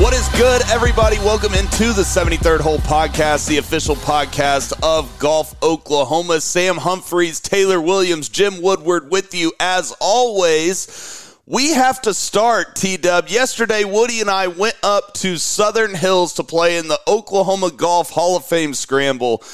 What 0.00 0.14
is 0.14 0.26
good, 0.30 0.62
everybody? 0.70 1.18
Welcome 1.18 1.52
into 1.52 1.92
the 1.92 2.00
73rd 2.00 2.60
Hole 2.60 2.78
Podcast, 2.78 3.46
the 3.46 3.58
official 3.58 3.94
podcast 3.94 4.72
of 4.82 5.18
Golf 5.18 5.54
Oklahoma. 5.62 6.40
Sam 6.40 6.78
Humphreys, 6.78 7.38
Taylor 7.38 7.82
Williams, 7.82 8.30
Jim 8.30 8.62
Woodward 8.62 9.10
with 9.10 9.34
you 9.34 9.52
as 9.60 9.94
always. 10.00 11.36
We 11.44 11.74
have 11.74 12.00
to 12.02 12.14
start, 12.14 12.76
T 12.76 12.96
Dub. 12.96 13.28
Yesterday, 13.28 13.84
Woody 13.84 14.22
and 14.22 14.30
I 14.30 14.46
went 14.46 14.76
up 14.82 15.12
to 15.16 15.36
Southern 15.36 15.94
Hills 15.94 16.32
to 16.34 16.44
play 16.44 16.78
in 16.78 16.88
the 16.88 16.98
Oklahoma 17.06 17.70
Golf 17.70 18.08
Hall 18.08 18.38
of 18.38 18.46
Fame 18.46 18.72
Scramble. 18.72 19.44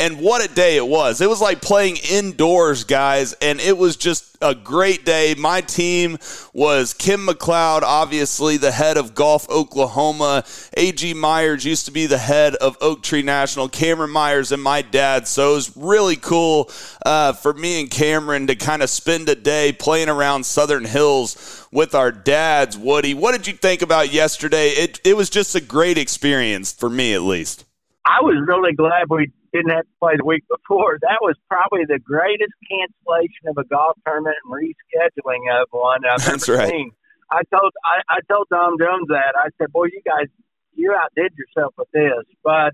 And 0.00 0.20
what 0.20 0.48
a 0.48 0.54
day 0.54 0.76
it 0.76 0.86
was. 0.86 1.20
It 1.20 1.28
was 1.28 1.40
like 1.40 1.60
playing 1.60 1.96
indoors, 2.08 2.84
guys, 2.84 3.32
and 3.42 3.58
it 3.58 3.76
was 3.76 3.96
just 3.96 4.38
a 4.40 4.54
great 4.54 5.04
day. 5.04 5.34
My 5.36 5.60
team 5.60 6.18
was 6.52 6.94
Kim 6.94 7.26
McLeod, 7.26 7.82
obviously 7.82 8.58
the 8.58 8.70
head 8.70 8.96
of 8.96 9.16
Golf 9.16 9.50
Oklahoma. 9.50 10.44
A.G. 10.76 11.14
Myers 11.14 11.64
used 11.64 11.86
to 11.86 11.90
be 11.90 12.06
the 12.06 12.16
head 12.16 12.54
of 12.54 12.76
Oak 12.80 13.02
Tree 13.02 13.22
National. 13.22 13.68
Cameron 13.68 14.10
Myers 14.10 14.52
and 14.52 14.62
my 14.62 14.82
dad. 14.82 15.26
So 15.26 15.50
it 15.50 15.54
was 15.54 15.76
really 15.76 16.14
cool 16.14 16.70
uh, 17.04 17.32
for 17.32 17.52
me 17.52 17.80
and 17.80 17.90
Cameron 17.90 18.46
to 18.46 18.54
kind 18.54 18.82
of 18.84 18.90
spend 18.90 19.28
a 19.28 19.34
day 19.34 19.72
playing 19.72 20.08
around 20.08 20.46
Southern 20.46 20.84
Hills 20.84 21.66
with 21.72 21.96
our 21.96 22.12
dads. 22.12 22.78
Woody, 22.78 23.14
what 23.14 23.32
did 23.32 23.48
you 23.48 23.54
think 23.54 23.82
about 23.82 24.12
yesterday? 24.12 24.68
It, 24.68 25.00
it 25.02 25.16
was 25.16 25.28
just 25.28 25.56
a 25.56 25.60
great 25.60 25.98
experience 25.98 26.72
for 26.72 26.88
me, 26.88 27.14
at 27.14 27.22
least. 27.22 27.64
I 28.04 28.22
was 28.22 28.36
really 28.46 28.72
glad 28.74 29.08
we 29.10 29.32
didn't 29.52 29.70
have 29.70 29.84
to 29.84 29.96
play 30.00 30.16
the 30.16 30.24
week 30.24 30.44
before. 30.48 30.98
That 31.08 31.20
was 31.22 31.36
probably 31.48 31.84
the 31.86 31.98
greatest 31.98 32.52
cancellation 32.68 33.48
of 33.48 33.56
a 33.56 33.64
golf 33.64 33.96
tournament 34.04 34.36
and 34.44 34.52
rescheduling 34.52 35.48
of 35.50 35.68
one 35.70 36.04
I've 36.04 36.24
That's 36.24 36.48
ever 36.48 36.58
right. 36.58 36.68
seen. 36.70 36.90
I 37.30 37.42
told 37.52 37.72
I, 37.84 38.02
I 38.08 38.18
told 38.30 38.48
Tom 38.52 38.76
Jones 38.80 39.08
that 39.08 39.36
I 39.36 39.48
said, 39.58 39.72
"Boy, 39.72 39.86
you 39.92 40.00
guys, 40.04 40.28
you 40.74 40.94
outdid 40.96 41.32
yourself 41.36 41.74
with 41.76 41.90
this." 41.92 42.24
But 42.42 42.72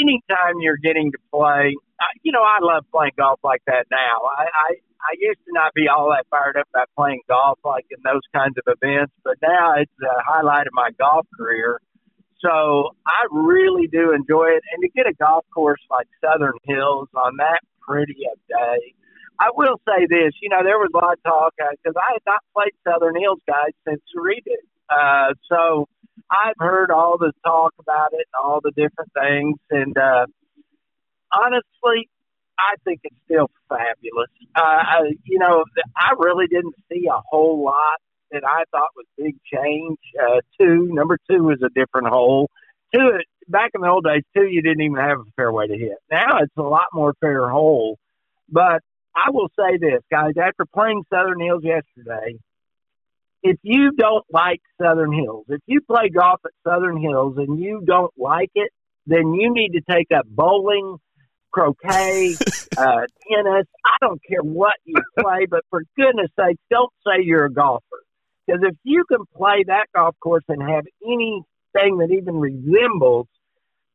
anytime 0.00 0.60
you're 0.60 0.80
getting 0.80 1.12
to 1.12 1.18
play, 1.32 1.76
I, 2.00 2.08
you 2.22 2.32
know, 2.32 2.44
I 2.44 2.58
love 2.60 2.84
playing 2.92 3.12
golf 3.16 3.40
like 3.42 3.62
that 3.66 3.86
now. 3.90 4.28
I, 4.36 4.44
I 4.44 4.68
I 5.00 5.12
used 5.18 5.40
to 5.46 5.52
not 5.52 5.72
be 5.74 5.88
all 5.88 6.10
that 6.10 6.26
fired 6.28 6.56
up 6.56 6.68
about 6.68 6.88
playing 6.96 7.20
golf 7.28 7.58
like 7.64 7.86
in 7.90 7.98
those 8.04 8.24
kinds 8.34 8.56
of 8.58 8.64
events, 8.68 9.12
but 9.24 9.36
now 9.42 9.74
it's 9.80 9.92
a 10.02 10.22
highlight 10.28 10.66
of 10.66 10.72
my 10.74 10.90
golf 10.98 11.26
career. 11.36 11.80
So 12.42 12.96
I 13.06 13.28
really 13.30 13.86
do 13.86 14.12
enjoy 14.12 14.56
it. 14.56 14.62
And 14.72 14.82
to 14.82 14.88
get 14.88 15.06
a 15.06 15.12
golf 15.14 15.44
course 15.52 15.80
like 15.90 16.08
Southern 16.24 16.56
Hills 16.64 17.08
on 17.14 17.36
that 17.38 17.60
pretty 17.86 18.16
a 18.24 18.36
day, 18.48 18.94
I 19.38 19.50
will 19.54 19.80
say 19.86 20.06
this, 20.08 20.32
you 20.42 20.48
know, 20.48 20.62
there 20.62 20.78
was 20.78 20.90
a 20.94 20.98
lot 20.98 21.14
of 21.14 21.22
talk 21.22 21.54
because 21.56 21.96
I 21.96 22.12
had 22.12 22.22
not 22.26 22.40
played 22.54 22.72
Southern 22.84 23.18
Hills 23.18 23.40
guys 23.46 23.72
since 23.86 24.02
we 24.14 24.40
did. 24.44 24.60
Uh, 24.88 25.34
so 25.48 25.88
I've 26.30 26.58
heard 26.58 26.90
all 26.90 27.16
the 27.18 27.32
talk 27.44 27.72
about 27.78 28.12
it 28.12 28.26
and 28.32 28.44
all 28.44 28.60
the 28.62 28.72
different 28.72 29.12
things. 29.12 29.56
And 29.70 29.96
uh, 29.96 30.26
honestly, 31.32 32.08
I 32.58 32.76
think 32.84 33.00
it's 33.04 33.16
still 33.24 33.50
fabulous. 33.68 34.28
Uh, 34.54 34.60
I, 34.60 34.98
you 35.24 35.38
know, 35.38 35.64
I 35.96 36.12
really 36.18 36.46
didn't 36.46 36.74
see 36.90 37.06
a 37.10 37.20
whole 37.30 37.64
lot 37.64 38.00
that 38.32 38.42
I 38.44 38.64
thought 38.70 38.90
was 38.96 39.06
big 39.16 39.36
change. 39.52 39.98
Uh, 40.20 40.40
two, 40.60 40.88
number 40.92 41.18
two 41.30 41.42
was 41.42 41.62
a 41.62 41.68
different 41.68 42.08
hole. 42.08 42.50
Two, 42.94 43.18
back 43.48 43.70
in 43.74 43.80
the 43.80 43.88
old 43.88 44.04
days, 44.04 44.22
two, 44.36 44.44
you 44.44 44.62
didn't 44.62 44.82
even 44.82 44.96
have 44.96 45.20
a 45.20 45.30
fairway 45.36 45.66
to 45.68 45.76
hit. 45.76 45.98
Now 46.10 46.38
it's 46.40 46.56
a 46.56 46.62
lot 46.62 46.86
more 46.92 47.14
fair 47.20 47.48
hole. 47.48 47.98
But 48.48 48.82
I 49.14 49.30
will 49.30 49.48
say 49.58 49.76
this, 49.78 50.02
guys, 50.10 50.34
after 50.40 50.64
playing 50.66 51.04
Southern 51.12 51.40
Hills 51.40 51.62
yesterday, 51.64 52.38
if 53.42 53.58
you 53.62 53.92
don't 53.92 54.24
like 54.30 54.60
Southern 54.80 55.12
Hills, 55.12 55.46
if 55.48 55.60
you 55.66 55.80
play 55.80 56.08
golf 56.08 56.40
at 56.44 56.52
Southern 56.66 57.00
Hills 57.00 57.36
and 57.38 57.58
you 57.58 57.82
don't 57.84 58.12
like 58.16 58.50
it, 58.54 58.70
then 59.06 59.34
you 59.34 59.52
need 59.52 59.72
to 59.72 59.80
take 59.88 60.08
up 60.14 60.26
bowling, 60.26 60.98
croquet, 61.50 62.34
uh, 62.76 63.06
tennis. 63.28 63.66
I 63.84 63.96
don't 64.00 64.20
care 64.28 64.42
what 64.42 64.74
you 64.84 65.00
play, 65.18 65.46
but 65.48 65.64
for 65.70 65.82
goodness 65.96 66.30
sakes, 66.38 66.60
don't 66.70 66.92
say 67.04 67.22
you're 67.22 67.46
a 67.46 67.52
golfer. 67.52 68.02
Because 68.50 68.66
if 68.68 68.76
you 68.82 69.04
can 69.04 69.24
play 69.36 69.64
that 69.66 69.86
golf 69.94 70.16
course 70.20 70.42
and 70.48 70.60
have 70.60 70.84
anything 71.04 71.44
that 71.98 72.08
even 72.10 72.36
resembles 72.36 73.28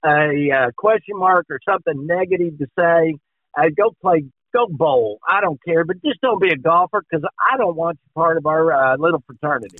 a 0.05 0.51
uh, 0.51 0.71
question 0.77 1.17
mark 1.17 1.47
or 1.49 1.59
something 1.67 2.05
negative 2.07 2.57
to 2.59 2.67
say, 2.77 3.15
uh, 3.57 3.69
go 3.75 3.93
play, 4.01 4.25
go 4.53 4.67
bowl. 4.67 5.19
I 5.27 5.41
don't 5.41 5.59
care, 5.65 5.83
but 5.83 5.97
just 6.03 6.21
don't 6.21 6.41
be 6.41 6.51
a 6.51 6.57
golfer 6.57 7.03
because 7.09 7.25
I 7.51 7.57
don't 7.57 7.75
want 7.75 7.97
you 8.01 8.09
part 8.15 8.37
of 8.37 8.45
our 8.45 8.71
uh, 8.71 8.97
little 8.97 9.23
fraternity 9.25 9.79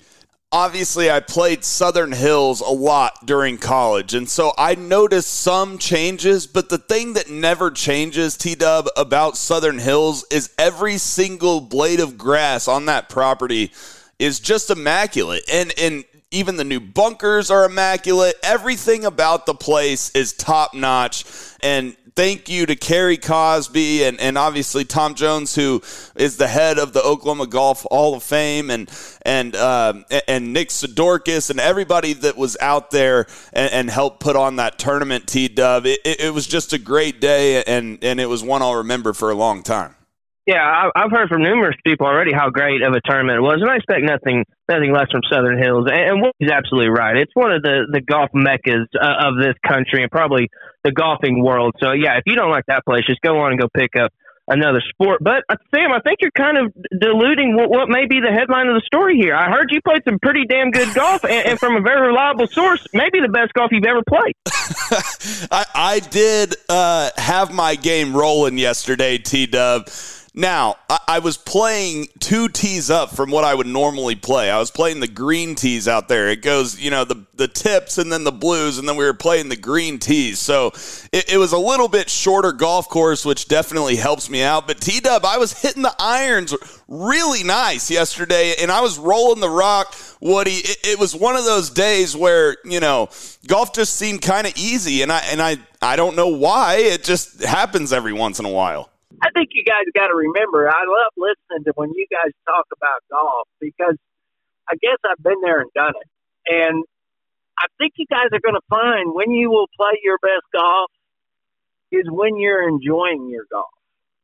obviously 0.52 1.12
I 1.12 1.20
played 1.20 1.66
Southern 1.66 2.14
Hills 2.14 2.62
a 2.62 2.70
lot 2.70 3.26
during 3.26 3.58
college, 3.58 4.14
and 4.14 4.30
so 4.30 4.54
I 4.58 4.76
noticed 4.76 5.30
some 5.30 5.78
changes, 5.78 6.48
but 6.48 6.70
the 6.70 6.78
thing 6.78 7.14
that 7.14 7.30
never 7.30 7.70
changes, 7.72 8.38
T 8.38 8.56
Dub, 8.56 8.88
about 8.96 9.36
Southern 9.36 9.80
Hills 9.80 10.26
is 10.32 10.50
every 10.58 10.98
single 10.98 11.60
blade 11.60 12.00
of 12.00 12.18
grass 12.18 12.70
on 12.70 12.86
that 12.86 13.10
property 13.10 13.74
is 14.20 14.40
just 14.40 14.70
immaculate. 14.70 15.44
And 15.52 15.74
and 15.78 16.06
even 16.32 16.58
the 16.58 16.64
new 16.64 16.80
bunkers 16.80 17.50
are 17.50 17.66
immaculate. 17.66 18.36
Everything 18.44 19.06
about 19.06 19.46
the 19.46 19.54
place 19.54 20.12
is 20.12 20.34
top 20.34 20.74
notch. 20.74 21.24
And 21.62 21.96
thank 22.16 22.50
you 22.50 22.66
to 22.66 22.76
Cary 22.76 23.18
Cozby 23.18 24.02
and, 24.02 24.20
and 24.20 24.38
obviously 24.38 24.86
Tom 24.86 25.16
Jones, 25.16 25.56
who 25.56 25.82
is 26.16 26.38
the 26.38 26.48
head 26.48 26.78
of 26.80 26.94
the 26.94 27.02
Oklahoma 27.02 27.48
Golf 27.48 27.86
Hall 27.90 28.16
of 28.16 28.24
Fame, 28.24 28.70
and 28.70 28.90
and 29.24 29.56
um, 29.56 30.06
and 30.28 30.54
Nick 30.54 30.70
Sidorakis 30.70 31.50
and 31.50 31.60
everybody 31.60 32.14
that 32.14 32.38
was 32.38 32.58
out 32.60 32.92
there 32.92 33.28
and, 33.54 33.72
and 33.72 33.90
helped 33.90 34.20
put 34.20 34.36
on 34.36 34.58
that 34.58 34.78
tournament. 34.78 35.28
T 35.28 35.48
Dub, 35.48 35.86
it, 35.86 36.00
it, 36.04 36.20
it 36.22 36.34
was 36.34 36.48
just 36.48 36.74
a 36.74 36.78
great 36.78 37.22
day, 37.22 37.64
and 37.64 38.04
and 38.04 38.20
it 38.20 38.28
was 38.28 38.44
one 38.44 38.62
I'll 38.62 38.76
remember 38.76 39.14
for 39.14 39.30
a 39.30 39.36
long 39.36 39.64
time. 39.64 39.96
Yeah, 40.46 40.62
I've 40.96 41.10
heard 41.10 41.30
from 41.30 41.42
numerous 41.42 41.76
people 41.84 42.06
already 42.06 42.32
how 42.32 42.52
great 42.52 42.84
of 42.84 42.94
a 42.94 43.02
tournament 43.02 43.38
it 43.38 43.42
was, 43.42 43.58
and 43.62 43.70
I 43.70 43.78
expect 43.78 44.06
nothing 44.06 44.46
nothing 44.70 44.94
less 44.94 45.10
from 45.10 45.22
Southern 45.30 45.58
Hills. 45.58 45.88
And, 45.90 46.22
and 46.22 46.34
he's 46.38 46.52
absolutely 46.52 46.90
right. 46.90 47.18
It's 47.18 47.34
one 47.34 47.52
of 47.52 47.64
the 47.64 47.88
the 47.92 48.02
golf 48.02 48.30
meccas 48.34 48.86
uh, 48.94 49.26
of 49.26 49.42
this 49.42 49.56
country 49.66 50.04
and 50.04 50.12
probably 50.12 50.50
the 50.84 50.92
golfing 50.92 51.44
world. 51.44 51.74
So 51.82 51.94
yeah, 51.94 52.18
if 52.18 52.24
you 52.28 52.36
don't 52.36 52.52
like 52.52 52.66
that 52.68 52.86
place, 52.86 53.06
just 53.08 53.22
go 53.22 53.40
on 53.40 53.54
and 53.54 53.60
go 53.60 53.68
pick 53.74 53.98
up 54.00 54.14
another 54.48 54.82
sport. 54.90 55.20
But 55.24 55.44
uh, 55.50 55.56
Sam, 55.74 55.92
I 55.92 56.00
think 56.02 56.20
you're 56.22 56.30
kind 56.38 56.58
of 56.58 56.74
diluting 57.00 57.56
what, 57.56 57.70
what 57.70 57.90
may 57.90 58.06
be 58.06 58.20
the 58.22 58.32
headline 58.32 58.68
of 58.68 58.76
the 58.76 58.86
story 58.86 59.18
here. 59.18 59.34
I 59.34 59.50
heard 59.50 59.70
you 59.72 59.82
played 59.82 60.04
some 60.08 60.20
pretty 60.22 60.46
damn 60.48 60.72
good 60.72 60.94
golf, 60.94 61.24
and, 61.24 61.48
and 61.48 61.60
from 61.60 61.76
a 61.76 61.82
very 61.82 62.06
reliable 62.08 62.48
source, 62.48 62.86
maybe 62.94 63.20
the 63.20 63.34
best 63.34 63.54
golf 63.54 63.72
you've 63.72 63.86
ever 63.86 64.04
played. 64.08 64.36
I, 65.52 65.66
I 65.74 66.00
did 66.00 66.56
uh, 66.70 67.10
have 67.18 67.54
my 67.54 67.76
game 67.76 68.16
rolling 68.16 68.58
yesterday, 68.58 69.18
T 69.18 69.48
Dub. 69.48 69.90
Now, 70.38 70.76
I, 70.90 71.00
I 71.08 71.20
was 71.20 71.38
playing 71.38 72.10
two 72.20 72.50
tees 72.50 72.90
up 72.90 73.16
from 73.16 73.32
what 73.32 73.46
I 73.46 73.56
would 73.56 73.68
normally 73.68 74.16
play. 74.16 74.52
I 74.52 74.60
was 74.60 74.70
playing 74.70 75.00
the 75.00 75.08
green 75.08 75.56
tees 75.56 75.88
out 75.88 76.10
there. 76.10 76.28
It 76.28 76.42
goes, 76.42 76.78
you 76.78 76.92
know, 76.92 77.06
the, 77.06 77.26
the 77.36 77.48
tips 77.48 77.98
and 77.98 78.12
then 78.12 78.26
the 78.26 78.34
blues, 78.34 78.78
and 78.78 78.88
then 78.88 78.98
we 78.98 79.06
were 79.06 79.14
playing 79.14 79.48
the 79.48 79.56
green 79.56 79.98
tees. 79.98 80.40
So 80.40 80.74
it, 81.14 81.32
it 81.32 81.38
was 81.38 81.54
a 81.54 81.58
little 81.58 81.88
bit 81.88 82.10
shorter 82.10 82.52
golf 82.52 82.90
course, 82.90 83.24
which 83.24 83.48
definitely 83.48 83.96
helps 83.96 84.30
me 84.30 84.44
out. 84.44 84.68
But 84.68 84.82
T 84.82 85.00
Dub, 85.00 85.24
I 85.24 85.38
was 85.38 85.54
hitting 85.54 85.84
the 85.84 85.96
irons 85.98 86.54
really 86.90 87.44
nice 87.46 87.90
yesterday, 87.90 88.56
and 88.60 88.70
I 88.70 88.82
was 88.82 89.00
rolling 89.00 89.40
the 89.40 89.50
rock. 89.50 89.96
Woody, 90.20 90.52
it, 90.52 90.78
it 90.84 91.00
was 91.00 91.16
one 91.16 91.38
of 91.38 91.46
those 91.46 91.70
days 91.70 92.14
where 92.14 92.58
you 92.66 92.82
know 92.82 93.08
golf 93.48 93.72
just 93.72 93.96
seemed 93.96 94.22
kind 94.22 94.46
of 94.46 94.54
easy, 94.58 95.02
and 95.02 95.14
I 95.14 95.20
and 95.32 95.42
I 95.42 95.58
I 95.82 95.96
don't 95.96 96.18
know 96.18 96.28
why. 96.28 96.76
It 96.76 97.06
just 97.06 97.42
happens 97.42 97.94
every 97.94 98.14
once 98.14 98.40
in 98.40 98.46
a 98.46 98.52
while. 98.52 98.90
I 99.22 99.30
think 99.32 99.50
you 99.54 99.64
guys 99.64 99.86
got 99.94 100.08
to 100.08 100.16
remember, 100.16 100.70
I 100.70 100.84
love 100.86 101.14
listening 101.18 101.66
to 101.66 101.74
when 101.76 101.92
you 101.94 102.06
guys 102.12 102.32
talk 102.46 102.66
about 102.76 103.02
golf 103.12 103.48
because 103.60 103.96
I 104.70 104.76
guess 104.76 104.98
I've 105.06 105.22
been 105.24 105.42
there 105.42 105.62
and 105.62 105.72
done 105.74 105.94
it. 106.00 106.10
And 106.48 106.84
I 107.58 107.68
think 107.78 107.94
you 107.98 108.06
guys 108.10 108.28
are 108.34 108.40
going 108.40 108.56
to 108.56 108.68
find 108.70 109.14
when 109.14 109.32
you 109.32 109.50
will 109.50 109.68
play 109.78 110.00
your 110.04 110.18
best 110.20 110.46
golf 110.54 110.92
is 111.92 112.06
when 112.10 112.38
you're 112.38 112.68
enjoying 112.68 113.30
your 113.30 113.46
golf. 113.52 113.70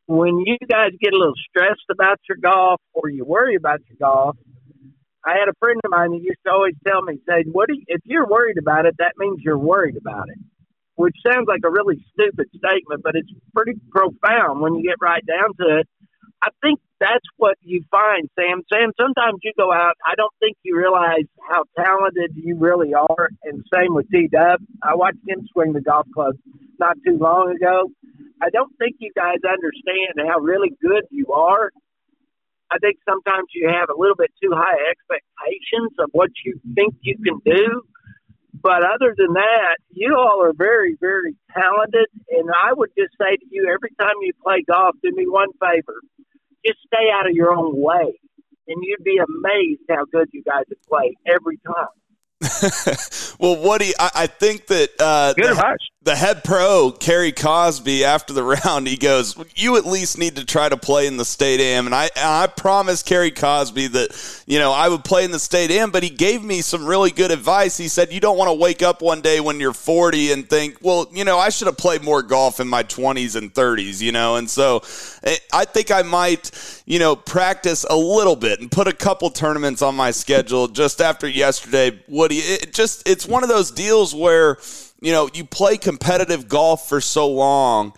When 0.08 0.40
you 0.40 0.58
guys 0.70 0.92
get 1.00 1.14
a 1.14 1.18
little 1.18 1.40
stressed 1.50 1.88
about 1.90 2.20
your 2.28 2.38
golf 2.42 2.82
or 2.94 3.10
you 3.10 3.24
worry 3.24 3.56
about 3.56 3.80
your 3.88 3.98
golf, 4.00 4.36
I 5.24 5.34
had 5.40 5.48
a 5.48 5.54
friend 5.60 5.80
of 5.86 5.92
mine 5.92 6.12
that 6.12 6.22
used 6.22 6.40
to 6.46 6.52
always 6.52 6.74
tell 6.86 7.02
me, 7.02 7.20
say, 7.30 7.44
"What 7.50 7.70
do 7.70 7.76
you, 7.76 7.84
if 7.88 8.02
you're 8.06 8.28
worried 8.28 8.58
about 8.58 8.86
it? 8.88 8.96
That 8.98 9.14
means 9.18 9.40
you're 9.42 9.58
worried 9.58 9.96
about 9.96 10.30
it." 10.30 10.40
Which 11.02 11.18
sounds 11.26 11.48
like 11.48 11.62
a 11.66 11.72
really 11.72 11.98
stupid 12.14 12.46
statement, 12.54 13.02
but 13.04 13.16
it's 13.16 13.32
pretty 13.56 13.74
profound 13.90 14.62
when 14.62 14.76
you 14.76 14.84
get 14.84 15.02
right 15.02 15.26
down 15.26 15.50
to 15.58 15.80
it. 15.80 15.88
I 16.44 16.50
think 16.62 16.80
that's 17.00 17.26
what 17.38 17.58
you 17.62 17.84
find, 17.90 18.30
Sam. 18.38 18.62
Sam, 18.72 18.92
sometimes 19.00 19.40
you 19.42 19.52
go 19.58 19.74
out, 19.74 19.94
I 20.06 20.14
don't 20.16 20.34
think 20.40 20.58
you 20.62 20.78
realize 20.78 21.26
how 21.50 21.64
talented 21.76 22.34
you 22.36 22.56
really 22.58 22.94
are. 22.94 23.30
And 23.44 23.66
same 23.74 23.94
with 23.94 24.10
T 24.12 24.30
Dub. 24.32 24.62
I 24.84 24.94
watched 24.96 25.26
him 25.28 25.42
swing 25.52 25.74
the 25.74 25.82
golf 25.82 26.06
club 26.14 26.36
not 26.80 26.98
too 27.06 27.18
long 27.18 27.56
ago. 27.56 27.90
I 28.42 28.50
don't 28.50 28.74
think 28.78 28.98
you 29.00 29.12
guys 29.16 29.42
understand 29.46 30.30
how 30.30 30.40
really 30.40 30.70
good 30.82 31.06
you 31.10 31.34
are. 31.34 31.72
I 32.72 32.78
think 32.78 32.98
sometimes 33.08 33.50
you 33.54 33.70
have 33.70 33.90
a 33.90 34.00
little 34.00 34.16
bit 34.16 34.32
too 34.42 34.54
high 34.54 34.78
expectations 34.90 35.94
of 36.00 36.10
what 36.14 36.30
you 36.46 36.60
think 36.74 36.94
you 37.02 37.18
can 37.26 37.42
do. 37.46 37.82
But 38.54 38.84
other 38.84 39.16
than 39.18 39.34
that, 39.34 39.78
you 39.92 40.16
all 40.18 40.44
are 40.44 40.54
very, 40.54 40.98
very 41.00 41.36
talented. 41.54 42.08
And 42.30 42.50
I 42.50 42.74
would 42.74 42.90
just 42.98 43.14
say 43.20 43.38
to 43.38 43.46
you, 43.50 43.68
every 43.72 43.96
time 44.00 44.14
you 44.22 44.34
play 44.44 44.64
golf, 44.68 44.96
do 45.02 45.12
me 45.16 45.26
one 45.28 45.50
favor 45.60 46.02
just 46.66 46.80
stay 46.88 47.10
out 47.14 47.28
of 47.28 47.34
your 47.34 47.54
own 47.54 47.74
way, 47.76 48.20
and 48.68 48.78
you'd 48.82 49.04
be 49.04 49.18
amazed 49.18 49.82
how 49.90 50.06
good 50.12 50.30
you 50.32 50.44
guys 50.44 50.64
have 50.70 50.78
every 51.26 51.60
time. 51.66 51.88
well, 53.42 53.58
Woody, 53.58 53.92
I, 53.98 54.12
I 54.14 54.28
think 54.28 54.68
that 54.68 54.92
uh, 55.00 55.34
Good 55.34 55.58
the, 55.58 55.78
the 56.04 56.16
head 56.16 56.44
pro, 56.44 56.92
Cary 56.92 57.32
Cozby, 57.32 58.04
after 58.04 58.34
the 58.34 58.44
round, 58.66 58.88
he 58.88 58.98
goes, 58.98 59.36
"You 59.56 59.78
at 59.78 59.86
least 59.86 60.20
need 60.20 60.36
to 60.36 60.46
try 60.46 60.70
to 60.70 60.78
play 60.78 61.08
in 61.08 61.18
the 61.18 61.26
state 61.26 61.60
am." 61.60 61.88
And 61.88 61.96
I, 61.96 62.04
and 62.16 62.28
I 62.28 62.46
promised 62.46 63.08
Cary 63.08 63.32
Cozby 63.32 63.92
that 63.94 64.44
you 64.46 64.60
know 64.60 64.72
I 64.72 64.90
would 64.90 65.04
play 65.04 65.26
in 65.26 65.32
the 65.32 65.40
state 65.40 65.72
am, 65.72 65.90
but 65.90 66.04
he 66.04 66.12
gave 66.12 66.44
me 66.44 66.62
some 66.62 66.86
really 66.86 67.10
good 67.10 67.32
advice. 67.32 67.78
He 67.78 67.88
said, 67.88 68.14
"You 68.14 68.20
don't 68.20 68.38
want 68.38 68.50
to 68.50 68.54
wake 68.54 68.84
up 68.84 69.02
one 69.02 69.22
day 69.22 69.40
when 69.40 69.60
you're 69.60 69.74
40 69.74 70.34
and 70.34 70.48
think, 70.48 70.78
well, 70.82 71.08
you 71.12 71.26
know, 71.26 71.40
I 71.40 71.50
should 71.50 71.66
have 71.66 71.78
played 71.78 72.04
more 72.04 72.22
golf 72.22 72.60
in 72.60 72.68
my 72.68 72.84
20s 72.84 73.36
and 73.36 73.52
30s, 73.52 74.02
you 74.02 74.12
know." 74.12 74.36
And 74.36 74.48
so, 74.48 74.84
eh, 75.24 75.38
I 75.52 75.66
think 75.66 75.90
I 75.90 76.04
might, 76.04 76.52
you 76.86 77.00
know, 77.00 77.16
practice 77.16 77.86
a 77.90 77.96
little 77.96 78.36
bit 78.36 78.60
and 78.60 78.72
put 78.72 78.88
a 78.88 78.94
couple 78.94 79.32
tournaments 79.32 79.82
on 79.82 79.96
my 79.96 80.12
schedule 80.12 80.68
just 80.68 81.02
after 81.02 81.28
yesterday. 81.28 82.00
Woody, 82.08 82.38
it 82.38 82.72
just 82.72 83.08
it's 83.10 83.31
one 83.32 83.44
of 83.44 83.50
those 83.50 83.72
deals 83.72 84.14
where 84.14 84.58
you 85.02 85.12
know, 85.12 85.30
you 85.34 85.44
play 85.44 85.78
competitive 85.78 86.48
golf 86.48 86.88
for 86.88 87.02
so 87.02 87.28
long. 87.28 87.94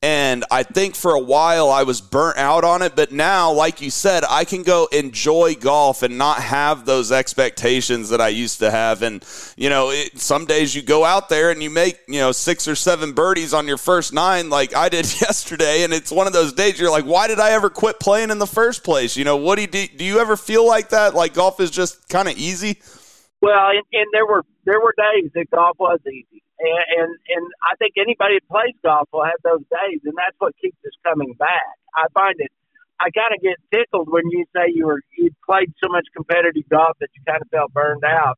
And 0.00 0.44
I 0.48 0.62
think 0.62 0.94
for 0.94 1.12
a 1.12 1.18
while 1.18 1.70
I 1.70 1.82
was 1.82 2.00
burnt 2.00 2.38
out 2.38 2.62
on 2.62 2.82
it. 2.82 2.94
But 2.94 3.10
now, 3.10 3.52
like 3.52 3.80
you 3.80 3.90
said, 3.90 4.22
I 4.30 4.44
can 4.44 4.62
go 4.62 4.86
enjoy 4.92 5.56
golf 5.56 6.04
and 6.04 6.16
not 6.16 6.40
have 6.40 6.86
those 6.86 7.10
expectations 7.10 8.10
that 8.10 8.20
I 8.20 8.28
used 8.28 8.60
to 8.60 8.70
have. 8.70 9.02
And, 9.02 9.24
you 9.56 9.68
know, 9.68 9.90
it, 9.90 10.16
some 10.16 10.46
days 10.46 10.72
you 10.72 10.82
go 10.82 11.04
out 11.04 11.28
there 11.28 11.50
and 11.50 11.60
you 11.60 11.68
make, 11.68 11.98
you 12.06 12.20
know, 12.20 12.30
six 12.30 12.68
or 12.68 12.76
seven 12.76 13.12
birdies 13.12 13.52
on 13.52 13.66
your 13.66 13.76
first 13.76 14.12
nine, 14.12 14.50
like 14.50 14.74
I 14.74 14.88
did 14.88 15.04
yesterday. 15.20 15.82
And 15.82 15.92
it's 15.92 16.12
one 16.12 16.28
of 16.28 16.32
those 16.32 16.52
days 16.52 16.78
you're 16.78 16.92
like, 16.92 17.04
why 17.04 17.26
did 17.26 17.40
I 17.40 17.50
ever 17.50 17.68
quit 17.68 17.98
playing 17.98 18.30
in 18.30 18.38
the 18.38 18.46
first 18.46 18.84
place? 18.84 19.16
You 19.16 19.24
know, 19.24 19.36
what 19.36 19.56
do 19.56 19.62
you 19.62 19.68
do? 19.68 19.84
Do 19.88 20.04
you 20.04 20.20
ever 20.20 20.36
feel 20.36 20.64
like 20.64 20.90
that? 20.90 21.14
Like 21.14 21.34
golf 21.34 21.58
is 21.58 21.72
just 21.72 22.08
kind 22.08 22.28
of 22.28 22.38
easy? 22.38 22.78
Well, 23.40 23.70
and, 23.70 23.82
and 23.92 24.06
there 24.12 24.26
were 24.26 24.44
there 24.68 24.80
were 24.84 24.92
days 24.92 25.32
that 25.32 25.48
golf 25.48 25.80
was 25.80 25.98
easy, 26.04 26.44
and, 26.60 26.84
and 27.00 27.10
and 27.32 27.44
I 27.64 27.72
think 27.80 27.96
anybody 27.96 28.36
that 28.36 28.48
plays 28.52 28.76
golf 28.84 29.08
will 29.12 29.24
have 29.24 29.40
those 29.40 29.64
days, 29.72 30.04
and 30.04 30.12
that's 30.12 30.36
what 30.36 30.52
keeps 30.60 30.76
us 30.84 30.92
coming 31.00 31.32
back. 31.40 31.72
I 31.96 32.04
find 32.12 32.36
it. 32.36 32.52
I 33.00 33.08
kind 33.08 33.32
of 33.32 33.40
get 33.40 33.56
tickled 33.72 34.12
when 34.12 34.28
you 34.28 34.44
say 34.52 34.68
you 34.68 34.84
were 34.84 35.00
you 35.16 35.30
played 35.48 35.72
so 35.82 35.88
much 35.88 36.04
competitive 36.12 36.68
golf 36.68 37.00
that 37.00 37.08
you 37.16 37.22
kind 37.24 37.40
of 37.40 37.48
felt 37.48 37.72
burned 37.72 38.04
out. 38.04 38.36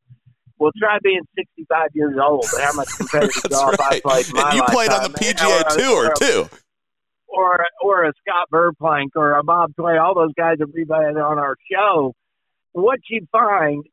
Well, 0.59 0.71
try 0.79 0.99
being 1.03 1.25
65 1.35 1.88
years 1.94 2.15
old 2.23 2.47
and 2.55 2.62
how 2.62 2.75
much 2.75 2.88
competitive 2.97 3.50
golf 3.50 3.75
right. 3.81 3.99
I 3.99 4.00
played. 4.00 4.26
And 4.26 4.37
you 4.55 4.61
lifetime. 4.62 4.67
played 4.71 4.91
on 4.93 5.03
the 5.11 5.19
PGA 5.19 5.67
Tour 5.75 6.15
too 6.15 6.49
or 7.31 7.65
or 7.83 8.05
a 8.05 8.12
Scott 8.21 8.49
Verplank 8.53 9.11
or 9.17 9.35
a 9.35 9.43
Bob 9.43 9.73
Tway, 9.75 9.99
all 9.99 10.15
those 10.15 10.35
guys 10.37 10.59
that 10.59 10.73
we've 10.75 10.88
had 10.88 11.17
on 11.17 11.38
our 11.38 11.56
show, 11.71 12.15
what 12.73 12.99
you 13.09 13.26
find 13.33 13.85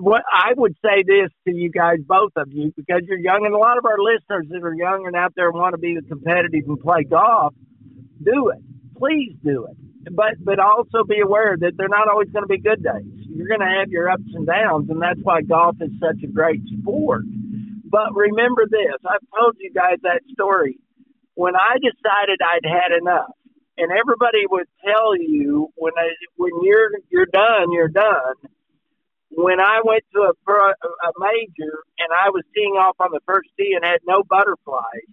what 0.00 0.22
I 0.32 0.52
would 0.56 0.74
say 0.84 1.02
this 1.06 1.30
to 1.46 1.54
you 1.54 1.70
guys, 1.70 1.98
both 2.06 2.32
of 2.36 2.52
you, 2.52 2.72
because 2.76 3.02
you're 3.06 3.18
young, 3.18 3.46
and 3.46 3.54
a 3.54 3.58
lot 3.58 3.78
of 3.78 3.84
our 3.84 3.98
listeners 3.98 4.46
that 4.50 4.62
are 4.62 4.74
young 4.74 5.06
and 5.06 5.16
out 5.16 5.32
there 5.36 5.50
want 5.50 5.74
to 5.74 5.78
be 5.78 5.96
competitive 6.08 6.64
and 6.66 6.80
play 6.80 7.04
golf, 7.04 7.54
do 8.22 8.50
it. 8.50 8.62
Please 8.96 9.36
do 9.44 9.66
it. 9.66 9.76
But 10.14 10.42
but 10.42 10.58
also 10.58 11.04
be 11.06 11.20
aware 11.20 11.56
that 11.58 11.72
they're 11.76 11.88
not 11.88 12.08
always 12.08 12.30
going 12.30 12.44
to 12.44 12.48
be 12.48 12.58
good 12.58 12.82
days. 12.82 13.04
You're 13.28 13.48
going 13.48 13.60
to 13.60 13.74
have 13.78 13.90
your 13.90 14.10
ups 14.10 14.30
and 14.34 14.46
downs, 14.46 14.88
and 14.90 15.00
that's 15.00 15.20
why 15.22 15.42
golf 15.42 15.76
is 15.80 15.90
such 16.00 16.22
a 16.24 16.26
great 16.26 16.62
sport. 16.80 17.24
But 17.84 18.14
remember 18.14 18.64
this: 18.70 18.96
I've 19.04 19.26
told 19.38 19.56
you 19.58 19.72
guys 19.72 19.98
that 20.02 20.22
story. 20.32 20.78
When 21.34 21.54
I 21.54 21.76
decided 21.78 22.40
I'd 22.42 22.66
had 22.66 22.96
enough, 22.98 23.30
and 23.76 23.90
everybody 23.92 24.42
would 24.50 24.66
tell 24.84 25.16
you 25.16 25.68
when 25.76 25.92
I, 25.96 26.08
when 26.36 26.52
you're 26.62 26.90
you're 27.10 27.30
done, 27.30 27.70
you're 27.72 27.88
done 27.88 28.34
when 29.30 29.60
I 29.60 29.80
went 29.84 30.04
to 30.14 30.20
a, 30.22 30.32
pro, 30.44 30.70
a 30.70 31.12
major 31.18 31.84
and 31.98 32.10
I 32.12 32.30
was 32.30 32.44
teeing 32.54 32.74
off 32.74 32.96
on 33.00 33.10
the 33.12 33.20
first 33.26 33.48
tee 33.58 33.74
and 33.74 33.84
had 33.84 34.00
no 34.06 34.22
butterflies, 34.22 35.08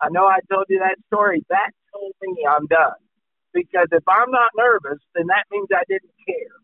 I 0.00 0.08
know 0.10 0.26
I 0.26 0.40
told 0.50 0.66
you 0.68 0.80
that 0.80 0.96
story. 1.06 1.44
That 1.48 1.70
told 1.92 2.12
me 2.22 2.44
I'm 2.48 2.66
done. 2.66 3.00
Because 3.52 3.88
if 3.92 4.04
I'm 4.08 4.30
not 4.30 4.52
nervous, 4.56 5.00
then 5.14 5.26
that 5.28 5.44
means 5.50 5.68
I 5.72 5.84
didn't 5.88 6.12
care. 6.26 6.56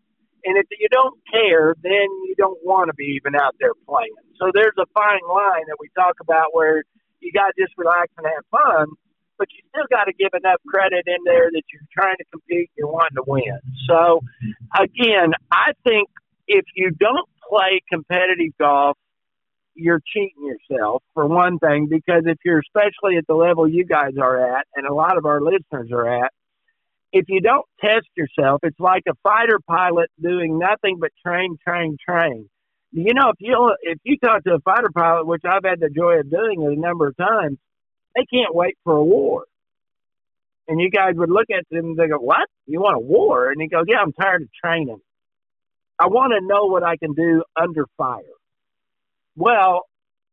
And 0.45 0.59
if 0.59 0.67
you 0.79 0.89
don't 0.91 1.17
care, 1.33 1.75
then 1.83 2.09
you 2.29 2.35
don't 2.37 2.59
want 2.65 2.89
to 2.89 2.95
be 2.95 3.17
even 3.17 3.35
out 3.35 3.55
there 3.61 3.73
playing. 3.89 4.13
So 4.39 4.51
there's 4.53 4.77
a 4.77 4.87
fine 4.93 5.25
line 5.29 5.65
that 5.69 5.77
we 5.79 5.89
talk 5.97 6.17
about 6.21 6.53
where 6.53 6.83
you 7.21 7.33
got 7.33 7.55
to 7.55 7.57
just 7.57 7.73
relax 7.79 8.13
and 8.19 8.27
have 8.27 8.45
fun, 8.51 8.89
but 9.39 9.49
you 9.55 9.63
still 9.71 9.87
got 9.89 10.05
to 10.05 10.13
give 10.13 10.35
enough 10.35 10.61
credit 10.67 11.07
in 11.07 11.23
there 11.25 11.49
that 11.49 11.63
you're 11.73 11.89
trying 11.95 12.17
to 12.19 12.25
compete, 12.33 12.71
you're 12.77 12.91
wanting 12.91 13.17
to 13.17 13.25
win. 13.25 13.59
So 13.89 14.21
again, 14.77 15.33
I 15.53 15.73
think 15.87 16.11
if 16.53 16.65
you 16.75 16.91
don't 16.91 17.29
play 17.49 17.81
competitive 17.91 18.53
golf, 18.59 18.97
you're 19.75 20.03
cheating 20.13 20.45
yourself 20.45 21.03
for 21.15 21.27
one 21.27 21.59
thing, 21.59 21.89
because 21.89 22.23
if 22.27 22.39
you're 22.45 22.61
especially 22.61 23.17
at 23.17 23.27
the 23.27 23.35
level 23.35 23.67
you 23.67 23.85
guys 23.85 24.13
are 24.21 24.59
at, 24.59 24.67
and 24.77 24.87
a 24.87 24.93
lot 24.93 25.17
of 25.17 25.25
our 25.25 25.41
listeners 25.41 25.91
are 25.91 26.25
at, 26.25 26.33
if 27.13 27.27
you 27.29 27.41
don't 27.41 27.67
test 27.81 28.07
yourself, 28.17 28.61
it's 28.63 28.79
like 28.81 29.03
a 29.09 29.15
fighter 29.23 29.59
pilot 29.67 30.11
doing 30.21 30.59
nothing 30.59 30.99
but 30.99 31.11
train, 31.25 31.57
train, 31.67 31.97
train. 32.07 32.49
You 32.91 33.15
know, 33.15 33.31
if 33.31 33.37
you 33.39 33.75
if 33.83 33.99
you 34.05 34.19
talk 34.19 34.45
to 34.45 34.55
a 34.55 34.61
fighter 34.61 34.91
pilot, 34.95 35.27
which 35.27 35.43
I've 35.47 35.65
had 35.65 35.81
the 35.81 35.89
joy 35.89 36.21
of 36.21 36.31
doing 36.31 36.63
a 36.63 36.79
number 36.79 37.09
of 37.09 37.17
times, 37.17 37.59
they 38.15 38.25
can't 38.27 38.55
wait 38.55 38.77
for 38.85 38.97
a 38.97 39.05
war. 39.05 39.45
And 40.69 40.81
you 40.81 40.91
guys 40.91 41.15
would 41.17 41.31
look 41.31 41.51
at 41.51 41.65
them 41.71 41.87
and 41.87 41.97
they 41.97 42.09
go, 42.09 42.19
"What? 42.19 42.49
You 42.67 42.81
want 42.81 42.97
a 42.97 43.01
war?" 43.01 43.51
And 43.51 43.61
he 43.61 43.69
goes, 43.69 43.85
"Yeah, 43.89 44.01
I'm 44.01 44.13
tired 44.13 44.43
of 44.43 44.49
training." 44.53 45.01
I 46.03 46.07
want 46.09 46.33
to 46.37 46.45
know 46.45 46.67
what 46.67 46.83
I 46.83 46.97
can 46.97 47.15
do 47.15 47.45
under 47.55 47.87
fire. 47.97 48.23
Well, 49.37 49.83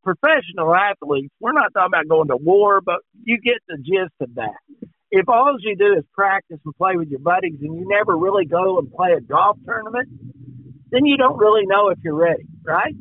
professional 0.04 0.74
athletes, 0.74 1.32
we're 1.40 1.54
not 1.54 1.72
talking 1.74 1.92
about 1.94 2.08
going 2.08 2.30
to 2.30 2.38
war, 2.38 2.82
but 2.82 3.02
you 3.24 3.38
get 3.40 3.58
the 3.68 3.78
gist 3.78 4.16
of 4.20 4.34
that. 4.34 4.58
If 5.12 5.30
all 5.30 5.56
you 5.60 5.76
do 5.76 5.94
is 5.96 6.06
practice 6.12 6.58
and 6.66 6.76
play 6.76 6.96
with 6.96 7.10
your 7.10 7.20
buddies 7.20 7.58
and 7.62 7.76
you 7.76 7.88
never 7.88 8.18
really 8.18 8.46
go 8.46 8.80
and 8.80 8.92
play 8.92 9.12
a 9.16 9.22
golf 9.22 9.58
tournament, 9.64 10.10
then 10.90 11.06
you 11.06 11.18
don't 11.18 11.38
really 11.38 11.68
know 11.68 11.90
if 11.90 12.00
you're 12.04 12.16
ready, 12.16 12.48
right? 12.66 12.96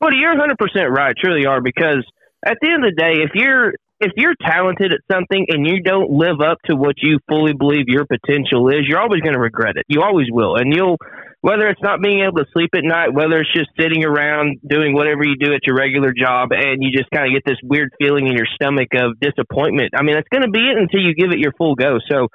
Well, 0.00 0.14
you're 0.14 0.34
100% 0.34 0.56
right, 0.96 1.14
truly 1.22 1.44
are, 1.44 1.60
because 1.60 2.06
at 2.46 2.56
the 2.62 2.70
end 2.70 2.86
of 2.86 2.94
the 2.94 3.02
day, 3.02 3.22
if 3.22 3.32
you're 3.34 3.74
if 4.00 4.12
you're 4.16 4.34
talented 4.44 4.92
at 4.92 5.00
something 5.10 5.46
and 5.48 5.66
you 5.66 5.80
don't 5.80 6.10
live 6.10 6.40
up 6.40 6.58
to 6.66 6.74
what 6.74 6.96
you 7.00 7.18
fully 7.28 7.52
believe 7.52 7.84
your 7.86 8.04
potential 8.06 8.68
is, 8.68 8.88
you're 8.88 9.00
always 9.00 9.20
going 9.20 9.34
to 9.34 9.40
regret 9.40 9.76
it. 9.76 9.84
You 9.88 10.02
always 10.02 10.26
will, 10.30 10.56
and 10.56 10.74
you'll 10.74 10.98
whether 11.44 11.68
it's 11.68 11.82
not 11.82 12.00
being 12.00 12.24
able 12.24 12.40
to 12.40 12.48
sleep 12.54 12.70
at 12.74 12.80
night, 12.82 13.12
whether 13.12 13.36
it's 13.36 13.52
just 13.52 13.68
sitting 13.78 14.02
around 14.02 14.56
doing 14.66 14.94
whatever 14.94 15.22
you 15.28 15.36
do 15.36 15.52
at 15.52 15.60
your 15.66 15.76
regular 15.76 16.10
job, 16.16 16.48
and 16.52 16.82
you 16.82 16.88
just 16.90 17.10
kind 17.12 17.28
of 17.28 17.36
get 17.36 17.44
this 17.44 17.60
weird 17.62 17.92
feeling 18.00 18.26
in 18.26 18.32
your 18.32 18.48
stomach 18.54 18.88
of 18.96 19.20
disappointment. 19.20 19.92
I 19.94 20.02
mean, 20.02 20.14
that's 20.14 20.28
going 20.32 20.40
to 20.40 20.50
be 20.50 20.64
it 20.72 20.80
until 20.80 21.04
you 21.04 21.12
give 21.12 21.32
it 21.32 21.38
your 21.38 21.52
full 21.52 21.74
go. 21.74 21.98
So, 22.10 22.28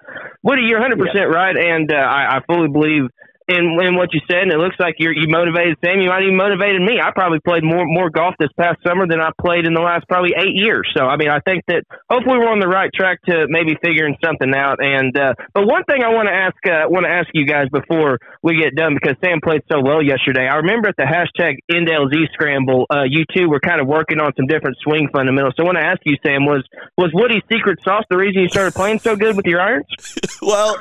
Woody, 0.43 0.69
you're 0.69 0.79
100% 0.79 0.93
yeah. 1.15 1.23
right, 1.23 1.57
and 1.57 1.91
uh, 1.91 1.97
I, 1.97 2.37
I 2.37 2.39
fully 2.45 2.69
believe 2.69 3.09
in, 3.50 3.75
in 3.82 3.96
what 3.98 4.13
you 4.13 4.22
said, 4.29 4.46
and 4.46 4.51
it 4.51 4.58
looks 4.58 4.77
like 4.79 4.96
you're, 5.00 5.13
you 5.13 5.27
motivated 5.27 5.77
Sam. 5.84 6.00
You 6.00 6.10
might 6.10 6.24
even 6.24 6.38
motivated 6.38 6.82
me. 6.82 7.01
I 7.01 7.12
probably 7.12 7.39
played 7.39 7.63
more 7.63 7.86
more 7.86 8.10
golf 8.10 8.36
this 8.39 8.53
past 8.58 8.79
summer 8.86 9.08
than 9.08 9.20
I 9.20 9.32
played 9.41 9.65
in 9.65 9.74
the 9.74 9.82
last 9.82 10.08
probably 10.08 10.38
eight 10.38 10.56
years. 10.56 10.88
So 10.96 11.06
I 11.06 11.18
mean, 11.18 11.29
I 11.29 11.39
think 11.41 11.65
that 11.68 11.84
hopefully 12.10 12.38
we're 12.38 12.51
on 12.51 12.60
the 12.60 12.70
right 12.70 12.91
track 12.94 13.22
to 13.27 13.48
maybe 13.50 13.75
figuring 13.82 14.15
something 14.24 14.53
out. 14.53 14.77
And 14.84 15.18
uh, 15.18 15.34
but 15.53 15.65
one 15.65 15.84
thing 15.84 16.03
I 16.03 16.13
want 16.13 16.29
to 16.29 16.36
ask 16.36 16.58
uh, 16.65 16.88
want 16.88 17.06
to 17.06 17.12
ask 17.12 17.27
you 17.34 17.46
guys 17.46 17.68
before 17.74 18.20
we 18.44 18.62
get 18.62 18.75
done 18.75 18.94
because 18.94 19.18
Sam 19.24 19.41
played 19.41 19.63
so 19.72 19.82
well 19.82 20.01
yesterday. 20.01 20.48
I 20.48 20.62
remember 20.62 20.89
at 20.89 20.98
the 20.98 21.10
hashtag 21.10 21.60
NDLZ 21.72 22.29
scramble, 22.34 22.86
uh, 22.89 23.03
you 23.10 23.25
two 23.36 23.50
were 23.50 23.60
kind 23.60 23.82
of 23.82 23.88
working 23.88 24.20
on 24.20 24.32
some 24.38 24.48
different 24.48 24.77
swing 24.84 25.10
fundamentals. 25.12 25.56
So 25.58 25.63
I 25.63 25.65
want 25.65 25.77
to 25.77 25.86
ask 25.86 26.00
you, 26.06 26.15
Sam, 26.24 26.46
was 26.46 26.63
was 26.98 27.12
Woody's 27.13 27.44
secret 27.51 27.82
sauce 27.84 28.03
the 28.10 28.18
reason 28.18 28.44
you 28.44 28.50
started 28.50 28.74
playing 28.74 29.00
so 29.00 29.15
good 29.15 29.36
with 29.36 29.46
your 29.46 29.62
irons? 29.62 29.88
well, 30.41 30.77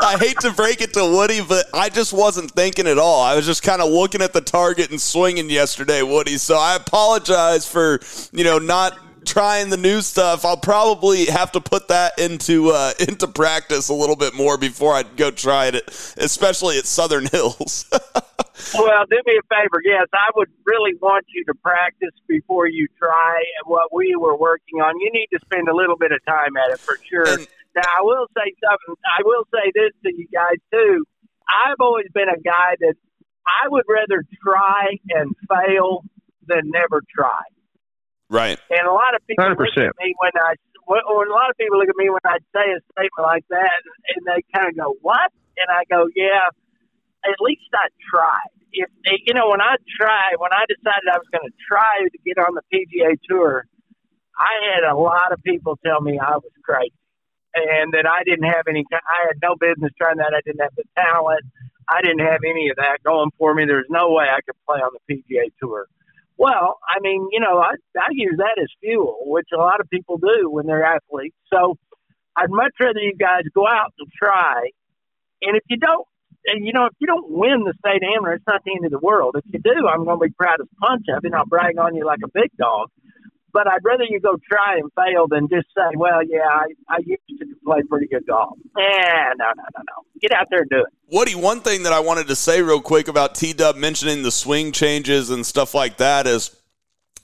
I 0.00 0.16
hate 0.18 0.38
to 0.40 0.52
break 0.52 0.80
it 0.80 0.92
to 0.94 1.04
Woody, 1.04 1.40
but 1.42 1.66
I 1.74 1.88
just 1.88 2.11
wasn't 2.12 2.50
thinking 2.50 2.86
at 2.86 2.98
all. 2.98 3.22
I 3.22 3.34
was 3.36 3.46
just 3.46 3.62
kind 3.62 3.82
of 3.82 3.90
looking 3.90 4.22
at 4.22 4.32
the 4.32 4.40
target 4.40 4.90
and 4.90 5.00
swinging 5.00 5.50
yesterday, 5.50 6.02
Woody. 6.02 6.38
So 6.38 6.56
I 6.56 6.76
apologize 6.76 7.66
for, 7.66 8.00
you 8.32 8.44
know, 8.44 8.58
not 8.58 8.98
trying 9.24 9.70
the 9.70 9.76
new 9.76 10.00
stuff. 10.00 10.44
I'll 10.44 10.56
probably 10.56 11.26
have 11.26 11.52
to 11.52 11.60
put 11.60 11.88
that 11.88 12.18
into 12.18 12.70
uh, 12.70 12.92
into 13.00 13.28
practice 13.28 13.88
a 13.88 13.94
little 13.94 14.16
bit 14.16 14.34
more 14.34 14.58
before 14.58 14.94
I 14.94 15.02
go 15.02 15.30
try 15.30 15.66
it, 15.66 15.88
especially 16.16 16.78
at 16.78 16.86
Southern 16.86 17.26
Hills. 17.32 17.86
well, 17.92 19.04
do 19.10 19.20
me 19.26 19.38
a 19.38 19.54
favor. 19.54 19.80
Yes, 19.84 20.06
I 20.12 20.30
would 20.36 20.48
really 20.66 20.94
want 21.00 21.26
you 21.34 21.44
to 21.44 21.54
practice 21.54 22.14
before 22.28 22.66
you 22.68 22.86
try 22.98 23.42
what 23.64 23.92
we 23.92 24.14
were 24.16 24.36
working 24.36 24.80
on. 24.80 24.98
You 25.00 25.10
need 25.12 25.28
to 25.32 25.40
spend 25.44 25.68
a 25.68 25.74
little 25.74 25.96
bit 25.96 26.12
of 26.12 26.24
time 26.26 26.56
at 26.56 26.72
it 26.72 26.80
for 26.80 26.96
sure. 27.08 27.38
And- 27.38 27.46
now, 27.74 27.82
I 27.88 28.02
will 28.02 28.26
say 28.36 28.52
something. 28.60 29.00
I 29.00 29.22
will 29.24 29.44
say 29.48 29.72
this 29.74 29.92
to 30.04 30.12
you 30.14 30.28
guys 30.28 30.60
too. 30.70 31.04
I've 31.48 31.80
always 31.80 32.06
been 32.14 32.28
a 32.28 32.40
guy 32.40 32.76
that 32.80 32.94
I 33.46 33.68
would 33.68 33.84
rather 33.88 34.24
try 34.42 34.98
and 35.10 35.34
fail 35.48 36.04
than 36.46 36.70
never 36.70 37.02
try. 37.14 37.42
right. 38.30 38.58
And 38.70 38.86
a 38.86 38.92
lot 38.92 39.14
of 39.14 39.26
people 39.26 39.44
look 39.48 39.58
100%. 39.58 39.88
at 39.88 39.94
me 39.98 40.14
when 40.18 40.32
I, 40.34 40.54
when 40.86 41.00
when 41.06 41.28
a 41.28 41.34
lot 41.34 41.50
of 41.50 41.56
people 41.56 41.78
look 41.78 41.88
at 41.88 41.96
me 41.96 42.10
when 42.10 42.24
I 42.24 42.38
say 42.54 42.66
a 42.74 42.80
statement 42.92 43.22
like 43.22 43.44
that, 43.50 43.80
and 44.14 44.26
they 44.26 44.42
kind 44.54 44.68
of 44.68 44.76
go, 44.76 44.94
"What?" 45.02 45.30
And 45.56 45.68
I 45.70 45.84
go, 45.88 46.08
"Yeah, 46.14 46.50
at 47.24 47.38
least 47.40 47.70
I 47.74 47.88
tried." 48.10 48.50
If 48.72 48.90
eh, 49.06 49.18
you 49.26 49.34
know, 49.34 49.50
when 49.50 49.60
I 49.60 49.76
tried, 49.98 50.38
when 50.38 50.52
I 50.52 50.64
decided 50.66 51.06
I 51.06 51.18
was 51.18 51.28
going 51.30 51.46
to 51.46 51.54
try 51.68 52.02
to 52.02 52.18
get 52.26 52.38
on 52.38 52.54
the 52.54 52.64
PGA 52.72 53.14
Tour, 53.28 53.66
I 54.36 54.74
had 54.74 54.82
a 54.90 54.96
lot 54.96 55.32
of 55.32 55.42
people 55.42 55.78
tell 55.84 56.00
me 56.00 56.18
I 56.18 56.36
was 56.36 56.52
crazy 56.64 56.94
and 57.54 57.92
that 57.92 58.06
I 58.06 58.24
didn't 58.24 58.48
have 58.48 58.66
any. 58.68 58.84
I 58.92 59.26
had 59.28 59.36
no 59.42 59.56
business 59.56 59.92
trying 59.98 60.18
that. 60.18 60.34
I 60.34 60.40
didn't 60.44 60.60
have 60.60 60.74
the 60.76 60.84
talent. 60.96 61.44
I 61.88 62.00
didn't 62.00 62.24
have 62.24 62.40
any 62.48 62.70
of 62.70 62.76
that 62.76 62.98
going 63.04 63.30
for 63.38 63.54
me. 63.54 63.64
There's 63.66 63.90
no 63.90 64.12
way 64.12 64.24
I 64.24 64.40
could 64.40 64.56
play 64.66 64.78
on 64.78 64.92
the 64.94 65.02
PGA 65.14 65.50
Tour. 65.60 65.86
Well, 66.38 66.78
I 66.88 67.00
mean, 67.00 67.28
you 67.30 67.40
know, 67.40 67.58
I, 67.58 67.74
I 67.98 68.08
use 68.10 68.36
that 68.38 68.60
as 68.60 68.68
fuel, 68.80 69.18
which 69.26 69.48
a 69.54 69.58
lot 69.58 69.80
of 69.80 69.90
people 69.90 70.18
do 70.18 70.48
when 70.50 70.66
they're 70.66 70.84
athletes. 70.84 71.36
So 71.52 71.76
I'd 72.36 72.50
much 72.50 72.72
rather 72.80 73.00
you 73.00 73.14
guys 73.18 73.42
go 73.54 73.66
out 73.66 73.92
and 73.98 74.08
try. 74.10 74.70
And 75.42 75.56
if 75.56 75.62
you 75.68 75.76
don't, 75.76 76.06
and 76.46 76.66
you 76.66 76.72
know, 76.72 76.86
if 76.86 76.92
you 76.98 77.06
don't 77.06 77.30
win 77.30 77.64
the 77.64 77.74
state 77.78 78.02
amateur, 78.02 78.34
it's 78.34 78.46
not 78.46 78.62
the 78.64 78.72
end 78.74 78.84
of 78.84 78.90
the 78.90 78.98
world. 78.98 79.36
If 79.36 79.44
you 79.52 79.60
do, 79.60 79.86
I'm 79.86 80.04
going 80.04 80.18
to 80.18 80.26
be 80.26 80.32
proud 80.32 80.60
as 80.60 80.66
punch 80.80 81.06
of 81.14 81.24
it. 81.24 81.34
I'll 81.34 81.46
brag 81.46 81.78
on 81.78 81.94
you 81.94 82.04
like 82.04 82.20
a 82.24 82.28
big 82.28 82.50
dog. 82.58 82.88
But 83.52 83.66
I'd 83.66 83.84
rather 83.84 84.04
you 84.04 84.18
go 84.18 84.38
try 84.50 84.78
and 84.78 84.90
fail 84.94 85.26
than 85.28 85.48
just 85.48 85.66
say, 85.76 85.96
well, 85.96 86.22
yeah, 86.24 86.48
I, 86.48 86.66
I 86.88 86.98
used 87.04 87.22
to 87.28 87.46
play 87.64 87.82
pretty 87.88 88.06
good 88.06 88.26
golf. 88.26 88.56
Eh, 88.78 88.82
no, 89.36 89.44
no, 89.44 89.62
no, 89.76 89.82
no. 89.82 90.04
Get 90.20 90.32
out 90.32 90.46
there 90.50 90.60
and 90.60 90.70
do 90.70 90.78
it. 90.78 90.86
Woody, 91.14 91.34
one 91.34 91.60
thing 91.60 91.82
that 91.82 91.92
I 91.92 92.00
wanted 92.00 92.28
to 92.28 92.36
say 92.36 92.62
real 92.62 92.80
quick 92.80 93.08
about 93.08 93.34
T 93.34 93.52
Dub 93.52 93.76
mentioning 93.76 94.22
the 94.22 94.30
swing 94.30 94.72
changes 94.72 95.28
and 95.28 95.44
stuff 95.44 95.74
like 95.74 95.98
that 95.98 96.26
is, 96.26 96.56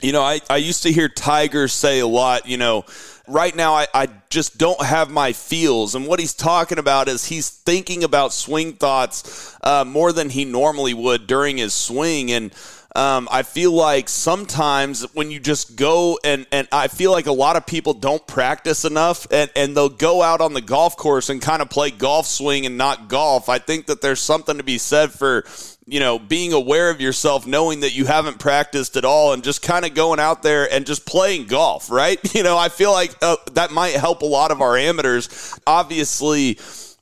you 0.01 0.13
know, 0.13 0.23
I, 0.23 0.41
I 0.51 0.59
used 0.59 0.83
to 0.85 0.93
hear 0.93 1.09
Tiger 1.09 1.67
say 1.67 2.01
a 2.01 2.07
lot, 2.07 2.47
you 2.47 2.57
know, 2.57 2.85
right 3.27 3.55
now 3.55 3.75
I, 3.75 3.87
I 3.95 4.09
just 4.31 4.59
don't 4.59 4.81
have 4.83 5.11
my 5.11 5.33
feels. 5.33 5.95
And 5.95 6.07
what 6.07 6.21
he's 6.21 6.35
talking 6.35 6.79
about 6.79 7.09
is 7.09 7.25
he's 7.25 7.51
thinking 7.51 8.05
about 8.05 8.33
swing 8.33 8.75
thoughts 8.75 9.57
uh, 9.63 9.85
more 9.85 10.13
than 10.13 10.31
he 10.31 10.45
normally 10.45 10.95
would 10.95 11.27
during 11.27 11.57
his 11.57 11.75
swing. 11.75 12.31
And 12.31 12.53
um, 12.99 13.29
I 13.31 13.45
feel 13.45 13.71
like 13.71 14.09
sometimes 14.09 15.05
when 15.15 15.31
you 15.31 15.39
just 15.39 15.77
go 15.77 16.19
and, 16.25 16.49
and 16.51 16.67
I 16.73 16.89
feel 16.89 17.13
like 17.13 17.27
a 17.27 17.33
lot 17.33 17.55
of 17.55 17.65
people 17.65 17.95
don't 17.95 18.27
practice 18.27 18.85
enough 18.85 19.25
and, 19.31 19.49
and 19.55 19.77
they'll 19.77 19.89
go 19.89 20.21
out 20.21 20.41
on 20.41 20.53
the 20.53 20.61
golf 20.61 20.97
course 20.97 21.31
and 21.31 21.41
kind 21.41 21.63
of 21.63 21.71
play 21.71 21.93
golf 21.93 22.27
swing 22.27 22.67
and 22.67 22.77
not 22.77 23.07
golf. 23.07 23.49
I 23.49 23.61
think 23.61 23.87
that 23.87 24.01
there's 24.01 24.19
something 24.19 24.57
to 24.57 24.65
be 24.65 24.79
said 24.79 25.13
for, 25.13 25.45
you 25.87 26.01
know, 26.01 26.19
being 26.19 26.53
aware 26.53 26.91
of 26.91 27.01
yourself, 27.01 27.47
knowing 27.47 27.81
that 27.81 27.95
you 27.95 28.05
haven't 28.05 28.41
practiced 28.41 28.97
at 28.97 29.05
all 29.05 29.33
and 29.33 29.45
just 29.45 29.63
kind 29.63 29.85
of 29.85 29.95
going 29.95 30.19
out 30.19 30.43
there 30.43 30.69
and 30.69 30.85
just 30.85 31.07
playing 31.07 31.47
golf, 31.47 31.93
right? 31.93 32.19
You 32.35 32.43
know, 32.43 32.59
I 32.59 32.69
feel 32.69 32.91
like 32.91 33.15
uh, 33.23 33.37
that 33.53 33.71
might 33.71 33.95
help 33.95 34.23
a 34.23 34.27
lot 34.27 34.51
of 34.51 34.61
our 34.61 34.77
amateurs. 34.77 35.57
Obviously, 35.69 36.59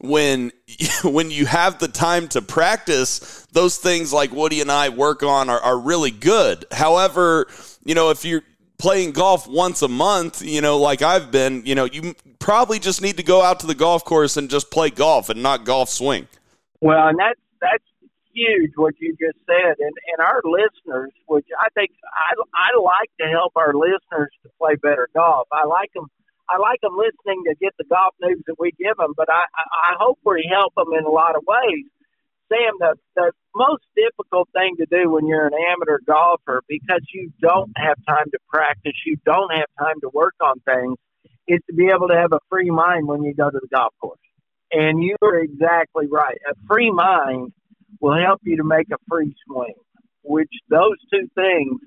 when 0.09 0.53
when 1.05 1.31
you 1.31 1.47
have 1.47 1.79
the 1.79 1.89
time 1.89 2.29
to 2.29 2.43
practice, 2.43 3.47
those 3.53 3.79
things 3.79 4.13
like 4.13 4.33
Woody 4.33 4.61
and 4.61 4.71
I 4.71 4.89
work 4.89 5.23
on 5.23 5.51
are, 5.51 5.61
are 5.61 5.79
really 5.79 6.11
good. 6.11 6.65
However, 6.73 7.47
you 7.85 7.95
know, 7.95 8.11
if 8.11 8.25
you're 8.25 8.43
playing 8.79 9.13
golf 9.13 9.47
once 9.47 9.83
a 9.83 9.89
month, 9.89 10.43
you 10.43 10.61
know, 10.61 10.79
like 10.79 11.03
I've 11.03 11.31
been, 11.31 11.65
you 11.65 11.75
know, 11.75 11.85
you 11.85 12.15
probably 12.39 12.79
just 12.79 13.01
need 13.03 13.17
to 13.17 13.23
go 13.23 13.43
out 13.43 13.61
to 13.61 13.67
the 13.67 13.75
golf 13.75 14.05
course 14.05 14.37
and 14.37 14.51
just 14.51 14.71
play 14.71 14.91
golf 14.91 15.29
and 15.29 15.43
not 15.43 15.65
golf 15.65 15.89
swing. 15.89 16.29
Well, 16.81 17.09
and 17.09 17.19
that's 17.19 17.41
that's 17.61 17.85
huge 18.35 18.73
what 18.77 18.95
you 18.99 19.17
just 19.19 19.39
said, 19.47 19.75
and 19.79 19.95
and 20.13 20.21
our 20.21 20.43
listeners, 20.45 21.13
which 21.27 21.47
I 21.61 21.69
think 21.75 21.91
I 22.05 22.35
I 22.55 22.79
like 22.79 23.11
to 23.21 23.27
help 23.29 23.53
our 23.57 23.73
listeners 23.75 24.31
to 24.43 24.51
play 24.59 24.75
better 24.77 25.09
golf. 25.15 25.49
I 25.51 25.67
like 25.67 25.93
them. 25.95 26.11
I 26.49 26.59
like 26.59 26.81
them 26.81 26.97
listening 26.97 27.45
to 27.47 27.55
get 27.61 27.75
the 27.79 27.85
golf 27.85 28.15
news 28.21 28.43
that 28.47 28.57
we 28.59 28.73
give 28.73 28.97
them, 28.97 29.15
but 29.17 29.29
I 29.31 29.45
I 29.51 29.97
hope 29.99 30.19
we 30.25 30.49
help 30.51 30.75
them 30.75 30.93
in 30.99 31.05
a 31.05 31.11
lot 31.11 31.37
of 31.37 31.43
ways. 31.47 31.87
Sam, 32.49 32.75
the 32.79 32.95
the 33.17 33.33
most 33.55 33.83
difficult 33.97 34.49
thing 34.53 34.77
to 34.79 34.87
do 34.87 35.11
when 35.11 35.27
you're 35.27 35.47
an 35.47 35.59
amateur 35.73 35.99
golfer 36.07 36.63
because 36.69 37.03
you 37.13 37.33
don't 37.41 37.73
have 37.77 37.97
time 38.07 38.31
to 38.31 38.39
practice, 38.49 38.95
you 39.05 39.17
don't 39.25 39.51
have 39.53 39.67
time 39.79 40.01
to 40.03 40.11
work 40.13 40.35
on 40.41 40.61
things, 40.61 40.97
is 41.49 41.61
to 41.69 41.75
be 41.75 41.89
able 41.89 42.09
to 42.09 42.15
have 42.15 42.33
a 42.33 42.41
free 42.49 42.71
mind 42.71 43.09
when 43.09 43.23
you 43.23 43.35
go 43.35 43.51
to 43.51 43.59
the 43.61 43.69
golf 43.69 43.95
course. 44.01 44.21
And 44.73 45.03
you 45.03 45.17
are 45.23 45.39
exactly 45.39 46.07
right. 46.11 46.39
A 46.51 46.55
free 46.67 46.91
mind 46.91 47.53
will 48.01 48.21
help 48.21 48.41
you 48.45 48.57
to 48.59 48.65
make 48.65 48.89
a 48.93 48.99
free 49.09 49.35
swing, 49.47 49.75
which 50.23 50.51
those 50.69 50.99
two 51.13 51.29
things, 51.35 51.81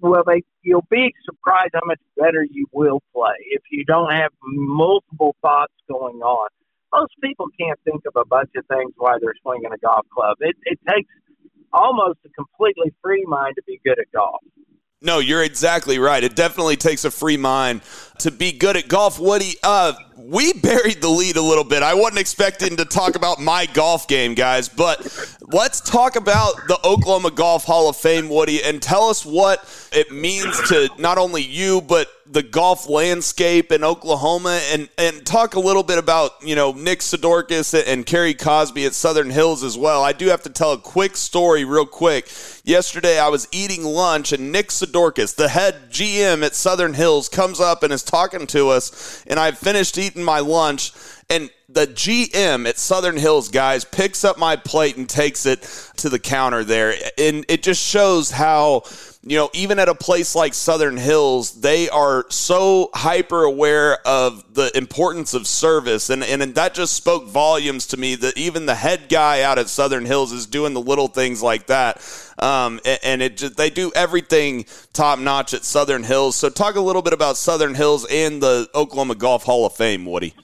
well, 0.00 0.22
they, 0.26 0.42
you'll 0.62 0.86
be 0.90 1.14
surprised 1.24 1.70
how 1.74 1.80
much 1.84 2.00
better 2.16 2.46
you 2.50 2.66
will 2.72 3.02
play 3.14 3.34
if 3.50 3.62
you 3.70 3.84
don't 3.84 4.12
have 4.12 4.30
multiple 4.42 5.34
thoughts 5.42 5.74
going 5.90 6.20
on. 6.20 6.48
Most 6.92 7.12
people 7.22 7.46
can't 7.58 7.78
think 7.84 8.02
of 8.06 8.20
a 8.20 8.26
bunch 8.26 8.50
of 8.56 8.66
things 8.66 8.92
while 8.96 9.18
they're 9.20 9.34
swinging 9.42 9.70
a 9.72 9.78
golf 9.78 10.06
club. 10.14 10.36
It, 10.40 10.56
it 10.64 10.78
takes 10.88 11.08
almost 11.72 12.18
a 12.26 12.28
completely 12.30 12.92
free 13.02 13.24
mind 13.26 13.54
to 13.56 13.62
be 13.66 13.80
good 13.84 13.98
at 13.98 14.06
golf. 14.12 14.42
No, 15.00 15.18
you're 15.18 15.42
exactly 15.42 15.98
right. 15.98 16.22
It 16.22 16.36
definitely 16.36 16.76
takes 16.76 17.04
a 17.04 17.10
free 17.10 17.36
mind 17.36 17.82
to 18.22 18.30
be 18.30 18.52
good 18.52 18.76
at 18.76 18.88
golf. 18.88 19.18
Woody, 19.18 19.54
uh, 19.62 19.94
we 20.16 20.52
buried 20.52 21.00
the 21.00 21.08
lead 21.08 21.36
a 21.36 21.42
little 21.42 21.64
bit. 21.64 21.82
I 21.82 21.94
wasn't 21.94 22.20
expecting 22.20 22.76
to 22.76 22.84
talk 22.84 23.16
about 23.16 23.40
my 23.40 23.66
golf 23.66 24.06
game, 24.06 24.34
guys, 24.34 24.68
but 24.68 25.00
let's 25.52 25.80
talk 25.80 26.16
about 26.16 26.54
the 26.68 26.78
Oklahoma 26.84 27.30
Golf 27.30 27.64
Hall 27.64 27.88
of 27.88 27.96
Fame, 27.96 28.28
Woody, 28.28 28.62
and 28.62 28.80
tell 28.80 29.08
us 29.08 29.26
what 29.26 29.68
it 29.92 30.12
means 30.12 30.56
to 30.68 30.88
not 30.98 31.18
only 31.18 31.42
you, 31.42 31.80
but 31.80 32.08
the 32.32 32.42
golf 32.42 32.88
landscape 32.88 33.72
in 33.72 33.84
Oklahoma 33.84 34.60
and, 34.70 34.88
and 34.96 35.24
talk 35.26 35.54
a 35.54 35.60
little 35.60 35.82
bit 35.82 35.98
about, 35.98 36.30
you 36.42 36.54
know, 36.54 36.72
Nick 36.72 37.00
Sidorakis 37.00 37.82
and 37.86 38.06
Cary 38.06 38.32
Cozby 38.32 38.86
at 38.86 38.94
Southern 38.94 39.28
Hills 39.28 39.62
as 39.62 39.76
well. 39.76 40.02
I 40.02 40.12
do 40.12 40.28
have 40.28 40.42
to 40.44 40.50
tell 40.50 40.72
a 40.72 40.78
quick 40.78 41.16
story 41.16 41.64
real 41.64 41.84
quick. 41.84 42.30
Yesterday 42.64 43.18
I 43.18 43.28
was 43.28 43.48
eating 43.52 43.84
lunch 43.84 44.32
and 44.32 44.50
Nick 44.50 44.68
Sidorakis, 44.68 45.34
the 45.34 45.48
head 45.48 45.90
GM 45.90 46.42
at 46.44 46.54
Southern 46.54 46.94
Hills, 46.94 47.28
comes 47.28 47.60
up 47.60 47.82
and 47.82 47.92
is 47.92 48.02
talking 48.12 48.46
to 48.46 48.68
us 48.68 49.24
and 49.26 49.40
I've 49.40 49.56
finished 49.56 49.96
eating 49.96 50.22
my 50.22 50.40
lunch 50.40 50.92
and 51.30 51.50
the 51.70 51.86
GM 51.86 52.68
at 52.68 52.76
Southern 52.78 53.16
Hills 53.16 53.48
guys 53.48 53.86
picks 53.86 54.22
up 54.22 54.36
my 54.36 54.54
plate 54.54 54.98
and 54.98 55.08
takes 55.08 55.46
it 55.46 55.62
to 55.96 56.10
the 56.10 56.18
counter 56.18 56.62
there 56.62 56.94
and 57.16 57.46
it 57.48 57.62
just 57.62 57.82
shows 57.82 58.30
how 58.30 58.82
you 59.24 59.36
know, 59.36 59.50
even 59.52 59.78
at 59.78 59.88
a 59.88 59.94
place 59.94 60.34
like 60.34 60.52
Southern 60.52 60.96
Hills, 60.96 61.60
they 61.60 61.88
are 61.88 62.26
so 62.28 62.90
hyper 62.92 63.44
aware 63.44 64.04
of 64.04 64.54
the 64.54 64.76
importance 64.76 65.32
of 65.32 65.46
service. 65.46 66.10
And, 66.10 66.24
and 66.24 66.42
that 66.56 66.74
just 66.74 66.94
spoke 66.94 67.28
volumes 67.28 67.86
to 67.88 67.96
me 67.96 68.16
that 68.16 68.36
even 68.36 68.66
the 68.66 68.74
head 68.74 69.08
guy 69.08 69.42
out 69.42 69.60
at 69.60 69.68
Southern 69.68 70.06
Hills 70.06 70.32
is 70.32 70.46
doing 70.46 70.74
the 70.74 70.80
little 70.80 71.06
things 71.06 71.40
like 71.40 71.68
that. 71.68 72.00
Um, 72.38 72.80
and, 73.02 73.22
it 73.22 73.36
just, 73.36 73.56
they 73.56 73.70
do 73.70 73.92
everything 73.94 74.66
top 74.92 75.18
notch 75.18 75.54
at 75.54 75.64
Southern 75.64 76.02
Hills. 76.02 76.36
So, 76.36 76.48
talk 76.48 76.76
a 76.76 76.80
little 76.80 77.02
bit 77.02 77.12
about 77.12 77.36
Southern 77.36 77.74
Hills 77.74 78.06
and 78.10 78.42
the 78.42 78.68
Oklahoma 78.74 79.14
Golf 79.14 79.44
Hall 79.44 79.66
of 79.66 79.74
Fame, 79.74 80.06
Woody. 80.06 80.34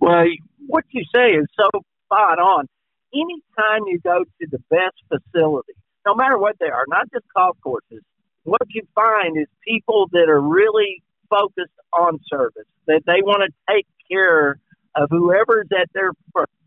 Well, 0.00 0.26
what 0.66 0.84
you 0.90 1.04
say 1.14 1.30
is 1.30 1.46
so 1.58 1.68
spot 2.04 2.38
on. 2.38 2.66
Anytime 3.12 3.86
you 3.86 3.98
go 4.04 4.24
to 4.24 4.46
the 4.50 4.58
best 4.70 4.96
facility, 5.08 5.72
no 6.06 6.14
matter 6.14 6.38
what 6.38 6.56
they 6.60 6.66
are, 6.66 6.84
not 6.88 7.10
just 7.12 7.24
golf 7.34 7.56
courses, 7.62 8.02
what 8.44 8.62
you 8.68 8.82
find 8.94 9.38
is 9.38 9.46
people 9.66 10.08
that 10.12 10.28
are 10.28 10.40
really 10.40 11.02
focused 11.28 11.72
on 11.98 12.18
service, 12.30 12.66
that 12.86 13.02
they 13.06 13.22
want 13.22 13.42
to 13.42 13.72
take 13.72 13.86
care 14.10 14.58
of 14.94 15.08
whoever's 15.10 15.68
at 15.78 15.88
their 15.92 16.12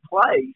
place 0.09 0.53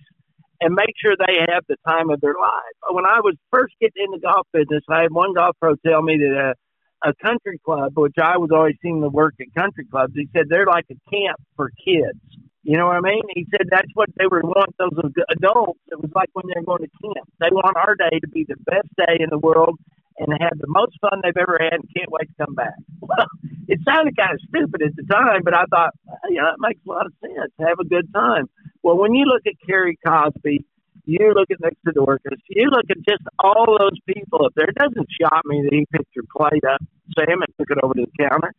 and 0.62 0.74
make 0.74 0.94
sure 1.02 1.16
they 1.18 1.46
have 1.52 1.64
the 1.68 1.78
time 1.88 2.10
of 2.10 2.22
their 2.22 2.36
life. 2.40 2.76
When 2.90 3.06
I 3.06 3.20
was 3.20 3.36
first 3.52 3.74
getting 3.80 4.06
in 4.06 4.12
the 4.12 4.20
golf 4.20 4.48
business, 4.54 4.84
I 4.90 5.04
had 5.04 5.12
one 5.12 5.34
golf 5.34 5.56
pro 5.60 5.76
tell 5.86 6.02
me 6.02 6.18
that 6.18 6.56
a, 7.04 7.10
a 7.10 7.14
country 7.24 7.60
club, 7.64 7.94
which 7.96 8.16
I 8.22 8.38
was 8.38 8.50
always 8.54 8.76
seeing 8.82 9.02
the 9.02 9.10
work 9.10 9.36
at 9.40 9.48
country 9.60 9.86
clubs, 9.86 10.14
he 10.16 10.30
said 10.34 10.46
they're 10.50 10.66
like 10.66 10.86
a 10.92 10.98
camp 11.10 11.40
for 11.56 11.72
kids. 11.84 12.20
You 12.64 12.78
know 12.78 12.88
what 12.88 12.98
I 12.98 13.02
mean? 13.02 13.22
He 13.36 13.46
said 13.52 13.68
that's 13.70 13.92
what 13.94 14.10
they 14.18 14.26
would 14.26 14.44
want 14.44 14.74
those 14.80 14.98
adults. 15.30 15.80
It 15.92 16.02
was 16.02 16.10
like 16.16 16.30
when 16.34 16.46
they're 16.52 16.64
going 16.64 16.82
to 16.82 16.90
camp. 17.00 17.30
They 17.40 17.50
want 17.52 17.78
our 17.78 17.94
day 17.94 18.20
to 18.20 18.28
be 18.28 18.44
the 18.48 18.56
best 18.66 18.90
day 18.98 19.18
in 19.20 19.30
the 19.30 19.38
world 19.38 19.78
and 20.18 20.32
have 20.40 20.58
the 20.60 20.68
most 20.68 20.98
fun 21.02 21.22
they've 21.24 21.38
ever 21.38 21.58
had 21.60 21.74
and 21.74 21.90
can't 21.96 22.12
wait 22.12 22.28
to 22.30 22.46
come 22.46 22.56
back. 22.56 22.76
Well, 23.06 23.28
it 23.68 23.80
sounded 23.86 24.18
kind 24.18 24.34
of 24.34 24.42
stupid 24.50 24.82
at 24.82 24.96
the 24.96 25.06
time, 25.06 25.42
but 25.44 25.54
I 25.54 25.66
thought, 25.70 25.94
well, 26.06 26.18
you 26.30 26.42
know, 26.42 26.50
it 26.50 26.58
makes 26.58 26.82
a 26.88 26.90
lot 26.90 27.06
of 27.06 27.14
sense. 27.22 27.54
Have 27.60 27.78
a 27.80 27.86
good 27.86 28.12
time. 28.14 28.50
Well, 28.82 28.98
when 28.98 29.14
you 29.14 29.26
look 29.26 29.46
at 29.46 29.54
Cary 29.62 29.98
Cozby, 30.06 30.66
you 31.06 31.34
look 31.36 31.52
at 31.52 31.62
Nick 31.62 31.78
Sidorakis, 31.86 32.42
you 32.50 32.70
look 32.70 32.86
at 32.90 32.98
just 33.08 33.22
all 33.40 33.78
those 33.78 33.98
people 34.08 34.46
up 34.46 34.54
there. 34.56 34.66
It 34.66 34.76
doesn't 34.76 35.08
shock 35.22 35.46
me 35.46 35.62
that 35.64 35.74
he 35.74 35.86
picked 35.92 36.16
your 36.16 36.26
plate 36.36 36.64
up, 36.66 36.82
Sam, 37.14 37.42
and 37.42 37.54
took 37.60 37.70
it 37.70 37.78
over 37.84 37.94
to 37.94 38.06
the 38.06 38.28
counter. 38.30 38.54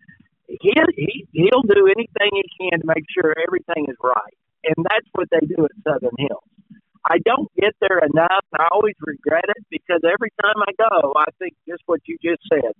He, 0.46 0.72
he 0.94 1.26
he'll 1.32 1.62
do 1.62 1.90
anything 1.90 2.30
he 2.30 2.70
can 2.70 2.80
to 2.80 2.86
make 2.86 3.04
sure 3.10 3.34
everything 3.46 3.86
is 3.88 3.96
right, 4.02 4.36
and 4.62 4.86
that's 4.86 5.08
what 5.12 5.28
they 5.30 5.44
do 5.44 5.64
at 5.64 5.74
Southern 5.82 6.14
Hills. 6.18 6.46
I 7.08 7.18
don't 7.24 7.48
get 7.54 7.74
there 7.80 7.98
enough. 7.98 8.44
I 8.58 8.66
always 8.72 8.94
regret 9.00 9.44
it 9.48 9.64
because 9.70 10.00
every 10.02 10.30
time 10.42 10.56
I 10.58 10.72
go, 10.76 11.12
I 11.16 11.26
think 11.38 11.54
just 11.68 11.82
what 11.86 12.00
you 12.06 12.18
just 12.22 12.42
said. 12.52 12.72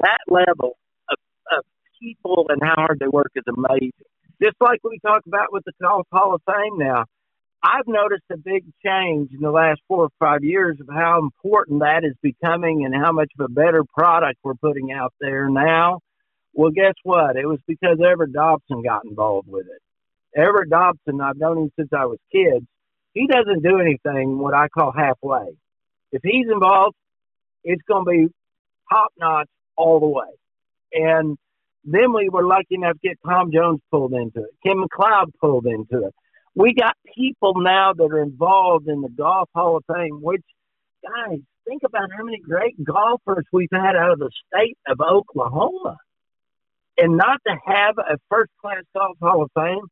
That 0.00 0.20
level 0.28 0.76
of, 1.10 1.18
of 1.50 1.64
people 2.00 2.46
and 2.50 2.62
how 2.62 2.74
hard 2.76 2.98
they 3.00 3.08
work 3.08 3.32
is 3.34 3.44
amazing. 3.48 3.92
Just 4.40 4.56
like 4.60 4.78
we 4.84 4.98
talk 5.00 5.22
about 5.26 5.52
with 5.52 5.64
the 5.64 5.72
Hall 5.82 6.34
of 6.34 6.42
Fame 6.46 6.78
now. 6.78 7.04
I've 7.66 7.86
noticed 7.86 8.24
a 8.30 8.36
big 8.36 8.64
change 8.84 9.30
in 9.32 9.40
the 9.40 9.50
last 9.50 9.80
four 9.88 10.04
or 10.04 10.08
five 10.18 10.44
years 10.44 10.76
of 10.80 10.88
how 10.94 11.18
important 11.22 11.80
that 11.80 12.04
is 12.04 12.14
becoming 12.22 12.84
and 12.84 12.94
how 12.94 13.10
much 13.10 13.30
of 13.38 13.46
a 13.46 13.48
better 13.48 13.84
product 13.96 14.38
we're 14.44 14.54
putting 14.54 14.92
out 14.92 15.14
there 15.18 15.48
now. 15.48 16.00
Well, 16.52 16.70
guess 16.70 16.92
what? 17.04 17.36
It 17.36 17.46
was 17.46 17.60
because 17.66 17.98
Everett 18.04 18.34
Dobson 18.34 18.82
got 18.82 19.06
involved 19.06 19.48
with 19.48 19.66
it. 19.66 20.38
Everett 20.38 20.68
Dobson, 20.68 21.22
I've 21.22 21.38
known 21.38 21.58
him 21.58 21.70
since 21.76 21.88
I 21.96 22.04
was 22.04 22.18
kids. 22.30 22.66
He 23.14 23.26
doesn't 23.26 23.62
do 23.62 23.78
anything 23.78 24.38
what 24.38 24.54
I 24.54 24.68
call 24.68 24.92
halfway. 24.92 25.56
If 26.12 26.22
he's 26.22 26.46
involved, 26.52 26.96
it's 27.62 27.82
going 27.88 28.04
to 28.04 28.10
be 28.10 28.34
top 28.90 29.12
notch 29.18 29.48
all 29.76 30.00
the 30.00 30.06
way. 30.06 30.26
And 30.92 31.38
then 31.84 32.12
we 32.12 32.28
were 32.28 32.46
lucky 32.46 32.74
enough 32.76 32.94
to 32.94 33.08
get 33.08 33.18
Tom 33.24 33.50
Jones 33.52 33.80
pulled 33.90 34.12
into 34.12 34.40
it, 34.40 34.50
Kim 34.62 34.84
McLeod 34.84 35.32
pulled 35.40 35.66
into 35.66 36.06
it 36.06 36.14
we 36.54 36.74
got 36.74 36.96
people 37.16 37.54
now 37.56 37.92
that 37.92 38.04
are 38.04 38.22
involved 38.22 38.88
in 38.88 39.00
the 39.00 39.08
Golf 39.08 39.48
Hall 39.54 39.76
of 39.76 39.84
Fame, 39.92 40.20
which, 40.22 40.44
guys, 41.02 41.40
think 41.66 41.82
about 41.84 42.10
how 42.16 42.24
many 42.24 42.38
great 42.38 42.82
golfers 42.82 43.44
we've 43.52 43.68
had 43.72 43.96
out 43.96 44.12
of 44.12 44.18
the 44.20 44.30
state 44.46 44.78
of 44.86 45.00
Oklahoma. 45.00 45.96
And 46.96 47.16
not 47.16 47.40
to 47.46 47.56
have 47.66 47.98
a 47.98 48.18
first 48.30 48.52
class 48.60 48.84
golf 48.96 49.16
hall 49.20 49.42
of 49.42 49.50
fame, 49.56 49.82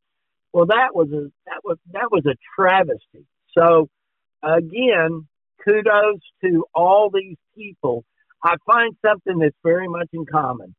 well 0.52 0.66
that 0.66 0.94
was 0.94 1.09
a 1.12 1.30
that 1.47 1.61
was 1.64 1.78
that 1.92 2.11
was 2.11 2.25
a 2.26 2.37
travesty. 2.56 3.26
So 3.56 3.88
again, 4.42 5.26
kudos 5.64 6.21
to 6.44 6.64
all 6.75 7.11
these 7.12 7.37
people. 7.56 8.04
I 8.44 8.56
find 8.66 8.97
something 9.06 9.38
that's 9.38 9.56
very 9.62 9.88
much 9.88 10.09
in 10.12 10.26
common. 10.26 10.75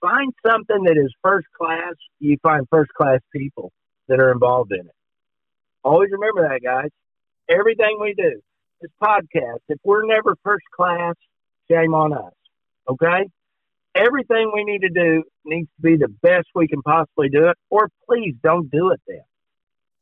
Find 0.00 0.32
something 0.46 0.84
that 0.84 0.96
is 0.96 1.12
first 1.22 1.46
class, 1.56 1.94
you 2.20 2.36
find 2.42 2.66
first 2.70 2.92
class 2.92 3.20
people 3.34 3.72
that 4.08 4.20
are 4.20 4.30
involved 4.30 4.72
in 4.72 4.80
it. 4.80 4.94
Always 5.82 6.10
remember 6.12 6.48
that, 6.48 6.60
guys. 6.62 6.90
Everything 7.48 7.98
we 8.00 8.14
do, 8.14 8.40
this 8.80 8.90
podcast, 9.02 9.60
if 9.68 9.78
we're 9.82 10.04
never 10.06 10.36
first 10.44 10.64
class, 10.76 11.14
shame 11.70 11.94
on 11.94 12.12
us. 12.12 12.32
Okay? 12.88 13.28
Everything 13.98 14.52
we 14.54 14.64
need 14.64 14.82
to 14.82 14.90
do 14.90 15.24
needs 15.44 15.68
to 15.76 15.82
be 15.82 15.96
the 15.96 16.08
best 16.22 16.46
we 16.54 16.68
can 16.68 16.82
possibly 16.82 17.28
do 17.28 17.48
it, 17.48 17.56
or 17.68 17.90
please 18.08 18.34
don't 18.42 18.70
do 18.70 18.90
it 18.90 19.00
then. 19.06 19.22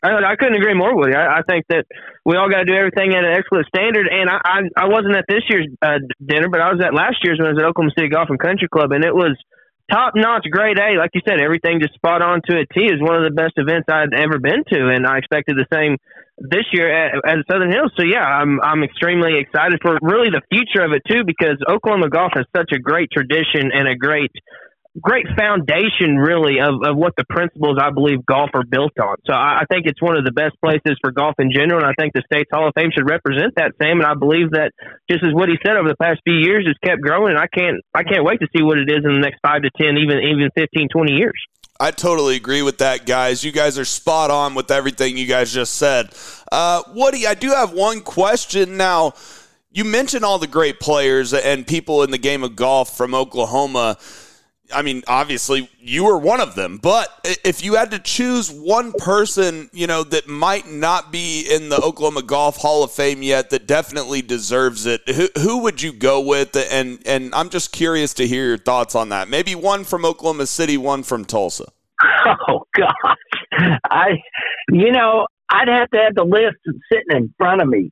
I, 0.03 0.33
I 0.33 0.37
couldn't 0.37 0.57
agree 0.57 0.75
more 0.75 0.95
with 0.95 1.09
you. 1.09 1.17
I, 1.17 1.39
I 1.39 1.43
think 1.49 1.65
that 1.71 1.87
we 2.25 2.37
all 2.37 2.51
got 2.51 2.59
to 2.59 2.65
do 2.65 2.75
everything 2.75 3.15
at 3.15 3.25
an 3.25 3.33
excellent 3.33 3.67
standard. 3.67 4.07
And 4.07 4.29
I, 4.29 4.39
I, 4.45 4.59
I 4.85 4.89
wasn't 4.89 5.17
at 5.17 5.25
this 5.27 5.43
year's 5.49 5.67
uh, 5.81 5.99
dinner, 6.25 6.49
but 6.49 6.61
I 6.61 6.71
was 6.71 6.81
at 6.85 6.95
last 6.95 7.25
year's 7.25 7.39
when 7.39 7.49
I 7.49 7.53
was 7.53 7.59
at 7.59 7.65
Oklahoma 7.65 7.93
City 7.97 8.11
Golf 8.11 8.29
and 8.29 8.39
Country 8.39 8.69
Club, 8.69 8.93
and 8.93 9.05
it 9.05 9.15
was– 9.15 9.37
top 9.91 10.13
notch, 10.15 10.47
grade 10.51 10.79
A. 10.79 10.99
Like 10.99 11.11
you 11.15 11.21
said, 11.27 11.41
everything 11.41 11.81
just 11.81 11.95
spot 11.95 12.23
on 12.23 12.41
to 12.49 12.59
a 12.59 12.67
T 12.67 12.87
is 12.87 13.01
one 13.01 13.17
of 13.17 13.25
the 13.25 13.35
best 13.35 13.55
events 13.57 13.89
I'd 13.89 14.15
ever 14.15 14.39
been 14.39 14.65
to, 14.73 14.89
and 14.89 15.07
I 15.07 15.19
expected 15.19 15.57
the 15.57 15.67
same 15.73 15.97
this 16.39 16.67
year 16.73 16.93
at, 16.93 17.17
at 17.25 17.39
Southern 17.51 17.73
Hills. 17.73 17.93
So 17.97 18.05
yeah, 18.05 18.25
I'm 18.25 18.61
I'm 18.61 18.83
extremely 18.83 19.39
excited 19.39 19.81
for 19.81 19.99
really 20.03 20.31
the 20.31 20.43
future 20.51 20.85
of 20.85 20.93
it 20.93 21.03
too, 21.09 21.25
because 21.25 21.57
Oklahoma 21.69 22.09
golf 22.11 22.33
has 22.35 22.47
such 22.55 22.73
a 22.73 22.79
great 22.79 23.11
tradition 23.11 23.71
and 23.73 23.89
a 23.89 23.97
great 23.97 24.33
great 25.01 25.27
foundation, 25.37 26.17
really, 26.17 26.61
of, 26.61 26.81
of 26.83 26.97
what 26.97 27.15
the 27.17 27.25
principles 27.29 27.79
I 27.81 27.91
believe 27.91 28.25
golf 28.25 28.51
are 28.55 28.65
built 28.65 28.93
on. 29.01 29.17
So 29.27 29.33
I, 29.33 29.63
I 29.63 29.65
think 29.71 29.87
it's 29.87 30.01
one 30.01 30.17
of 30.17 30.25
the 30.25 30.33
best 30.33 30.57
places 30.63 30.99
for 31.01 31.13
golf 31.13 31.35
in 31.39 31.51
general, 31.53 31.81
and 31.81 31.89
I 31.89 31.95
think 31.99 32.15
the 32.15 32.23
State's 32.27 32.51
Hall 32.53 32.69
of 32.69 32.75
Fame 32.75 32.91
should 32.95 33.09
represent 33.09 33.55
that, 33.57 33.73
Sam. 33.81 34.01
And 34.01 34.07
I 34.07 34.15
believe 34.15 34.53
that 34.53 34.73
just 35.11 35.25
as 35.25 35.33
what 35.33 35.49
he 35.49 35.57
said 35.65 35.77
over 35.77 35.89
the 35.89 36.01
past 36.01 36.21
few 36.25 36.37
years 36.37 36.67
has 36.67 36.77
kept 36.85 37.03
growing, 37.03 37.37
and 37.37 37.41
I 37.41 37.49
can't 37.49 37.83
I 37.95 38.03
can't 38.03 38.25
wait 38.25 38.41
to 38.41 38.49
see 38.57 38.63
what 38.63 38.79
it 38.79 38.91
is 38.91 39.05
in 39.05 39.13
the 39.13 39.21
next 39.21 39.41
five 39.43 39.63
to 39.63 39.71
ten, 39.77 39.99
even 39.99 40.19
even 40.23 40.51
15, 40.57 40.89
20 40.89 41.13
years. 41.13 41.37
I 41.79 41.91
totally 41.91 42.37
agree 42.37 42.63
with 42.63 42.79
that, 42.79 43.05
guys. 43.05 43.45
You 43.45 43.53
guys 43.53 43.79
are 43.79 43.85
spot 43.85 44.31
on 44.31 44.55
with 44.55 44.71
everything 44.71 45.19
you 45.19 45.27
guys 45.27 45.53
just 45.53 45.75
said. 45.75 46.11
Uh, 46.51 46.83
Woody, 46.95 47.27
I 47.27 47.35
do 47.35 47.51
have 47.51 47.73
one 47.73 48.01
question 48.01 48.79
now. 48.79 49.13
You 49.71 49.85
mentioned 49.85 50.25
all 50.25 50.39
the 50.39 50.47
great 50.47 50.81
players 50.81 51.35
and 51.35 51.67
people 51.67 52.03
in 52.03 52.11
the 52.11 52.19
game 52.19 52.43
of 52.43 52.57
golf 52.57 52.97
from 52.97 53.15
Oklahoma. 53.15 53.99
I 54.75 54.83
mean, 54.83 55.03
obviously 55.07 55.71
you 55.79 56.05
were 56.05 56.19
one 56.19 56.41
of 56.41 56.55
them, 56.55 56.79
but 56.79 57.09
if 57.45 57.65
you 57.65 57.75
had 57.75 57.91
to 57.93 57.99
choose 57.99 58.51
one 58.51 58.93
person, 58.93 59.71
you 59.73 59.87
know, 59.87 60.03
that 60.05 60.29
might 60.29 60.69
not 60.69 61.13
be 61.13 61.47
in 61.51 61.69
the 61.69 61.81
Oklahoma 61.81 62.23
Golf 62.23 62.57
Hall 62.57 62.83
of 62.83 62.93
Fame 62.93 63.23
yet 63.23 63.51
that 63.51 63.67
definitely 63.67 64.23
deserves 64.23 64.87
it, 64.87 65.09
who, 65.09 65.29
who 65.39 65.59
would 65.63 65.83
you 65.83 65.93
go 65.93 66.21
with? 66.21 66.57
And 66.57 66.99
and 67.07 67.35
I'm 67.35 67.51
just 67.51 67.73
curious 67.73 68.15
to 68.15 68.27
hear 68.27 68.47
your 68.47 68.59
thoughts 68.59 68.95
on 68.95 69.11
that. 69.11 69.29
Maybe 69.29 69.55
one 69.55 69.85
from 69.85 70.05
Oklahoma 70.05 70.47
City, 70.47 70.77
one 70.77 71.03
from 71.03 71.25
Tulsa. 71.25 71.67
Oh 72.49 72.65
gosh, 72.77 73.73
I, 73.89 74.09
you 74.71 74.91
know, 74.91 75.27
I'd 75.49 75.69
have 75.69 75.89
to 75.91 75.99
have 75.99 76.15
the 76.15 76.25
list 76.25 76.57
sitting 76.93 77.17
in 77.17 77.35
front 77.39 77.63
of 77.63 77.69
me, 77.69 77.91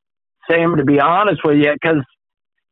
Sam. 0.50 0.76
To 0.76 0.84
be 0.84 1.00
honest 1.00 1.40
with 1.44 1.56
you, 1.56 1.72
because 1.72 2.04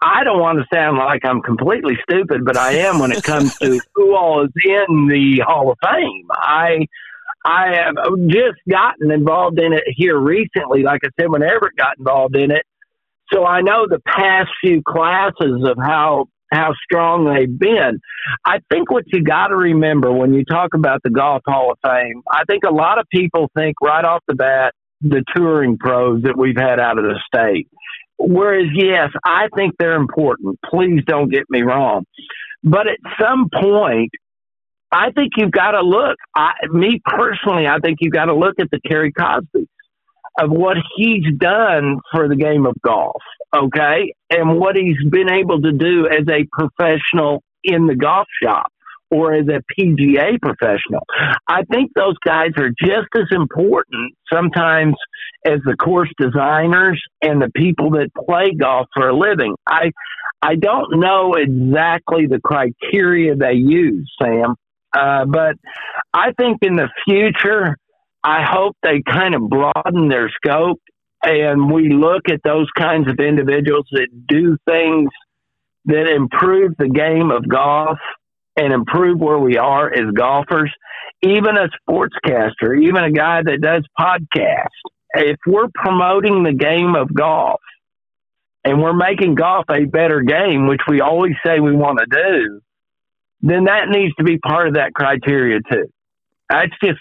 I 0.03 0.25
don't 0.25 0.41
want 0.41 0.59
to 0.59 0.67
sound 0.75 0.99
like 0.99 1.25
I'm 1.25 1.41
completely 1.43 1.97
stupid, 2.09 2.45
but 2.45 2.57
I 2.57 2.73
am 2.73 2.99
when 2.99 3.13
it 3.13 3.23
comes 3.23 3.57
to 3.59 3.81
who 3.95 4.17
all 4.17 4.45
is 4.45 4.51
in 4.65 5.07
the 5.09 5.43
Hall 5.47 5.71
of 5.71 5.79
Fame. 5.83 6.27
I 6.31 6.87
I 7.45 7.75
have 7.75 7.97
just 8.27 8.59
gotten 8.69 9.11
involved 9.11 9.61
in 9.61 9.73
it 9.73 9.85
here 9.87 10.19
recently. 10.19 10.83
Like 10.83 11.01
I 11.05 11.09
said, 11.19 11.31
when 11.31 11.43
Everett 11.43 11.77
got 11.77 11.99
involved 11.99 12.37
in 12.37 12.51
it, 12.51 12.65
so 13.33 13.45
I 13.45 13.63
know 13.63 13.87
the 13.89 14.01
past 14.07 14.51
few 14.61 14.83
classes 14.83 15.65
of 15.65 15.77
how 15.79 16.27
how 16.53 16.75
strong 16.85 17.33
they've 17.33 17.59
been. 17.59 18.01
I 18.45 18.59
think 18.71 18.91
what 18.91 19.05
you 19.07 19.23
got 19.25 19.49
to 19.49 19.57
remember 19.57 20.13
when 20.13 20.35
you 20.35 20.45
talk 20.45 20.75
about 20.75 21.01
the 21.03 21.11
Golf 21.11 21.43
Hall 21.47 21.73
of 21.73 21.79
Fame, 21.83 22.23
I 22.31 22.43
think 22.45 22.65
a 22.65 22.73
lot 22.73 22.99
of 22.99 23.07
people 23.11 23.51
think 23.57 23.77
right 23.81 24.05
off 24.05 24.23
the 24.29 24.35
bat 24.35 24.75
the 25.03 25.25
touring 25.35 25.77
pros 25.79 26.23
that 26.23 26.39
we've 26.39 26.57
had 26.57 26.79
out 26.79 26.99
of 26.99 27.05
the 27.05 27.19
state. 27.27 27.69
Whereas, 28.25 28.69
yes, 28.73 29.11
I 29.25 29.49
think 29.57 29.75
they're 29.79 29.97
important. 29.97 30.59
Please 30.65 31.03
don't 31.07 31.29
get 31.29 31.45
me 31.51 31.63
wrong. 31.63 32.05
But 32.63 32.87
at 32.87 32.99
some 33.21 33.49
point, 33.53 34.11
I 34.93 35.11
think 35.11 35.33
you've 35.37 35.51
got 35.51 35.73
to 35.73 35.81
look. 35.81 36.17
I, 36.37 36.53
me 36.71 37.01
personally, 37.05 37.67
I 37.67 37.79
think 37.79 37.99
you've 38.01 38.13
got 38.13 38.27
to 38.27 38.35
look 38.35 38.61
at 38.61 38.71
the 38.71 38.79
Terry 38.87 39.13
Cosby 39.13 39.67
of 40.39 40.51
what 40.51 40.77
he's 40.97 41.25
done 41.37 41.99
for 42.13 42.29
the 42.29 42.37
game 42.37 42.65
of 42.65 42.75
golf, 42.85 43.21
okay, 43.55 44.15
and 44.31 44.59
what 44.59 44.77
he's 44.77 44.97
been 45.11 45.31
able 45.31 45.61
to 45.61 45.73
do 45.73 46.07
as 46.07 46.27
a 46.29 46.47
professional 46.53 47.43
in 47.65 47.87
the 47.87 47.97
golf 47.97 48.27
shop 48.43 48.73
or 49.13 49.35
as 49.35 49.47
a 49.47 49.61
PGA 49.79 50.41
professional. 50.41 51.07
I 51.47 51.63
think 51.71 51.93
those 51.95 52.17
guys 52.25 52.51
are 52.57 52.71
just 52.71 53.09
as 53.15 53.27
important 53.31 54.15
sometimes 54.33 54.95
as 55.45 55.61
the 55.67 55.77
course 55.77 56.09
designers 56.19 57.01
and 57.21 57.41
the 57.43 57.51
people 57.55 57.91
that 57.91 58.09
play 58.27 58.53
golf 58.59 58.87
for 58.95 59.09
a 59.09 59.17
living. 59.17 59.55
I 59.67 59.91
I 60.41 60.57
don't 60.57 60.99
know 60.99 61.35
exactly 61.35 62.27
the 62.27 62.41
criteria 62.41 63.37
they 63.37 63.53
use, 63.53 64.11
Sam, 64.21 64.57
uh, 64.97 65.27
but 65.27 65.57
I 66.13 66.33
think 66.33 66.59
in 66.63 66.75
the 66.75 66.89
future, 67.05 67.77
I 68.25 68.43
hope 68.43 68.77
they 68.83 69.03
kind 69.07 69.35
of 69.35 69.49
broaden 69.49 70.09
their 70.09 70.31
scope 70.31 70.81
and 71.23 71.71
we 71.71 71.93
look 71.93 72.23
at 72.29 72.41
those 72.45 72.69
kinds 72.77 73.09
of 73.09 73.21
individuals 73.21 73.87
that 73.93 74.09
do 74.27 74.57
things 74.69 75.11
that 75.85 76.09
improve 76.09 76.73
the 76.79 76.89
game 76.89 77.31
of 77.31 77.49
golf 77.49 77.99
and 78.57 78.73
improve 78.73 79.19
where 79.19 79.39
we 79.39 79.57
are 79.57 79.93
as 79.93 80.13
golfers, 80.15 80.73
even 81.23 81.57
a 81.57 81.69
sportscaster, 81.89 82.83
even 82.83 83.05
a 83.05 83.11
guy 83.11 83.43
that 83.43 83.61
does 83.61 83.85
podcasts. 83.99 84.67
If 85.15 85.39
we're 85.47 85.69
promoting 85.75 86.43
the 86.43 86.53
game 86.53 86.95
of 86.95 87.13
golf 87.13 87.61
and 88.65 88.81
we're 88.81 88.93
making 88.93 89.35
golf 89.35 89.65
a 89.71 89.85
better 89.85 90.23
game, 90.23 90.67
which 90.67 90.81
we 90.89 91.01
always 91.01 91.35
say 91.45 91.61
we 91.61 91.77
want 91.77 91.99
to 91.99 92.07
do, 92.07 92.61
then 93.41 93.65
that 93.65 93.89
needs 93.89 94.15
to 94.17 94.25
be 94.25 94.39
part 94.39 94.69
of 94.69 94.75
that 94.75 94.95
criteria 94.95 95.61
too. 95.71 95.87
That's 96.49 96.73
just 96.83 97.01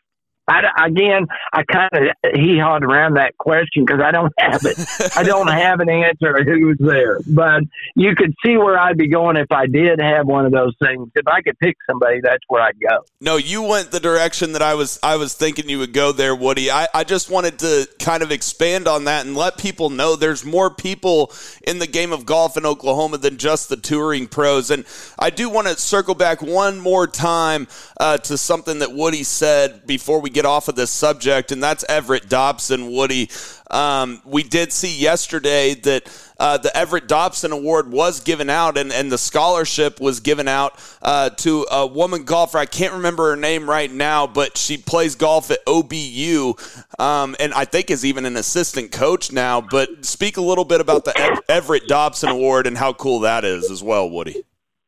I, 0.52 0.88
again, 0.88 1.28
I 1.54 1.64
kind 1.64 1.90
of 1.94 2.34
hee 2.34 2.60
hawed 2.60 2.84
around 2.84 3.16
that 3.16 3.38
question 3.38 3.86
because 3.86 4.02
I 4.02 4.12
don't 4.12 4.34
have 4.38 4.66
it. 4.66 4.78
I 5.16 5.24
don't 5.24 5.48
have 5.48 5.80
an 5.80 5.90
answer 5.90 6.44
who 6.44 6.68
was 6.68 6.78
there, 6.80 7.20
but 7.28 7.64
you 7.96 8.16
could 8.16 8.34
see 8.46 8.58
where 8.58 8.78
I'd 8.78 8.98
be 8.98 9.08
going 9.08 9.38
if 9.38 9.52
I 9.52 9.68
did 9.68 10.02
have 10.02 10.28
one 10.28 10.46
of 10.46 10.52
those 10.52 10.76
things. 10.84 11.10
If 11.16 11.28
I 11.28 11.42
could 11.42 11.58
pick 11.60 11.78
somebody, 11.90 12.20
that's 12.22 12.44
where 12.48 12.62
I'd 12.62 12.80
go. 12.80 13.06
No, 13.22 13.38
you 13.38 13.62
went 13.62 13.92
the 13.92 14.00
direction 14.00 14.52
that 14.54 14.62
I 14.62 14.74
was. 14.74 15.00
I 15.02 15.16
was 15.16 15.34
thinking 15.34 15.70
you 15.70 15.80
would 15.80 15.94
go 15.94 16.12
there, 16.12 16.36
Woody. 16.36 16.70
I, 16.70 16.88
I 16.94 17.04
just 17.04 17.30
wanted 17.30 17.60
to 17.60 17.88
kind 18.00 18.24
of 18.24 18.32
expand 18.32 18.88
on 18.88 19.06
that 19.06 19.26
and 19.26 19.36
let 19.36 19.58
people 19.58 19.90
know 19.90 20.16
there's 20.16 20.44
more 20.44 20.70
people 20.70 21.32
in 21.66 21.80
the 21.80 21.88
game 21.88 22.12
of 22.12 22.26
golf 22.26 22.58
in 22.58 22.66
Oklahoma 22.66 23.18
than 23.18 23.38
just 23.38 23.70
the 23.70 23.78
touring 23.78 24.28
pros. 24.28 24.70
And 24.70 24.86
I 25.18 25.30
do 25.30 25.50
want 25.50 25.68
to 25.68 25.78
circle 25.78 26.16
back 26.16 26.42
one 26.42 26.80
more 26.80 27.08
time 27.08 27.68
uh, 28.00 28.18
to 28.18 28.38
something 28.38 28.80
that 28.80 28.92
Woody 28.94 29.24
said 29.24 29.86
before 29.88 30.20
we 30.20 30.30
get 30.30 30.41
off 30.46 30.68
of 30.68 30.76
this 30.76 30.92
subject, 30.92 31.52
and 31.52 31.62
that's 31.62 31.86
Everett 31.88 32.30
Dobson. 32.30 32.92
Woody, 32.92 33.30
um, 33.70 34.22
we 34.26 34.44
did 34.44 34.72
see 34.72 34.96
yesterday 34.98 35.74
that 35.76 36.34
uh, 36.40 36.58
the 36.58 36.76
Everett 36.76 37.08
Dobson 37.08 37.52
Award 37.52 37.92
was 37.92 38.20
given 38.20 38.50
out, 38.50 38.78
and, 38.78 38.92
and 38.92 39.12
the 39.12 39.18
scholarship 39.18 40.00
was 40.00 40.20
given 40.20 40.48
out 40.48 40.80
uh, 41.02 41.30
to 41.30 41.66
a 41.72 41.86
woman 41.86 42.24
golfer. 42.24 42.58
I 42.58 42.66
can't 42.66 42.94
remember 42.94 43.30
her 43.30 43.36
name 43.36 43.70
right 43.70 43.92
now, 43.92 44.28
but 44.28 44.58
she 44.58 44.78
plays 44.78 45.16
golf 45.16 45.52
at 45.52 45.64
OBU, 45.66 47.00
um, 47.00 47.36
and 47.40 47.54
I 47.54 47.66
think 47.66 47.92
is 47.92 48.06
even 48.06 48.26
an 48.26 48.38
assistant 48.38 48.92
coach 48.92 49.32
now. 49.32 49.62
But 49.62 50.06
speak 50.06 50.38
a 50.38 50.42
little 50.42 50.66
bit 50.66 50.82
about 50.82 51.06
the 51.06 51.44
Everett 51.48 51.88
Dobson 51.88 52.30
Award 52.30 52.68
and 52.68 52.78
how 52.78 52.94
cool 52.94 53.22
that 53.22 53.46
is 53.46 53.70
as 53.70 53.84
well, 53.84 54.10
Woody. 54.10 54.44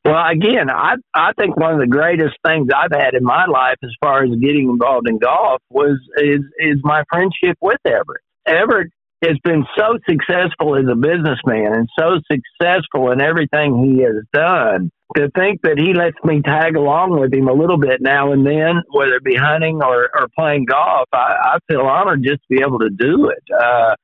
Well, 0.06 0.22
again, 0.30 0.70
I 0.70 0.96
I 1.14 1.32
think 1.38 1.56
one 1.56 1.74
of 1.74 1.80
the 1.80 1.88
greatest 1.88 2.36
things 2.46 2.68
I've 2.76 2.92
had 2.92 3.14
in 3.14 3.24
my 3.24 3.46
life, 3.46 3.78
as 3.84 3.92
far 4.02 4.24
as 4.24 4.32
getting 4.42 4.70
involved 4.70 5.08
in 5.08 5.18
golf, 5.18 5.62
was 5.70 5.98
is 6.18 6.42
is 6.60 6.78
my 6.84 7.04
friendship 7.10 7.58
with 7.62 7.80
Everett. 7.86 8.22
Everett 8.46 8.92
has 9.24 9.38
been 9.46 9.66
so 9.78 9.98
successful 10.10 10.76
as 10.76 10.84
a 10.92 10.96
businessman 10.96 11.74
and 11.74 11.88
so 11.98 12.20
successful 12.30 13.12
in 13.12 13.22
everything 13.22 13.82
he 13.82 14.04
has 14.04 14.26
done. 14.34 14.92
To 15.16 15.30
think 15.38 15.62
that 15.62 15.78
he 15.78 15.94
lets 15.94 16.18
me 16.26 16.42
tag 16.42 16.76
along 16.76 17.18
with 17.18 17.34
him 17.34 17.48
a 17.48 17.54
little 17.54 17.78
bit 17.78 18.02
now 18.02 18.34
and 18.34 18.46
then, 18.46 18.82
whether 18.92 19.14
it 19.14 19.24
be 19.24 19.36
hunting 19.36 19.82
or, 19.82 20.10
or 20.14 20.28
playing 20.38 20.66
golf, 20.66 21.08
I, 21.14 21.36
I 21.54 21.58
feel 21.70 21.82
honored 21.82 22.24
just 22.24 22.42
to 22.42 22.48
be 22.50 22.62
able 22.62 22.80
to 22.80 22.90
do 22.90 23.30
it. 23.30 23.44
Uh, 23.54 23.96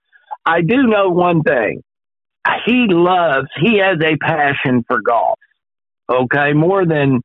I 0.46 0.62
do 0.62 0.84
know 0.84 1.10
one 1.10 1.42
thing. 1.42 1.82
He 2.66 2.86
loves, 2.90 3.48
he 3.60 3.80
has 3.80 3.98
a 4.02 4.16
passion 4.18 4.86
for 4.88 5.02
golf 5.02 5.40
okay, 6.10 6.54
more 6.54 6.86
than 6.86 7.22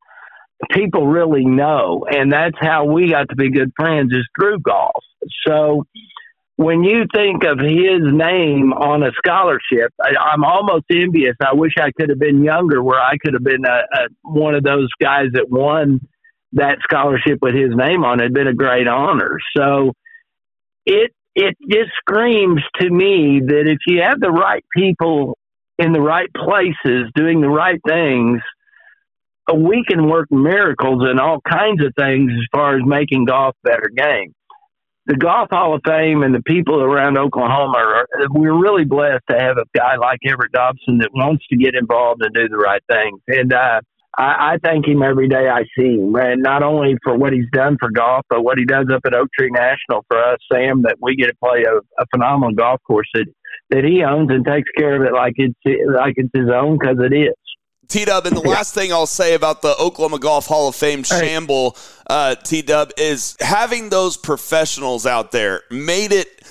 people 0.71 1.07
really 1.07 1.45
know. 1.45 2.07
And 2.09 2.33
that's 2.33 2.57
how 2.61 2.85
we 2.85 3.11
got 3.11 3.29
to 3.31 3.37
be 3.37 3.51
good 3.51 3.73
friends 3.77 4.13
is 4.13 4.27
through 4.39 4.61
golf. 4.61 4.93
So 5.47 5.85
when 6.57 6.85
you 6.85 7.05
think 7.13 7.45
of 7.45 7.59
his 7.59 8.01
name 8.03 8.73
on 8.73 9.03
a 9.03 9.11
scholarship, 9.17 9.93
I, 10.03 10.33
am 10.33 10.45
almost 10.45 10.85
envious. 10.91 11.35
I 11.43 11.55
wish 11.55 11.73
I 11.79 11.91
could 11.99 12.11
have 12.11 12.19
been 12.19 12.45
younger 12.45 12.83
where 12.83 13.01
I 13.01 13.17
could 13.19 13.35
have 13.35 13.43
been 13.43 13.65
a, 13.67 13.83
a, 13.93 14.09
one 14.23 14.55
of 14.55 14.63
those 14.63 14.89
guys 15.01 15.27
that 15.33 15.51
won 15.51 16.01
that 16.53 16.79
scholarship 16.83 17.39
with 17.43 17.55
his 17.55 17.71
name 17.75 18.05
on 18.05 18.21
it. 18.21 18.25
It'd 18.25 18.35
been 18.35 18.47
a 18.47 18.55
great 18.55 18.87
honor. 18.87 19.39
So 19.57 19.93
it, 20.87 21.13
it 21.35 21.57
just 21.69 21.91
screams 21.99 22.63
to 22.81 22.89
me 22.89 23.41
that 23.45 23.65
if 23.67 23.79
you 23.89 24.03
have 24.03 24.21
the 24.21 24.31
right 24.31 24.65
people 24.77 25.37
in 25.79 25.93
the 25.93 26.01
right 26.01 26.33
places 26.33 27.11
doing 27.17 27.41
the 27.41 27.49
right 27.49 27.81
things– 27.87 28.41
we 29.53 29.85
can 29.89 30.09
work 30.09 30.29
miracles 30.31 31.03
and 31.05 31.21
all 31.21 31.41
kinds 31.41 31.85
of 31.85 31.93
things 31.99 32.31
as 32.33 32.47
far 32.53 32.77
as 32.77 32.83
making 32.85 33.27
golf 33.27 33.57
better 33.63 33.91
game. 33.95 34.33
The 35.07 35.17
Golf 35.17 35.49
Hall 35.51 35.75
of 35.75 35.83
Fame 35.87 36.23
and 36.23 36.35
the 36.35 36.43
people 36.43 36.81
around 36.81 37.19
Oklahoma 37.19 37.77
are, 37.77 38.07
we're 38.31 38.59
really 38.59 38.85
blessed 38.85 39.25
to 39.29 39.39
have 39.39 39.59
a 39.59 39.65
guy 39.77 39.97
like 39.97 40.21
Everett 40.27 40.53
Dobson 40.53 40.99
that 40.99 41.11
wants 41.13 41.45
to 41.51 41.57
get 41.59 41.75
involved 41.75 42.23
and 42.23 42.35
do 42.35 42.49
the 42.49 42.57
right 42.57 42.83
things. 42.91 43.21
And, 43.29 43.53
uh, 43.53 43.81
I, 44.17 44.55
I 44.55 44.59
thank 44.63 44.87
him 44.87 45.03
every 45.03 45.29
day 45.29 45.49
I 45.49 45.65
see 45.77 45.97
him, 45.97 46.15
and 46.15 46.43
not 46.43 46.63
only 46.63 46.95
for 47.03 47.17
what 47.17 47.33
he's 47.33 47.51
done 47.53 47.77
for 47.81 47.91
golf, 47.91 48.25
but 48.31 48.43
what 48.43 48.59
he 48.59 48.65
does 48.65 48.87
up 48.93 49.01
at 49.05 49.15
Oak 49.15 49.29
Tree 49.37 49.51
National 49.51 50.05
for 50.09 50.19
us, 50.19 50.39
Sam. 50.53 50.83
That 50.83 50.97
we 51.01 51.17
get 51.17 51.27
to 51.27 51.37
play 51.43 51.65
a, 51.65 51.79
a 52.01 52.07
phenomenal 52.15 52.55
golf 52.55 52.81
course 52.87 53.09
that 53.15 53.27
that 53.71 53.85
he 53.85 54.05
owns 54.05 54.31
and 54.31 54.47
takes 54.47 54.69
care 54.79 54.97
of 54.97 55.03
it 55.03 55.13
like 55.13 55.35
it's 55.37 55.59
like 55.97 56.15
it's 56.17 56.31
his 56.33 56.49
own 56.49 56.79
because 56.79 56.99
it 57.01 57.13
is. 57.13 57.35
T 57.89 58.05
Dub, 58.05 58.27
and 58.27 58.37
the 58.37 58.41
last 58.41 58.75
thing 58.75 58.93
I'll 58.93 59.07
say 59.07 59.35
about 59.35 59.63
the 59.63 59.77
Oklahoma 59.79 60.19
Golf 60.19 60.47
Hall 60.47 60.69
of 60.69 60.75
Fame 60.75 61.03
shamble, 61.03 61.77
uh, 62.09 62.35
T 62.35 62.63
Dub, 62.63 62.91
is 62.97 63.37
having 63.41 63.89
those 63.89 64.17
professionals 64.17 65.07
out 65.07 65.33
there 65.33 65.63
made 65.71 66.13
it 66.13 66.44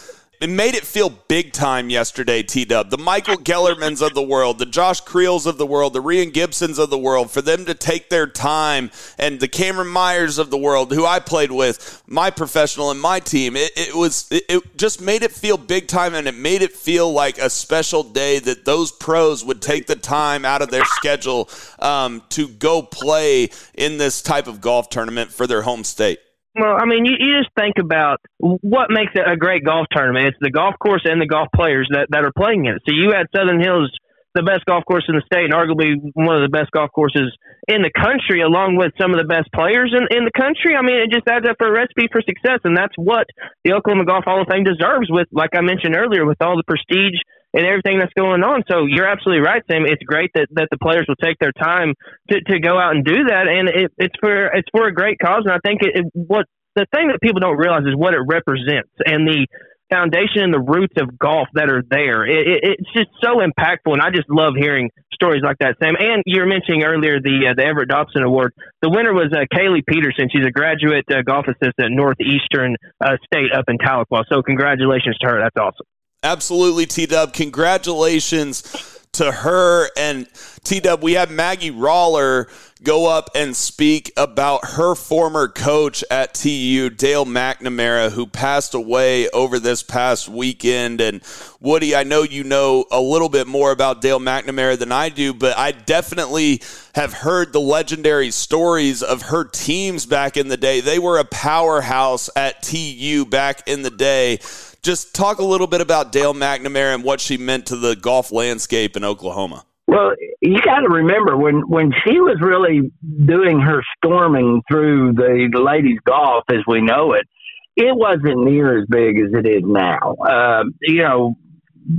it 0.44 0.50
made 0.50 0.76
it 0.76 0.84
feel 0.84 1.10
big 1.10 1.54
time 1.54 1.90
yesterday, 1.90 2.44
T 2.44 2.66
Dub. 2.66 2.90
The 2.90 2.98
Michael 2.98 3.38
Gellermans 3.38 4.06
of 4.06 4.14
the 4.14 4.22
world, 4.22 4.60
the 4.60 4.66
Josh 4.66 5.00
Creels 5.00 5.46
of 5.46 5.58
the 5.58 5.66
world, 5.66 5.94
the 5.94 6.02
Rhein 6.02 6.32
Gibsons 6.32 6.78
of 6.78 6.90
the 6.90 6.98
world, 6.98 7.32
for 7.32 7.42
them 7.42 7.64
to 7.64 7.74
take 7.74 8.10
their 8.10 8.28
time, 8.28 8.92
and 9.18 9.40
the 9.40 9.48
Cameron 9.48 9.88
Myers 9.88 10.40
of 10.40 10.50
the 10.50 10.58
world, 10.58 10.92
who 10.92 11.06
I 11.06 11.22
played 11.22 11.54
with, 11.54 12.04
my 12.08 12.30
professional 12.30 12.92
and 12.92 13.00
my 13.00 13.22
team, 13.22 13.56
it, 13.56 13.72
it 13.78 13.96
was 13.96 14.28
it, 14.32 14.44
it 14.50 14.78
just 14.78 15.00
made 15.00 15.24
it 15.24 15.32
feel 15.32 15.56
big 15.56 15.88
time, 15.88 16.14
and 16.14 16.28
it 16.28 16.36
made 16.36 16.62
it 16.62 16.74
feel 16.74 17.10
like 17.14 17.38
a 17.38 17.50
special 17.50 18.04
day 18.04 18.40
that 18.40 18.66
those 18.66 18.92
pros 18.92 19.46
would 19.46 19.62
take 19.62 19.88
the 19.88 19.96
time 19.96 20.44
out 20.44 20.62
of 20.62 20.70
their 20.72 20.84
schedule 20.84 21.50
um, 21.80 22.22
to 22.28 22.50
go 22.50 22.82
play 22.82 23.50
in 23.76 23.98
this 23.98 24.22
type 24.22 24.48
of 24.48 24.60
golf 24.60 24.90
tournament 24.90 25.32
for 25.32 25.48
their 25.48 25.62
home 25.62 25.86
state. 25.86 26.20
Well, 26.56 26.78
I 26.80 26.86
mean, 26.86 27.06
you, 27.06 27.14
you 27.18 27.42
just 27.42 27.50
think 27.58 27.82
about 27.82 28.22
what 28.38 28.92
makes 28.92 29.12
a 29.18 29.36
great 29.36 29.66
golf 29.66 29.88
tournament. 29.92 30.28
It's 30.28 30.38
the 30.40 30.52
golf 30.52 30.76
course 30.78 31.02
and 31.06 31.20
the 31.20 31.26
golf 31.26 31.50
players 31.56 31.90
that, 31.92 32.08
that 32.12 32.24
are 32.24 32.32
playing 32.36 32.66
in 32.66 32.76
it. 32.76 32.82
So 32.86 32.94
you 32.94 33.10
had 33.10 33.26
Southern 33.36 33.60
Hills, 33.60 33.90
the 34.36 34.44
best 34.44 34.66
golf 34.66 34.86
course 34.86 35.06
in 35.10 35.16
the 35.16 35.26
state, 35.26 35.50
and 35.50 35.54
arguably 35.54 35.98
one 36.14 36.38
of 36.38 36.46
the 36.46 36.54
best 36.54 36.70
golf 36.70 36.92
courses 36.94 37.34
in 37.68 37.82
the 37.82 37.90
country, 37.90 38.42
along 38.42 38.78
with 38.78 38.94
some 39.02 39.14
of 39.14 39.18
the 39.18 39.26
best 39.26 39.50
players 39.50 39.98
in, 39.98 40.06
in 40.14 40.26
the 40.26 40.36
country. 40.38 40.78
I 40.78 40.86
mean, 40.86 41.02
it 41.02 41.10
just 41.10 41.26
adds 41.26 41.46
up 41.50 41.58
for 41.58 41.70
a 41.70 41.74
recipe 41.74 42.06
for 42.14 42.22
success, 42.22 42.62
and 42.66 42.78
that's 42.78 42.94
what 42.98 43.26
the 43.66 43.74
Oklahoma 43.74 44.06
Golf 44.06 44.26
Hall 44.26 44.42
of 44.42 44.48
Fame 44.50 44.66
deserves. 44.66 45.10
With, 45.10 45.30
like 45.34 45.58
I 45.58 45.62
mentioned 45.62 45.98
earlier, 45.98 46.26
with 46.26 46.42
all 46.42 46.54
the 46.54 46.70
prestige 46.70 47.18
and 47.54 47.66
everything 47.66 48.00
that's 48.00 48.14
going 48.18 48.44
on. 48.44 48.64
So 48.70 48.86
you're 48.88 49.08
absolutely 49.08 49.46
right, 49.46 49.62
Sam. 49.70 49.86
It's 49.86 50.04
great 50.04 50.32
that, 50.36 50.48
that 50.52 50.68
the 50.72 50.78
players 50.78 51.06
will 51.08 51.22
take 51.22 51.38
their 51.40 51.54
time 51.54 51.94
to, 52.32 52.42
to 52.42 52.60
go 52.60 52.80
out 52.80 52.96
and 52.96 53.06
do 53.06 53.26
that, 53.30 53.48
and 53.48 53.70
it, 53.70 53.92
it's 53.98 54.16
for 54.20 54.48
it's 54.48 54.68
for 54.72 54.88
a 54.88 54.94
great 54.94 55.18
cause. 55.20 55.44
And 55.46 55.54
I 55.54 55.60
think 55.64 55.82
it, 55.84 55.92
it, 55.94 56.06
what 56.14 56.46
the 56.76 56.86
thing 56.94 57.10
that 57.10 57.22
people 57.22 57.40
don't 57.40 57.58
realize 57.58 57.84
is 57.86 57.96
what 57.96 58.14
it 58.14 58.22
represents 58.26 58.90
and 59.06 59.28
the 59.28 59.46
foundation 59.94 60.50
and 60.50 60.54
the 60.54 60.60
roots 60.60 60.96
of 60.98 61.20
golf 61.20 61.48
that 61.54 61.70
are 61.70 61.84
there. 61.86 62.26
It, 62.26 62.48
it, 62.48 62.60
it's 62.82 62.92
just 62.94 63.10
so 63.22 63.38
impactful, 63.38 63.94
and 63.94 64.02
I 64.02 64.10
just 64.10 64.30
love 64.30 64.54
hearing 64.58 64.90
stories 65.14 65.44
like 65.44 65.58
that, 65.60 65.78
Sam. 65.78 65.94
And 66.00 66.24
you 66.26 66.42
were 66.42 66.48
mentioning 66.48 66.84
earlier 66.84 67.22
the 67.22 67.52
uh, 67.52 67.54
the 67.54 67.64
Everett 67.64 67.90
Dobson 67.90 68.24
Award. 68.24 68.54
The 68.82 68.90
winner 68.90 69.14
was 69.14 69.30
uh, 69.32 69.46
Kaylee 69.54 69.86
Peterson. 69.86 70.30
She's 70.34 70.46
a 70.46 70.52
graduate 70.52 71.06
uh, 71.14 71.22
golf 71.22 71.46
assistant 71.46 71.78
at 71.78 71.92
Northeastern 71.92 72.76
uh, 73.00 73.22
State 73.30 73.54
up 73.54 73.66
in 73.68 73.78
Tahlequah. 73.78 74.24
So 74.32 74.42
congratulations 74.42 75.18
to 75.22 75.28
her. 75.28 75.40
That's 75.40 75.58
awesome. 75.58 75.86
Absolutely, 76.24 76.86
T 76.86 77.06
Dub. 77.06 77.34
Congratulations 77.34 78.64
to 79.12 79.32
her 79.32 79.90
and 79.98 80.28
T 80.64 80.80
Dub. 80.80 81.04
We 81.04 81.14
have 81.14 81.30
Maggie 81.30 81.70
Roller 81.70 82.48
go 82.82 83.08
up 83.08 83.30
and 83.36 83.56
speak 83.56 84.12
about 84.18 84.66
her 84.66 84.96
former 84.96 85.48
coach 85.48 86.04
at 86.12 86.34
TU, 86.34 86.90
Dale 86.90 87.26
McNamara, 87.26 88.12
who 88.12 88.26
passed 88.26 88.74
away 88.74 89.30
over 89.30 89.60
this 89.60 89.84
past 89.84 90.28
weekend. 90.28 91.00
And 91.00 91.22
Woody, 91.62 91.96
I 91.96 92.04
know 92.04 92.24
you 92.24 92.44
know 92.44 92.86
a 92.92 93.00
little 93.00 93.30
bit 93.30 93.48
more 93.48 93.72
about 93.72 94.02
Dale 94.02 94.20
McNamara 94.20 94.78
than 94.78 94.92
I 94.92 95.10
do, 95.10 95.34
but 95.34 95.58
I 95.58 95.72
definitely 95.72 96.62
have 96.96 97.14
heard 97.14 97.54
the 97.54 97.62
legendary 97.62 98.32
stories 98.32 99.02
of 99.02 99.24
her 99.24 99.46
teams 99.46 100.06
back 100.06 100.38
in 100.38 100.50
the 100.50 100.58
day. 100.58 100.82
They 100.82 101.00
were 101.00 101.20
a 101.20 101.26
powerhouse 101.26 102.30
at 102.36 102.64
TU 102.64 103.26
back 103.26 103.68
in 103.68 103.82
the 103.82 103.92
day. 103.92 104.40
Just 104.84 105.16
talk 105.16 105.40
a 105.40 105.44
little 105.44 105.68
bit 105.68 105.80
about 105.80 106.12
Dale 106.12 106.34
McNamara 106.34 106.94
and 106.94 107.04
what 107.04 107.22
she 107.22 107.38
meant 107.38 107.68
to 107.68 107.78
the 107.78 107.96
golf 107.96 108.32
landscape 108.34 108.98
in 108.98 109.06
Oklahoma. 109.06 109.66
Well, 109.88 110.12
you 110.42 110.60
got 110.62 110.82
to 110.82 110.90
remember 110.90 111.38
when 111.38 111.62
when 111.68 111.92
she 112.04 112.20
was 112.20 112.38
really 112.42 112.92
doing 113.26 113.60
her 113.62 113.82
storming 113.98 114.62
through 114.70 115.14
the 115.14 115.50
ladies' 115.54 116.00
golf 116.06 116.44
as 116.50 116.60
we 116.68 116.82
know 116.82 117.14
it, 117.14 117.28
it 117.76 117.96
wasn't 117.96 118.44
near 118.44 118.80
as 118.80 118.86
big 118.90 119.18
as 119.20 119.32
it 119.34 119.48
is 119.48 119.64
now. 119.66 120.16
Uh, 120.16 120.64
you 120.82 121.02
know, 121.02 121.36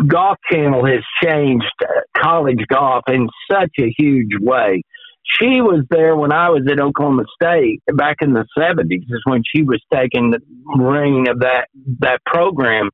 Golf 0.06 0.38
Channel 0.50 0.84
has 0.86 1.02
changed 1.22 1.64
college 2.16 2.64
golf 2.68 3.04
in 3.08 3.28
such 3.50 3.72
a 3.78 3.92
huge 3.96 4.32
way. 4.40 4.82
She 5.26 5.60
was 5.60 5.84
there 5.90 6.16
when 6.16 6.32
I 6.32 6.50
was 6.50 6.62
at 6.70 6.78
Oklahoma 6.78 7.24
State 7.40 7.82
back 7.94 8.16
in 8.20 8.34
the 8.34 8.44
seventies. 8.58 9.04
Is 9.08 9.22
when 9.24 9.42
she 9.44 9.62
was 9.62 9.82
taking 9.92 10.30
the 10.30 10.40
reign 10.76 11.28
of 11.28 11.40
that 11.40 11.68
that 12.00 12.20
program. 12.26 12.90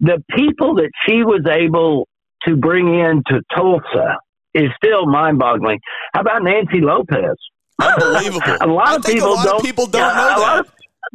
The 0.00 0.22
people 0.34 0.76
that 0.76 0.90
she 1.06 1.22
was 1.22 1.46
able 1.48 2.08
to 2.46 2.56
bring 2.56 2.88
in 2.88 3.22
to 3.28 3.42
Tulsa 3.54 4.18
is 4.54 4.70
still 4.82 5.06
mind 5.06 5.38
boggling. 5.38 5.80
How 6.14 6.22
about 6.22 6.42
Nancy 6.42 6.80
Lopez? 6.80 7.36
Unbelievable. 7.80 8.56
a 8.60 8.66
lot 8.66 8.96
of 8.96 9.04
people 9.04 9.34
lot 9.34 9.44
don't. 9.44 9.56
Of 9.56 9.62
people 9.62 9.86
don't 9.86 10.00
yeah, 10.00 10.14
know 10.14 10.40
that. 10.40 10.58
Of, 10.60 10.72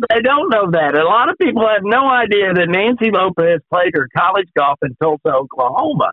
they 0.09 0.21
don't 0.21 0.49
know 0.49 0.71
that. 0.71 0.95
A 0.95 1.03
lot 1.03 1.29
of 1.29 1.37
people 1.37 1.67
have 1.67 1.83
no 1.83 2.07
idea 2.07 2.53
that 2.53 2.69
Nancy 2.69 3.11
Lopez 3.11 3.59
played 3.71 3.91
her 3.93 4.07
college 4.15 4.47
golf 4.55 4.79
in 4.83 4.95
Tulsa, 5.01 5.35
Oklahoma, 5.35 6.11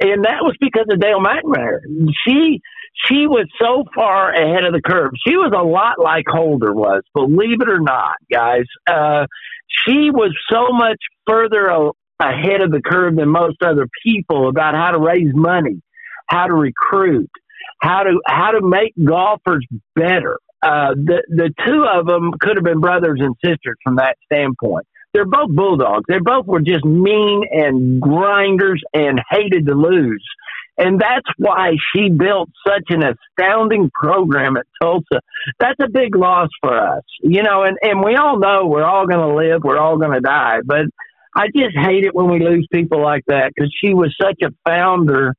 and 0.00 0.24
that 0.24 0.42
was 0.42 0.56
because 0.60 0.86
of 0.90 1.00
Dale 1.00 1.20
McNamara. 1.20 1.80
She 2.26 2.60
she 2.94 3.26
was 3.26 3.46
so 3.60 3.84
far 3.94 4.32
ahead 4.32 4.64
of 4.64 4.72
the 4.72 4.82
curve. 4.82 5.12
She 5.26 5.36
was 5.36 5.52
a 5.56 5.62
lot 5.64 5.98
like 5.98 6.24
Holder 6.28 6.72
was, 6.72 7.02
believe 7.14 7.60
it 7.60 7.68
or 7.68 7.80
not, 7.80 8.16
guys. 8.32 8.64
Uh, 8.86 9.26
she 9.68 10.10
was 10.10 10.36
so 10.50 10.68
much 10.72 10.98
further 11.26 11.66
a- 11.66 11.92
ahead 12.20 12.62
of 12.62 12.70
the 12.70 12.82
curve 12.84 13.16
than 13.16 13.28
most 13.28 13.62
other 13.62 13.86
people 14.04 14.48
about 14.48 14.74
how 14.74 14.90
to 14.90 14.98
raise 14.98 15.32
money, 15.34 15.80
how 16.28 16.46
to 16.46 16.54
recruit, 16.54 17.30
how 17.80 18.02
to 18.02 18.20
how 18.26 18.50
to 18.50 18.60
make 18.60 18.92
golfers 19.02 19.66
better. 19.94 20.38
Uh, 20.62 20.90
the 20.94 21.22
the 21.28 21.50
two 21.66 21.84
of 21.90 22.06
them 22.06 22.32
could 22.40 22.56
have 22.56 22.64
been 22.64 22.80
brothers 22.80 23.20
and 23.22 23.34
sisters 23.42 23.76
from 23.82 23.96
that 23.96 24.16
standpoint. 24.30 24.86
They're 25.14 25.24
both 25.24 25.50
bulldogs. 25.50 26.04
They 26.08 26.18
both 26.20 26.46
were 26.46 26.60
just 26.60 26.84
mean 26.84 27.42
and 27.50 28.00
grinders 28.00 28.82
and 28.92 29.20
hated 29.30 29.66
to 29.66 29.74
lose. 29.74 30.24
And 30.80 30.98
that's 30.98 31.26
why 31.36 31.72
she 31.94 32.08
built 32.08 32.48
such 32.66 32.84
an 32.88 33.02
astounding 33.02 33.90
program 33.92 34.56
at 34.56 34.64
Tulsa. 34.80 35.20
That's 35.58 35.78
a 35.78 35.90
big 35.90 36.16
loss 36.16 36.48
for 36.62 36.74
us, 36.74 37.02
you 37.22 37.42
know, 37.42 37.64
and, 37.64 37.76
and 37.82 38.02
we 38.02 38.16
all 38.16 38.38
know 38.38 38.66
we're 38.66 38.84
all 38.84 39.06
going 39.06 39.20
to 39.20 39.34
live, 39.36 39.62
we're 39.62 39.78
all 39.78 39.98
going 39.98 40.14
to 40.14 40.20
die. 40.20 40.60
But 40.64 40.86
I 41.36 41.48
just 41.54 41.76
hate 41.76 42.04
it 42.04 42.14
when 42.14 42.30
we 42.30 42.40
lose 42.40 42.66
people 42.72 43.02
like 43.02 43.24
that 43.26 43.52
because 43.54 43.70
she 43.78 43.92
was 43.92 44.16
such 44.20 44.40
a 44.42 44.48
founder 44.66 45.34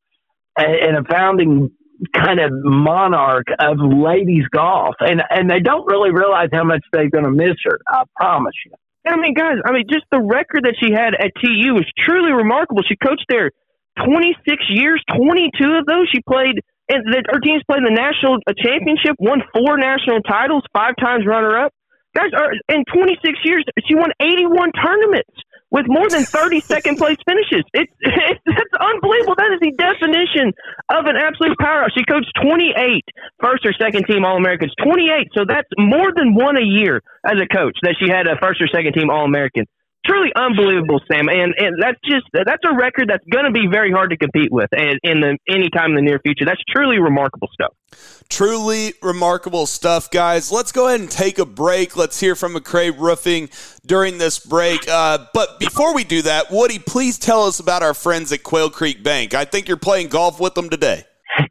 and 0.55 0.97
a 0.97 1.03
founding 1.09 1.71
kind 2.15 2.39
of 2.39 2.51
monarch 2.51 3.47
of 3.59 3.77
ladies 3.79 4.45
golf, 4.53 4.95
and 4.99 5.21
and 5.29 5.49
they 5.49 5.59
don't 5.59 5.85
really 5.85 6.11
realize 6.11 6.49
how 6.51 6.63
much 6.63 6.83
they're 6.93 7.09
going 7.09 7.25
to 7.25 7.31
miss 7.31 7.55
her. 7.63 7.79
I 7.87 8.03
promise 8.15 8.53
you. 8.65 8.73
I 9.07 9.17
mean, 9.17 9.33
guys, 9.33 9.57
I 9.65 9.71
mean, 9.71 9.85
just 9.89 10.05
the 10.11 10.21
record 10.21 10.65
that 10.65 10.75
she 10.79 10.93
had 10.93 11.15
at 11.15 11.31
TU 11.41 11.75
is 11.77 11.85
truly 11.97 12.31
remarkable. 12.31 12.83
She 12.87 12.95
coached 12.95 13.25
there 13.29 13.51
26 13.99 14.63
years, 14.69 15.03
22 15.15 15.79
of 15.79 15.85
those 15.85 16.07
she 16.11 16.21
played, 16.23 16.61
and 16.89 17.03
the, 17.07 17.23
her 17.27 17.39
teams 17.39 17.63
played 17.67 17.83
in 17.83 17.87
the 17.87 17.97
national 17.97 18.39
uh, 18.47 18.53
championship, 18.55 19.15
won 19.19 19.43
four 19.51 19.77
national 19.77 20.21
titles, 20.23 20.63
five 20.73 20.95
times 20.99 21.25
runner 21.25 21.57
up. 21.57 21.73
Guys, 22.15 22.31
are, 22.35 22.51
in 22.67 22.83
26 22.91 23.23
years, 23.43 23.63
she 23.87 23.95
won 23.95 24.11
81 24.19 24.71
tournaments 24.75 25.31
with 25.71 25.87
more 25.87 26.09
than 26.11 26.27
30 26.27 26.59
second 26.67 26.97
place 26.99 27.17
finishes. 27.23 27.63
It's, 27.73 27.91
it's 28.03 28.43
that's 28.43 28.75
unbelievable. 28.75 29.35
That 29.39 29.55
is 29.55 29.63
the 29.63 29.71
definition 29.71 30.51
of 30.91 31.07
an 31.07 31.15
absolute 31.15 31.57
powerhouse. 31.57 31.95
She 31.95 32.03
coached 32.03 32.31
28 32.43 32.75
first 33.39 33.65
or 33.65 33.71
second 33.79 34.05
team 34.05 34.27
All 34.27 34.35
Americans, 34.35 34.75
28. 34.83 35.31
So 35.35 35.47
that's 35.47 35.71
more 35.79 36.11
than 36.11 36.35
one 36.35 36.59
a 36.59 36.65
year 36.65 37.01
as 37.25 37.39
a 37.39 37.47
coach 37.47 37.79
that 37.83 37.95
she 37.97 38.11
had 38.11 38.27
a 38.27 38.35
first 38.43 38.61
or 38.61 38.67
second 38.67 38.93
team 38.93 39.09
All 39.09 39.23
American 39.23 39.65
truly 40.05 40.31
unbelievable, 40.35 40.99
Sam. 41.11 41.29
And 41.29 41.53
and 41.57 41.81
that's 41.81 41.99
just 42.03 42.25
that's 42.33 42.63
a 42.65 42.75
record 42.75 43.09
that's 43.09 43.25
going 43.31 43.45
to 43.45 43.51
be 43.51 43.67
very 43.71 43.91
hard 43.91 44.09
to 44.11 44.17
compete 44.17 44.51
with, 44.51 44.69
and 44.71 44.99
in 45.03 45.21
the 45.21 45.37
any 45.49 45.69
time 45.69 45.91
in 45.91 45.95
the 45.95 46.01
near 46.01 46.19
future. 46.19 46.45
That's 46.45 46.61
truly 46.69 46.99
remarkable 46.99 47.49
stuff. 47.53 47.73
Truly 48.29 48.93
remarkable 49.01 49.65
stuff, 49.65 50.09
guys. 50.09 50.51
Let's 50.51 50.71
go 50.71 50.87
ahead 50.87 51.01
and 51.01 51.11
take 51.11 51.39
a 51.39 51.45
break. 51.45 51.97
Let's 51.97 52.19
hear 52.19 52.35
from 52.35 52.53
McRae 52.55 52.97
Roofing 52.97 53.49
during 53.85 54.17
this 54.17 54.39
break. 54.39 54.87
Uh, 54.87 55.25
but 55.33 55.59
before 55.59 55.93
we 55.93 56.03
do 56.03 56.21
that, 56.21 56.49
Woody, 56.49 56.79
please 56.79 57.17
tell 57.17 57.43
us 57.43 57.59
about 57.59 57.83
our 57.83 57.93
friends 57.93 58.31
at 58.31 58.43
Quail 58.43 58.69
Creek 58.69 59.03
Bank. 59.03 59.33
I 59.33 59.45
think 59.45 59.67
you're 59.67 59.77
playing 59.77 60.07
golf 60.07 60.39
with 60.39 60.53
them 60.53 60.69
today. 60.69 61.03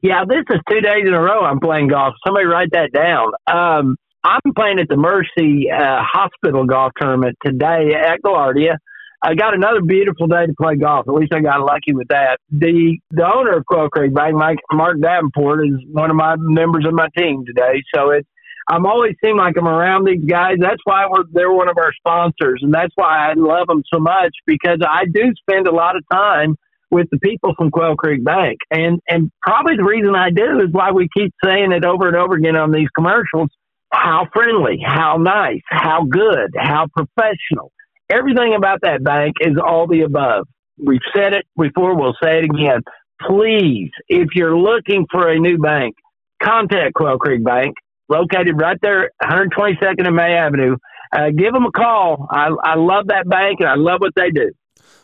Yeah, 0.02 0.24
this 0.26 0.44
is 0.50 0.60
two 0.68 0.80
days 0.80 1.06
in 1.06 1.14
a 1.14 1.20
row 1.20 1.42
I'm 1.42 1.60
playing 1.60 1.88
golf. 1.88 2.14
Somebody 2.26 2.46
write 2.46 2.70
that 2.72 2.92
down. 2.92 3.32
Um, 3.46 3.96
I'm 4.22 4.52
playing 4.54 4.78
at 4.78 4.88
the 4.88 4.96
Mercy 4.96 5.70
uh, 5.70 6.02
Hospital 6.02 6.66
Golf 6.66 6.92
Tournament 7.00 7.36
today 7.44 7.92
at 7.94 8.20
Gaillardia. 8.22 8.76
I 9.22 9.34
got 9.34 9.54
another 9.54 9.80
beautiful 9.82 10.26
day 10.26 10.46
to 10.46 10.54
play 10.60 10.76
golf. 10.76 11.06
At 11.08 11.14
least 11.14 11.32
I 11.34 11.40
got 11.40 11.60
lucky 11.60 11.92
with 11.92 12.08
that. 12.08 12.38
The 12.50 12.98
the 13.10 13.24
owner 13.24 13.56
of 13.56 13.66
Quail 13.66 13.88
Creek 13.88 14.14
Bank, 14.14 14.34
Mike 14.34 14.58
Mark 14.72 15.00
Davenport, 15.00 15.66
is 15.66 15.74
one 15.90 16.10
of 16.10 16.16
my 16.16 16.36
members 16.38 16.86
of 16.86 16.94
my 16.94 17.08
team 17.16 17.44
today. 17.46 17.82
So 17.94 18.10
it's 18.10 18.28
I'm 18.68 18.86
always 18.86 19.14
seem 19.22 19.36
like 19.36 19.56
I'm 19.58 19.68
around 19.68 20.06
these 20.06 20.24
guys. 20.24 20.56
That's 20.58 20.80
why 20.84 21.06
we're 21.10 21.24
they're 21.32 21.52
one 21.52 21.68
of 21.68 21.76
our 21.76 21.92
sponsors, 21.98 22.60
and 22.62 22.72
that's 22.72 22.92
why 22.94 23.30
I 23.30 23.34
love 23.36 23.66
them 23.68 23.82
so 23.92 24.00
much 24.00 24.32
because 24.46 24.78
I 24.86 25.04
do 25.04 25.32
spend 25.40 25.66
a 25.66 25.74
lot 25.74 25.96
of 25.96 26.04
time 26.10 26.56
with 26.90 27.06
the 27.10 27.18
people 27.18 27.54
from 27.56 27.70
Quail 27.70 27.96
Creek 27.96 28.24
Bank, 28.24 28.58
and 28.70 29.00
and 29.06 29.30
probably 29.42 29.76
the 29.76 29.84
reason 29.84 30.14
I 30.14 30.30
do 30.30 30.60
is 30.60 30.72
why 30.72 30.92
we 30.92 31.08
keep 31.14 31.32
saying 31.44 31.72
it 31.72 31.84
over 31.84 32.06
and 32.06 32.16
over 32.16 32.36
again 32.36 32.56
on 32.56 32.72
these 32.72 32.88
commercials 32.96 33.50
how 33.92 34.26
friendly, 34.32 34.78
how 34.84 35.16
nice, 35.16 35.62
how 35.68 36.04
good, 36.04 36.54
how 36.56 36.86
professional. 36.92 37.72
Everything 38.10 38.54
about 38.56 38.80
that 38.82 39.04
bank 39.04 39.36
is 39.40 39.56
all 39.64 39.86
the 39.86 40.02
above. 40.02 40.46
We've 40.78 41.00
said 41.14 41.32
it 41.34 41.46
before, 41.56 41.96
we'll 41.96 42.16
say 42.22 42.38
it 42.38 42.44
again. 42.44 42.82
Please, 43.20 43.90
if 44.08 44.28
you're 44.34 44.56
looking 44.56 45.06
for 45.10 45.28
a 45.28 45.38
new 45.38 45.58
bank, 45.58 45.94
contact 46.42 46.94
Quail 46.94 47.18
Creek 47.18 47.44
Bank, 47.44 47.74
located 48.08 48.58
right 48.58 48.78
there, 48.80 49.10
122nd 49.22 50.06
and 50.06 50.16
May 50.16 50.34
Avenue. 50.34 50.76
Uh, 51.12 51.30
give 51.36 51.52
them 51.52 51.64
a 51.64 51.72
call. 51.72 52.26
I, 52.30 52.50
I 52.64 52.76
love 52.76 53.08
that 53.08 53.28
bank 53.28 53.60
and 53.60 53.68
I 53.68 53.74
love 53.74 54.00
what 54.00 54.12
they 54.14 54.30
do. 54.30 54.52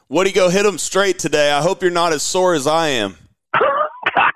Woody, 0.08 0.30
go 0.30 0.48
hit 0.48 0.62
them 0.62 0.78
straight 0.78 1.18
today. 1.18 1.50
I 1.50 1.62
hope 1.62 1.82
you're 1.82 1.90
not 1.90 2.12
as 2.12 2.22
sore 2.22 2.54
as 2.54 2.66
I 2.66 2.88
am. 2.88 3.16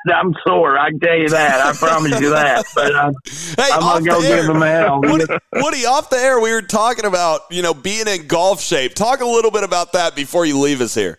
I'm 0.14 0.34
sore. 0.46 0.78
I 0.78 0.90
can 0.90 1.00
tell 1.00 1.18
you 1.18 1.28
that. 1.28 1.60
I 1.60 1.72
promise 1.72 2.20
you 2.20 2.30
that. 2.30 2.66
But 2.74 2.94
uh, 2.94 3.12
hey, 3.58 3.70
I'm 3.72 3.80
gonna 3.80 4.04
go 4.04 4.22
air, 4.22 4.36
give 4.36 4.46
them 4.46 4.62
hell. 4.62 5.00
Woody, 5.02 5.24
Woody, 5.54 5.86
off 5.86 6.10
the 6.10 6.16
air, 6.16 6.40
we 6.40 6.52
were 6.52 6.62
talking 6.62 7.04
about 7.04 7.42
you 7.50 7.62
know 7.62 7.74
being 7.74 8.06
in 8.06 8.26
golf 8.26 8.60
shape. 8.60 8.94
Talk 8.94 9.20
a 9.20 9.26
little 9.26 9.50
bit 9.50 9.64
about 9.64 9.92
that 9.92 10.16
before 10.16 10.46
you 10.46 10.58
leave 10.58 10.80
us 10.80 10.94
here. 10.94 11.18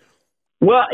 Well, 0.62 0.86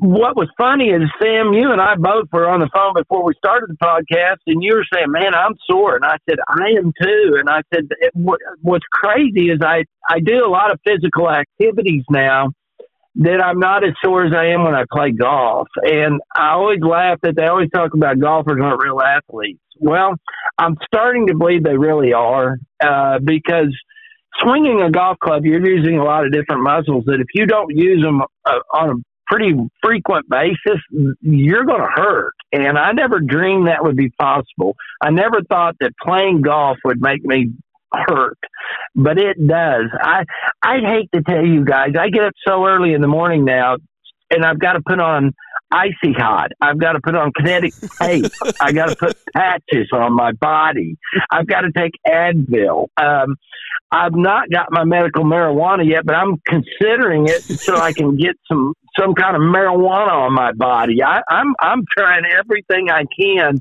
what 0.00 0.34
was 0.34 0.48
funny 0.58 0.86
is 0.86 1.02
Sam, 1.22 1.52
you 1.52 1.70
and 1.70 1.80
I 1.80 1.94
both 1.94 2.26
were 2.32 2.48
on 2.48 2.58
the 2.58 2.68
phone 2.74 2.92
before 2.94 3.22
we 3.22 3.34
started 3.38 3.70
the 3.70 3.76
podcast, 3.76 4.38
and 4.48 4.60
you 4.64 4.74
were 4.74 4.84
saying, 4.92 5.12
"Man, 5.12 5.32
I'm 5.32 5.54
sore," 5.70 5.94
and 5.94 6.04
I 6.04 6.16
said, 6.28 6.38
"I 6.48 6.70
am 6.76 6.92
too." 7.00 7.36
And 7.38 7.48
I 7.48 7.62
said, 7.72 7.88
"What's 8.14 8.84
crazy 8.92 9.50
is 9.50 9.60
I 9.62 9.84
I 10.08 10.18
do 10.18 10.44
a 10.44 10.50
lot 10.50 10.72
of 10.72 10.80
physical 10.84 11.30
activities 11.30 12.02
now." 12.10 12.50
That 13.16 13.42
I'm 13.42 13.58
not 13.58 13.84
as 13.84 13.94
sore 14.04 14.26
as 14.26 14.32
I 14.34 14.48
am 14.48 14.64
when 14.64 14.74
I 14.74 14.84
play 14.92 15.10
golf. 15.10 15.68
And 15.82 16.20
I 16.34 16.52
always 16.52 16.80
laugh 16.82 17.18
that 17.22 17.34
they 17.36 17.46
always 17.46 17.70
talk 17.74 17.94
about 17.94 18.20
golfers 18.20 18.58
aren't 18.62 18.82
real 18.82 19.00
athletes. 19.00 19.60
Well, 19.78 20.14
I'm 20.58 20.76
starting 20.86 21.26
to 21.28 21.34
believe 21.34 21.62
they 21.62 21.76
really 21.76 22.12
are 22.12 22.56
uh, 22.82 23.18
because 23.24 23.74
swinging 24.40 24.82
a 24.82 24.90
golf 24.90 25.18
club, 25.18 25.44
you're 25.44 25.66
using 25.66 25.98
a 25.98 26.04
lot 26.04 26.26
of 26.26 26.32
different 26.32 26.62
muscles 26.62 27.04
that 27.06 27.20
if 27.20 27.28
you 27.34 27.46
don't 27.46 27.74
use 27.74 28.02
them 28.02 28.22
uh, 28.44 28.58
on 28.74 28.90
a 28.90 28.94
pretty 29.26 29.54
frequent 29.82 30.28
basis, 30.28 30.80
you're 31.20 31.64
going 31.64 31.80
to 31.80 31.90
hurt. 31.94 32.34
And 32.52 32.78
I 32.78 32.92
never 32.92 33.18
dreamed 33.18 33.66
that 33.66 33.82
would 33.82 33.96
be 33.96 34.10
possible. 34.10 34.76
I 35.02 35.10
never 35.10 35.40
thought 35.48 35.76
that 35.80 35.92
playing 36.02 36.42
golf 36.42 36.78
would 36.84 37.00
make 37.00 37.24
me 37.24 37.52
hurt, 38.08 38.38
but 38.94 39.18
it 39.18 39.36
does. 39.46 39.86
I 40.00 40.24
I 40.62 40.78
hate 40.80 41.10
to 41.14 41.22
tell 41.22 41.44
you 41.44 41.64
guys, 41.64 41.90
I 41.98 42.08
get 42.08 42.24
up 42.24 42.34
so 42.46 42.66
early 42.66 42.92
in 42.94 43.00
the 43.00 43.08
morning 43.08 43.44
now, 43.44 43.76
and 44.30 44.44
I've 44.44 44.58
got 44.58 44.74
to 44.74 44.80
put 44.86 45.00
on 45.00 45.32
icy 45.70 46.12
hot. 46.16 46.52
I've 46.60 46.78
got 46.78 46.92
to 46.92 47.00
put 47.00 47.14
on 47.14 47.32
kinetic 47.32 47.74
tape. 48.00 48.32
I 48.60 48.72
got 48.72 48.90
to 48.90 48.96
put 48.96 49.16
patches 49.34 49.88
on 49.92 50.14
my 50.14 50.32
body. 50.32 50.96
I've 51.30 51.46
got 51.46 51.62
to 51.62 51.72
take 51.72 51.92
Advil. 52.06 52.88
Um, 52.96 53.36
I've 53.90 54.14
not 54.14 54.50
got 54.50 54.66
my 54.70 54.84
medical 54.84 55.24
marijuana 55.24 55.88
yet, 55.88 56.04
but 56.04 56.14
I'm 56.14 56.36
considering 56.46 57.28
it 57.28 57.42
so 57.42 57.76
I 57.76 57.92
can 57.92 58.16
get 58.16 58.34
some 58.48 58.74
some 58.98 59.14
kind 59.14 59.36
of 59.36 59.42
marijuana 59.42 60.12
on 60.12 60.32
my 60.32 60.52
body. 60.52 61.02
I, 61.02 61.20
I'm 61.28 61.54
I'm 61.60 61.84
trying 61.96 62.24
everything 62.24 62.90
I 62.90 63.04
can 63.18 63.58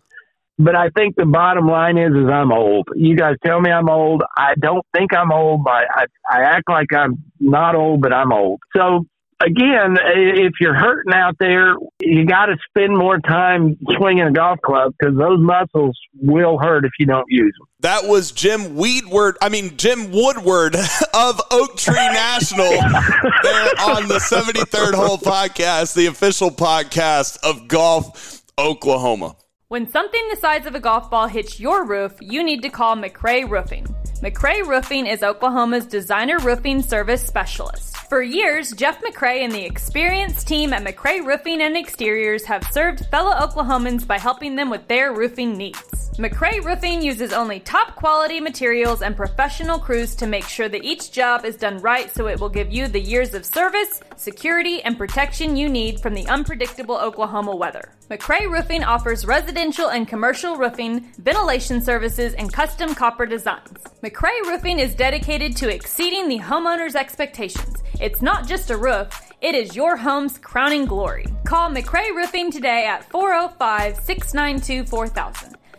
but 0.57 0.75
I 0.75 0.89
think 0.95 1.15
the 1.15 1.25
bottom 1.25 1.67
line 1.67 1.97
is, 1.97 2.11
is 2.11 2.29
I'm 2.31 2.51
old. 2.51 2.87
You 2.95 3.15
guys 3.15 3.35
tell 3.45 3.59
me 3.59 3.71
I'm 3.71 3.89
old. 3.89 4.23
I 4.37 4.53
don't 4.59 4.85
think 4.95 5.13
I'm 5.13 5.31
old, 5.31 5.63
but 5.63 5.85
I, 5.89 6.05
I 6.29 6.43
act 6.43 6.69
like 6.69 6.93
I'm 6.93 7.23
not 7.39 7.75
old, 7.75 8.01
but 8.01 8.13
I'm 8.13 8.31
old. 8.31 8.61
So 8.75 9.05
again, 9.41 9.97
if 10.15 10.53
you're 10.59 10.75
hurting 10.75 11.13
out 11.13 11.35
there, 11.39 11.75
you 11.99 12.25
got 12.25 12.47
to 12.47 12.57
spend 12.69 12.97
more 12.97 13.19
time 13.19 13.77
swinging 13.97 14.23
a 14.23 14.31
golf 14.31 14.59
club 14.61 14.93
because 14.97 15.17
those 15.17 15.39
muscles 15.39 15.97
will 16.21 16.57
hurt 16.57 16.85
if 16.85 16.91
you 16.99 17.05
don't 17.05 17.25
use 17.27 17.53
them. 17.59 17.67
That 17.81 18.05
was 18.05 18.31
Jim 18.31 18.75
Weedward. 18.75 19.33
I 19.41 19.49
mean 19.49 19.75
Jim 19.77 20.11
Woodward 20.11 20.75
of 21.13 21.41
Oak 21.51 21.77
Tree 21.77 21.95
National 21.95 22.69
there 22.69 23.69
on 23.81 24.07
the 24.07 24.19
73rd 24.19 24.93
Hole 24.93 25.17
podcast, 25.17 25.95
the 25.95 26.07
official 26.07 26.49
podcast 26.49 27.37
of 27.43 27.67
Golf 27.67 28.41
Oklahoma. 28.57 29.35
When 29.75 29.89
something 29.89 30.25
the 30.29 30.37
size 30.37 30.65
of 30.67 30.75
a 30.75 30.79
golf 30.79 31.09
ball 31.09 31.27
hits 31.27 31.59
your 31.59 31.83
roof, 31.83 32.13
you 32.21 32.45
need 32.45 32.61
to 32.61 32.69
call 32.69 32.95
McRae 32.95 33.45
Roofing. 33.45 33.85
McRae 34.23 34.65
Roofing 34.65 35.05
is 35.05 35.21
Oklahoma's 35.21 35.85
designer 35.85 36.39
roofing 36.39 36.81
service 36.81 37.21
specialist. 37.21 37.97
For 38.07 38.21
years, 38.21 38.71
Jeff 38.71 39.01
McRae 39.01 39.43
and 39.43 39.51
the 39.51 39.65
experienced 39.65 40.47
team 40.47 40.71
at 40.71 40.85
McRae 40.85 41.25
Roofing 41.25 41.61
and 41.61 41.75
Exteriors 41.75 42.45
have 42.45 42.63
served 42.71 43.05
fellow 43.07 43.33
Oklahomans 43.33 44.07
by 44.07 44.17
helping 44.17 44.55
them 44.55 44.69
with 44.69 44.87
their 44.87 45.11
roofing 45.11 45.57
needs. 45.57 46.05
McRae 46.17 46.63
Roofing 46.63 47.01
uses 47.01 47.33
only 47.33 47.59
top 47.59 47.97
quality 47.97 48.39
materials 48.39 49.01
and 49.01 49.17
professional 49.17 49.77
crews 49.77 50.15
to 50.15 50.25
make 50.25 50.47
sure 50.47 50.69
that 50.69 50.85
each 50.85 51.11
job 51.11 51.43
is 51.43 51.57
done 51.57 51.79
right 51.79 52.09
so 52.09 52.27
it 52.27 52.39
will 52.39 52.47
give 52.47 52.71
you 52.71 52.87
the 52.87 53.01
years 53.01 53.33
of 53.33 53.45
service, 53.45 53.99
security, 54.19 54.81
and 54.83 54.97
protection 54.97 55.55
you 55.55 55.69
need 55.69 55.99
from 55.99 56.13
the 56.13 56.27
unpredictable 56.27 56.95
Oklahoma 56.95 57.55
weather. 57.55 57.93
McRae 58.09 58.49
Roofing 58.49 58.83
offers 58.83 59.25
residential 59.25 59.89
and 59.89 60.07
commercial 60.07 60.57
roofing, 60.57 61.11
ventilation 61.17 61.81
services, 61.81 62.33
and 62.33 62.51
custom 62.53 62.93
copper 62.95 63.25
designs. 63.25 63.79
McRae 64.03 64.45
Roofing 64.45 64.79
is 64.79 64.95
dedicated 64.95 65.55
to 65.57 65.73
exceeding 65.73 66.27
the 66.27 66.39
homeowner's 66.39 66.95
expectations. 66.95 67.83
It's 67.99 68.21
not 68.21 68.47
just 68.47 68.69
a 68.69 68.77
roof, 68.77 69.07
it 69.41 69.55
is 69.55 69.75
your 69.75 69.95
home's 69.95 70.37
crowning 70.37 70.85
glory. 70.85 71.25
Call 71.45 71.69
McRae 71.69 72.15
Roofing 72.15 72.51
today 72.51 72.85
at 72.85 73.09
405 73.11 73.97
692 74.03 74.85
4000. 74.85 75.54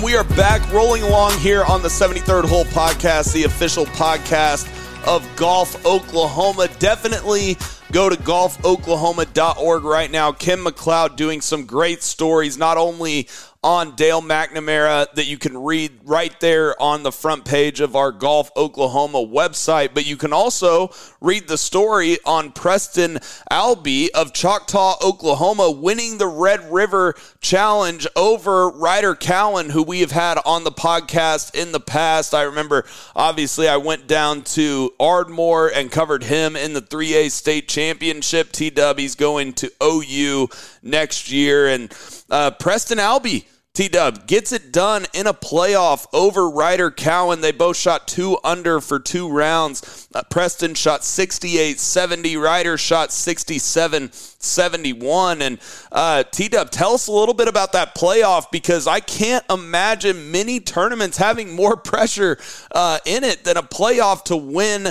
And 0.00 0.06
we 0.06 0.16
are 0.16 0.24
back 0.24 0.72
rolling 0.72 1.02
along 1.02 1.32
here 1.40 1.62
on 1.62 1.82
the 1.82 1.88
73rd 1.88 2.46
Hole 2.46 2.64
Podcast, 2.64 3.34
the 3.34 3.44
official 3.44 3.84
podcast 3.84 4.66
of 5.06 5.28
Golf 5.36 5.84
Oklahoma. 5.84 6.68
Definitely 6.78 7.58
go 7.92 8.08
to 8.08 8.16
golfoklahoma.org 8.16 9.84
right 9.84 10.10
now. 10.10 10.32
Ken 10.32 10.62
MacLeod 10.62 11.16
doing 11.16 11.42
some 11.42 11.66
great 11.66 12.02
stories, 12.02 12.56
not 12.56 12.78
only 12.78 13.28
on 13.62 13.94
Dale 13.94 14.22
McNamara 14.22 15.12
that 15.14 15.26
you 15.26 15.36
can 15.36 15.62
read 15.62 15.92
right 16.04 16.38
there 16.40 16.80
on 16.80 17.02
the 17.02 17.12
front 17.12 17.44
page 17.44 17.80
of 17.80 17.94
our 17.94 18.10
Golf 18.10 18.50
Oklahoma 18.56 19.18
website, 19.18 19.92
but 19.92 20.06
you 20.06 20.16
can 20.16 20.32
also 20.32 20.90
read 21.20 21.46
the 21.46 21.58
story 21.58 22.16
on 22.24 22.52
Preston 22.52 23.18
Albee 23.50 24.10
of 24.12 24.32
Choctaw, 24.32 24.94
Oklahoma, 25.04 25.70
winning 25.70 26.16
the 26.16 26.26
Red 26.26 26.72
River 26.72 27.14
Challenge 27.40 28.06
over 28.16 28.70
Ryder 28.70 29.14
Cowan, 29.14 29.68
who 29.68 29.82
we 29.82 30.00
have 30.00 30.12
had 30.12 30.38
on 30.46 30.64
the 30.64 30.72
podcast 30.72 31.54
in 31.54 31.72
the 31.72 31.80
past. 31.80 32.34
I 32.34 32.42
remember, 32.42 32.86
obviously, 33.14 33.68
I 33.68 33.76
went 33.76 34.06
down 34.06 34.42
to 34.42 34.94
Ardmore 34.98 35.68
and 35.68 35.92
covered 35.92 36.24
him 36.24 36.56
in 36.56 36.72
the 36.72 36.82
3A 36.82 37.30
state 37.30 37.68
championship. 37.68 38.52
T 38.52 38.70
He's 38.96 39.14
going 39.14 39.52
to 39.54 39.70
OU 39.82 40.48
next 40.82 41.30
year. 41.30 41.68
And 41.68 41.92
uh, 42.30 42.50
Preston 42.52 42.98
Albee 42.98 43.46
T 43.72 43.86
Dub 43.86 44.26
gets 44.26 44.50
it 44.50 44.72
done 44.72 45.06
in 45.14 45.28
a 45.28 45.32
playoff 45.32 46.06
over 46.12 46.50
Ryder 46.50 46.90
Cowan. 46.90 47.40
They 47.40 47.52
both 47.52 47.76
shot 47.76 48.08
two 48.08 48.36
under 48.42 48.80
for 48.80 48.98
two 48.98 49.30
rounds. 49.30 50.08
Uh, 50.12 50.22
Preston 50.28 50.74
shot 50.74 51.04
68 51.04 51.78
70. 51.78 52.36
Ryder 52.36 52.76
shot 52.76 53.12
67 53.12 54.10
71. 54.12 55.40
And 55.40 55.60
uh, 55.92 56.24
T 56.24 56.48
Dub, 56.48 56.70
tell 56.70 56.94
us 56.94 57.06
a 57.06 57.12
little 57.12 57.32
bit 57.32 57.46
about 57.46 57.70
that 57.72 57.94
playoff 57.94 58.50
because 58.50 58.88
I 58.88 58.98
can't 58.98 59.44
imagine 59.48 60.32
many 60.32 60.58
tournaments 60.58 61.16
having 61.16 61.54
more 61.54 61.76
pressure 61.76 62.38
uh, 62.72 62.98
in 63.06 63.22
it 63.22 63.44
than 63.44 63.56
a 63.56 63.62
playoff 63.62 64.24
to 64.24 64.36
win 64.36 64.82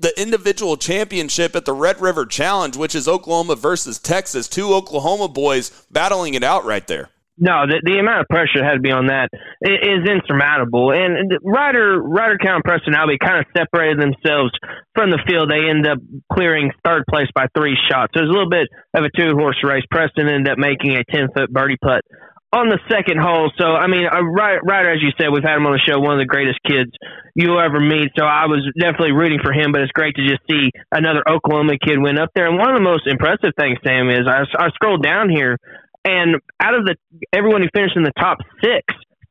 the 0.00 0.12
individual 0.16 0.78
championship 0.78 1.54
at 1.54 1.66
the 1.66 1.74
Red 1.74 2.00
River 2.00 2.24
Challenge, 2.24 2.78
which 2.78 2.94
is 2.94 3.06
Oklahoma 3.06 3.56
versus 3.56 3.98
Texas. 3.98 4.48
Two 4.48 4.72
Oklahoma 4.72 5.28
boys 5.28 5.70
battling 5.90 6.32
it 6.32 6.42
out 6.42 6.64
right 6.64 6.86
there. 6.86 7.10
No, 7.42 7.66
the, 7.66 7.82
the 7.82 7.98
amount 7.98 8.22
of 8.22 8.30
pressure 8.30 8.62
that 8.62 8.70
had 8.70 8.78
to 8.78 8.86
be 8.86 8.94
on 8.94 9.10
that 9.10 9.26
is 9.66 10.06
insurmountable. 10.06 10.94
And 10.94 11.26
Ryder, 11.42 11.98
Ryder 11.98 12.38
Preston 12.62 12.94
Albee 12.94 13.18
kind 13.18 13.42
of 13.42 13.50
separated 13.50 13.98
themselves 13.98 14.54
from 14.94 15.10
the 15.10 15.18
field. 15.26 15.50
They 15.50 15.66
end 15.66 15.82
up 15.82 15.98
clearing 16.30 16.70
third 16.86 17.02
place 17.10 17.26
by 17.34 17.50
three 17.50 17.74
shots. 17.90 18.14
So 18.14 18.22
it 18.22 18.30
was 18.30 18.30
a 18.30 18.36
little 18.38 18.54
bit 18.54 18.70
of 18.94 19.02
a 19.02 19.10
two 19.10 19.34
horse 19.34 19.58
race. 19.66 19.82
Preston 19.90 20.30
ended 20.30 20.54
up 20.54 20.58
making 20.62 20.94
a 20.94 21.02
10 21.02 21.34
foot 21.34 21.50
birdie 21.50 21.82
putt 21.82 22.06
on 22.54 22.68
the 22.70 22.78
second 22.86 23.18
hole. 23.18 23.50
So, 23.58 23.74
I 23.74 23.90
mean, 23.90 24.06
uh, 24.06 24.22
Ryder, 24.22 24.94
as 24.94 25.02
you 25.02 25.10
said, 25.18 25.34
we've 25.34 25.42
had 25.42 25.58
him 25.58 25.66
on 25.66 25.74
the 25.74 25.82
show, 25.82 25.98
one 25.98 26.14
of 26.14 26.22
the 26.22 26.30
greatest 26.30 26.62
kids 26.62 26.94
you'll 27.34 27.58
ever 27.58 27.80
meet. 27.80 28.14
So 28.14 28.22
I 28.22 28.46
was 28.46 28.62
definitely 28.78 29.18
rooting 29.18 29.42
for 29.42 29.50
him, 29.50 29.72
but 29.72 29.80
it's 29.80 29.90
great 29.90 30.14
to 30.14 30.22
just 30.22 30.46
see 30.46 30.70
another 30.94 31.26
Oklahoma 31.26 31.74
kid 31.80 31.98
win 31.98 32.22
up 32.22 32.30
there. 32.36 32.46
And 32.46 32.54
one 32.54 32.70
of 32.70 32.78
the 32.78 32.86
most 32.86 33.10
impressive 33.10 33.56
things, 33.58 33.82
Sam, 33.82 34.14
is 34.14 34.30
I, 34.30 34.46
I 34.54 34.70
scrolled 34.78 35.02
down 35.02 35.26
here 35.26 35.58
and 36.04 36.36
out 36.60 36.74
of 36.74 36.84
the 36.84 36.96
everyone 37.32 37.62
who 37.62 37.68
finished 37.74 37.96
in 37.96 38.02
the 38.02 38.12
top 38.18 38.38
six, 38.62 38.82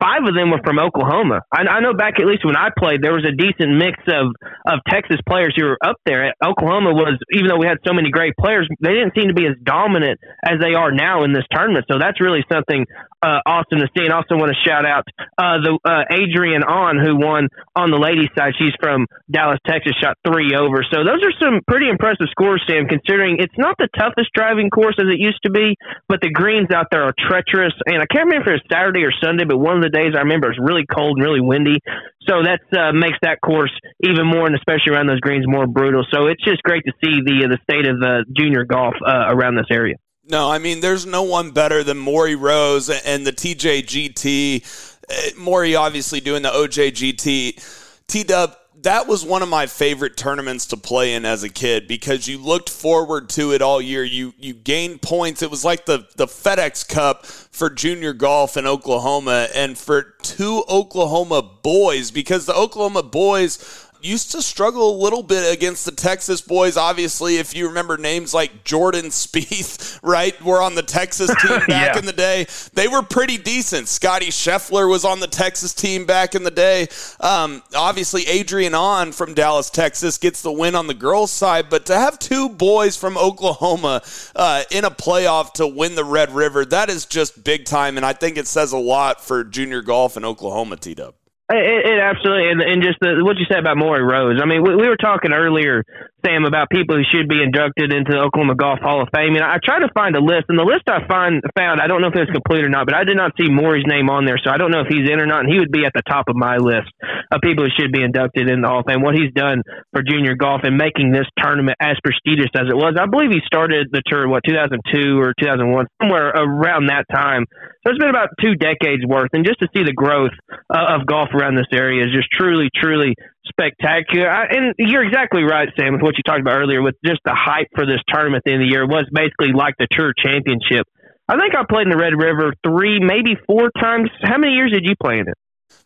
five 0.02 0.26
of 0.26 0.34
them 0.34 0.50
were 0.50 0.60
from 0.66 0.80
Oklahoma. 0.80 1.42
I, 1.54 1.62
I 1.62 1.80
know 1.80 1.94
back 1.94 2.20
at 2.20 2.26
least 2.26 2.44
when 2.44 2.58
I 2.58 2.70
played, 2.76 3.02
there 3.02 3.14
was 3.14 3.24
a 3.24 3.36
decent 3.36 3.78
mix 3.78 4.02
of 4.08 4.34
of 4.66 4.80
Texas 4.90 5.22
players 5.28 5.54
who 5.56 5.66
were 5.66 5.78
up 5.84 5.98
there. 6.06 6.34
Oklahoma 6.44 6.92
was, 6.94 7.18
even 7.32 7.48
though 7.48 7.62
we 7.62 7.68
had 7.68 7.78
so 7.86 7.94
many 7.94 8.10
great 8.10 8.34
players, 8.36 8.68
they 8.82 8.98
didn't 8.98 9.14
seem 9.16 9.30
to 9.30 9.38
be 9.38 9.46
as 9.46 9.56
dominant 9.64 10.20
as 10.44 10.60
they 10.60 10.74
are 10.74 10.92
now 10.92 11.24
in 11.24 11.34
this 11.34 11.46
tournament. 11.54 11.86
So 11.90 12.00
that's 12.00 12.20
really 12.20 12.44
something 12.52 12.86
uh, 13.22 13.40
awesome 13.46 13.80
to 13.80 13.90
see. 13.96 14.04
And 14.04 14.14
also 14.14 14.36
want 14.36 14.52
to 14.52 14.60
shout 14.68 14.86
out 14.86 15.06
uh, 15.38 15.62
the 15.62 15.78
uh, 15.86 16.04
Adrian 16.12 16.64
On 16.64 16.98
who 16.98 17.18
won 17.18 17.48
on 17.76 17.90
the 17.92 17.98
ladies' 17.98 18.30
side. 18.38 18.54
She's 18.58 18.74
from 18.82 19.06
Dallas, 19.30 19.60
Texas, 19.66 19.94
shot 20.02 20.18
three 20.26 20.54
over. 20.58 20.84
So 20.90 21.06
those 21.06 21.22
are 21.24 21.36
some 21.40 21.62
pretty 21.68 21.90
impressive 21.90 22.28
scores, 22.32 22.64
Sam. 22.68 22.88
Considering 22.88 23.38
it's 23.40 23.58
not 23.58 23.78
the 23.78 23.90
toughest 23.98 24.30
driving 24.34 24.70
course 24.70 24.98
as 25.00 25.08
it 25.08 25.20
used 25.20 25.40
to 25.44 25.52
be, 25.52 25.78
but 26.10 26.22
the 26.22 26.32
greens 26.32 26.70
out 26.74 26.88
there 26.92 27.04
are 27.04 27.14
treacherous. 27.18 27.74
And 27.86 28.02
I 28.02 28.08
can't 28.10 28.28
remember 28.28 28.54
if 28.54 28.60
it 28.60 28.66
was 28.66 28.68
Saturday 28.72 29.04
or 29.04 29.14
Sunday, 29.24 29.46
but 29.46 29.58
one 29.58 29.78
of 29.78 29.84
the 29.84 29.94
days 29.94 30.14
I 30.18 30.26
remember 30.26 30.52
it 30.52 30.58
was 30.58 30.64
really 30.64 30.86
cold 30.86 31.18
and 31.18 31.24
really 31.24 31.42
windy. 31.42 31.80
So 32.28 32.44
that 32.44 32.62
uh, 32.74 32.94
makes 32.94 33.18
that 33.22 33.42
course 33.42 33.74
even 34.04 34.28
more, 34.28 34.46
and 34.46 34.56
especially 34.56 34.94
around 34.94 35.08
those 35.08 35.20
greens, 35.22 35.46
more 35.48 35.66
brutal. 35.66 36.06
So 36.14 36.28
it's 36.28 36.44
just 36.44 36.62
great 36.64 36.84
to 36.86 36.94
see 37.04 37.22
the 37.26 37.46
uh, 37.46 37.50
the 37.50 37.58
state 37.66 37.88
of 37.88 37.98
uh, 38.02 38.24
junior 38.38 38.64
golf 38.64 38.94
uh, 39.06 39.34
around 39.34 39.56
this 39.56 39.70
area. 39.72 39.96
No, 40.32 40.50
I 40.50 40.60
mean, 40.60 40.80
there's 40.80 41.06
no 41.06 41.24
one 41.24 41.52
better 41.52 41.84
than 41.84 41.98
Maury 41.98 42.36
Rose 42.36 42.90
and 42.90 43.28
the 43.28 43.34
TJGT. 43.34 44.64
Uh, 45.10 45.38
Maury 45.38 45.76
obviously 45.76 46.22
doing 46.22 46.42
the 46.42 46.50
OJGT. 46.50 48.08
T 48.08 48.24
Dub, 48.24 48.56
that 48.82 49.08
was 49.08 49.26
one 49.26 49.42
of 49.42 49.50
my 49.50 49.68
favorite 49.68 50.16
tournaments 50.16 50.68
to 50.68 50.78
play 50.78 51.16
in 51.16 51.26
as 51.26 51.44
a 51.44 51.50
kid 51.50 51.86
because 51.86 52.30
you 52.30 52.38
looked 52.38 52.70
forward 52.70 53.28
to 53.32 53.52
it 53.52 53.62
all 53.62 53.82
year. 53.82 54.06
You 54.06 54.34
you 54.40 54.54
gained 54.54 55.02
points. 55.02 55.42
It 55.42 55.52
was 55.52 55.66
like 55.66 55.86
the 55.86 56.08
the 56.16 56.28
FedEx 56.28 56.88
Cup 56.88 57.26
for 57.26 57.70
junior 57.70 58.14
golf 58.14 58.56
in 58.56 58.66
Oklahoma 58.66 59.50
and 59.54 59.78
for 59.78 60.16
two 60.22 60.64
Oklahoma 60.70 61.42
boys 61.42 62.10
because 62.10 62.46
the 62.46 62.56
Oklahoma 62.56 63.04
boys 63.04 63.86
used 64.04 64.32
to 64.32 64.42
struggle 64.42 64.96
a 64.96 64.98
little 65.02 65.24
bit 65.24 65.54
against 65.54 65.86
the 65.86 65.92
Texas 65.92 66.42
boys. 66.42 66.78
Obviously, 66.78 67.38
if 67.38 67.56
you 67.56 67.68
remember 67.68 67.98
names 67.98 68.34
like 68.34 68.64
Jordan 68.64 69.06
Spieth, 69.06 70.00
right, 70.04 70.40
were 70.44 70.62
on 70.62 70.76
the 70.76 70.84
Texas 70.84 71.30
team 71.42 71.60
back 71.68 71.94
yeah. 71.94 71.98
in 71.98 72.06
the 72.06 72.14
day. 72.14 72.48
They 72.74 72.88
were 72.88 73.02
pretty 73.02 73.38
decent. 73.38 73.88
Scotty 73.88 74.28
Scheffler 74.28 74.90
was 74.90 75.06
on 75.06 75.20
the 75.20 75.28
Texas 75.28 75.74
team 75.74 76.06
back 76.06 76.36
in 76.36 76.44
the 76.44 76.52
day. 76.52 76.88
Um, 77.20 77.64
obviously, 77.76 78.28
Adrian 78.28 78.74
On 78.74 79.12
from 79.12 79.34
Dallas, 79.34 79.70
Texas, 79.70 80.18
gets 80.18 80.42
the 80.42 80.52
win 80.52 80.76
on 80.76 80.88
the 80.88 80.94
girls' 80.94 81.32
side. 81.32 81.70
But 81.70 81.86
to 81.88 81.96
have 81.96 82.20
two 82.20 82.50
boys 82.50 82.98
from 82.98 83.18
Oklahoma 83.18 84.02
uh, 84.36 84.64
in 84.72 84.86
a 84.86 84.92
playoff 84.92 85.54
to 85.54 85.68
win 85.68 85.96
the 85.96 86.06
Red 86.06 86.32
River, 86.32 86.66
that 86.66 86.90
is 86.90 87.06
just 87.06 87.44
big 87.44 87.66
time. 87.66 87.98
And 87.98 88.06
I 88.06 88.14
think 88.14 88.38
it 88.38 88.48
says 88.48 88.72
a 88.72 88.78
lot 88.78 89.24
for 89.24 89.44
junior 89.44 89.82
golf 89.82 90.18
in 90.18 90.26
Oklahoma, 90.26 90.78
T 90.78 90.96
Dub. 90.96 91.16
It, 91.50 91.86
it 91.86 92.00
absolutely, 92.00 92.50
and, 92.52 92.62
and 92.62 92.82
just 92.82 92.98
the, 93.02 93.24
what 93.24 93.38
you 93.38 93.46
said 93.50 93.60
about 93.60 93.78
Maury 93.78 94.04
Rose. 94.04 94.40
I 94.42 94.46
mean, 94.46 94.64
we, 94.64 94.76
we 94.76 94.88
were 94.88 94.96
talking 94.96 95.34
earlier, 95.34 95.84
Sam, 96.26 96.46
about 96.46 96.70
people 96.70 96.96
who 96.96 97.06
should 97.06 97.28
be 97.28 97.42
inducted 97.42 97.94
into 97.94 98.12
the 98.14 98.22
Oklahoma 98.22 98.56
Golf 98.56 98.80
Hall 98.80 99.02
of 99.02 99.10
Fame. 99.14 99.36
And 99.36 99.44
I 99.44 99.58
tried 99.64 99.86
to 99.86 99.92
find 99.94 100.16
a 100.16 100.24
list, 100.24 100.50
and 100.50 100.58
the 100.58 100.68
list 100.68 100.88
I 100.88 101.06
find 101.08 101.42
found, 101.58 101.82
I 101.82 101.88
don't 101.88 102.02
know 102.02 102.10
if 102.10 102.18
it's 102.18 102.32
complete 102.32 102.64
or 102.64 102.70
not, 102.70 102.86
but 102.86 102.96
I 102.96 103.04
did 103.04 103.18
not 103.18 103.34
see 103.40 103.50
Maury's 103.50 103.86
name 103.88 104.10
on 104.10 104.26
there, 104.26 104.38
so 104.38 104.50
I 104.50 104.58
don't 104.58 104.72
know 104.72 104.82
if 104.82 104.90
he's 104.90 105.10
in 105.10 105.20
or 105.20 105.26
not. 105.26 105.46
And 105.46 105.50
he 105.50 105.60
would 105.60 105.72
be 105.72 105.86
at 105.86 105.94
the 105.94 106.04
top 106.06 106.30
of 106.30 106.36
my 106.36 106.58
list 106.58 106.90
of 107.32 107.42
people 107.42 107.66
who 107.66 107.74
should 107.74 107.92
be 107.92 108.04
inducted 108.04 108.50
in 108.50 108.62
the 108.62 108.68
Hall 108.68 108.82
of 108.82 108.88
Fame. 108.88 109.02
What 109.02 109.16
he's 109.16 109.34
done 109.34 109.64
for 109.94 110.04
junior 110.04 110.36
golf 110.36 110.62
and 110.64 110.78
making 110.78 111.12
this 111.12 111.28
tournament 111.38 111.78
as 111.82 111.98
prestigious 112.04 112.52
as 112.54 112.70
it 112.70 112.78
was. 112.78 112.96
I 113.00 113.06
believe 113.10 113.32
he 113.32 113.42
started 113.46 113.90
the 113.92 114.02
tour 114.06 114.28
what 114.28 114.44
2002 114.46 115.20
or 115.20 115.34
2001, 115.40 115.88
somewhere 116.02 116.30
around 116.30 116.88
that 116.88 117.06
time. 117.12 117.46
So 117.84 117.92
it's 117.92 118.00
been 118.00 118.14
about 118.14 118.30
two 118.40 118.56
decades 118.56 119.02
worth, 119.06 119.34
and 119.34 119.46
just 119.46 119.60
to 119.60 119.68
see 119.74 119.84
the 119.84 119.94
growth 119.94 120.36
uh, 120.70 120.96
of 120.96 121.06
golf 121.06 121.30
around 121.34 121.56
this 121.56 121.72
area 121.74 122.06
is 122.06 122.14
just 122.14 122.30
truly, 122.32 122.70
truly 122.76 123.16
spectacular. 123.46 124.30
I, 124.30 124.46
and 124.46 124.76
you're 124.78 125.04
exactly 125.04 125.44
right, 125.44 125.70
Sam, 125.80 125.94
with 125.94 126.02
what 126.02 126.18
you 126.18 126.24
talked 126.24 126.42
about 126.42 126.58
earlier, 126.58 126.82
with 126.82 126.96
just 127.06 127.22
the 127.26 127.36
hype 127.36 127.68
for 127.76 127.86
this 127.86 128.00
tournament 128.08 128.42
at 128.42 128.44
the 128.46 128.54
end 128.54 128.64
of 128.64 128.68
the 128.68 128.72
year. 128.72 128.84
It 128.84 128.90
was 128.90 129.06
basically 129.12 129.54
like 129.54 129.76
the 129.80 129.88
Tour 129.92 130.14
Championship. 130.18 130.88
I 131.28 131.38
think 131.38 131.56
I 131.56 131.64
played 131.68 131.88
in 131.88 131.90
the 131.90 131.98
Red 131.98 132.14
River 132.14 132.54
three, 132.66 133.00
maybe 133.00 133.38
four 133.48 133.72
times. 133.80 134.10
How 134.22 134.38
many 134.38 134.54
years 134.54 134.72
did 134.72 134.86
you 134.86 134.96
play 135.02 135.20
in 135.20 135.28
it? 135.28 135.38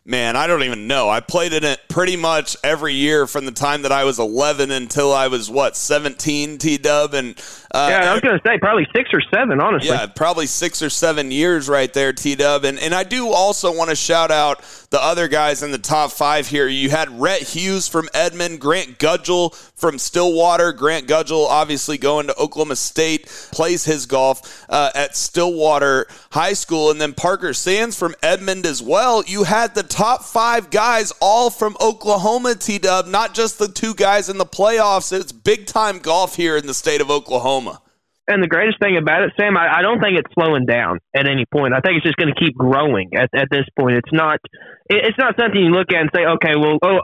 Man, 0.08 0.36
I 0.36 0.46
don't 0.46 0.62
even 0.62 0.86
know. 0.86 1.08
I 1.08 1.18
played 1.18 1.52
in 1.52 1.64
it 1.64 1.80
pretty 1.88 2.14
much 2.14 2.56
every 2.62 2.94
year 2.94 3.26
from 3.26 3.44
the 3.44 3.50
time 3.50 3.82
that 3.82 3.90
I 3.90 4.04
was 4.04 4.20
11 4.20 4.70
until 4.70 5.12
I 5.12 5.26
was 5.26 5.50
what 5.50 5.76
17. 5.76 6.58
T 6.58 6.78
Dub 6.78 7.12
and 7.12 7.36
uh, 7.72 7.88
yeah, 7.90 8.10
I 8.10 8.12
was 8.12 8.22
going 8.22 8.38
to 8.38 8.42
say 8.46 8.56
probably 8.58 8.86
six 8.94 9.10
or 9.12 9.20
seven. 9.20 9.60
Honestly, 9.60 9.90
yeah, 9.90 10.06
probably 10.06 10.46
six 10.46 10.80
or 10.80 10.88
seven 10.88 11.30
years 11.30 11.68
right 11.68 11.92
there, 11.92 12.12
T 12.12 12.36
Dub. 12.36 12.64
And 12.64 12.78
and 12.78 12.94
I 12.94 13.02
do 13.02 13.28
also 13.32 13.76
want 13.76 13.90
to 13.90 13.96
shout 13.96 14.30
out 14.30 14.62
the 14.90 15.02
other 15.02 15.28
guys 15.28 15.62
in 15.62 15.72
the 15.72 15.78
top 15.78 16.12
five 16.12 16.46
here. 16.46 16.68
You 16.68 16.88
had 16.88 17.20
Rhett 17.20 17.42
Hughes 17.42 17.88
from 17.88 18.08
Edmond, 18.14 18.60
Grant 18.60 18.98
Gudgel 18.98 19.54
from 19.74 19.98
Stillwater. 19.98 20.72
Grant 20.72 21.06
Gudgel 21.06 21.46
obviously 21.46 21.98
going 21.98 22.28
to 22.28 22.36
Oklahoma 22.38 22.76
State, 22.76 23.26
plays 23.52 23.84
his 23.84 24.06
golf 24.06 24.64
uh, 24.70 24.90
at 24.94 25.16
Stillwater 25.16 26.06
High 26.30 26.54
School, 26.54 26.90
and 26.90 27.00
then 27.00 27.12
Parker 27.12 27.52
Sands 27.52 27.98
from 27.98 28.14
Edmond 28.22 28.64
as 28.64 28.80
well. 28.80 29.22
You 29.26 29.42
had 29.42 29.74
the 29.74 29.82
top 29.96 30.22
five 30.22 30.68
guys 30.68 31.10
all 31.22 31.48
from 31.48 31.74
Oklahoma, 31.80 32.54
T 32.54 32.78
Dub, 32.78 33.06
not 33.06 33.32
just 33.32 33.58
the 33.58 33.66
two 33.66 33.94
guys 33.94 34.28
in 34.28 34.36
the 34.36 34.44
playoffs. 34.44 35.10
It's 35.10 35.32
big 35.32 35.66
time 35.66 35.98
golf 35.98 36.36
here 36.36 36.56
in 36.56 36.66
the 36.66 36.74
state 36.74 37.00
of 37.00 37.10
Oklahoma. 37.10 37.80
And 38.28 38.42
the 38.42 38.48
greatest 38.48 38.78
thing 38.78 38.98
about 38.98 39.22
it, 39.22 39.32
Sam, 39.38 39.56
I, 39.56 39.78
I 39.78 39.82
don't 39.82 40.00
think 40.00 40.18
it's 40.18 40.30
slowing 40.34 40.66
down 40.66 40.98
at 41.14 41.26
any 41.26 41.46
point. 41.50 41.72
I 41.72 41.80
think 41.80 41.96
it's 41.96 42.04
just 42.04 42.16
going 42.16 42.32
to 42.34 42.38
keep 42.38 42.56
growing 42.56 43.14
at, 43.14 43.30
at 43.34 43.48
this 43.50 43.64
point. 43.78 43.96
It's 43.96 44.12
not 44.12 44.38
it's 44.88 45.18
not 45.18 45.34
something 45.34 45.58
you 45.58 45.74
look 45.74 45.90
at 45.90 46.00
and 46.06 46.10
say, 46.14 46.22
okay, 46.38 46.54
well, 46.54 46.78
oh, 46.82 47.00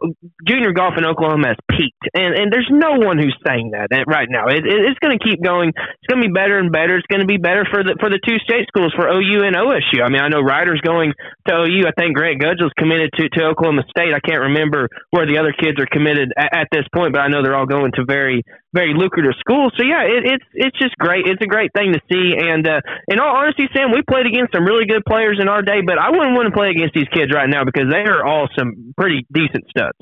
junior 0.46 0.72
golf 0.72 0.94
in 0.96 1.04
Oklahoma 1.04 1.54
has 1.54 1.60
peaked, 1.66 2.06
and 2.14 2.34
and 2.34 2.52
there's 2.52 2.70
no 2.70 3.02
one 3.02 3.18
who's 3.18 3.36
saying 3.46 3.74
that 3.74 3.90
right 4.06 4.28
now. 4.30 4.46
It, 4.46 4.62
it, 4.62 4.78
it's 4.86 4.98
going 5.02 5.18
to 5.18 5.22
keep 5.22 5.42
going. 5.42 5.70
It's 5.74 6.08
going 6.08 6.22
to 6.22 6.26
be 6.28 6.32
better 6.32 6.58
and 6.58 6.70
better. 6.70 6.96
It's 6.96 7.06
going 7.10 7.22
to 7.22 7.30
be 7.30 7.38
better 7.38 7.66
for 7.66 7.82
the 7.82 7.98
for 7.98 8.10
the 8.10 8.22
two 8.22 8.38
state 8.46 8.70
schools 8.70 8.94
for 8.94 9.10
OU 9.10 9.42
and 9.42 9.58
OSU. 9.58 9.98
I 10.02 10.08
mean, 10.10 10.22
I 10.22 10.28
know 10.28 10.40
Ryder's 10.40 10.80
going 10.80 11.12
to 11.48 11.52
OU. 11.66 11.90
I 11.90 11.94
think 11.98 12.14
Grant 12.14 12.38
Gudgel's 12.38 12.74
committed 12.78 13.10
to 13.18 13.28
to 13.38 13.50
Oklahoma 13.50 13.82
State. 13.90 14.14
I 14.14 14.22
can't 14.22 14.54
remember 14.54 14.88
where 15.10 15.26
the 15.26 15.38
other 15.38 15.52
kids 15.52 15.78
are 15.82 15.90
committed 15.90 16.30
at, 16.38 16.66
at 16.66 16.68
this 16.70 16.86
point, 16.94 17.12
but 17.12 17.20
I 17.20 17.28
know 17.28 17.42
they're 17.42 17.56
all 17.56 17.66
going 17.66 17.92
to 17.98 18.04
very 18.06 18.42
very 18.72 18.94
lucrative 18.96 19.36
schools. 19.38 19.72
So 19.76 19.84
yeah, 19.84 20.06
it, 20.06 20.22
it's 20.38 20.48
it's 20.54 20.78
just 20.78 20.96
great. 20.96 21.26
It's 21.26 21.42
a 21.42 21.50
great 21.50 21.72
thing 21.76 21.92
to 21.92 22.00
see. 22.08 22.38
And 22.38 22.66
uh, 22.66 22.80
in 23.08 23.20
all 23.20 23.36
honesty, 23.36 23.68
Sam, 23.76 23.92
we 23.92 24.00
played 24.02 24.26
against 24.26 24.54
some 24.54 24.64
really 24.64 24.86
good 24.86 25.04
players 25.04 25.38
in 25.40 25.48
our 25.48 25.60
day, 25.62 25.84
but 25.84 25.98
I 25.98 26.10
wouldn't 26.10 26.34
want 26.34 26.48
to 26.48 26.56
play 26.56 26.70
against 26.70 26.94
these 26.94 27.08
kids 27.12 27.32
right 27.34 27.48
now 27.48 27.64
because 27.72 27.90
they 27.90 28.08
are 28.10 28.24
all 28.24 28.48
some 28.56 28.92
pretty 28.96 29.26
decent 29.32 29.64
studs. 29.70 29.98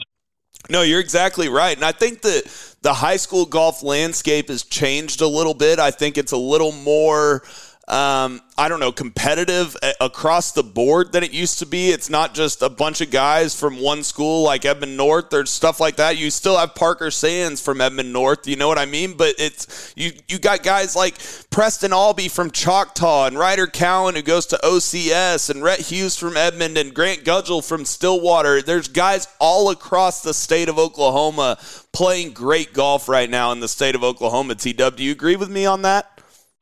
No, 0.69 0.83
you're 0.83 1.01
exactly 1.01 1.49
right. 1.49 1.75
And 1.75 1.85
I 1.85 1.93
think 1.93 2.23
that 2.23 2.75
the 2.83 2.93
high 2.93 3.17
school 3.17 3.47
golf 3.47 3.83
landscape 3.83 4.49
has 4.49 4.63
changed 4.63 5.21
a 5.21 5.27
little 5.27 5.55
bit. 5.55 5.79
I 5.79 5.91
think 5.91 6.19
it's 6.19 6.33
a 6.33 6.37
little 6.37 6.73
more 6.73 7.43
um, 7.91 8.41
I 8.57 8.69
don't 8.69 8.79
know, 8.79 8.93
competitive 8.93 9.77
across 10.01 10.53
the 10.53 10.63
board 10.63 11.11
than 11.11 11.25
it 11.25 11.33
used 11.33 11.59
to 11.59 11.67
be. 11.67 11.91
It's 11.91 12.09
not 12.09 12.35
just 12.35 12.63
a 12.63 12.69
bunch 12.69 13.01
of 13.01 13.11
guys 13.11 13.59
from 13.59 13.81
one 13.81 14.05
school 14.05 14.45
like 14.45 14.65
Edmond 14.65 14.97
North 14.97 15.35
or 15.35 15.45
stuff 15.45 15.81
like 15.81 15.97
that. 15.97 16.17
You 16.17 16.31
still 16.31 16.57
have 16.57 16.77
Parker 16.77 17.11
Sands 17.11 17.61
from 17.61 17.81
Edmond 17.81 18.13
North. 18.13 18.47
You 18.47 18.55
know 18.55 18.69
what 18.69 18.79
I 18.79 18.87
mean? 18.87 19.17
But 19.17 19.35
it's 19.39 19.93
you. 19.97 20.13
You 20.29 20.39
got 20.39 20.63
guys 20.63 20.95
like 20.95 21.17
Preston 21.51 21.93
Albee 21.93 22.29
from 22.29 22.53
Choctaw 22.53 23.27
and 23.27 23.37
Ryder 23.37 23.67
Cowan 23.67 24.15
who 24.15 24.23
goes 24.23 24.47
to 24.47 24.61
OCS 24.63 25.51
and 25.51 25.61
Rhett 25.61 25.81
Hughes 25.81 26.17
from 26.17 26.37
Edmond 26.37 26.79
and 26.79 26.95
Grant 26.95 27.25
Gudgel 27.25 27.61
from 27.61 27.85
Stillwater. 27.85 28.63
There's 28.63 28.87
guys 28.87 29.27
all 29.41 29.69
across 29.71 30.23
the 30.23 30.33
state 30.33 30.69
of 30.69 30.79
Oklahoma 30.79 31.59
playing 31.93 32.35
great 32.35 32.73
golf 32.73 33.09
right 33.09 33.29
now 33.29 33.51
in 33.51 33.59
the 33.59 33.69
state 33.69 33.97
of 33.97 34.05
Oklahoma. 34.05 34.55
T 34.55 34.73
W, 34.75 34.97
do 34.97 35.03
you 35.03 35.11
agree 35.11 35.35
with 35.35 35.51
me 35.51 35.67
on 35.67 35.83
that? 35.83 36.10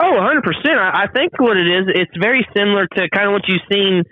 Oh, 0.01 0.13
100%. 0.15 0.43
I, 0.79 1.05
I 1.05 1.07
think 1.13 1.33
what 1.41 1.57
it 1.57 1.67
is, 1.67 1.85
it's 1.89 2.17
very 2.21 2.47
similar 2.57 2.87
to 2.87 3.09
kind 3.11 3.27
of 3.29 3.33
what 3.33 3.49
you've 3.49 3.67
seen 3.73 4.05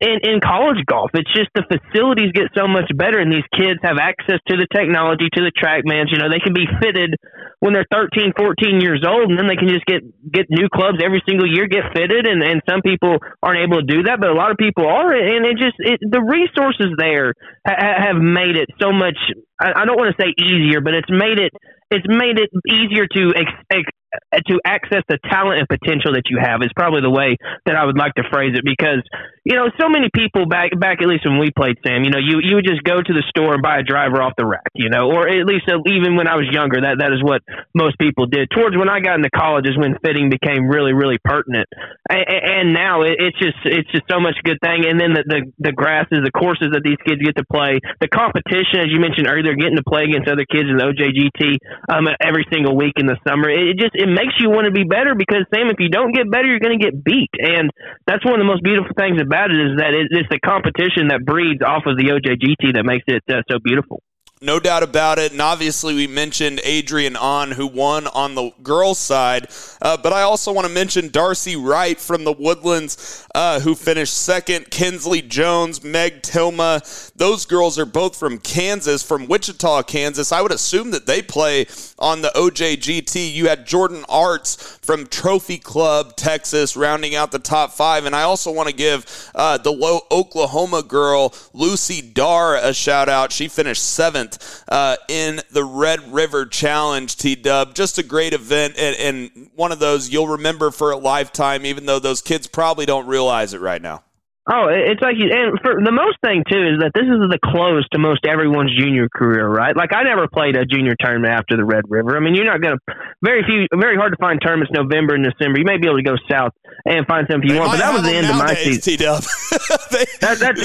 in, 0.00 0.18
in 0.22 0.40
college 0.42 0.78
golf. 0.86 1.10
It's 1.14 1.30
just 1.34 1.50
the 1.54 1.66
facilities 1.66 2.32
get 2.32 2.50
so 2.56 2.66
much 2.66 2.90
better, 2.94 3.18
and 3.18 3.30
these 3.30 3.46
kids 3.54 3.78
have 3.82 3.98
access 4.00 4.38
to 4.50 4.54
the 4.56 4.66
technology, 4.74 5.30
to 5.34 5.42
the 5.42 5.52
TrackMans. 5.54 6.10
You 6.10 6.18
know, 6.18 6.30
they 6.30 6.38
can 6.42 6.54
be 6.54 6.66
fitted 6.82 7.14
when 7.60 7.74
they're 7.74 7.86
13, 7.90 8.34
14 8.38 8.80
years 8.80 9.02
old, 9.06 9.30
and 9.30 9.38
then 9.38 9.46
they 9.46 9.58
can 9.58 9.68
just 9.68 9.86
get 9.86 10.02
get 10.30 10.46
new 10.50 10.68
clubs 10.70 10.98
every 11.02 11.22
single 11.26 11.46
year, 11.46 11.66
get 11.66 11.90
fitted. 11.94 12.26
And, 12.26 12.42
and 12.42 12.62
some 12.68 12.82
people 12.82 13.18
aren't 13.42 13.62
able 13.62 13.82
to 13.82 13.86
do 13.86 14.04
that, 14.10 14.18
but 14.22 14.30
a 14.30 14.38
lot 14.38 14.50
of 14.50 14.56
people 14.58 14.86
are. 14.86 15.10
And 15.14 15.46
it 15.46 15.58
just 15.58 15.78
it, 15.78 15.98
the 16.02 16.22
resources 16.22 16.94
there 16.98 17.34
ha- 17.66 18.10
have 18.10 18.18
made 18.22 18.54
it 18.54 18.70
so 18.82 18.90
much. 18.94 19.18
I, 19.58 19.82
I 19.82 19.84
don't 19.84 19.98
want 19.98 20.14
to 20.14 20.18
say 20.22 20.30
easier, 20.38 20.80
but 20.80 20.94
it's 20.94 21.10
made 21.10 21.38
it 21.42 21.50
it's 21.90 22.06
made 22.06 22.38
it 22.38 22.50
easier 22.70 23.06
to 23.06 23.22
ex- 23.34 23.64
ex- 23.70 23.97
to 24.46 24.60
access 24.64 25.04
the 25.08 25.18
talent 25.28 25.60
and 25.60 25.68
potential 25.68 26.12
that 26.16 26.32
you 26.32 26.38
have 26.40 26.62
is 26.62 26.72
probably 26.72 27.00
the 27.00 27.12
way 27.12 27.36
that 27.66 27.76
I 27.76 27.84
would 27.84 27.98
like 27.98 28.14
to 28.14 28.24
phrase 28.32 28.56
it 28.56 28.64
because 28.64 29.04
you 29.44 29.56
know 29.56 29.68
so 29.76 29.88
many 29.88 30.08
people 30.08 30.46
back 30.46 30.72
back 30.80 31.00
at 31.02 31.08
least 31.08 31.28
when 31.28 31.38
we 31.38 31.52
played 31.52 31.76
Sam 31.84 32.04
you 32.04 32.10
know 32.10 32.20
you 32.20 32.40
you 32.40 32.56
would 32.56 32.64
just 32.64 32.84
go 32.84 33.00
to 33.00 33.12
the 33.12 33.24
store 33.28 33.52
and 33.52 33.62
buy 33.62 33.80
a 33.80 33.84
driver 33.84 34.24
off 34.24 34.32
the 34.36 34.46
rack 34.46 34.72
you 34.74 34.88
know 34.88 35.12
or 35.12 35.28
at 35.28 35.44
least 35.44 35.68
uh, 35.68 35.80
even 35.92 36.16
when 36.16 36.24
I 36.24 36.36
was 36.36 36.48
younger 36.48 36.80
that 36.80 37.04
that 37.04 37.12
is 37.12 37.20
what 37.20 37.44
most 37.74 37.98
people 38.00 38.24
did. 38.26 38.48
Towards 38.48 38.76
when 38.76 38.88
I 38.88 39.00
got 39.00 39.20
into 39.20 39.28
college 39.28 39.68
is 39.68 39.76
when 39.76 39.96
fitting 40.00 40.32
became 40.32 40.68
really 40.68 40.96
really 40.96 41.18
pertinent. 41.20 41.68
And, 42.08 42.24
and 42.24 42.66
now 42.72 43.02
it, 43.02 43.20
it's 43.20 43.38
just 43.38 43.60
it's 43.64 43.90
just 43.92 44.08
so 44.08 44.20
much 44.20 44.40
good 44.44 44.58
thing. 44.64 44.88
And 44.88 44.96
then 44.96 45.12
the, 45.12 45.24
the 45.28 45.40
the 45.68 45.72
grasses 45.72 46.24
the 46.24 46.32
courses 46.32 46.72
that 46.72 46.80
these 46.80 47.00
kids 47.04 47.20
get 47.20 47.36
to 47.36 47.44
play 47.44 47.80
the 48.00 48.08
competition 48.08 48.80
as 48.80 48.88
you 48.88 49.00
mentioned 49.00 49.28
earlier 49.28 49.52
getting 49.52 49.76
to 49.76 49.84
play 49.84 50.08
against 50.08 50.28
other 50.28 50.48
kids 50.48 50.68
in 50.68 50.80
the 50.80 50.86
OJGT 50.88 51.60
um 51.92 52.08
every 52.20 52.48
single 52.48 52.76
week 52.76 52.96
in 52.96 53.06
the 53.06 53.20
summer 53.26 53.50
it, 53.50 53.74
it 53.74 53.76
just 53.76 53.97
it 53.98 54.06
makes 54.06 54.38
you 54.38 54.48
want 54.48 54.66
to 54.66 54.70
be 54.70 54.84
better 54.84 55.18
because 55.18 55.42
Sam, 55.52 55.66
if 55.74 55.82
you 55.82 55.90
don't 55.90 56.14
get 56.14 56.30
better, 56.30 56.46
you're 56.46 56.62
going 56.62 56.78
to 56.78 56.84
get 56.84 57.02
beat, 57.02 57.34
and 57.34 57.68
that's 58.06 58.24
one 58.24 58.34
of 58.34 58.38
the 58.38 58.46
most 58.46 58.62
beautiful 58.62 58.94
things 58.96 59.20
about 59.20 59.50
it 59.50 59.58
is 59.58 59.78
that 59.82 59.90
it, 59.90 60.06
it's 60.14 60.30
the 60.30 60.38
competition 60.38 61.10
that 61.10 61.26
breeds 61.26 61.62
off 61.66 61.82
of 61.84 61.98
the 61.98 62.14
OJGT 62.14 62.78
that 62.78 62.86
makes 62.86 63.04
it 63.08 63.26
uh, 63.28 63.42
so 63.50 63.58
beautiful. 63.58 64.00
No 64.40 64.60
doubt 64.60 64.84
about 64.84 65.18
it. 65.18 65.32
And 65.32 65.42
obviously, 65.42 65.94
we 65.94 66.06
mentioned 66.06 66.60
Adrian 66.62 67.16
On, 67.16 67.50
who 67.50 67.66
won 67.66 68.06
on 68.06 68.36
the 68.36 68.52
girls' 68.62 69.00
side. 69.00 69.48
Uh, 69.82 69.96
but 69.96 70.12
I 70.12 70.22
also 70.22 70.52
want 70.52 70.66
to 70.66 70.72
mention 70.72 71.08
Darcy 71.08 71.56
Wright 71.56 71.98
from 71.98 72.22
the 72.22 72.32
Woodlands, 72.32 73.26
uh, 73.34 73.58
who 73.58 73.74
finished 73.74 74.16
second. 74.16 74.70
Kinsley 74.70 75.22
Jones, 75.22 75.82
Meg 75.82 76.22
Tilma. 76.22 77.12
Those 77.14 77.46
girls 77.46 77.80
are 77.80 77.86
both 77.86 78.16
from 78.16 78.38
Kansas, 78.38 79.02
from 79.02 79.26
Wichita, 79.26 79.82
Kansas. 79.82 80.30
I 80.30 80.40
would 80.40 80.52
assume 80.52 80.92
that 80.92 81.06
they 81.06 81.20
play 81.20 81.66
on 81.98 82.22
the 82.22 82.30
OJGT. 82.36 83.32
You 83.32 83.48
had 83.48 83.66
Jordan 83.66 84.04
Arts 84.08 84.78
from 84.82 85.08
Trophy 85.08 85.58
Club, 85.58 86.14
Texas, 86.14 86.76
rounding 86.76 87.16
out 87.16 87.32
the 87.32 87.40
top 87.40 87.72
five. 87.72 88.04
And 88.04 88.14
I 88.14 88.22
also 88.22 88.52
want 88.52 88.68
to 88.68 88.74
give 88.74 89.04
uh, 89.34 89.58
the 89.58 89.72
low 89.72 90.02
Oklahoma 90.12 90.84
girl, 90.84 91.34
Lucy 91.52 92.02
Dar, 92.02 92.54
a 92.54 92.72
shout 92.72 93.08
out. 93.08 93.32
She 93.32 93.48
finished 93.48 93.82
seventh 93.82 94.27
uh, 94.68 94.96
in 95.08 95.40
the 95.50 95.64
Red 95.64 96.12
River 96.12 96.46
Challenge, 96.46 97.14
T 97.16 97.34
Dub. 97.34 97.74
Just 97.74 97.98
a 97.98 98.02
great 98.02 98.32
event 98.32 98.74
and, 98.78 98.96
and 98.96 99.50
one 99.54 99.72
of 99.72 99.78
those 99.78 100.10
you'll 100.10 100.28
remember 100.28 100.70
for 100.70 100.90
a 100.90 100.96
lifetime, 100.96 101.64
even 101.66 101.86
though 101.86 101.98
those 101.98 102.20
kids 102.22 102.46
probably 102.46 102.86
don't 102.86 103.06
realize 103.06 103.54
it 103.54 103.60
right 103.60 103.82
now. 103.82 104.02
Oh, 104.50 104.64
it's 104.72 105.02
like, 105.04 105.20
and 105.20 105.60
for 105.60 105.76
the 105.76 105.92
most 105.92 106.16
thing 106.24 106.40
too 106.48 106.64
is 106.72 106.80
that 106.80 106.96
this 106.96 107.04
is 107.04 107.20
the 107.28 107.36
close 107.36 107.84
to 107.92 108.00
most 108.00 108.24
everyone's 108.24 108.72
junior 108.72 109.06
career, 109.12 109.44
right? 109.44 109.76
Like 109.76 109.92
I 109.92 110.04
never 110.04 110.24
played 110.26 110.56
a 110.56 110.64
junior 110.64 110.96
tournament 110.98 111.36
after 111.36 111.54
the 111.60 111.68
Red 111.68 111.84
River. 111.84 112.16
I 112.16 112.20
mean, 112.20 112.34
you're 112.34 112.48
not 112.48 112.62
going 112.64 112.80
to 112.80 112.94
very 113.20 113.44
few, 113.44 113.68
very 113.76 114.00
hard 114.00 114.16
to 114.16 114.16
find 114.16 114.40
tournaments 114.40 114.72
November 114.72 115.20
and 115.20 115.24
December. 115.24 115.60
You 115.60 115.68
may 115.68 115.76
be 115.76 115.84
able 115.84 116.00
to 116.00 116.02
go 116.02 116.16
south 116.32 116.56
and 116.84 117.06
find 117.06 117.26
some 117.30 117.40
if 117.42 117.48
you 117.48 117.54
they 117.54 117.60
want, 117.60 117.72
but 117.72 117.80
that 117.82 117.92
was 117.92 118.02
the 118.02 118.14
end 118.14 118.26
of 118.30 118.36
my 118.36 118.54
season. 118.54 118.98
that, 120.22 120.36
that's, 120.38 120.60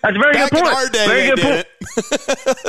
that's 0.00 0.16
a 0.16 0.20
very 0.20 0.36
good 0.36 0.50
point. 0.50 0.92
Day, 0.92 1.06
very 1.06 1.26
good 1.28 1.40
point. 1.40 1.66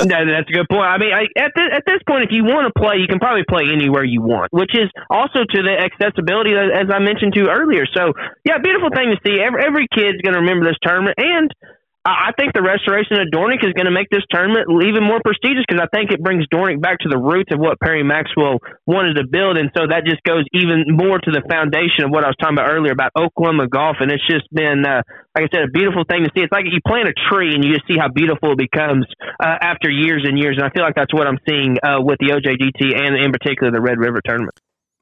that, 0.10 0.24
that's 0.28 0.50
a 0.50 0.56
good 0.56 0.70
point. 0.70 0.88
I 0.88 0.98
mean, 0.98 1.14
I, 1.14 1.24
at 1.40 1.52
this, 1.56 1.70
at 1.72 1.84
this 1.86 2.02
point, 2.08 2.28
if 2.28 2.32
you 2.32 2.44
want 2.44 2.68
to 2.68 2.74
play, 2.76 2.98
you 2.98 3.08
can 3.08 3.20
probably 3.20 3.44
play 3.48 3.72
anywhere 3.72 4.04
you 4.04 4.22
want, 4.22 4.52
which 4.52 4.76
is 4.76 4.90
also 5.10 5.44
to 5.48 5.60
the 5.64 5.76
accessibility 5.76 6.52
as 6.52 6.88
I 6.92 7.00
mentioned 7.00 7.34
to 7.36 7.48
earlier. 7.50 7.86
So, 7.94 8.14
yeah, 8.44 8.58
beautiful 8.60 8.90
thing 8.90 9.16
to 9.16 9.20
see. 9.24 9.40
Every, 9.40 9.64
every 9.64 9.88
kid's 9.88 10.22
going 10.22 10.34
to 10.36 10.42
remember 10.44 10.68
this 10.68 10.80
tournament. 10.84 11.16
And 11.18 11.52
I 12.02 12.34
think 12.34 12.58
the 12.58 12.66
restoration 12.66 13.22
of 13.22 13.30
Dornick 13.30 13.62
is 13.62 13.78
going 13.78 13.86
to 13.86 13.94
make 13.94 14.10
this 14.10 14.26
tournament 14.34 14.66
even 14.90 15.06
more 15.06 15.22
prestigious 15.22 15.62
because 15.70 15.78
I 15.78 15.86
think 15.94 16.10
it 16.10 16.18
brings 16.18 16.50
Dornick 16.50 16.82
back 16.82 16.98
to 17.06 17.10
the 17.14 17.22
roots 17.22 17.54
of 17.54 17.62
what 17.62 17.78
Perry 17.78 18.02
Maxwell 18.02 18.58
wanted 18.90 19.22
to 19.22 19.30
build. 19.30 19.62
And 19.62 19.70
so 19.78 19.86
that 19.86 20.02
just 20.02 20.18
goes 20.26 20.42
even 20.50 20.90
more 20.90 21.22
to 21.22 21.30
the 21.30 21.46
foundation 21.46 22.02
of 22.02 22.10
what 22.10 22.26
I 22.26 22.34
was 22.34 22.38
talking 22.42 22.58
about 22.58 22.74
earlier 22.74 22.90
about 22.90 23.14
Oklahoma 23.14 23.70
golf. 23.70 24.02
And 24.02 24.10
it's 24.10 24.26
just 24.26 24.50
been, 24.50 24.82
uh, 24.82 25.06
like 25.38 25.46
I 25.46 25.50
said, 25.54 25.70
a 25.70 25.70
beautiful 25.70 26.02
thing 26.10 26.26
to 26.26 26.34
see. 26.34 26.42
It's 26.42 26.50
like 26.50 26.66
you 26.66 26.82
plant 26.82 27.06
a 27.06 27.14
tree 27.30 27.54
and 27.54 27.62
you 27.62 27.70
just 27.78 27.86
see 27.86 28.02
how 28.02 28.10
beautiful 28.10 28.58
it 28.58 28.58
becomes 28.58 29.06
uh, 29.38 29.62
after 29.62 29.86
years 29.86 30.26
and 30.26 30.42
years. 30.42 30.58
And 30.58 30.66
I 30.66 30.74
feel 30.74 30.82
like 30.82 30.98
that's 30.98 31.14
what 31.14 31.30
I'm 31.30 31.38
seeing 31.46 31.78
uh, 31.86 32.02
with 32.02 32.18
the 32.18 32.34
OJGT 32.34 32.98
and 32.98 33.14
in 33.14 33.30
particular 33.30 33.70
the 33.70 33.82
Red 33.82 34.02
River 34.02 34.26
tournament. 34.26 34.58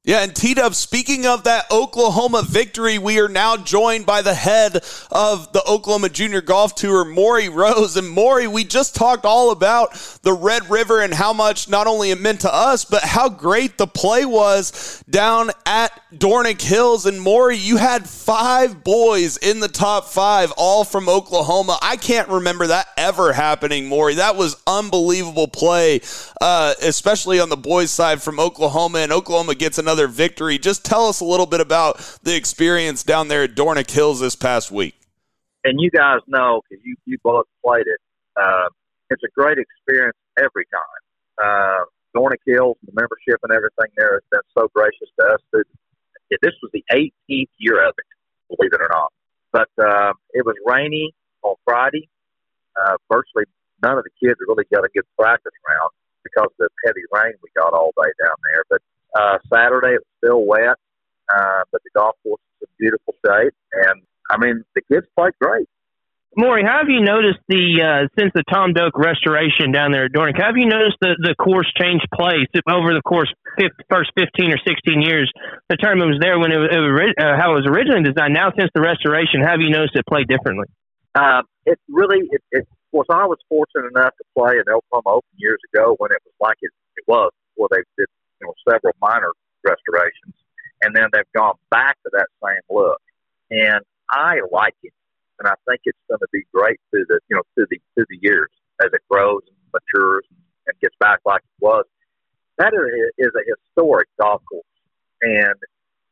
Yeah, 0.06 0.24
and 0.24 0.34
T 0.34 0.54
Dub, 0.54 0.76
speaking 0.76 1.26
of 1.26 1.44
that 1.44 1.66
Oklahoma 1.70 2.44
victory, 2.48 2.98
we 2.98 3.20
are 3.20 3.28
now 3.28 3.58
joined 3.58 4.06
by 4.06 4.22
the 4.22 4.34
head 4.34 4.78
of 5.12 5.52
the 5.52 5.62
Oklahoma 5.68 6.08
Junior 6.08 6.40
Golf 6.40 6.74
Tour, 6.74 7.04
Maury 7.04 7.50
Rose. 7.50 7.98
And 7.98 8.10
Maury, 8.10 8.48
we 8.48 8.64
just 8.64 8.96
talked 8.96 9.26
all 9.26 9.52
about 9.52 9.94
the 10.24 10.32
Red 10.32 10.70
River 10.70 11.02
and 11.02 11.14
how 11.14 11.34
much 11.34 11.68
not 11.68 11.86
only 11.86 12.12
it 12.12 12.22
meant 12.22 12.40
to 12.42 12.54
us, 12.54 12.86
but 12.86 13.04
how 13.04 13.28
great 13.28 13.78
the 13.78 13.88
play 13.88 14.24
was 14.24 15.04
down 15.10 15.52
at 15.66 15.92
Dornick 16.14 16.62
Hills. 16.62 17.06
And 17.06 17.20
Maury, 17.20 17.58
you 17.58 17.76
had 17.76 18.08
five 18.08 18.86
boys 18.86 19.36
in 19.36 19.60
the 19.60 19.68
top 19.68 20.06
five, 20.06 20.54
all 20.56 20.86
from 20.86 21.10
Oklahoma. 21.10 21.78
I 21.82 21.98
can't 21.98 22.30
remember 22.30 22.68
that 22.68 22.88
ever 22.96 23.34
happening, 23.34 23.90
Maury. 23.90 24.16
That 24.16 24.38
was 24.38 24.56
unbelievable 24.66 25.50
play, 25.50 26.00
uh, 26.40 26.74
especially 26.82 27.42
on 27.42 27.50
the 27.50 27.58
boys' 27.58 27.92
side 27.92 28.22
from 28.22 28.40
Oklahoma. 28.40 29.00
And 29.00 29.12
Oklahoma 29.12 29.56
gets 29.56 29.78
an 29.78 29.90
another 30.00 30.12
victory. 30.12 30.58
Just 30.58 30.86
tell 30.86 31.08
us 31.08 31.20
a 31.20 31.26
little 31.26 31.46
bit 31.46 31.60
about 31.60 31.98
the 32.24 32.36
experience 32.36 33.04
down 33.04 33.28
there 33.28 33.44
at 33.44 33.56
Dornick 33.56 33.92
Hills 33.92 34.20
this 34.20 34.36
past 34.36 34.72
week. 34.72 34.96
And 35.66 35.80
you 35.80 35.92
guys 35.92 36.20
know 36.28 36.62
because 36.70 36.84
you 36.86 36.96
you 37.06 37.18
both 37.24 37.46
played 37.66 37.86
it. 37.86 38.00
Uh, 38.36 38.70
it's 39.10 39.24
a 39.24 39.32
great 39.36 39.58
experience 39.58 40.16
every 40.38 40.66
time. 40.72 41.02
Uh, 41.44 41.84
Dornick 42.16 42.40
Hills, 42.46 42.78
the 42.86 42.94
membership 42.94 43.40
and 43.44 43.52
everything 43.52 43.92
there 43.98 44.14
has 44.14 44.24
been 44.32 44.48
so 44.58 44.70
gracious 44.74 45.10
to 45.20 45.26
us. 45.26 45.42
This 45.52 46.54
was 46.64 46.72
the 46.72 46.84
18th 46.92 47.50
year 47.58 47.86
of 47.86 47.94
it, 47.98 48.56
believe 48.56 48.72
it 48.72 48.82
or 48.82 48.90
not. 48.90 49.12
But 49.52 49.70
uh, 49.84 50.14
it 50.32 50.46
was 50.46 50.56
rainy 50.66 51.14
on 51.44 51.56
Friday. 51.66 52.08
Uh, 52.80 52.96
virtually 53.12 53.46
none 53.84 53.98
of 53.98 54.06
the 54.06 54.14
kids 54.16 54.40
really 54.48 54.64
got 54.72 54.86
a 54.86 54.90
good 54.96 55.06
practice 55.18 55.52
round 55.68 55.92
because 56.24 56.48
of 56.48 56.58
the 56.58 56.70
heavy 56.86 57.04
rain 57.12 57.34
we 57.44 57.50
got 57.56 57.74
all 57.74 57.92
day 57.98 58.12
down 58.24 58.38
there. 58.54 58.64
But 58.70 58.82
uh, 59.18 59.38
Saturday 59.52 59.96
it 59.96 60.02
was 60.02 60.14
still 60.18 60.46
wet, 60.46 60.78
uh, 61.34 61.62
but 61.72 61.82
the 61.84 61.90
golf 61.96 62.16
course 62.24 62.42
is 62.62 62.68
in 62.68 62.74
beautiful 62.78 63.16
shape, 63.26 63.54
and 63.74 64.02
I 64.30 64.38
mean 64.38 64.64
the 64.76 64.82
kids 64.82 65.08
played 65.16 65.34
great. 65.42 65.68
Maury, 66.38 66.62
how 66.62 66.86
have 66.86 66.90
you 66.90 67.02
noticed 67.02 67.42
the 67.50 67.82
uh, 67.82 68.08
since 68.14 68.32
the 68.36 68.44
Tom 68.46 68.74
Doak 68.74 68.94
restoration 68.98 69.74
down 69.74 69.92
there 69.92 70.06
at 70.06 70.14
Dornick? 70.14 70.38
Have 70.38 70.58
you 70.58 70.70
noticed 70.70 70.98
the 71.02 71.18
the 71.18 71.34
course 71.34 71.66
change 71.74 72.02
place 72.14 72.46
over 72.70 72.94
the 72.94 73.02
course 73.02 73.34
first 73.90 74.14
fifteen 74.14 74.54
or 74.54 74.62
sixteen 74.62 75.02
years? 75.02 75.32
The 75.70 75.78
tournament 75.78 76.14
was 76.14 76.20
there 76.22 76.38
when 76.38 76.54
it 76.54 76.62
was, 76.62 76.70
it 76.70 76.78
was 76.78 77.14
uh, 77.18 77.34
how 77.34 77.58
it 77.58 77.66
was 77.66 77.68
originally 77.68 78.06
designed. 78.06 78.38
Now, 78.38 78.54
since 78.54 78.70
the 78.78 78.82
restoration, 78.82 79.42
have 79.42 79.58
you 79.60 79.74
noticed 79.74 79.98
it 79.98 80.06
play 80.06 80.22
differently? 80.24 80.70
Uh, 81.18 81.42
it 81.66 81.82
really, 81.90 82.30
it, 82.30 82.42
it, 82.52 82.70
of 82.70 82.88
course, 82.94 83.10
I 83.10 83.26
was 83.26 83.42
fortunate 83.50 83.90
enough 83.90 84.14
to 84.14 84.26
play 84.38 84.62
in 84.62 84.70
Oklahoma 84.70 85.18
Open 85.18 85.34
years 85.38 85.60
ago 85.74 85.96
when 85.98 86.14
it 86.14 86.22
was 86.22 86.38
like 86.40 86.62
it, 86.62 86.70
it 86.96 87.06
was, 87.10 87.34
where 87.58 87.74
they 87.74 87.82
did 87.98 88.08
you 88.40 88.48
know 88.48 88.54
several 88.70 88.94
minor 89.02 89.32
restorations, 89.64 90.36
and 90.82 90.96
then 90.96 91.08
they've 91.14 91.32
gone 91.36 91.56
back 91.72 91.98
to 92.04 92.10
that 92.14 92.28
same 92.44 92.62
look. 92.70 93.02
And 93.52 93.82
I 94.10 94.42
like 94.52 94.76
it, 94.84 94.94
and 95.40 95.48
I 95.48 95.56
think 95.68 95.82
it's 95.86 95.98
going 96.08 96.20
to 96.20 96.28
be 96.32 96.44
great 96.54 96.80
through 96.92 97.06
the 97.08 97.20
you 97.30 97.36
know 97.36 97.44
through 97.56 97.68
the 97.70 97.80
through 97.96 98.06
the 98.10 98.20
years 98.22 98.50
as 98.84 98.90
it 98.94 99.02
grows 99.10 99.42
and 99.48 99.58
matures 99.74 100.26
and 100.68 100.80
gets 100.82 100.96
back 101.00 101.20
like 101.26 101.42
it 101.42 101.64
was. 101.64 101.86
That 102.58 102.74
is 102.74 103.32
a 103.36 103.44
historic 103.48 104.10
golf 104.20 104.42
course, 104.50 104.64
and 105.22 105.56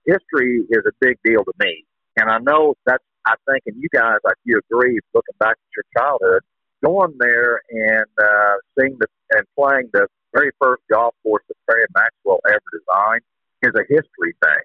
history 0.06 0.64
is 0.70 0.84
a 0.88 0.92
big 1.02 1.18
deal 1.24 1.44
to 1.44 1.54
me. 1.60 1.84
And 2.16 2.30
I 2.30 2.40
know 2.40 2.76
that's 2.86 3.04
I 3.28 3.36
think, 3.50 3.64
and 3.66 3.76
you 3.78 3.90
guys, 3.94 4.18
like 4.24 4.38
you 4.46 4.60
agree, 4.72 5.00
looking 5.14 5.36
back 5.40 5.58
at 5.60 5.76
your 5.76 5.84
childhood, 5.96 6.42
going 6.84 7.14
there 7.20 7.62
and 7.70 8.06
uh, 8.18 8.56
seeing 8.80 8.98
the 9.00 9.08
and 9.32 9.46
playing 9.58 9.90
the 9.92 10.08
very 10.34 10.52
first 10.62 10.84
golf 10.92 11.16
course 11.24 11.44
that 11.48 11.56
Perry 11.70 11.86
Maxwell 11.96 12.40
ever 12.48 12.60
designed 12.72 13.22
is 13.64 13.74
a 13.76 13.86
history 13.88 14.36
thing 14.44 14.64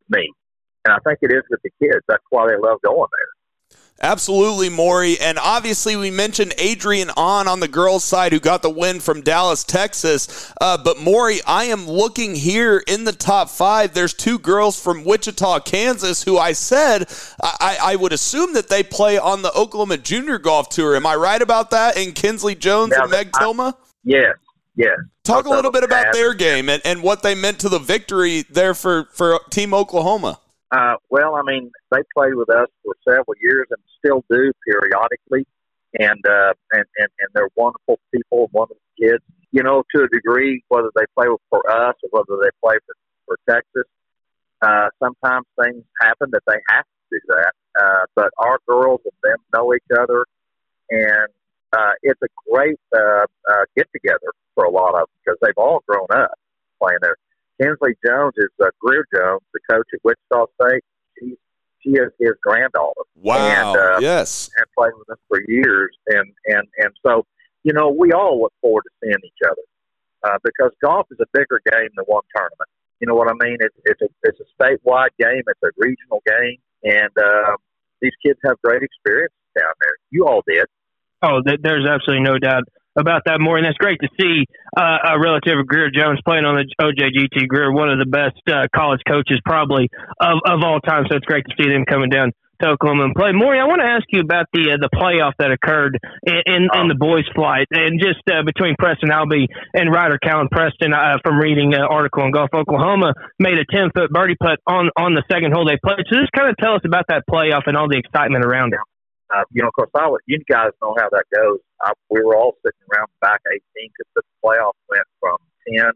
to 0.00 0.18
me. 0.18 0.32
And 0.84 0.94
I 0.94 0.98
think 1.06 1.18
it 1.22 1.32
is 1.32 1.42
with 1.50 1.60
the 1.62 1.70
kids. 1.82 2.04
That's 2.08 2.24
why 2.30 2.46
they 2.48 2.56
love 2.56 2.80
going 2.82 2.96
there. 2.96 3.28
Absolutely, 4.02 4.70
Maury. 4.70 5.20
And 5.20 5.38
obviously, 5.38 5.94
we 5.94 6.10
mentioned 6.10 6.54
Adrian 6.56 7.10
On 7.18 7.46
on 7.46 7.60
the 7.60 7.68
girls' 7.68 8.02
side 8.02 8.32
who 8.32 8.40
got 8.40 8.62
the 8.62 8.70
win 8.70 8.98
from 8.98 9.20
Dallas, 9.20 9.62
Texas. 9.62 10.54
Uh, 10.58 10.78
but, 10.82 10.98
Maury, 10.98 11.40
I 11.46 11.64
am 11.64 11.86
looking 11.86 12.34
here 12.34 12.82
in 12.88 13.04
the 13.04 13.12
top 13.12 13.50
five. 13.50 13.92
There's 13.92 14.14
two 14.14 14.38
girls 14.38 14.80
from 14.82 15.04
Wichita, 15.04 15.60
Kansas, 15.60 16.22
who 16.22 16.38
I 16.38 16.52
said 16.52 17.10
I, 17.42 17.76
I 17.82 17.96
would 17.96 18.14
assume 18.14 18.54
that 18.54 18.70
they 18.70 18.82
play 18.82 19.18
on 19.18 19.42
the 19.42 19.52
Oklahoma 19.52 19.98
Junior 19.98 20.38
Golf 20.38 20.70
Tour. 20.70 20.96
Am 20.96 21.04
I 21.04 21.16
right 21.16 21.42
about 21.42 21.70
that? 21.72 21.98
And 21.98 22.14
Kinsley 22.14 22.54
Jones 22.54 22.94
now, 22.96 23.02
and 23.02 23.10
Meg 23.10 23.28
I, 23.34 23.42
Tilma? 23.42 23.74
Yes, 24.02 24.36
yes. 24.80 24.98
Talk 25.24 25.46
a 25.46 25.50
little 25.50 25.70
bit 25.70 25.84
about 25.84 26.12
their 26.12 26.34
game 26.34 26.68
and, 26.68 26.82
and 26.84 27.02
what 27.02 27.22
they 27.22 27.34
meant 27.34 27.60
to 27.60 27.68
the 27.68 27.78
victory 27.78 28.42
there 28.50 28.74
for, 28.74 29.08
for 29.12 29.40
Team 29.50 29.74
Oklahoma. 29.74 30.40
Uh, 30.70 30.94
well, 31.08 31.34
I 31.34 31.42
mean, 31.42 31.70
they 31.90 32.00
played 32.16 32.34
with 32.34 32.48
us 32.50 32.68
for 32.84 32.94
several 33.04 33.34
years 33.42 33.66
and 33.70 33.80
still 33.98 34.24
do 34.30 34.52
periodically, 34.64 35.46
and 35.98 36.24
uh, 36.24 36.54
and, 36.72 36.84
and 36.96 37.08
and 37.18 37.28
they're 37.34 37.48
wonderful 37.56 37.98
people, 38.14 38.48
wonderful 38.52 38.80
kids. 39.00 39.22
You 39.50 39.64
know, 39.64 39.82
to 39.94 40.04
a 40.04 40.08
degree, 40.08 40.62
whether 40.68 40.90
they 40.94 41.04
play 41.16 41.26
for 41.50 41.68
us 41.68 41.96
or 42.04 42.10
whether 42.10 42.40
they 42.40 42.50
play 42.62 42.76
for 42.86 42.94
for 43.26 43.36
Texas, 43.48 43.90
uh, 44.62 44.88
sometimes 45.02 45.46
things 45.60 45.82
happen 46.00 46.30
that 46.30 46.42
they 46.46 46.58
have 46.68 46.84
to 46.84 47.18
do 47.18 47.20
that. 47.28 47.52
Uh, 47.80 48.04
but 48.14 48.30
our 48.38 48.58
girls 48.68 49.00
and 49.04 49.12
them 49.24 49.38
know 49.52 49.74
each 49.74 49.98
other, 49.98 50.24
and 50.90 51.28
uh, 51.72 51.92
it's 52.02 52.20
a 52.22 52.28
great 52.48 52.78
uh, 52.94 53.24
uh, 53.50 53.64
get 53.76 53.88
together 53.92 54.32
for 54.60 54.66
a 54.66 54.70
lot 54.70 54.94
of 54.94 55.08
them 55.08 55.16
because 55.24 55.38
they've 55.40 55.56
all 55.56 55.80
grown 55.88 56.06
up 56.12 56.32
playing 56.80 56.98
there. 57.00 57.16
Kinsley 57.60 57.96
Jones 58.04 58.34
is 58.36 58.48
uh, 58.62 58.68
Grier 58.80 59.06
Jones, 59.14 59.40
the 59.52 59.60
coach 59.70 59.86
at 59.92 60.00
Wichita 60.04 60.46
State. 60.60 60.84
She's 61.18 61.36
she 61.80 61.90
is 61.90 62.12
his 62.18 62.32
granddaughter. 62.42 63.02
Wow! 63.16 63.72
And, 63.72 63.80
uh, 63.80 63.98
yes, 64.00 64.50
and 64.56 64.66
played 64.76 64.92
with 64.98 65.08
us 65.10 65.18
for 65.28 65.40
years, 65.48 65.96
and 66.08 66.32
and 66.46 66.66
and 66.76 66.92
so 67.04 67.24
you 67.64 67.72
know 67.72 67.90
we 67.90 68.12
all 68.12 68.40
look 68.40 68.52
forward 68.60 68.82
to 68.82 68.90
seeing 69.02 69.18
each 69.24 69.42
other 69.44 69.62
uh, 70.24 70.38
because 70.44 70.72
golf 70.82 71.06
is 71.10 71.18
a 71.20 71.26
bigger 71.32 71.60
game 71.70 71.88
than 71.96 72.04
one 72.06 72.22
tournament. 72.34 72.68
You 73.00 73.08
know 73.08 73.14
what 73.14 73.28
I 73.28 73.34
mean? 73.44 73.56
It's 73.60 73.76
it's 73.84 74.02
a 74.02 74.08
it's 74.24 74.38
a 74.40 74.62
statewide 74.62 75.16
game. 75.18 75.42
It's 75.46 75.62
a 75.64 75.70
regional 75.76 76.22
game, 76.26 76.58
and 76.84 77.12
uh, 77.16 77.56
these 78.00 78.12
kids 78.24 78.38
have 78.44 78.60
great 78.62 78.82
experience 78.82 79.32
down 79.58 79.72
there. 79.80 79.96
You 80.10 80.26
all 80.26 80.42
did. 80.46 80.66
Oh, 81.22 81.40
there's 81.44 81.86
absolutely 81.86 82.24
no 82.24 82.38
doubt 82.38 82.64
about 82.98 83.22
that 83.26 83.40
more, 83.40 83.56
and 83.56 83.64
that's 83.66 83.78
great 83.78 83.98
to 84.00 84.08
see 84.20 84.44
uh, 84.76 85.14
a 85.14 85.20
relative 85.20 85.58
of 85.58 85.66
Grier 85.66 85.90
Jones 85.90 86.18
playing 86.26 86.44
on 86.44 86.56
the 86.56 86.66
OJGT. 86.80 87.48
Grier, 87.48 87.72
one 87.72 87.90
of 87.90 87.98
the 87.98 88.06
best 88.06 88.40
uh, 88.48 88.66
college 88.74 89.00
coaches 89.06 89.40
probably 89.44 89.88
of, 90.20 90.38
of 90.44 90.60
all 90.64 90.80
time. 90.80 91.04
So 91.08 91.16
it's 91.16 91.26
great 91.26 91.44
to 91.46 91.54
see 91.60 91.68
them 91.68 91.84
coming 91.84 92.10
down 92.10 92.32
to 92.60 92.68
Oklahoma 92.68 93.04
and 93.04 93.14
play. 93.14 93.32
Maury, 93.32 93.58
I 93.58 93.64
want 93.64 93.80
to 93.80 93.88
ask 93.88 94.04
you 94.10 94.20
about 94.20 94.46
the 94.52 94.72
uh, 94.72 94.76
the 94.76 94.92
playoff 94.92 95.32
that 95.38 95.50
occurred 95.50 95.98
in 96.22 96.42
in, 96.46 96.62
in 96.68 96.88
the 96.88 96.98
boys' 96.98 97.28
flight, 97.34 97.66
and 97.70 98.00
just 98.00 98.20
uh, 98.28 98.44
between 98.44 98.76
Preston 98.78 99.10
Albee 99.10 99.48
and 99.74 99.92
Ryder 99.92 100.18
Cowan 100.22 100.48
Preston, 100.52 100.92
uh, 100.92 101.18
from 101.24 101.38
reading 101.38 101.74
an 101.74 101.82
article 101.82 102.22
on 102.22 102.30
Golf 102.30 102.50
Oklahoma, 102.54 103.14
made 103.38 103.58
a 103.58 103.64
ten 103.64 103.90
foot 103.94 104.10
birdie 104.10 104.36
putt 104.36 104.60
on 104.66 104.90
on 104.96 105.14
the 105.14 105.24
second 105.30 105.52
hole 105.52 105.64
they 105.64 105.80
played. 105.82 106.04
So 106.08 106.20
just 106.20 106.32
kind 106.32 106.50
of 106.50 106.56
tell 106.58 106.74
us 106.74 106.82
about 106.84 107.06
that 107.08 107.24
playoff 107.28 107.64
and 107.66 107.76
all 107.76 107.88
the 107.88 107.98
excitement 107.98 108.44
around 108.44 108.74
it. 108.74 108.80
Uh, 109.30 109.44
you 109.52 109.62
know, 109.62 109.68
of 109.68 109.74
course, 109.74 109.90
I 109.94 110.08
would, 110.08 110.22
you 110.26 110.42
guys 110.50 110.74
know 110.82 110.94
how 110.98 111.08
that 111.10 111.24
goes. 111.30 111.60
I, 111.80 111.92
we 112.10 112.22
were 112.22 112.36
all 112.36 112.58
sitting 112.66 112.82
around 112.90 113.06
back 113.20 113.40
18 113.46 113.62
because 113.74 114.10
the 114.16 114.22
playoff 114.42 114.74
went 114.90 115.06
from 115.20 115.38
10 115.70 115.86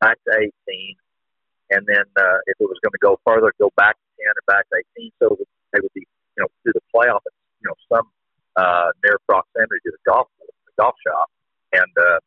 back 0.00 0.18
to 0.26 0.34
18. 0.34 0.50
And 1.70 1.86
then 1.86 2.04
uh, 2.18 2.38
if 2.50 2.58
it 2.58 2.66
was 2.66 2.76
going 2.82 2.92
to 2.92 3.00
go 3.00 3.20
further, 3.24 3.54
go 3.58 3.70
back 3.76 3.94
to 3.94 4.08
10 4.18 4.34
and 4.34 4.46
back 4.50 4.66
to 4.74 4.82
18. 4.98 5.12
So 5.22 5.38
they 5.72 5.80
would 5.80 5.94
be, 5.94 6.02
you 6.36 6.42
know, 6.42 6.50
through 6.62 6.74
the 6.74 6.84
playoff 6.90 7.22
at, 7.22 7.32
you 7.62 7.70
know, 7.70 7.78
some 7.86 8.10
uh, 8.58 8.90
near 9.06 9.18
proximity 9.30 9.78
to 9.86 9.92
the 9.94 10.02
golf 10.04 10.26
the 10.42 10.74
golf 10.76 10.98
shop. 11.06 11.30
And 11.72 11.92
uh, 11.96 12.18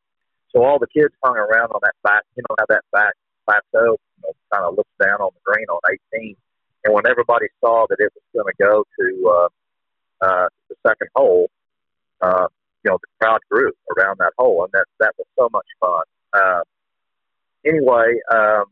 so 0.56 0.64
all 0.64 0.80
the 0.80 0.88
kids 0.88 1.14
hung 1.24 1.36
around 1.36 1.76
on 1.76 1.84
that 1.84 2.00
back, 2.02 2.24
you 2.36 2.44
know, 2.48 2.56
how 2.58 2.66
that 2.70 2.88
back 2.96 3.14
plateau, 3.44 4.00
you 4.00 4.22
know, 4.24 4.34
kind 4.52 4.66
of 4.66 4.76
looks 4.80 4.96
down 5.04 5.20
on 5.20 5.30
the 5.36 5.44
green 5.44 5.68
on 5.68 5.80
18. 6.16 6.36
And 6.86 6.94
when 6.94 7.06
everybody 7.06 7.48
saw 7.60 7.86
that 7.90 8.00
it 8.00 8.12
was 8.16 8.26
going 8.34 8.50
to 8.50 8.58
go 8.64 8.86
to, 8.88 9.08
uh, 9.30 9.50
uh, 10.22 10.48
the 10.70 10.76
second 10.88 11.10
hole, 11.16 11.50
uh, 12.22 12.48
you 12.84 12.92
know, 12.92 12.98
the 13.02 13.08
crowd 13.20 13.40
grew 13.50 13.72
around 13.98 14.18
that 14.20 14.34
hole, 14.38 14.64
and 14.64 14.72
that 14.74 14.86
that 15.00 15.14
was 15.18 15.28
so 15.38 15.50
much 15.52 15.68
fun. 15.80 16.04
Uh, 16.34 16.62
anyway, 17.66 18.14
um, 18.32 18.66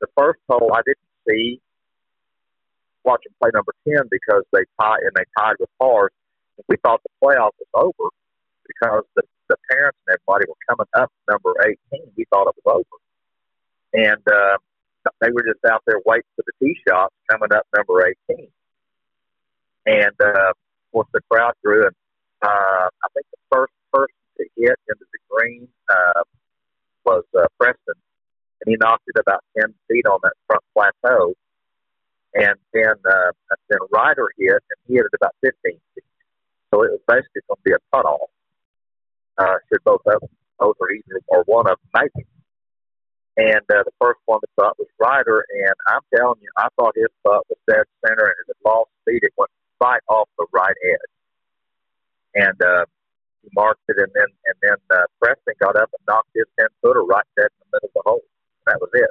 the 0.00 0.06
first 0.16 0.40
hole 0.48 0.72
I 0.74 0.82
didn't 0.84 0.98
see 1.28 1.60
watching 3.04 3.32
play 3.40 3.50
number 3.54 3.74
ten 3.86 4.08
because 4.10 4.42
they 4.52 4.64
tied 4.80 5.00
and 5.02 5.12
they 5.14 5.24
tied 5.38 5.56
with 5.60 5.70
pars. 5.78 6.10
We 6.68 6.76
thought 6.82 7.00
the 7.02 7.10
playoff 7.22 7.50
was 7.58 7.68
over 7.74 8.10
because 8.66 9.04
the 9.16 9.22
the 9.48 9.56
parents 9.70 9.98
and 10.06 10.16
everybody 10.16 10.48
were 10.48 10.60
coming 10.68 10.88
up 10.94 11.12
number 11.28 11.52
eighteen. 11.64 12.10
We 12.16 12.24
thought 12.30 12.48
it 12.48 12.54
was 12.64 12.82
over, 12.82 12.96
and 13.92 14.22
uh, 14.26 14.58
they 15.20 15.30
were 15.30 15.42
just 15.42 15.64
out 15.70 15.82
there 15.86 16.00
waiting 16.04 16.28
for 16.36 16.44
the 16.46 16.52
tee 16.64 16.76
shots 16.86 17.14
coming 17.30 17.52
up 17.52 17.66
number 17.76 18.06
eighteen. 18.06 18.48
And 19.86 20.14
uh, 20.18 20.52
course, 20.94 21.08
the 21.12 21.20
crowd 21.30 21.52
grew, 21.62 21.84
and 21.84 21.96
uh, 22.40 22.86
I 22.88 23.08
think 23.14 23.26
the 23.34 23.42
first 23.50 23.74
person 23.92 24.14
to 24.38 24.44
hit 24.56 24.78
into 24.88 25.04
the 25.12 25.20
green 25.28 25.68
uh, 25.90 26.22
was 27.04 27.24
uh, 27.36 27.46
Preston, 27.58 27.98
and 28.60 28.66
he 28.66 28.76
knocked 28.80 29.04
it 29.08 29.18
about 29.20 29.42
ten 29.58 29.74
feet 29.88 30.06
on 30.06 30.20
that 30.22 30.32
front 30.46 30.62
plateau. 30.72 31.34
And 32.34 32.56
then 32.72 32.94
uh, 33.04 33.30
then 33.68 33.78
Ryder 33.92 34.28
hit, 34.38 34.62
and 34.70 34.78
he 34.86 34.94
hit 34.94 35.04
it 35.04 35.14
about 35.20 35.34
fifteen 35.42 35.78
feet. 35.94 36.04
So 36.70 36.82
it 36.82 36.90
was 36.90 37.00
basically 37.06 37.42
going 37.46 37.58
to 37.58 37.64
be 37.64 37.72
a 37.72 37.82
cut 37.92 38.06
off. 38.06 38.30
Uh, 39.36 39.58
should 39.68 39.82
both 39.84 40.02
of 40.06 40.20
them, 40.20 40.30
both 40.58 40.76
or 40.80 40.90
either 40.92 41.20
or 41.28 41.42
one 41.46 41.66
of 41.66 41.76
them 41.78 42.02
make 42.02 42.14
it. 42.16 42.26
And 43.36 43.66
uh, 43.66 43.82
the 43.82 43.94
first 44.00 44.20
one 44.26 44.40
to 44.40 44.46
cut 44.58 44.78
was 44.78 44.86
Ryder, 44.98 45.44
and 45.66 45.74
I'm 45.88 46.02
telling 46.14 46.38
you, 46.40 46.50
I 46.56 46.68
thought 46.78 46.94
his 46.94 47.10
putt 47.24 47.42
was 47.50 47.58
dead 47.68 47.82
center, 48.06 48.26
and 48.26 48.46
it 48.46 48.56
lost 48.64 48.90
speed, 49.02 49.22
it 49.22 49.32
went 49.36 49.50
right 49.84 50.00
off 50.08 50.28
the 50.38 50.46
right 50.52 50.76
edge. 50.92 51.12
And 52.36 52.60
uh, 52.62 52.84
he 53.42 53.48
marked 53.54 53.82
it, 53.88 53.96
and 53.98 54.10
then 54.14 54.26
and 54.46 54.56
then 54.62 54.76
uh, 54.98 55.04
Preston 55.20 55.54
got 55.60 55.76
up 55.76 55.90
and 55.96 56.04
knocked 56.08 56.30
his 56.34 56.44
ten 56.58 56.68
footer 56.82 57.02
right 57.04 57.24
dead 57.36 57.44
in 57.46 57.58
the 57.70 57.76
middle 57.76 57.88
of 57.88 57.94
the 57.94 58.02
hole. 58.10 58.22
That 58.66 58.78
was 58.80 58.90
it. 58.94 59.10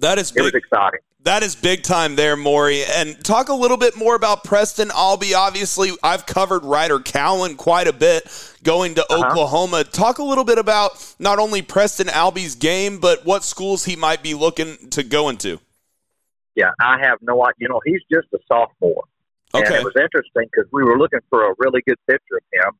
That 0.00 0.18
is 0.18 0.30
It 0.30 0.34
big. 0.34 0.44
was 0.44 0.54
exciting. 0.54 1.00
That 1.24 1.44
is 1.44 1.54
big 1.54 1.84
time 1.84 2.16
there, 2.16 2.34
Maury. 2.34 2.82
And 2.84 3.22
talk 3.24 3.48
a 3.48 3.54
little 3.54 3.76
bit 3.76 3.96
more 3.96 4.16
about 4.16 4.42
Preston 4.42 4.90
Albee. 4.90 5.34
Obviously, 5.34 5.92
I've 6.02 6.26
covered 6.26 6.64
Ryder 6.64 6.98
Cowan 6.98 7.54
quite 7.54 7.86
a 7.86 7.92
bit 7.92 8.24
going 8.64 8.96
to 8.96 9.02
Uh-huh. 9.08 9.28
Oklahoma. 9.28 9.84
Talk 9.84 10.18
a 10.18 10.24
little 10.24 10.42
bit 10.44 10.58
about 10.58 11.14
not 11.20 11.38
only 11.38 11.62
Preston 11.62 12.08
Albee's 12.08 12.56
game, 12.56 12.98
but 12.98 13.24
what 13.24 13.44
schools 13.44 13.84
he 13.84 13.94
might 13.94 14.20
be 14.24 14.34
looking 14.34 14.90
to 14.90 15.04
go 15.04 15.28
into. 15.28 15.60
Yeah, 16.56 16.72
I 16.80 16.98
have 17.00 17.18
no 17.22 17.40
idea. 17.44 17.54
You 17.58 17.68
know, 17.68 17.80
he's 17.86 18.02
just 18.10 18.26
a 18.34 18.38
sophomore. 18.48 19.04
And 19.54 19.64
it 19.64 19.84
was 19.84 19.94
interesting 19.96 20.48
because 20.50 20.70
we 20.72 20.82
were 20.82 20.98
looking 20.98 21.20
for 21.28 21.50
a 21.50 21.54
really 21.58 21.82
good 21.86 21.98
picture 22.08 22.36
of 22.36 22.44
him 22.52 22.72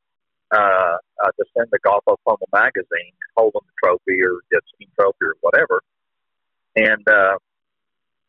uh, 0.52 0.96
uh, 1.22 1.30
to 1.38 1.44
send 1.56 1.70
to 1.70 1.78
Golf 1.84 2.02
Oklahoma 2.08 2.46
magazine, 2.52 3.12
holding 3.36 3.60
the 3.66 3.72
trophy 3.82 4.22
or 4.22 4.40
the 4.50 4.60
team 4.78 4.88
trophy 4.98 5.16
or 5.22 5.34
whatever. 5.40 5.82
And 6.76 7.06
uh, 7.08 7.36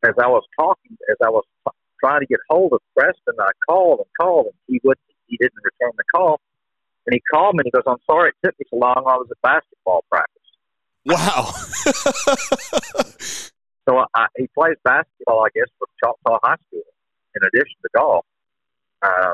as 0.03 0.13
I 0.21 0.27
was 0.27 0.43
talking, 0.59 0.97
as 1.09 1.17
I 1.23 1.29
was 1.29 1.43
t- 1.65 1.73
trying 1.99 2.19
to 2.19 2.25
get 2.25 2.39
hold 2.49 2.73
of 2.73 2.79
Preston, 2.95 3.35
I 3.39 3.51
called 3.67 3.99
and 3.99 4.09
called, 4.19 4.47
and 4.47 4.55
he 4.67 4.81
would 4.83 4.97
he 5.27 5.37
didn't 5.37 5.63
return 5.63 5.91
the 5.97 6.03
call. 6.13 6.39
And 7.05 7.13
he 7.13 7.21
called 7.31 7.55
me 7.55 7.63
and 7.63 7.67
he 7.67 7.71
goes, 7.71 7.83
"I'm 7.87 8.01
sorry 8.05 8.29
it 8.29 8.35
took 8.45 8.59
me 8.59 8.65
so 8.69 8.77
long. 8.77 9.03
I 9.07 9.15
was 9.15 9.27
at 9.31 9.41
basketball 9.41 10.03
practice." 10.09 10.41
Wow. 11.05 11.51
So 13.87 13.99
I, 14.15 14.27
he 14.37 14.47
plays 14.47 14.77
basketball, 14.83 15.45
I 15.45 15.49
guess, 15.53 15.67
for 15.77 15.87
Choctaw 16.01 16.39
High 16.43 16.55
School 16.67 16.87
in 17.35 17.41
addition 17.47 17.75
to 17.81 17.89
golf. 17.95 18.25
Uh, 19.03 19.33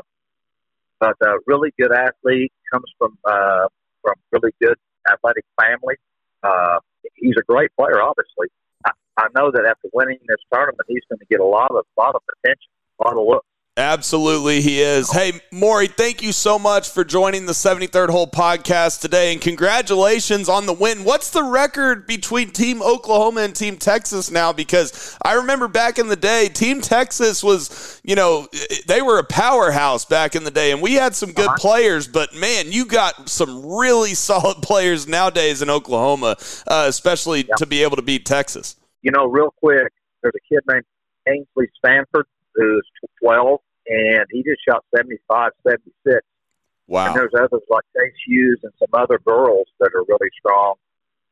but 0.98 1.16
uh, 1.24 1.34
really 1.46 1.72
good 1.78 1.92
athlete, 1.92 2.52
comes 2.72 2.90
from 2.98 3.16
uh, 3.24 3.68
from 4.02 4.14
really 4.32 4.52
good 4.60 4.76
athletic 5.10 5.44
family. 5.58 5.96
Uh, 6.42 6.78
he's 7.14 7.34
a 7.38 7.42
great 7.42 7.70
player, 7.76 8.02
obviously. 8.02 8.48
I, 8.84 8.90
I 9.16 9.26
know 9.34 9.50
that 9.50 9.64
after 9.66 9.88
winning 9.92 10.18
this 10.28 10.40
tournament, 10.52 10.86
he's 10.88 11.04
going 11.08 11.18
to 11.20 11.26
get 11.30 11.40
a 11.40 11.44
lot 11.44 11.70
of 11.70 11.84
lot 11.98 12.14
of 12.14 12.22
attention, 12.44 12.70
a 13.00 13.08
lot 13.08 13.16
of 13.16 13.26
looks. 13.26 13.46
Absolutely, 13.76 14.60
he 14.60 14.80
is. 14.80 15.12
Hey, 15.12 15.40
Maury, 15.52 15.86
thank 15.86 16.22
you 16.22 16.32
so 16.32 16.58
much 16.58 16.90
for 16.90 17.04
joining 17.04 17.46
the 17.46 17.52
73rd 17.52 18.10
Hole 18.10 18.26
podcast 18.26 19.00
today, 19.00 19.32
and 19.32 19.40
congratulations 19.40 20.48
on 20.48 20.66
the 20.66 20.72
win. 20.72 21.04
What's 21.04 21.30
the 21.30 21.44
record 21.44 22.06
between 22.06 22.50
Team 22.50 22.82
Oklahoma 22.82 23.42
and 23.42 23.54
Team 23.54 23.76
Texas 23.76 24.30
now? 24.30 24.52
Because 24.52 25.16
I 25.24 25.34
remember 25.34 25.68
back 25.68 26.00
in 26.00 26.08
the 26.08 26.16
day, 26.16 26.48
Team 26.48 26.80
Texas 26.80 27.44
was, 27.44 28.00
you 28.02 28.16
know, 28.16 28.48
they 28.86 29.02
were 29.02 29.18
a 29.18 29.24
powerhouse 29.24 30.04
back 30.04 30.34
in 30.34 30.42
the 30.42 30.50
day, 30.50 30.72
and 30.72 30.82
we 30.82 30.94
had 30.94 31.14
some 31.14 31.30
good 31.30 31.50
players, 31.56 32.08
but 32.08 32.34
man, 32.34 32.72
you 32.72 32.84
got 32.84 33.28
some 33.28 33.64
really 33.64 34.14
solid 34.14 34.62
players 34.62 35.06
nowadays 35.06 35.62
in 35.62 35.70
Oklahoma, 35.70 36.36
uh, 36.66 36.86
especially 36.88 37.44
to 37.56 37.66
be 37.66 37.84
able 37.84 37.96
to 37.96 38.02
beat 38.02 38.26
Texas. 38.26 38.74
You 39.02 39.12
know, 39.12 39.26
real 39.26 39.54
quick, 39.56 39.92
there's 40.22 40.34
a 40.34 40.54
kid 40.54 40.60
named 40.68 40.84
Ainsley 41.28 41.70
Stanford 41.78 42.26
who's 42.54 42.86
12, 43.22 43.60
and 43.86 44.24
he 44.30 44.42
just 44.42 44.60
shot 44.66 44.84
75, 44.96 45.52
76. 45.66 46.20
Wow. 46.86 47.06
And 47.06 47.16
there's 47.16 47.32
others 47.34 47.62
like 47.68 47.84
Chase 47.96 48.12
Hughes 48.26 48.60
and 48.62 48.72
some 48.78 48.88
other 48.92 49.18
girls 49.24 49.68
that 49.78 49.90
are 49.94 50.04
really 50.08 50.30
strong, 50.38 50.74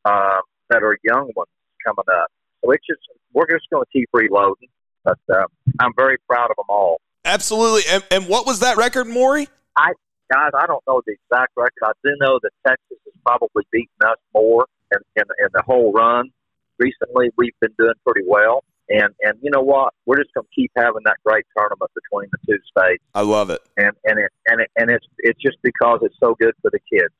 um, 0.05 0.41
that 0.71 0.83
are 0.83 0.97
young 1.03 1.31
ones 1.35 1.49
coming 1.85 2.05
up. 2.11 2.29
So 2.63 2.71
it's 2.71 2.87
just 2.87 3.01
we're 3.33 3.49
just 3.49 3.69
going 3.71 3.85
to 3.85 3.91
keep 3.93 4.09
reloading. 4.13 4.69
But 5.05 5.19
uh, 5.33 5.45
I'm 5.81 5.93
very 5.97 6.19
proud 6.29 6.51
of 6.51 6.57
them 6.57 6.67
all. 6.69 7.01
Absolutely. 7.25 7.83
And, 7.91 8.05
and 8.11 8.29
what 8.29 8.47
was 8.47 8.61
that 8.61 8.77
record, 8.77 9.07
Maury? 9.07 9.49
I 9.77 9.93
guys, 10.33 10.51
I 10.59 10.67
don't 10.67 10.83
know 10.87 11.03
the 11.07 11.15
exact 11.15 11.53
record. 11.57 11.83
I 11.83 11.93
do 12.05 12.11
know 12.21 12.39
that 12.43 12.51
Texas 12.67 12.99
has 13.05 13.15
probably 13.25 13.65
beaten 13.73 13.95
us 14.05 14.19
more 14.35 14.67
in, 14.93 15.01
in, 15.17 15.25
in 15.39 15.49
the 15.53 15.63
whole 15.63 15.93
run. 15.93 16.31
Recently, 16.79 17.31
we've 17.37 17.59
been 17.61 17.75
doing 17.79 17.95
pretty 18.07 18.27
well. 18.27 18.65
And 18.91 19.15
and 19.21 19.39
you 19.43 19.51
know 19.51 19.61
what? 19.61 19.93
We're 20.07 20.19
just 20.19 20.33
going 20.35 20.47
to 20.47 20.55
keep 20.55 20.71
having 20.77 21.03
that 21.05 21.17
great 21.25 21.45
tournament 21.57 21.91
between 21.95 22.29
the 22.33 22.39
two 22.47 22.59
states. 22.71 23.03
I 23.15 23.23
love 23.23 23.51
it. 23.51 23.61
and 23.77 23.93
and 24.05 24.19
it 24.19 24.33
and 24.47 24.61
it 24.61 24.71
and 24.77 24.91
it's 24.91 25.07
it's 25.19 25.41
just 25.41 25.59
because 25.63 26.01
it's 26.03 26.17
so 26.23 26.35
good 26.41 26.55
for 26.63 26.71
the 26.71 26.81
kids 26.91 27.15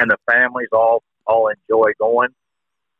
and 0.00 0.10
the 0.10 0.16
families 0.30 0.68
all 0.72 1.02
all 1.26 1.48
enjoy 1.48 1.92
going 1.98 2.30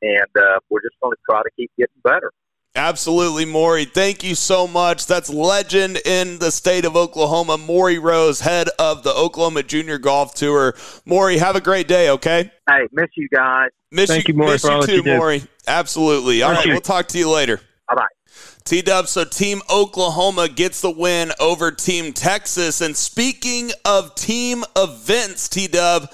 and 0.02 0.28
uh, 0.38 0.60
we're 0.70 0.82
just 0.82 0.94
going 1.02 1.12
to 1.12 1.18
try 1.28 1.42
to 1.42 1.50
keep 1.56 1.70
getting 1.76 2.00
better 2.04 2.30
Absolutely, 2.76 3.44
Maury. 3.44 3.86
Thank 3.86 4.22
you 4.22 4.36
so 4.36 4.68
much. 4.68 5.06
That's 5.06 5.28
legend 5.28 5.98
in 6.04 6.38
the 6.38 6.52
state 6.52 6.84
of 6.84 6.94
Oklahoma, 6.96 7.58
Maury 7.58 7.98
Rose, 7.98 8.40
head 8.40 8.68
of 8.78 9.02
the 9.02 9.12
Oklahoma 9.12 9.64
Junior 9.64 9.98
Golf 9.98 10.34
Tour. 10.34 10.76
Maury, 11.04 11.38
have 11.38 11.56
a 11.56 11.60
great 11.60 11.88
day, 11.88 12.10
okay? 12.10 12.52
hey 12.68 12.86
miss 12.92 13.08
you 13.16 13.28
guys 13.30 13.70
Miss 13.90 14.10
Thank 14.10 14.28
you, 14.28 14.34
you, 14.34 14.38
Maury, 14.38 14.52
miss 14.52 14.62
for 14.62 14.72
you 14.72 14.80
that 14.80 14.86
too, 14.86 14.96
you. 14.96 15.16
Maury. 15.16 15.42
Absolutely. 15.66 16.42
All 16.42 16.52
Miss 16.52 16.66
you. 16.66 16.72
we'll 16.72 16.80
talk 16.80 17.08
to 17.08 17.18
you 17.18 17.30
later. 17.30 17.60
Bye-bye 17.88 18.06
T 18.64 18.82
Dub, 18.82 19.08
so 19.08 19.24
Team 19.24 19.62
Oklahoma 19.70 20.48
gets 20.48 20.82
the 20.82 20.90
win 20.90 21.32
over 21.40 21.70
Team 21.70 22.12
Texas. 22.12 22.80
And 22.82 22.94
speaking 22.96 23.70
of 23.84 24.14
team 24.14 24.64
events, 24.76 25.48
T 25.48 25.66
Dub, 25.66 26.10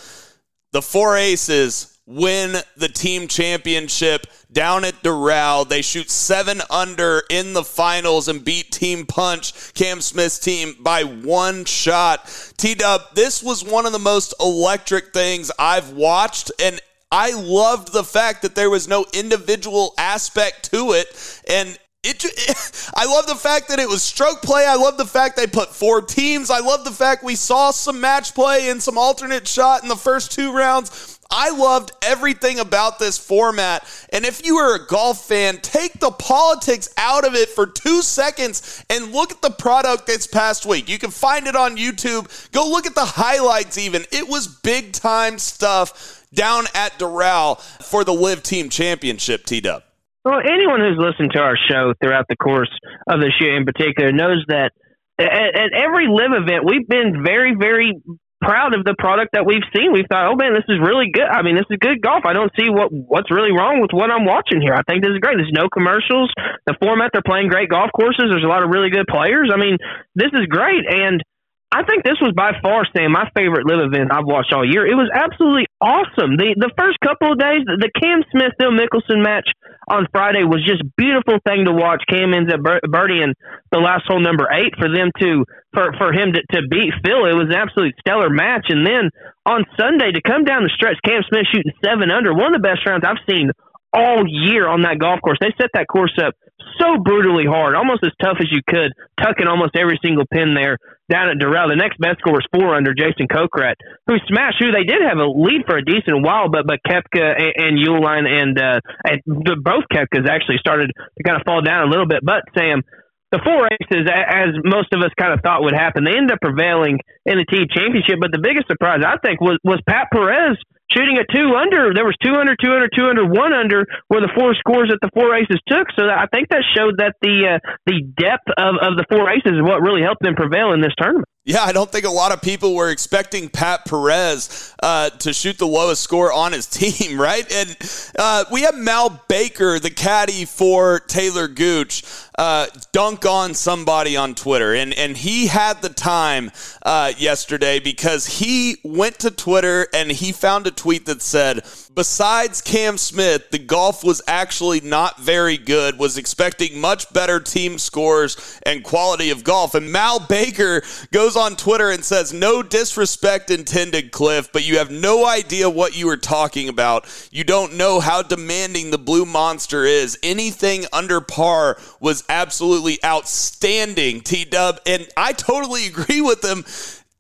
the 0.72 0.81
four 0.81 1.16
aces 1.16 1.99
win 2.07 2.57
the 2.77 2.89
team 2.89 3.27
championship 3.27 4.27
down 4.53 4.85
at 4.85 5.03
Doral. 5.03 5.68
They 5.68 5.83
shoot 5.83 6.11
seven 6.11 6.61
under 6.70 7.22
in 7.31 7.55
the 7.55 7.64
finals 7.64 8.29
and 8.29 8.45
beat 8.45 8.70
Team 8.70 9.07
Punch, 9.07 9.75
Cam 9.75 10.01
Smith's 10.01 10.39
team, 10.39 10.77
by 10.81 11.03
one 11.03 11.64
shot. 11.64 12.53
T 12.57 12.75
Dub, 12.75 13.01
this 13.14 13.43
was 13.43 13.64
one 13.64 13.87
of 13.87 13.93
the 13.93 13.99
most 13.99 14.35
electric 14.39 15.12
things 15.12 15.51
I've 15.59 15.91
watched. 15.91 16.53
And 16.62 16.81
I 17.15 17.31
loved 17.31 17.93
the 17.93 18.03
fact 18.03 18.43
that 18.43 18.57
there 18.57 18.69
was 18.69 18.89
no 18.89 19.07
individual 19.12 19.95
aspect 19.97 20.73
to 20.73 20.95
it. 20.95 21.07
And 21.49 21.79
it, 22.03 22.91
I 22.97 23.07
love 23.07 23.29
the 23.29 23.37
fact 23.37 23.69
that 23.69 23.79
it 23.79 23.89
was 23.89 24.03
stroke 24.03 24.43
play. 24.43 24.67
I 24.67 24.75
love 24.75 24.97
the 24.97 25.07
fact 25.07 25.37
they 25.37 25.47
put 25.47 25.73
four 25.73 26.03
teams. 26.03 26.51
I 26.51 26.59
love 26.59 26.85
the 26.85 26.91
fact 26.91 27.23
we 27.23 27.37
saw 27.37 27.71
some 27.71 28.01
match 28.01 28.35
play 28.35 28.69
and 28.69 28.83
some 28.83 28.99
alternate 28.99 29.47
shot 29.47 29.85
in 29.85 29.89
the 29.89 29.95
first 29.95 30.33
two 30.33 30.53
rounds. 30.53 31.21
I 31.31 31.51
loved 31.51 31.93
everything 32.03 32.59
about 32.59 32.99
this 32.99 33.17
format. 33.17 33.89
And 34.12 34.25
if 34.25 34.45
you 34.45 34.57
are 34.57 34.75
a 34.75 34.87
golf 34.87 35.29
fan, 35.29 35.59
take 35.59 36.01
the 36.01 36.11
politics 36.11 36.89
out 36.97 37.25
of 37.25 37.37
it 37.37 37.49
for 37.49 37.65
two 37.65 38.03
seconds 38.03 38.85
and 38.91 39.12
look 39.12 39.31
at 39.31 39.41
the 39.41 39.51
product 39.51 40.09
this 40.09 40.27
past 40.27 40.67
week. 40.67 40.89
You 40.89 40.99
can 40.99 41.12
find 41.12 41.47
it 41.47 41.55
on 41.55 41.77
YouTube. 41.77 42.51
Go 42.51 42.69
look 42.69 42.87
at 42.87 42.97
the 42.97 43.05
highlights, 43.05 43.79
even. 43.79 44.05
It 44.11 44.29
was 44.29 44.49
big 44.49 44.93
time 44.93 45.39
stuff 45.39 46.24
down 46.35 46.64
at 46.74 46.99
Doral 46.99 47.61
for 47.82 48.05
the 48.05 48.12
LIV 48.12 48.43
Team 48.43 48.68
Championship, 48.68 49.45
T 49.45 49.61
Dub. 49.61 49.82
Well, 50.24 50.41
anyone 50.41 50.80
who's 50.80 50.99
listened 50.99 51.32
to 51.35 51.41
our 51.41 51.57
show 51.68 51.93
throughout 52.03 52.26
the 52.28 52.37
course 52.37 52.70
of 53.07 53.20
this 53.20 53.32
year 53.41 53.57
in 53.57 53.64
particular 53.64 54.11
knows 54.11 54.43
that 54.49 54.72
at, 55.18 55.28
at 55.28 55.70
every 55.76 56.09
LIV 56.09 56.43
event, 56.43 56.64
we've 56.64 56.89
been 56.89 57.22
very, 57.22 57.55
very 57.55 58.01
proud 58.41 58.76
of 58.76 58.85
the 58.85 58.95
product 58.99 59.32
that 59.32 59.45
we've 59.49 59.64
seen. 59.72 59.93
We've 59.93 60.09
thought, 60.09 60.28
oh 60.28 60.37
man, 60.37 60.53
this 60.53 60.68
is 60.68 60.76
really 60.80 61.09
good. 61.12 61.28
I 61.28 61.43
mean, 61.43 61.57
this 61.57 61.68
is 61.70 61.80
good 61.80 62.01
golf. 62.05 62.28
I 62.28 62.32
don't 62.32 62.53
see 62.57 62.68
what 62.68 62.93
what's 62.93 63.32
really 63.32 63.53
wrong 63.53 63.80
with 63.80 63.93
what 63.93 64.12
I'm 64.12 64.24
watching 64.28 64.61
here. 64.61 64.76
I 64.76 64.85
think 64.85 65.03
this 65.03 65.16
is 65.16 65.20
great. 65.20 65.41
There's 65.41 65.53
no 65.53 65.68
commercials. 65.72 66.32
The 66.68 66.76
format, 66.80 67.11
they're 67.12 67.24
playing 67.24 67.49
great 67.49 67.72
golf 67.72 67.91
courses. 67.97 68.28
There's 68.28 68.45
a 68.45 68.53
lot 68.53 68.62
of 68.62 68.68
really 68.68 68.91
good 68.91 69.09
players. 69.09 69.49
I 69.53 69.57
mean, 69.57 69.80
this 70.14 70.32
is 70.32 70.45
great. 70.47 70.85
And 70.85 71.24
I 71.73 71.83
think 71.83 72.05
this 72.05 72.23
was 72.23 72.33
by 72.37 72.55
far, 72.62 72.87
Sam, 72.95 73.12
my 73.12 73.27
favorite 73.35 73.67
LIV 73.67 73.91
event 73.91 74.15
I've 74.15 74.25
watched 74.27 74.55
all 74.55 74.62
year. 74.62 74.87
It 74.87 74.95
was 74.95 75.11
absolutely 75.11 75.67
awesome. 75.83 76.39
The 76.39 76.55
the 76.55 76.71
first 76.79 77.03
couple 77.03 77.35
of 77.35 77.39
days, 77.39 77.67
the 77.67 77.91
Cam 77.99 78.23
Smith 78.31 78.55
Phil 78.62 78.71
Mickelson 78.71 79.23
match 79.23 79.51
on 79.91 80.07
Friday 80.15 80.47
was 80.47 80.62
just 80.62 80.87
beautiful 80.97 81.43
thing 81.43 81.67
to 81.67 81.75
watch. 81.75 82.07
Cam 82.07 82.33
ends 82.33 82.53
up 82.53 82.62
bir- 82.62 82.85
birdieing 82.87 83.35
the 83.75 83.83
last 83.83 84.07
hole 84.07 84.23
number 84.23 84.47
eight 84.55 84.71
for 84.79 84.87
them 84.87 85.11
to 85.19 85.45
for 85.75 85.91
for 85.99 86.15
him 86.15 86.33
to, 86.33 86.41
to 86.55 86.62
beat 86.71 86.95
Phil. 87.03 87.27
It 87.27 87.35
was 87.35 87.51
an 87.51 87.59
stellar 88.01 88.31
match. 88.31 88.71
And 88.71 88.87
then 88.87 89.11
on 89.45 89.67
Sunday 89.75 90.15
to 90.15 90.23
come 90.23 90.47
down 90.47 90.62
the 90.62 90.73
stretch, 90.73 90.97
Cam 91.05 91.27
Smith 91.27 91.51
shooting 91.51 91.75
seven 91.83 92.15
under, 92.15 92.33
one 92.33 92.55
of 92.55 92.62
the 92.62 92.67
best 92.67 92.87
rounds 92.87 93.03
I've 93.03 93.21
seen 93.29 93.51
all 93.95 94.24
year 94.26 94.66
on 94.66 94.82
that 94.82 94.99
golf 94.99 95.20
course. 95.22 95.38
They 95.40 95.55
set 95.57 95.70
that 95.74 95.86
course 95.86 96.12
up 96.18 96.34
so 96.80 96.99
brutally 96.99 97.47
hard, 97.47 97.74
almost 97.74 98.03
as 98.05 98.12
tough 98.22 98.38
as 98.40 98.51
you 98.51 98.61
could, 98.66 98.92
tucking 99.20 99.47
almost 99.47 99.76
every 99.76 99.99
single 100.03 100.24
pin 100.26 100.55
there 100.55 100.78
down 101.11 101.28
at 101.28 101.38
Doral. 101.38 101.68
The 101.68 101.76
next 101.76 101.99
best 101.99 102.18
score 102.18 102.34
was 102.34 102.47
four 102.53 102.74
under 102.74 102.95
Jason 102.95 103.28
Kokrak, 103.28 103.76
who 104.07 104.16
smashed 104.26 104.59
who 104.59 104.72
they 104.72 104.84
did 104.84 105.03
have 105.03 105.18
a 105.18 105.26
lead 105.26 105.62
for 105.66 105.76
a 105.76 105.84
decent 105.84 106.24
while, 106.24 106.49
but 106.49 106.66
but 106.66 106.80
Koepka 106.86 107.22
and, 107.22 107.55
and 107.57 107.72
Uihlein 107.78 108.26
and 108.26 108.59
uh, 108.59 108.80
and 109.05 109.20
the, 109.26 109.57
both 109.61 109.84
Koepkas 109.92 110.26
actually 110.28 110.59
started 110.59 110.90
to 110.95 111.22
kind 111.22 111.36
of 111.36 111.45
fall 111.45 111.62
down 111.62 111.86
a 111.86 111.90
little 111.90 112.09
bit. 112.09 112.24
But 112.24 112.42
Sam, 112.57 112.82
the 113.30 113.40
four 113.45 113.68
aces, 113.68 114.09
as 114.09 114.57
most 114.64 114.92
of 114.92 115.03
us 115.03 115.12
kind 115.18 115.32
of 115.32 115.40
thought 115.42 115.62
would 115.62 115.74
happen, 115.74 116.05
they 116.05 116.16
ended 116.16 116.32
up 116.32 116.40
prevailing 116.40 116.99
in 117.26 117.38
the 117.38 117.47
team 117.47 117.66
championship. 117.70 118.18
But 118.20 118.32
the 118.32 118.42
biggest 118.42 118.66
surprise, 118.66 119.05
I 119.05 119.18
think, 119.20 119.40
was 119.40 119.59
was 119.62 119.80
Pat 119.86 120.09
Perez 120.12 120.57
shooting 120.93 121.18
at 121.18 121.26
two 121.32 121.55
under. 121.57 121.93
There 121.95 122.05
was 122.05 122.16
two 122.22 122.35
under, 122.35 122.57
two 122.57 122.72
under, 122.72 122.89
two 122.89 123.07
under, 123.07 123.24
one 123.24 123.53
under 123.53 123.87
were 124.11 124.20
the 124.20 124.32
four 124.35 124.55
scores 124.55 124.91
that 124.91 124.99
the 125.01 125.11
four 125.14 125.35
aces 125.35 125.61
took. 125.66 125.89
So 125.97 126.05
I 126.09 126.26
think 126.32 126.49
that 126.51 126.62
showed 126.76 126.99
that 126.99 127.14
the 127.22 127.57
uh, 127.57 127.59
the 127.87 128.03
depth 128.16 128.49
of, 128.57 128.76
of 128.80 128.97
the 128.97 129.07
four 129.11 129.30
aces 129.30 129.53
is 129.59 129.62
what 129.62 129.82
really 129.82 130.03
helped 130.03 130.22
them 130.22 130.35
prevail 130.35 130.72
in 130.72 130.80
this 130.80 130.95
tournament. 130.97 131.28
Yeah, 131.47 131.62
I 131.62 131.72
don't 131.72 131.92
think 131.92 132.07
a 132.07 132.11
lot 132.11 132.32
of 132.32 132.40
people 132.40 132.74
were 132.74 132.88
expecting 132.88 133.51
Pat 133.51 133.84
Perez 133.84 134.74
uh, 134.82 135.11
to 135.11 135.34
shoot 135.34 135.59
the 135.59 135.66
lowest 135.66 136.01
score 136.01 136.32
on 136.32 136.53
his 136.53 136.66
team, 136.70 137.20
right? 137.20 137.45
And 137.53 137.76
uh, 138.18 138.45
we 138.51 138.62
have 138.62 138.74
Mal 138.74 139.22
Baker, 139.28 139.78
the 139.78 139.90
caddy 139.90 140.47
for 140.47 141.01
Taylor 141.01 141.47
Gooch, 141.47 142.03
uh, 142.38 142.68
dunk 142.92 143.26
on 143.26 143.53
somebody 143.53 144.16
on 144.16 144.34
Twitter. 144.34 144.74
And, 144.74 144.95
and 144.95 145.18
he 145.18 145.47
had 145.47 145.82
the 145.82 145.90
time 145.90 146.51
uh, 146.82 147.12
yesterday 147.18 147.78
because 147.78 148.26
he 148.26 148.78
went 148.82 149.18
to 149.18 149.30
Twitter 149.30 149.86
and 149.92 150.11
he 150.11 150.32
found 150.32 150.66
a 150.66 150.70
tweet 150.70 151.05
that 151.05 151.20
said, 151.20 151.62
Besides 151.95 152.61
Cam 152.61 152.99
Smith, 152.99 153.51
the 153.51 153.59
golf 153.59 154.03
was 154.03 154.20
actually 154.26 154.80
not 154.80 155.20
very 155.20 155.57
good, 155.57 155.97
was 155.97 156.18
expecting 156.18 156.80
much 156.80 157.12
better 157.12 157.38
team 157.38 157.78
scores 157.78 158.61
and 158.66 158.82
quality 158.82 159.30
of 159.30 159.45
golf. 159.45 159.76
And 159.76 159.92
Mal 159.92 160.18
Baker 160.18 160.82
goes 161.12 161.36
on 161.36 161.55
Twitter 161.55 161.90
and 161.90 162.05
says, 162.05 162.32
No 162.32 162.64
disrespect 162.64 163.49
intended, 163.49 164.11
Cliff, 164.11 164.51
but 164.53 164.66
you 164.66 164.78
have 164.78 164.90
no 164.90 165.24
idea 165.24 165.70
what 165.70 165.97
you 165.97 166.07
were 166.07 166.16
talking 166.16 166.68
about. 166.68 167.07
You 167.30 167.45
don't 167.45 167.76
know 167.76 168.01
how 168.01 168.22
demanding 168.22 168.90
the 168.90 168.99
Blue 168.99 169.24
Monster 169.24 169.84
is. 169.84 170.18
Anything 170.24 170.86
under 170.92 171.20
par 171.20 171.78
was 172.01 172.24
absolutely 172.28 172.99
outstanding, 173.05 174.20
T 174.22 174.45
Dub. 174.45 174.80
And 174.84 175.07
I 175.16 175.32
totally 175.32 175.86
agree 175.86 176.20
with 176.20 176.45
him 176.45 176.64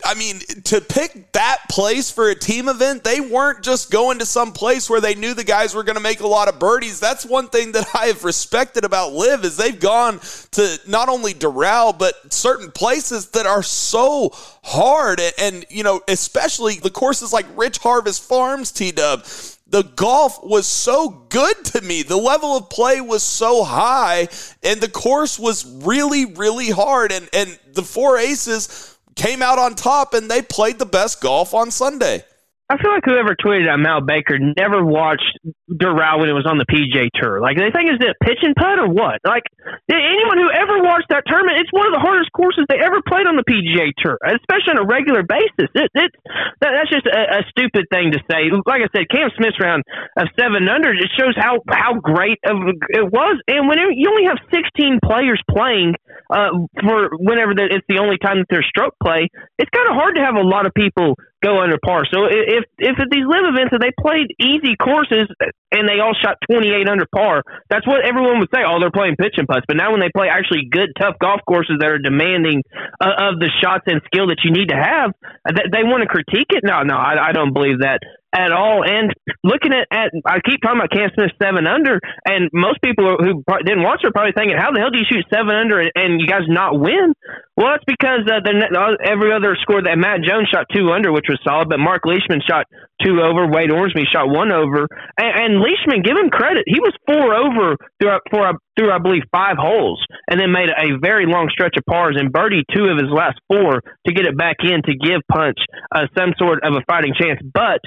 I 0.04 0.14
mean, 0.14 0.40
to 0.64 0.80
pick 0.80 1.32
that 1.32 1.58
place 1.70 2.10
for 2.10 2.28
a 2.28 2.34
team 2.34 2.68
event, 2.68 3.04
they 3.04 3.20
weren't 3.20 3.62
just 3.62 3.90
going 3.90 4.18
to 4.18 4.26
some 4.26 4.52
place 4.52 4.88
where 4.90 5.00
they 5.00 5.14
knew 5.14 5.34
the 5.34 5.44
guys 5.44 5.74
were 5.74 5.82
going 5.82 5.96
to 5.96 6.02
make 6.02 6.20
a 6.20 6.26
lot 6.26 6.48
of 6.48 6.58
birdies. 6.58 7.00
That's 7.00 7.24
one 7.24 7.48
thing 7.48 7.72
that 7.72 7.86
I 7.94 8.06
have 8.06 8.24
respected 8.24 8.84
about 8.84 9.12
LIV 9.12 9.44
is 9.44 9.56
they've 9.56 9.78
gone 9.78 10.20
to 10.52 10.78
not 10.86 11.08
only 11.08 11.32
Doral 11.34 11.98
but 11.98 12.32
certain 12.32 12.70
places 12.70 13.30
that 13.30 13.46
are 13.46 13.62
so 13.62 14.30
hard, 14.62 15.20
and, 15.38 15.64
you 15.70 15.82
know, 15.82 16.00
especially 16.08 16.76
the 16.76 16.90
courses 16.90 17.32
like 17.32 17.46
Rich 17.56 17.78
Harvest 17.78 18.22
Farms, 18.22 18.70
T 18.70 18.92
Dub 18.92 19.24
the 19.66 19.82
golf 19.82 20.44
was 20.44 20.68
so 20.68 21.08
good 21.30 21.64
to 21.64 21.80
me. 21.80 22.04
The 22.04 22.16
level 22.16 22.56
of 22.56 22.70
play 22.70 23.00
was 23.00 23.24
so 23.24 23.64
high, 23.64 24.28
and 24.62 24.80
the 24.80 24.88
course 24.88 25.36
was 25.36 25.66
really, 25.66 26.26
really 26.26 26.70
hard. 26.70 27.10
And 27.10 27.28
and 27.32 27.58
the 27.72 27.82
four 27.82 28.16
aces 28.16 28.93
came 29.14 29.42
out 29.42 29.58
on 29.58 29.74
top 29.74 30.14
and 30.14 30.30
they 30.30 30.42
played 30.42 30.78
the 30.78 30.86
best 30.86 31.20
golf 31.20 31.54
on 31.54 31.70
Sunday. 31.70 32.24
I 32.64 32.80
feel 32.80 32.96
like 32.96 33.04
whoever 33.04 33.36
tweeted 33.36 33.68
at 33.68 33.76
Mal 33.76 34.00
Baker 34.00 34.40
never 34.40 34.80
watched 34.80 35.36
Doral 35.68 36.24
when 36.24 36.32
it 36.32 36.36
was 36.36 36.48
on 36.48 36.56
the 36.56 36.64
PGA 36.64 37.12
Tour. 37.12 37.44
Like 37.44 37.60
they 37.60 37.68
think 37.68 37.92
it's 37.92 38.00
it 38.00 38.16
pitch 38.24 38.40
and 38.40 38.56
putt 38.56 38.80
or 38.80 38.88
what? 38.88 39.20
Like 39.20 39.44
anyone 39.92 40.40
who 40.40 40.48
ever 40.48 40.80
watched 40.80 41.12
that 41.12 41.28
tournament, 41.28 41.60
it's 41.60 41.68
one 41.76 41.84
of 41.84 41.92
the 41.92 42.00
hardest 42.00 42.32
courses 42.32 42.64
they 42.72 42.80
ever 42.80 43.04
played 43.04 43.28
on 43.28 43.36
the 43.36 43.44
PGA 43.44 43.92
Tour, 44.00 44.16
especially 44.24 44.80
on 44.80 44.80
a 44.80 44.88
regular 44.88 45.20
basis. 45.20 45.68
It, 45.76 45.92
it's 45.92 46.16
that, 46.64 46.72
that's 46.72 46.88
just 46.88 47.04
a, 47.04 47.44
a 47.44 47.52
stupid 47.52 47.84
thing 47.92 48.16
to 48.16 48.20
say. 48.32 48.48
Like 48.64 48.80
I 48.80 48.88
said, 48.96 49.12
Cam 49.12 49.28
Smith's 49.36 49.60
round 49.60 49.84
of 50.16 50.32
seven 50.40 50.64
under 50.64 50.96
just 50.96 51.12
shows 51.20 51.36
how 51.36 51.60
how 51.68 52.00
great 52.00 52.40
of 52.48 52.56
it 52.88 53.04
was. 53.12 53.36
And 53.44 53.68
when 53.68 53.76
it, 53.76 53.92
you 53.92 54.08
only 54.08 54.24
have 54.24 54.40
16 54.48 55.04
players 55.04 55.36
playing 55.52 56.00
uh, 56.32 56.64
for 56.80 57.12
whenever 57.20 57.52
the, 57.52 57.68
it's 57.68 57.84
the 57.92 58.00
only 58.00 58.16
time 58.16 58.40
that 58.40 58.48
there's 58.48 58.66
stroke 58.72 58.96
play, 59.04 59.28
it's 59.60 59.68
kind 59.68 59.84
of 59.84 60.00
hard 60.00 60.16
to 60.16 60.24
have 60.24 60.40
a 60.40 60.46
lot 60.46 60.64
of 60.64 60.72
people 60.72 61.20
go 61.44 61.60
under 61.60 61.76
par. 61.84 62.08
So 62.08 62.24
if 62.24 62.64
if 62.80 62.96
at 62.96 63.12
these 63.12 63.28
LIV 63.28 63.52
events 63.52 63.70
that 63.76 63.84
they 63.84 63.92
played 64.00 64.32
easy 64.40 64.80
courses 64.80 65.28
and 65.68 65.84
they 65.84 66.00
all 66.00 66.16
shot 66.16 66.40
28 66.48 66.88
under 66.88 67.04
par, 67.12 67.44
that's 67.68 67.86
what 67.86 68.00
everyone 68.00 68.40
would 68.40 68.48
say. 68.48 68.64
Oh, 68.64 68.80
they're 68.80 68.94
playing 68.94 69.20
pitch 69.20 69.36
and 69.36 69.46
putts. 69.46 69.68
But 69.68 69.76
now 69.76 69.92
when 69.92 70.00
they 70.00 70.10
play 70.16 70.32
actually 70.32 70.64
good, 70.72 70.96
tough 70.96 71.20
golf 71.20 71.44
courses 71.46 71.76
that 71.84 71.92
are 71.92 72.00
demanding 72.00 72.64
uh, 72.96 73.28
of 73.28 73.36
the 73.38 73.52
shots 73.60 73.84
and 73.86 74.00
skill 74.08 74.32
that 74.32 74.40
you 74.40 74.50
need 74.56 74.72
to 74.72 74.78
have, 74.80 75.12
they, 75.44 75.68
they 75.68 75.84
want 75.84 76.00
to 76.00 76.08
critique 76.08 76.48
it. 76.56 76.64
No, 76.64 76.82
no, 76.82 76.96
I, 76.96 77.28
I 77.28 77.32
don't 77.36 77.52
believe 77.52 77.84
that 77.84 78.00
at 78.34 78.50
all. 78.50 78.82
And 78.82 79.14
looking 79.46 79.72
at, 79.72 79.86
at 79.94 80.10
I 80.26 80.42
keep 80.42 80.60
talking 80.60 80.82
about 80.82 80.90
Cam 80.90 81.10
Smith 81.14 81.30
seven 81.40 81.66
under, 81.66 82.00
and 82.26 82.50
most 82.52 82.82
people 82.82 83.16
who 83.16 83.42
didn't 83.64 83.86
watch 83.86 84.02
are 84.04 84.10
probably 84.10 84.34
thinking, 84.34 84.58
how 84.58 84.74
the 84.74 84.80
hell 84.82 84.90
do 84.90 84.98
you 84.98 85.06
shoot 85.08 85.24
seven 85.32 85.54
under 85.54 85.78
and, 85.78 85.90
and 85.94 86.20
you 86.20 86.26
guys 86.26 86.44
not 86.50 86.74
win? 86.74 87.14
Well, 87.56 87.70
that's 87.70 87.86
because 87.86 88.26
uh, 88.26 88.42
the, 88.42 88.50
uh, 88.74 88.98
every 89.06 89.30
other 89.30 89.54
score 89.62 89.78
that 89.78 89.94
Matt 89.94 90.26
Jones 90.26 90.50
shot 90.50 90.66
two 90.74 90.90
under, 90.90 91.14
which 91.14 91.30
was 91.30 91.38
solid, 91.46 91.70
but 91.70 91.78
Mark 91.78 92.02
Leishman 92.02 92.42
shot 92.42 92.66
two 92.98 93.22
over. 93.22 93.46
Wade 93.46 93.70
Ormsby 93.70 94.10
shot 94.10 94.26
one 94.26 94.50
over, 94.50 94.90
and, 95.18 95.32
and 95.38 95.52
Leishman, 95.62 96.02
give 96.02 96.18
him 96.18 96.30
credit, 96.30 96.66
he 96.66 96.82
was 96.82 96.94
four 97.06 97.30
over 97.30 97.78
through 98.02 98.18
for 98.30 98.58
through 98.74 98.90
I 98.90 98.98
believe 98.98 99.22
five 99.30 99.54
holes, 99.56 100.02
and 100.28 100.40
then 100.40 100.50
made 100.50 100.68
a 100.68 100.98
very 100.98 101.26
long 101.26 101.46
stretch 101.50 101.78
of 101.78 101.84
pars 101.86 102.16
and 102.18 102.32
birdie 102.32 102.64
two 102.74 102.90
of 102.90 102.98
his 102.98 103.10
last 103.10 103.38
four 103.46 103.80
to 104.06 104.12
get 104.12 104.26
it 104.26 104.36
back 104.36 104.56
in 104.62 104.82
to 104.82 104.94
give 104.98 105.22
Punch 105.30 105.58
uh, 105.94 106.06
some 106.18 106.34
sort 106.38 106.64
of 106.64 106.74
a 106.74 106.82
fighting 106.90 107.14
chance. 107.14 107.38
But 107.54 107.78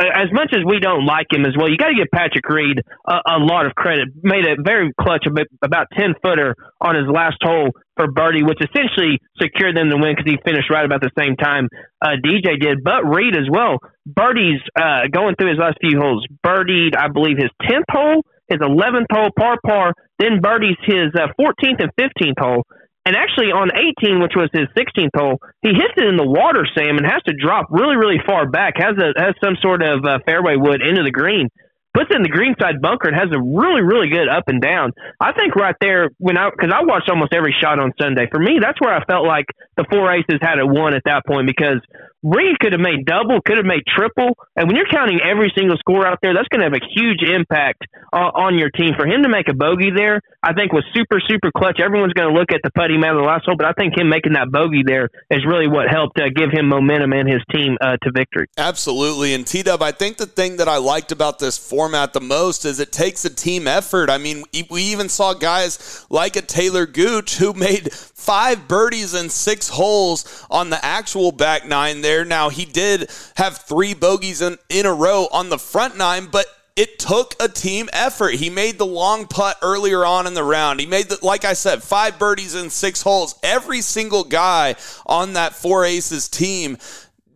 as 0.00 0.32
much 0.32 0.52
as 0.52 0.64
we 0.64 0.80
don't 0.80 1.04
like 1.04 1.26
him 1.30 1.44
as 1.44 1.52
well, 1.56 1.68
you 1.68 1.76
got 1.76 1.88
to 1.88 1.94
give 1.94 2.08
Patrick 2.12 2.48
Reed 2.48 2.80
a, 3.06 3.36
a, 3.36 3.38
lot 3.38 3.66
of 3.66 3.74
credit. 3.74 4.08
Made 4.22 4.46
a 4.46 4.60
very 4.60 4.90
clutch, 4.98 5.26
about 5.62 5.86
ten 5.92 6.14
footer 6.22 6.56
on 6.80 6.94
his 6.96 7.04
last 7.12 7.36
hole 7.42 7.70
for 7.96 8.10
birdie, 8.10 8.42
which 8.42 8.58
essentially 8.60 9.20
secured 9.40 9.76
them 9.76 9.90
the 9.90 9.98
win 9.98 10.16
because 10.16 10.30
he 10.30 10.38
finished 10.44 10.70
right 10.70 10.84
about 10.84 11.02
the 11.02 11.12
same 11.18 11.36
time 11.36 11.68
uh, 12.00 12.16
DJ 12.24 12.58
did. 12.58 12.82
But 12.82 13.04
Reed 13.04 13.36
as 13.36 13.48
well, 13.50 13.78
birdies 14.06 14.60
uh, 14.76 15.12
going 15.12 15.36
through 15.36 15.50
his 15.50 15.58
last 15.58 15.76
few 15.80 16.00
holes. 16.00 16.26
Birdied, 16.44 16.96
I 16.96 17.08
believe, 17.08 17.36
his 17.36 17.50
tenth 17.60 17.86
hole, 17.90 18.24
his 18.48 18.60
eleventh 18.60 19.08
hole, 19.12 19.30
par 19.38 19.58
par. 19.64 19.92
Then 20.18 20.40
birdies 20.40 20.76
his 20.84 21.12
uh, 21.14 21.28
fourteenth 21.36 21.80
and 21.80 21.90
fifteenth 21.98 22.38
hole. 22.40 22.64
And 23.04 23.16
actually, 23.16 23.50
on 23.50 23.70
18, 23.74 24.22
which 24.22 24.34
was 24.36 24.48
his 24.52 24.68
16th 24.78 25.10
hole, 25.16 25.40
he 25.60 25.70
hits 25.70 25.94
it 25.96 26.04
in 26.04 26.16
the 26.16 26.26
water, 26.26 26.66
Sam, 26.74 26.98
and 26.98 27.06
has 27.06 27.22
to 27.24 27.34
drop 27.34 27.66
really, 27.70 27.96
really 27.96 28.22
far 28.24 28.46
back. 28.46 28.74
Has 28.76 28.96
a 28.96 29.10
has 29.18 29.34
some 29.42 29.56
sort 29.60 29.82
of 29.82 30.04
uh, 30.04 30.18
fairway 30.24 30.54
wood 30.56 30.82
into 30.82 31.02
the 31.02 31.10
green 31.10 31.48
puts 31.94 32.10
it 32.10 32.16
in 32.16 32.22
the 32.22 32.32
greenside 32.32 32.80
bunker 32.80 33.08
and 33.08 33.16
has 33.16 33.28
a 33.32 33.40
really, 33.40 33.82
really 33.82 34.08
good 34.08 34.28
up 34.28 34.44
and 34.48 34.60
down. 34.60 34.92
I 35.20 35.32
think 35.32 35.54
right 35.54 35.76
there 35.80 36.10
when 36.18 36.36
I 36.36 36.50
because 36.50 36.72
I 36.72 36.84
watched 36.84 37.08
almost 37.08 37.32
every 37.34 37.54
shot 37.60 37.78
on 37.78 37.92
Sunday. 38.00 38.28
For 38.30 38.40
me, 38.40 38.58
that's 38.60 38.80
where 38.80 38.94
I 38.94 39.04
felt 39.04 39.26
like 39.26 39.46
the 39.76 39.84
four 39.90 40.10
aces 40.12 40.40
had 40.40 40.58
it 40.58 40.66
won 40.66 40.94
at 40.94 41.02
that 41.04 41.26
point 41.26 41.46
because 41.46 41.80
Reed 42.22 42.58
could 42.60 42.72
have 42.72 42.80
made 42.80 43.04
double, 43.04 43.40
could 43.44 43.56
have 43.56 43.66
made 43.66 43.82
triple, 43.86 44.38
and 44.54 44.68
when 44.68 44.76
you're 44.76 44.86
counting 44.86 45.20
every 45.20 45.52
single 45.56 45.76
score 45.78 46.06
out 46.06 46.18
there, 46.22 46.34
that's 46.34 46.48
going 46.48 46.60
to 46.60 46.70
have 46.70 46.78
a 46.78 46.86
huge 46.94 47.22
impact 47.22 47.82
uh, 48.12 48.30
on 48.34 48.58
your 48.58 48.70
team. 48.70 48.94
For 48.96 49.06
him 49.06 49.24
to 49.24 49.28
make 49.28 49.48
a 49.48 49.54
bogey 49.54 49.90
there, 49.90 50.20
I 50.42 50.52
think 50.52 50.72
was 50.72 50.84
super, 50.94 51.20
super 51.20 51.50
clutch. 51.50 51.80
Everyone's 51.82 52.12
going 52.12 52.32
to 52.32 52.38
look 52.38 52.52
at 52.52 52.60
the 52.62 52.70
putty 52.70 52.96
man 52.96 53.10
of 53.10 53.22
the 53.22 53.26
last 53.26 53.46
hole, 53.46 53.56
but 53.56 53.66
I 53.66 53.72
think 53.72 53.98
him 53.98 54.08
making 54.08 54.34
that 54.34 54.52
bogey 54.52 54.82
there 54.86 55.08
is 55.30 55.44
really 55.44 55.66
what 55.66 55.88
helped 55.88 56.20
uh, 56.20 56.28
give 56.34 56.50
him 56.52 56.68
momentum 56.68 57.12
and 57.12 57.28
his 57.28 57.42
team 57.50 57.76
uh, 57.80 57.96
to 58.02 58.12
victory. 58.12 58.46
Absolutely, 58.56 59.34
and 59.34 59.44
T 59.44 59.62
Dub, 59.62 59.82
I 59.82 59.90
think 59.90 60.18
the 60.18 60.26
thing 60.26 60.58
that 60.58 60.68
I 60.68 60.76
liked 60.76 61.10
about 61.10 61.40
this 61.40 61.58
format 61.58 62.12
the 62.12 62.20
most 62.20 62.64
is 62.64 62.78
it 62.78 62.92
takes 62.92 63.24
a 63.24 63.30
team 63.30 63.66
effort. 63.66 64.10
I 64.10 64.18
mean, 64.18 64.44
we 64.70 64.82
even 64.82 65.08
saw 65.08 65.34
guys 65.34 66.06
like 66.08 66.36
a 66.36 66.42
Taylor 66.42 66.86
Gooch 66.86 67.38
who 67.38 67.52
made 67.52 67.92
five 67.92 68.68
birdies 68.68 69.12
and 69.14 69.30
six 69.32 69.68
holes 69.68 70.46
on 70.48 70.70
the 70.70 70.84
actual 70.84 71.32
back 71.32 71.66
nine 71.66 72.00
there. 72.02 72.11
Now, 72.24 72.48
he 72.48 72.64
did 72.64 73.10
have 73.36 73.58
three 73.58 73.94
bogeys 73.94 74.40
in, 74.40 74.58
in 74.68 74.86
a 74.86 74.92
row 74.92 75.28
on 75.32 75.48
the 75.48 75.58
front 75.58 75.96
nine, 75.96 76.28
but 76.30 76.46
it 76.76 76.98
took 76.98 77.34
a 77.40 77.48
team 77.48 77.88
effort. 77.92 78.34
He 78.34 78.48
made 78.48 78.78
the 78.78 78.86
long 78.86 79.26
putt 79.26 79.58
earlier 79.62 80.04
on 80.04 80.26
in 80.26 80.34
the 80.34 80.44
round. 80.44 80.80
He 80.80 80.86
made 80.86 81.08
the, 81.08 81.18
like 81.22 81.44
I 81.44 81.52
said, 81.52 81.82
five 81.82 82.18
birdies 82.18 82.54
in 82.54 82.70
six 82.70 83.02
holes. 83.02 83.34
Every 83.42 83.80
single 83.80 84.24
guy 84.24 84.76
on 85.04 85.34
that 85.34 85.54
four 85.54 85.84
aces 85.84 86.28
team 86.28 86.78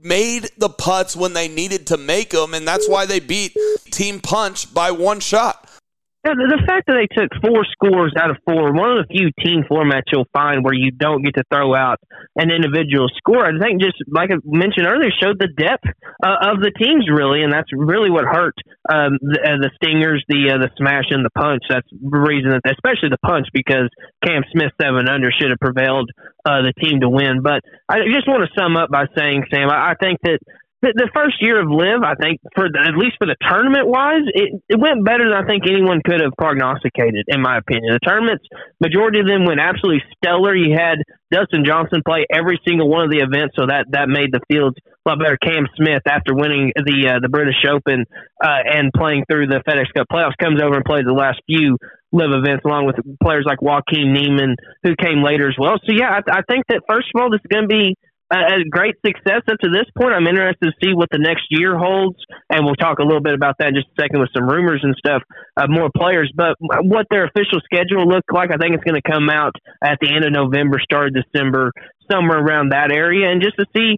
made 0.02 0.48
the 0.56 0.68
putts 0.68 1.16
when 1.16 1.32
they 1.32 1.48
needed 1.48 1.88
to 1.88 1.96
make 1.96 2.30
them, 2.30 2.54
and 2.54 2.66
that's 2.66 2.88
why 2.88 3.06
they 3.06 3.20
beat 3.20 3.56
Team 3.90 4.20
Punch 4.20 4.72
by 4.72 4.90
one 4.90 5.20
shot. 5.20 5.68
Yeah, 6.26 6.34
the, 6.34 6.58
fact 6.66 6.90
that 6.90 6.98
they 6.98 7.06
took 7.06 7.30
four 7.38 7.62
scores 7.70 8.10
out 8.18 8.34
of 8.34 8.42
four, 8.42 8.74
one 8.74 8.98
of 8.98 9.06
the 9.06 9.08
few 9.14 9.30
team 9.38 9.62
formats 9.62 10.10
you'll 10.10 10.26
find 10.34 10.66
where 10.66 10.74
you 10.74 10.90
don't 10.90 11.22
get 11.22 11.38
to 11.38 11.46
throw 11.46 11.70
out 11.70 12.02
an 12.34 12.50
individual 12.50 13.06
score, 13.14 13.46
I 13.46 13.54
think 13.62 13.78
just 13.78 13.94
like 14.10 14.34
I 14.34 14.42
mentioned 14.42 14.90
earlier, 14.90 15.14
showed 15.22 15.38
the 15.38 15.46
depth 15.46 15.86
uh, 16.18 16.50
of 16.50 16.58
the 16.58 16.74
teams 16.74 17.06
really, 17.06 17.46
and 17.46 17.54
that's 17.54 17.70
really 17.70 18.10
what 18.10 18.26
hurt 18.26 18.58
um, 18.90 19.22
the, 19.22 19.38
uh, 19.38 19.62
the 19.62 19.70
Stingers, 19.78 20.18
the 20.26 20.50
uh, 20.50 20.58
the 20.58 20.70
smash 20.74 21.14
and 21.14 21.22
the 21.22 21.30
punch. 21.30 21.62
That's 21.70 21.86
the 21.94 22.18
reason 22.18 22.50
that, 22.50 22.66
especially 22.74 23.14
the 23.14 23.22
punch, 23.22 23.46
because 23.54 23.86
Cam 24.26 24.42
Smith 24.50 24.74
seven 24.82 25.06
under 25.06 25.30
should 25.30 25.54
have 25.54 25.62
prevailed 25.62 26.10
uh, 26.42 26.66
the 26.66 26.74
team 26.74 27.06
to 27.06 27.08
win. 27.08 27.38
But 27.38 27.62
I 27.86 28.02
just 28.10 28.26
want 28.26 28.42
to 28.42 28.50
sum 28.58 28.74
up 28.74 28.90
by 28.90 29.06
saying, 29.14 29.46
Sam, 29.54 29.70
I, 29.70 29.94
I 29.94 29.94
think 29.94 30.18
that 30.26 30.42
the, 30.82 30.92
the 30.92 31.08
first 31.16 31.40
year 31.40 31.56
of 31.56 31.72
LIV, 31.72 32.04
I 32.04 32.14
think 32.20 32.40
for 32.52 32.68
the, 32.68 32.76
at 32.76 33.00
least 33.00 33.16
for 33.16 33.24
the 33.24 33.36
tournament 33.40 33.88
wise, 33.88 34.28
it, 34.28 34.60
it 34.68 34.76
went 34.76 35.08
better 35.08 35.24
than 35.24 35.32
I 35.32 35.48
think 35.48 35.64
anyone 35.64 36.04
could 36.04 36.20
have 36.20 36.36
prognosticated, 36.36 37.24
in 37.32 37.40
my 37.40 37.56
opinion. 37.56 37.96
The 37.96 38.04
tournaments, 38.04 38.44
majority 38.80 39.24
of 39.24 39.26
them 39.26 39.48
went 39.48 39.56
absolutely 39.56 40.04
stellar. 40.20 40.52
You 40.52 40.76
had 40.76 41.00
Dustin 41.32 41.64
Johnson 41.64 42.04
play 42.04 42.28
every 42.28 42.60
single 42.68 42.92
one 42.92 43.08
of 43.08 43.10
the 43.10 43.24
events, 43.24 43.56
so 43.56 43.66
that 43.66 43.88
that 43.96 44.12
made 44.12 44.36
the 44.36 44.44
field 44.52 44.76
a 44.76 45.08
lot 45.08 45.18
better. 45.18 45.40
Cam 45.40 45.64
Smith, 45.80 46.04
after 46.04 46.36
winning 46.36 46.76
the 46.76 46.98
uh, 47.08 47.18
the 47.24 47.32
British 47.32 47.64
Open 47.64 48.04
uh, 48.44 48.60
and 48.68 48.92
playing 48.92 49.24
through 49.30 49.48
the 49.48 49.64
FedEx 49.64 49.88
Cup 49.96 50.06
playoffs, 50.12 50.36
comes 50.36 50.60
over 50.60 50.76
and 50.76 50.84
plays 50.84 51.08
the 51.08 51.16
last 51.16 51.40
few 51.48 51.80
LIV 52.12 52.44
events 52.44 52.64
along 52.64 52.86
with 52.86 52.96
players 53.24 53.44
like 53.48 53.60
Joaquin 53.64 54.12
Niemann, 54.12 54.56
who 54.84 54.94
came 54.94 55.24
later 55.24 55.48
as 55.48 55.56
well. 55.58 55.80
So 55.82 55.92
yeah, 55.96 56.20
I, 56.20 56.40
I 56.40 56.42
think 56.48 56.68
that 56.68 56.84
first 56.88 57.08
of 57.14 57.20
all, 57.20 57.30
this 57.30 57.40
is 57.40 57.50
going 57.50 57.64
to 57.64 57.72
be 57.72 57.96
a, 58.30 58.64
great 58.68 58.96
success 59.04 59.42
up 59.48 59.58
to 59.62 59.70
this 59.70 59.86
point. 59.96 60.14
I'm 60.14 60.26
interested 60.26 60.66
to 60.66 60.72
see 60.82 60.94
what 60.94 61.08
the 61.10 61.18
next 61.18 61.46
year 61.50 61.78
holds, 61.78 62.16
and 62.50 62.64
we'll 62.64 62.74
talk 62.74 62.98
a 62.98 63.04
little 63.04 63.22
bit 63.22 63.34
about 63.34 63.56
that 63.58 63.68
in 63.68 63.74
just 63.74 63.88
a 63.96 64.02
second 64.02 64.20
with 64.20 64.30
some 64.34 64.48
rumors 64.48 64.80
and 64.82 64.94
stuff, 64.98 65.22
of 65.56 65.70
more 65.70 65.90
players. 65.94 66.32
But 66.34 66.56
what 66.60 67.06
their 67.10 67.24
official 67.24 67.60
schedule 67.64 68.06
looks 68.06 68.26
like, 68.32 68.50
I 68.50 68.56
think 68.56 68.74
it's 68.74 68.84
going 68.84 69.00
to 69.00 69.10
come 69.10 69.30
out 69.30 69.54
at 69.82 69.98
the 70.00 70.12
end 70.12 70.24
of 70.24 70.32
November, 70.32 70.78
start 70.82 71.08
of 71.08 71.22
December, 71.22 71.72
somewhere 72.10 72.38
around 72.38 72.70
that 72.70 72.90
area, 72.92 73.30
and 73.30 73.42
just 73.42 73.56
to 73.56 73.66
see 73.76 73.96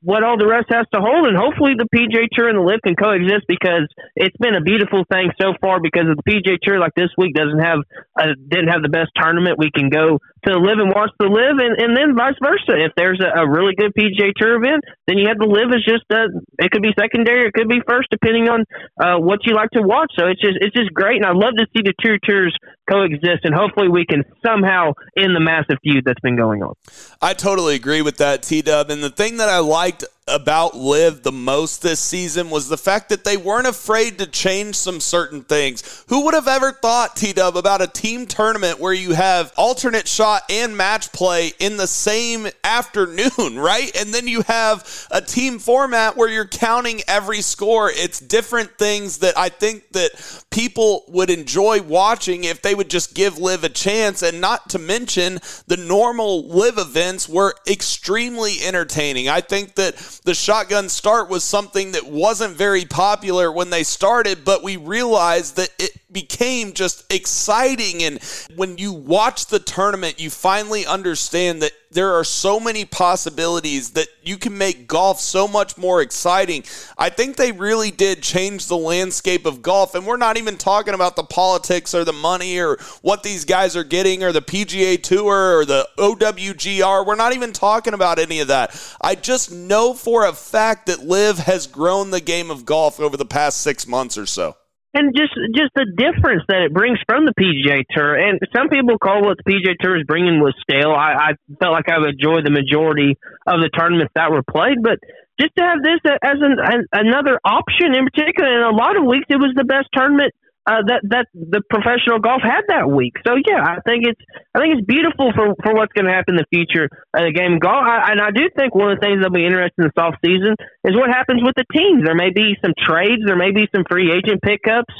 what 0.00 0.22
all 0.22 0.36
the 0.36 0.46
rest 0.46 0.68
has 0.68 0.84
to 0.92 1.00
hold, 1.00 1.26
and 1.26 1.36
hopefully 1.36 1.72
the 1.72 1.88
PGA 1.88 2.28
Tour 2.32 2.48
and 2.48 2.58
the 2.58 2.62
LIV 2.62 2.80
can 2.84 2.96
coexist 2.96 3.48
because 3.48 3.88
it's 4.14 4.36
been 4.36 4.54
a 4.54 4.60
beautiful 4.60 5.04
thing 5.10 5.32
so 5.40 5.56
far. 5.60 5.80
Because 5.80 6.04
if 6.04 6.20
the 6.20 6.28
PGA 6.28 6.60
Tour 6.60 6.78
like 6.78 6.92
this 6.94 7.08
week 7.16 7.34
doesn't 7.34 7.60
have 7.60 7.80
a, 8.18 8.36
didn't 8.36 8.68
have 8.68 8.82
the 8.82 8.92
best 8.92 9.08
tournament, 9.16 9.56
we 9.56 9.70
can 9.72 9.88
go 9.88 10.20
to 10.46 10.58
LIV 10.58 10.78
and 10.78 10.90
watch 10.94 11.10
the 11.18 11.28
LIV, 11.28 11.58
and, 11.58 11.74
and 11.80 11.90
then 11.96 12.16
vice 12.16 12.38
versa. 12.42 12.78
If 12.78 12.92
there's 12.96 13.20
a, 13.20 13.42
a 13.42 13.44
really 13.48 13.74
good 13.74 13.92
PGA 13.96 14.32
Tour 14.36 14.56
event, 14.56 14.84
then 15.06 15.18
you 15.18 15.28
have 15.28 15.38
the 15.38 15.46
LIV 15.46 15.76
as 15.76 15.82
just 15.84 16.04
a, 16.10 16.28
it 16.58 16.70
could 16.70 16.82
be 16.82 16.92
secondary, 16.98 17.48
it 17.48 17.54
could 17.54 17.68
be 17.68 17.80
first, 17.86 18.08
depending 18.10 18.48
on 18.48 18.64
uh, 19.00 19.18
what 19.18 19.40
you 19.44 19.54
like 19.54 19.70
to 19.70 19.82
watch. 19.82 20.12
So 20.18 20.26
it's 20.26 20.40
just 20.40 20.58
it's 20.60 20.74
just 20.74 20.92
great, 20.92 21.16
and 21.16 21.26
I 21.26 21.32
love 21.32 21.54
to 21.58 21.66
see 21.76 21.82
the 21.82 21.94
two 22.00 22.16
tours 22.24 22.56
coexist, 22.90 23.44
and 23.44 23.54
hopefully 23.54 23.88
we 23.88 24.04
can 24.04 24.24
somehow 24.44 24.92
end 25.16 25.34
the 25.36 25.40
massive 25.40 25.78
feud 25.82 26.04
that's 26.04 26.20
been 26.20 26.36
going 26.36 26.62
on. 26.62 26.74
I 27.20 27.34
totally 27.34 27.74
agree 27.74 28.02
with 28.02 28.16
that, 28.18 28.42
T 28.42 28.62
Dub. 28.62 28.90
And 28.90 29.02
the 29.02 29.10
thing 29.10 29.36
that 29.38 29.48
I 29.48 29.58
liked 29.58 30.04
about 30.30 30.76
LIV 30.76 31.22
the 31.22 31.32
most 31.32 31.82
this 31.82 32.00
season 32.00 32.50
was 32.50 32.68
the 32.68 32.76
fact 32.76 33.08
that 33.08 33.24
they 33.24 33.36
weren't 33.36 33.66
afraid 33.66 34.18
to 34.18 34.26
change 34.26 34.76
some 34.76 35.00
certain 35.00 35.42
things. 35.42 36.04
Who 36.08 36.24
would 36.24 36.34
have 36.34 36.48
ever 36.48 36.72
thought, 36.72 37.16
T 37.16 37.32
Dub, 37.32 37.56
about 37.56 37.82
a 37.82 37.86
team 37.86 38.26
tournament 38.26 38.78
where 38.78 38.92
you 38.92 39.14
have 39.14 39.52
alternate 39.56 40.06
shot 40.06 40.42
and 40.48 40.76
match 40.76 41.12
play 41.12 41.52
in 41.58 41.76
the 41.76 41.86
same 41.86 42.48
afternoon, 42.64 43.30
right? 43.58 43.94
And 43.96 44.14
then 44.14 44.28
you 44.28 44.42
have 44.42 45.08
a 45.10 45.20
team 45.20 45.58
format 45.58 46.16
where 46.16 46.28
you're 46.28 46.46
counting 46.46 47.00
every 47.08 47.42
score. 47.42 47.90
It's 47.90 48.20
different 48.20 48.78
things 48.78 49.18
that 49.18 49.36
I 49.36 49.48
think 49.48 49.90
that 49.92 50.44
people 50.50 51.04
would 51.08 51.30
enjoy 51.30 51.82
watching 51.82 52.44
if 52.44 52.62
they 52.62 52.74
would 52.74 52.90
just 52.90 53.14
give 53.14 53.38
LIV 53.38 53.64
a 53.64 53.68
chance. 53.68 54.22
And 54.22 54.40
not 54.40 54.70
to 54.70 54.78
mention, 54.78 55.40
the 55.66 55.76
normal 55.76 56.46
LIV 56.48 56.78
events 56.78 57.28
were 57.28 57.54
extremely 57.66 58.62
entertaining. 58.62 59.28
I 59.28 59.40
think 59.40 59.74
that 59.74 60.19
the 60.24 60.34
shotgun 60.34 60.88
start 60.88 61.28
was 61.28 61.44
something 61.44 61.92
that 61.92 62.06
wasn't 62.06 62.56
very 62.56 62.84
popular 62.84 63.50
when 63.50 63.70
they 63.70 63.82
started, 63.82 64.44
but 64.44 64.62
we 64.62 64.76
realized 64.76 65.56
that 65.56 65.70
it 65.78 65.92
became 66.12 66.72
just 66.72 67.10
exciting. 67.12 68.02
And 68.02 68.20
when 68.56 68.76
you 68.78 68.92
watch 68.92 69.46
the 69.46 69.58
tournament, 69.58 70.20
you 70.20 70.30
finally 70.30 70.84
understand 70.84 71.62
that 71.62 71.72
there 71.92 72.14
are 72.14 72.24
so 72.24 72.60
many 72.60 72.84
possibilities 72.84 73.90
that 73.90 74.06
you 74.22 74.36
can 74.36 74.56
make 74.56 74.86
golf 74.86 75.18
so 75.20 75.48
much 75.48 75.76
more 75.76 76.00
exciting. 76.00 76.62
I 76.96 77.10
think 77.10 77.36
they 77.36 77.50
really 77.50 77.90
did 77.90 78.22
change 78.22 78.66
the 78.66 78.76
landscape 78.76 79.44
of 79.44 79.60
golf. 79.60 79.94
And 79.96 80.06
we're 80.06 80.16
not 80.16 80.36
even 80.36 80.56
talking 80.56 80.94
about 80.94 81.16
the 81.16 81.24
politics 81.24 81.92
or 81.92 82.04
the 82.04 82.12
money 82.12 82.60
or 82.60 82.78
what 83.02 83.24
these 83.24 83.44
guys 83.44 83.74
are 83.74 83.84
getting 83.84 84.22
or 84.22 84.30
the 84.30 84.42
PGA 84.42 85.02
Tour 85.02 85.58
or 85.58 85.64
the 85.64 85.88
OWGR. 85.98 87.04
We're 87.04 87.16
not 87.16 87.34
even 87.34 87.52
talking 87.52 87.94
about 87.94 88.20
any 88.20 88.38
of 88.38 88.48
that. 88.48 88.80
I 89.00 89.16
just 89.16 89.50
know 89.50 89.92
for 89.92 90.26
a 90.26 90.32
fact 90.32 90.86
that 90.86 91.02
LIV 91.02 91.38
has 91.38 91.66
grown 91.66 92.10
the 92.10 92.20
game 92.20 92.52
of 92.52 92.64
golf 92.64 93.00
over 93.00 93.16
the 93.16 93.24
past 93.24 93.62
six 93.62 93.88
months 93.88 94.16
or 94.16 94.26
so 94.26 94.56
and 94.94 95.14
just 95.14 95.34
just 95.54 95.70
the 95.74 95.86
difference 95.96 96.42
that 96.48 96.62
it 96.62 96.74
brings 96.74 96.98
from 97.06 97.26
the 97.26 97.34
PGA 97.38 97.84
Tour. 97.90 98.18
And 98.18 98.38
some 98.54 98.68
people 98.68 98.98
call 98.98 99.22
what 99.22 99.38
the 99.38 99.46
PGA 99.46 99.78
Tour 99.78 99.98
is 99.98 100.04
bringing 100.06 100.40
was 100.40 100.54
stale. 100.62 100.90
I, 100.90 101.30
I 101.34 101.54
felt 101.62 101.72
like 101.72 101.88
I 101.88 101.98
would 101.98 102.18
enjoy 102.18 102.42
the 102.42 102.50
majority 102.50 103.16
of 103.46 103.60
the 103.62 103.70
tournaments 103.70 104.12
that 104.14 104.30
were 104.30 104.42
played, 104.42 104.82
but 104.82 104.98
just 105.40 105.54
to 105.56 105.62
have 105.64 105.80
this 105.82 106.00
as 106.22 106.38
an, 106.42 106.58
an, 106.60 106.80
another 106.92 107.40
option 107.44 107.94
in 107.94 108.04
particular, 108.04 108.50
in 108.50 108.64
a 108.66 108.76
lot 108.76 108.98
of 108.98 109.06
weeks, 109.06 109.26
it 109.30 109.40
was 109.40 109.54
the 109.56 109.64
best 109.64 109.88
tournament 109.94 110.34
uh, 110.68 110.84
that 110.86 111.00
that 111.08 111.26
the 111.32 111.64
professional 111.72 112.20
golf 112.20 112.44
had 112.44 112.68
that 112.68 112.84
week. 112.84 113.16
So 113.26 113.34
yeah, 113.40 113.64
I 113.64 113.80
think 113.86 114.04
it's 114.04 114.20
I 114.52 114.60
think 114.60 114.76
it's 114.76 114.86
beautiful 114.86 115.32
for 115.32 115.56
for 115.64 115.72
what's 115.72 115.92
going 115.96 116.04
to 116.04 116.12
happen 116.12 116.36
in 116.36 116.44
the 116.44 116.50
future 116.52 116.84
of 117.16 117.22
the 117.24 117.32
game 117.32 117.56
of 117.56 117.60
golf. 117.60 117.80
I, 117.80 118.12
and 118.12 118.20
I 118.20 118.30
do 118.30 118.44
think 118.52 118.74
one 118.74 118.92
of 118.92 119.00
the 119.00 119.02
things 119.04 119.18
that'll 119.18 119.32
be 119.32 119.48
interesting 119.48 119.88
in 119.88 119.90
the 119.90 119.96
soft 119.96 120.20
season 120.20 120.54
is 120.84 120.92
what 120.92 121.08
happens 121.08 121.40
with 121.40 121.56
the 121.56 121.64
teams. 121.72 122.04
There 122.04 122.18
may 122.18 122.30
be 122.30 122.60
some 122.60 122.76
trades, 122.76 123.24
there 123.24 123.40
may 123.40 123.56
be 123.56 123.72
some 123.72 123.88
free 123.88 124.12
agent 124.12 124.44
pickups, 124.44 124.92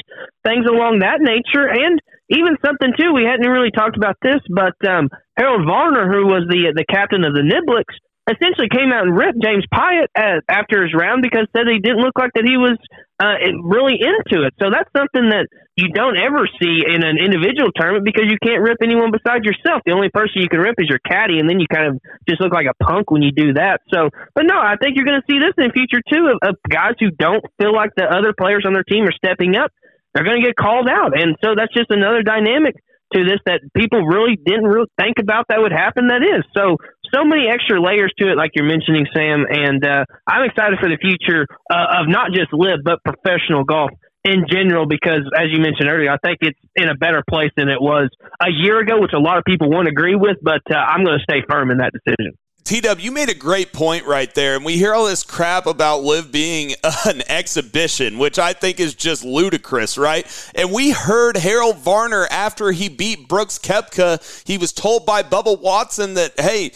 things 0.49 0.65
along 0.65 1.05
that 1.05 1.21
nature, 1.21 1.69
and 1.69 2.01
even 2.33 2.57
something 2.65 2.97
too. 2.97 3.13
We 3.13 3.29
hadn't 3.29 3.47
really 3.47 3.75
talked 3.75 4.01
about 4.01 4.17
this, 4.25 4.41
but 4.49 4.79
um, 4.89 5.13
Harold 5.37 5.69
Varner, 5.69 6.09
who 6.09 6.25
was 6.25 6.49
the 6.49 6.73
the 6.73 6.89
captain 6.89 7.29
of 7.29 7.37
the 7.37 7.45
Niblicks, 7.45 7.95
essentially 8.31 8.69
came 8.71 8.93
out 8.93 9.07
and 9.07 9.17
ripped 9.17 9.43
James 9.43 9.65
Piot 9.73 10.09
at, 10.17 10.43
after 10.49 10.83
his 10.83 10.95
round 10.95 11.23
because 11.23 11.47
said 11.55 11.67
he 11.67 11.81
didn't 11.81 12.03
look 12.03 12.19
like 12.19 12.31
that 12.35 12.47
he 12.47 12.57
was 12.57 12.79
uh, 13.21 13.37
really 13.61 14.01
into 14.01 14.49
it. 14.49 14.57
So 14.57 14.73
that's 14.73 14.89
something 14.97 15.29
that 15.29 15.45
you 15.77 15.93
don't 15.93 16.17
ever 16.17 16.49
see 16.57 16.83
in 16.89 17.05
an 17.05 17.21
individual 17.21 17.69
tournament 17.77 18.09
because 18.09 18.33
you 18.33 18.41
can't 18.41 18.65
rip 18.65 18.81
anyone 18.81 19.13
besides 19.13 19.45
yourself. 19.45 19.85
The 19.85 19.93
only 19.93 20.09
person 20.09 20.41
you 20.41 20.49
can 20.49 20.61
rip 20.61 20.81
is 20.81 20.89
your 20.89 21.01
caddy, 21.05 21.39
and 21.39 21.49
then 21.49 21.61
you 21.61 21.69
kind 21.69 21.93
of 21.93 22.01
just 22.29 22.41
look 22.41 22.53
like 22.53 22.67
a 22.67 22.77
punk 22.83 23.11
when 23.13 23.21
you 23.21 23.31
do 23.31 23.55
that. 23.61 23.85
So, 23.93 24.09
but 24.35 24.49
no, 24.49 24.57
I 24.57 24.81
think 24.81 24.97
you're 24.97 25.05
going 25.05 25.21
to 25.21 25.29
see 25.29 25.39
this 25.39 25.53
in 25.61 25.69
the 25.69 25.75
future 25.77 26.01
too 26.01 26.33
of, 26.33 26.41
of 26.49 26.55
guys 26.65 26.97
who 26.99 27.13
don't 27.13 27.45
feel 27.61 27.77
like 27.77 27.93
the 27.97 28.09
other 28.09 28.33
players 28.33 28.65
on 28.65 28.73
their 28.73 28.85
team 28.85 29.05
are 29.05 29.13
stepping 29.13 29.57
up. 29.57 29.71
They're 30.13 30.25
going 30.25 30.41
to 30.41 30.47
get 30.47 30.57
called 30.57 30.89
out, 30.89 31.13
and 31.13 31.37
so 31.45 31.55
that's 31.55 31.73
just 31.77 31.93
another 31.93 32.25
dynamic 32.25 32.75
to 33.13 33.25
this 33.25 33.39
that 33.47 33.61
people 33.75 34.07
really 34.07 34.37
didn't 34.37 34.67
really 34.67 34.91
think 34.99 35.19
about 35.19 35.47
that 35.49 35.61
would 35.61 35.73
happen. 35.73 36.09
That 36.09 36.23
is 36.23 36.43
so 36.57 36.79
so 37.13 37.25
many 37.25 37.49
extra 37.49 37.81
layers 37.81 38.13
to 38.19 38.31
it, 38.31 38.37
like 38.37 38.53
you're 38.55 38.69
mentioning, 38.69 39.07
Sam. 39.15 39.47
And 39.49 39.85
uh, 39.85 40.05
I'm 40.27 40.45
excited 40.45 40.79
for 40.81 40.89
the 40.89 40.99
future 40.99 41.47
uh, 41.71 42.01
of 42.01 42.09
not 42.09 42.33
just 42.33 42.53
LIV 42.53 42.81
but 42.85 42.99
professional 43.05 43.65
golf 43.65 43.91
in 44.25 44.45
general 44.51 44.87
because, 44.87 45.23
as 45.35 45.47
you 45.51 45.61
mentioned 45.61 45.89
earlier, 45.89 46.11
I 46.11 46.19
think 46.19 46.39
it's 46.43 46.59
in 46.77 46.89
a 46.89 46.95
better 46.95 47.23
place 47.29 47.51
than 47.57 47.69
it 47.69 47.81
was 47.81 48.11
a 48.41 48.51
year 48.51 48.79
ago, 48.79 49.01
which 49.01 49.13
a 49.15 49.19
lot 49.19 49.39
of 49.39 49.45
people 49.45 49.71
won't 49.71 49.89
agree 49.89 50.15
with. 50.15 50.37
But 50.43 50.63
uh, 50.71 50.77
I'm 50.77 51.05
going 51.05 51.19
to 51.19 51.23
stay 51.23 51.43
firm 51.49 51.71
in 51.71 51.79
that 51.79 51.93
decision. 51.93 52.37
T 52.65 52.81
Dub, 52.81 53.01
you 53.01 53.11
made 53.11 53.29
a 53.29 53.35
great 53.35 53.73
point 53.73 54.05
right 54.07 54.33
there. 54.35 54.55
And 54.55 54.65
we 54.65 54.77
hear 54.77 54.95
all 54.95 55.07
this 55.07 55.23
crap 55.23 55.67
about 55.67 56.03
LIV 56.03 56.31
being 56.31 56.75
an 57.05 57.23
exhibition, 57.29 58.19
which 58.19 58.39
I 58.39 58.53
think 58.53 58.79
is 58.79 58.95
just 58.95 59.25
ludicrous, 59.25 59.99
right? 59.99 60.25
And 60.55 60.71
we 60.71 60.91
heard 60.91 61.37
Harold 61.37 61.79
Varner 61.79 62.29
after 62.31 62.71
he 62.71 62.89
beat 62.89 63.29
Brooks 63.29 63.59
Koepka, 63.59 64.45
he 64.47 64.59
was 64.59 64.73
told 64.73 65.07
by 65.07 65.23
Bubba 65.23 65.61
Watson 65.61 66.15
that, 66.15 66.39
hey, 66.39 66.71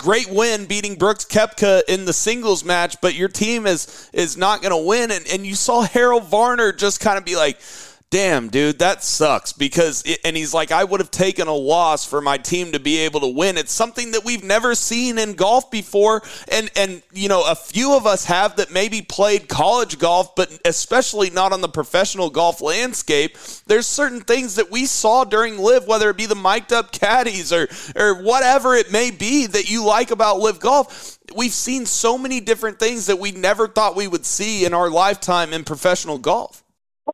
great 0.00 0.30
win 0.30 0.64
beating 0.64 0.96
Brooks 0.96 1.26
Koepka 1.26 1.82
in 1.86 2.06
the 2.06 2.12
singles 2.14 2.64
match, 2.64 3.00
but 3.02 3.14
your 3.14 3.28
team 3.28 3.66
is 3.66 4.10
is 4.14 4.36
not 4.36 4.62
going 4.62 4.72
to 4.72 4.88
win. 4.88 5.10
And, 5.10 5.26
and 5.30 5.46
you 5.46 5.54
saw 5.54 5.82
Harold 5.82 6.24
Varner 6.24 6.72
just 6.72 7.00
kind 7.00 7.18
of 7.18 7.24
be 7.24 7.36
like, 7.36 7.60
damn, 8.10 8.48
dude, 8.48 8.80
that 8.80 9.04
sucks 9.04 9.52
because, 9.52 10.02
it, 10.04 10.18
and 10.24 10.36
he's 10.36 10.52
like, 10.52 10.72
I 10.72 10.82
would 10.82 10.98
have 10.98 11.12
taken 11.12 11.46
a 11.46 11.54
loss 11.54 12.04
for 12.04 12.20
my 12.20 12.38
team 12.38 12.72
to 12.72 12.80
be 12.80 12.98
able 12.98 13.20
to 13.20 13.28
win. 13.28 13.56
It's 13.56 13.72
something 13.72 14.10
that 14.10 14.24
we've 14.24 14.42
never 14.42 14.74
seen 14.74 15.16
in 15.16 15.34
golf 15.34 15.70
before. 15.70 16.22
And, 16.50 16.70
and, 16.74 17.02
you 17.12 17.28
know, 17.28 17.44
a 17.48 17.54
few 17.54 17.94
of 17.94 18.06
us 18.06 18.24
have 18.24 18.56
that 18.56 18.72
maybe 18.72 19.00
played 19.00 19.48
college 19.48 19.98
golf, 19.98 20.34
but 20.34 20.50
especially 20.64 21.30
not 21.30 21.52
on 21.52 21.60
the 21.60 21.68
professional 21.68 22.30
golf 22.30 22.60
landscape. 22.60 23.38
There's 23.66 23.86
certain 23.86 24.22
things 24.22 24.56
that 24.56 24.72
we 24.72 24.86
saw 24.86 25.22
during 25.22 25.56
LIV, 25.56 25.86
whether 25.86 26.10
it 26.10 26.16
be 26.16 26.26
the 26.26 26.34
mic'd 26.34 26.72
up 26.72 26.90
caddies 26.90 27.52
or, 27.52 27.68
or 27.94 28.20
whatever 28.22 28.74
it 28.74 28.90
may 28.90 29.12
be 29.12 29.46
that 29.46 29.70
you 29.70 29.84
like 29.84 30.10
about 30.10 30.40
LIV 30.40 30.58
golf. 30.58 31.18
We've 31.36 31.52
seen 31.52 31.86
so 31.86 32.18
many 32.18 32.40
different 32.40 32.80
things 32.80 33.06
that 33.06 33.20
we 33.20 33.30
never 33.30 33.68
thought 33.68 33.94
we 33.94 34.08
would 34.08 34.26
see 34.26 34.64
in 34.64 34.74
our 34.74 34.90
lifetime 34.90 35.52
in 35.52 35.62
professional 35.62 36.18
golf. 36.18 36.64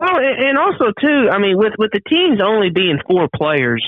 Well, 0.01 0.19
and 0.21 0.59
also 0.59 0.93
too, 1.01 1.29
I 1.31 1.39
mean, 1.39 1.57
with 1.57 1.75
with 1.79 1.91
the 1.93 2.01
teams 2.05 2.41
only 2.45 2.71
being 2.71 2.99
four 3.09 3.29
players, 3.35 3.85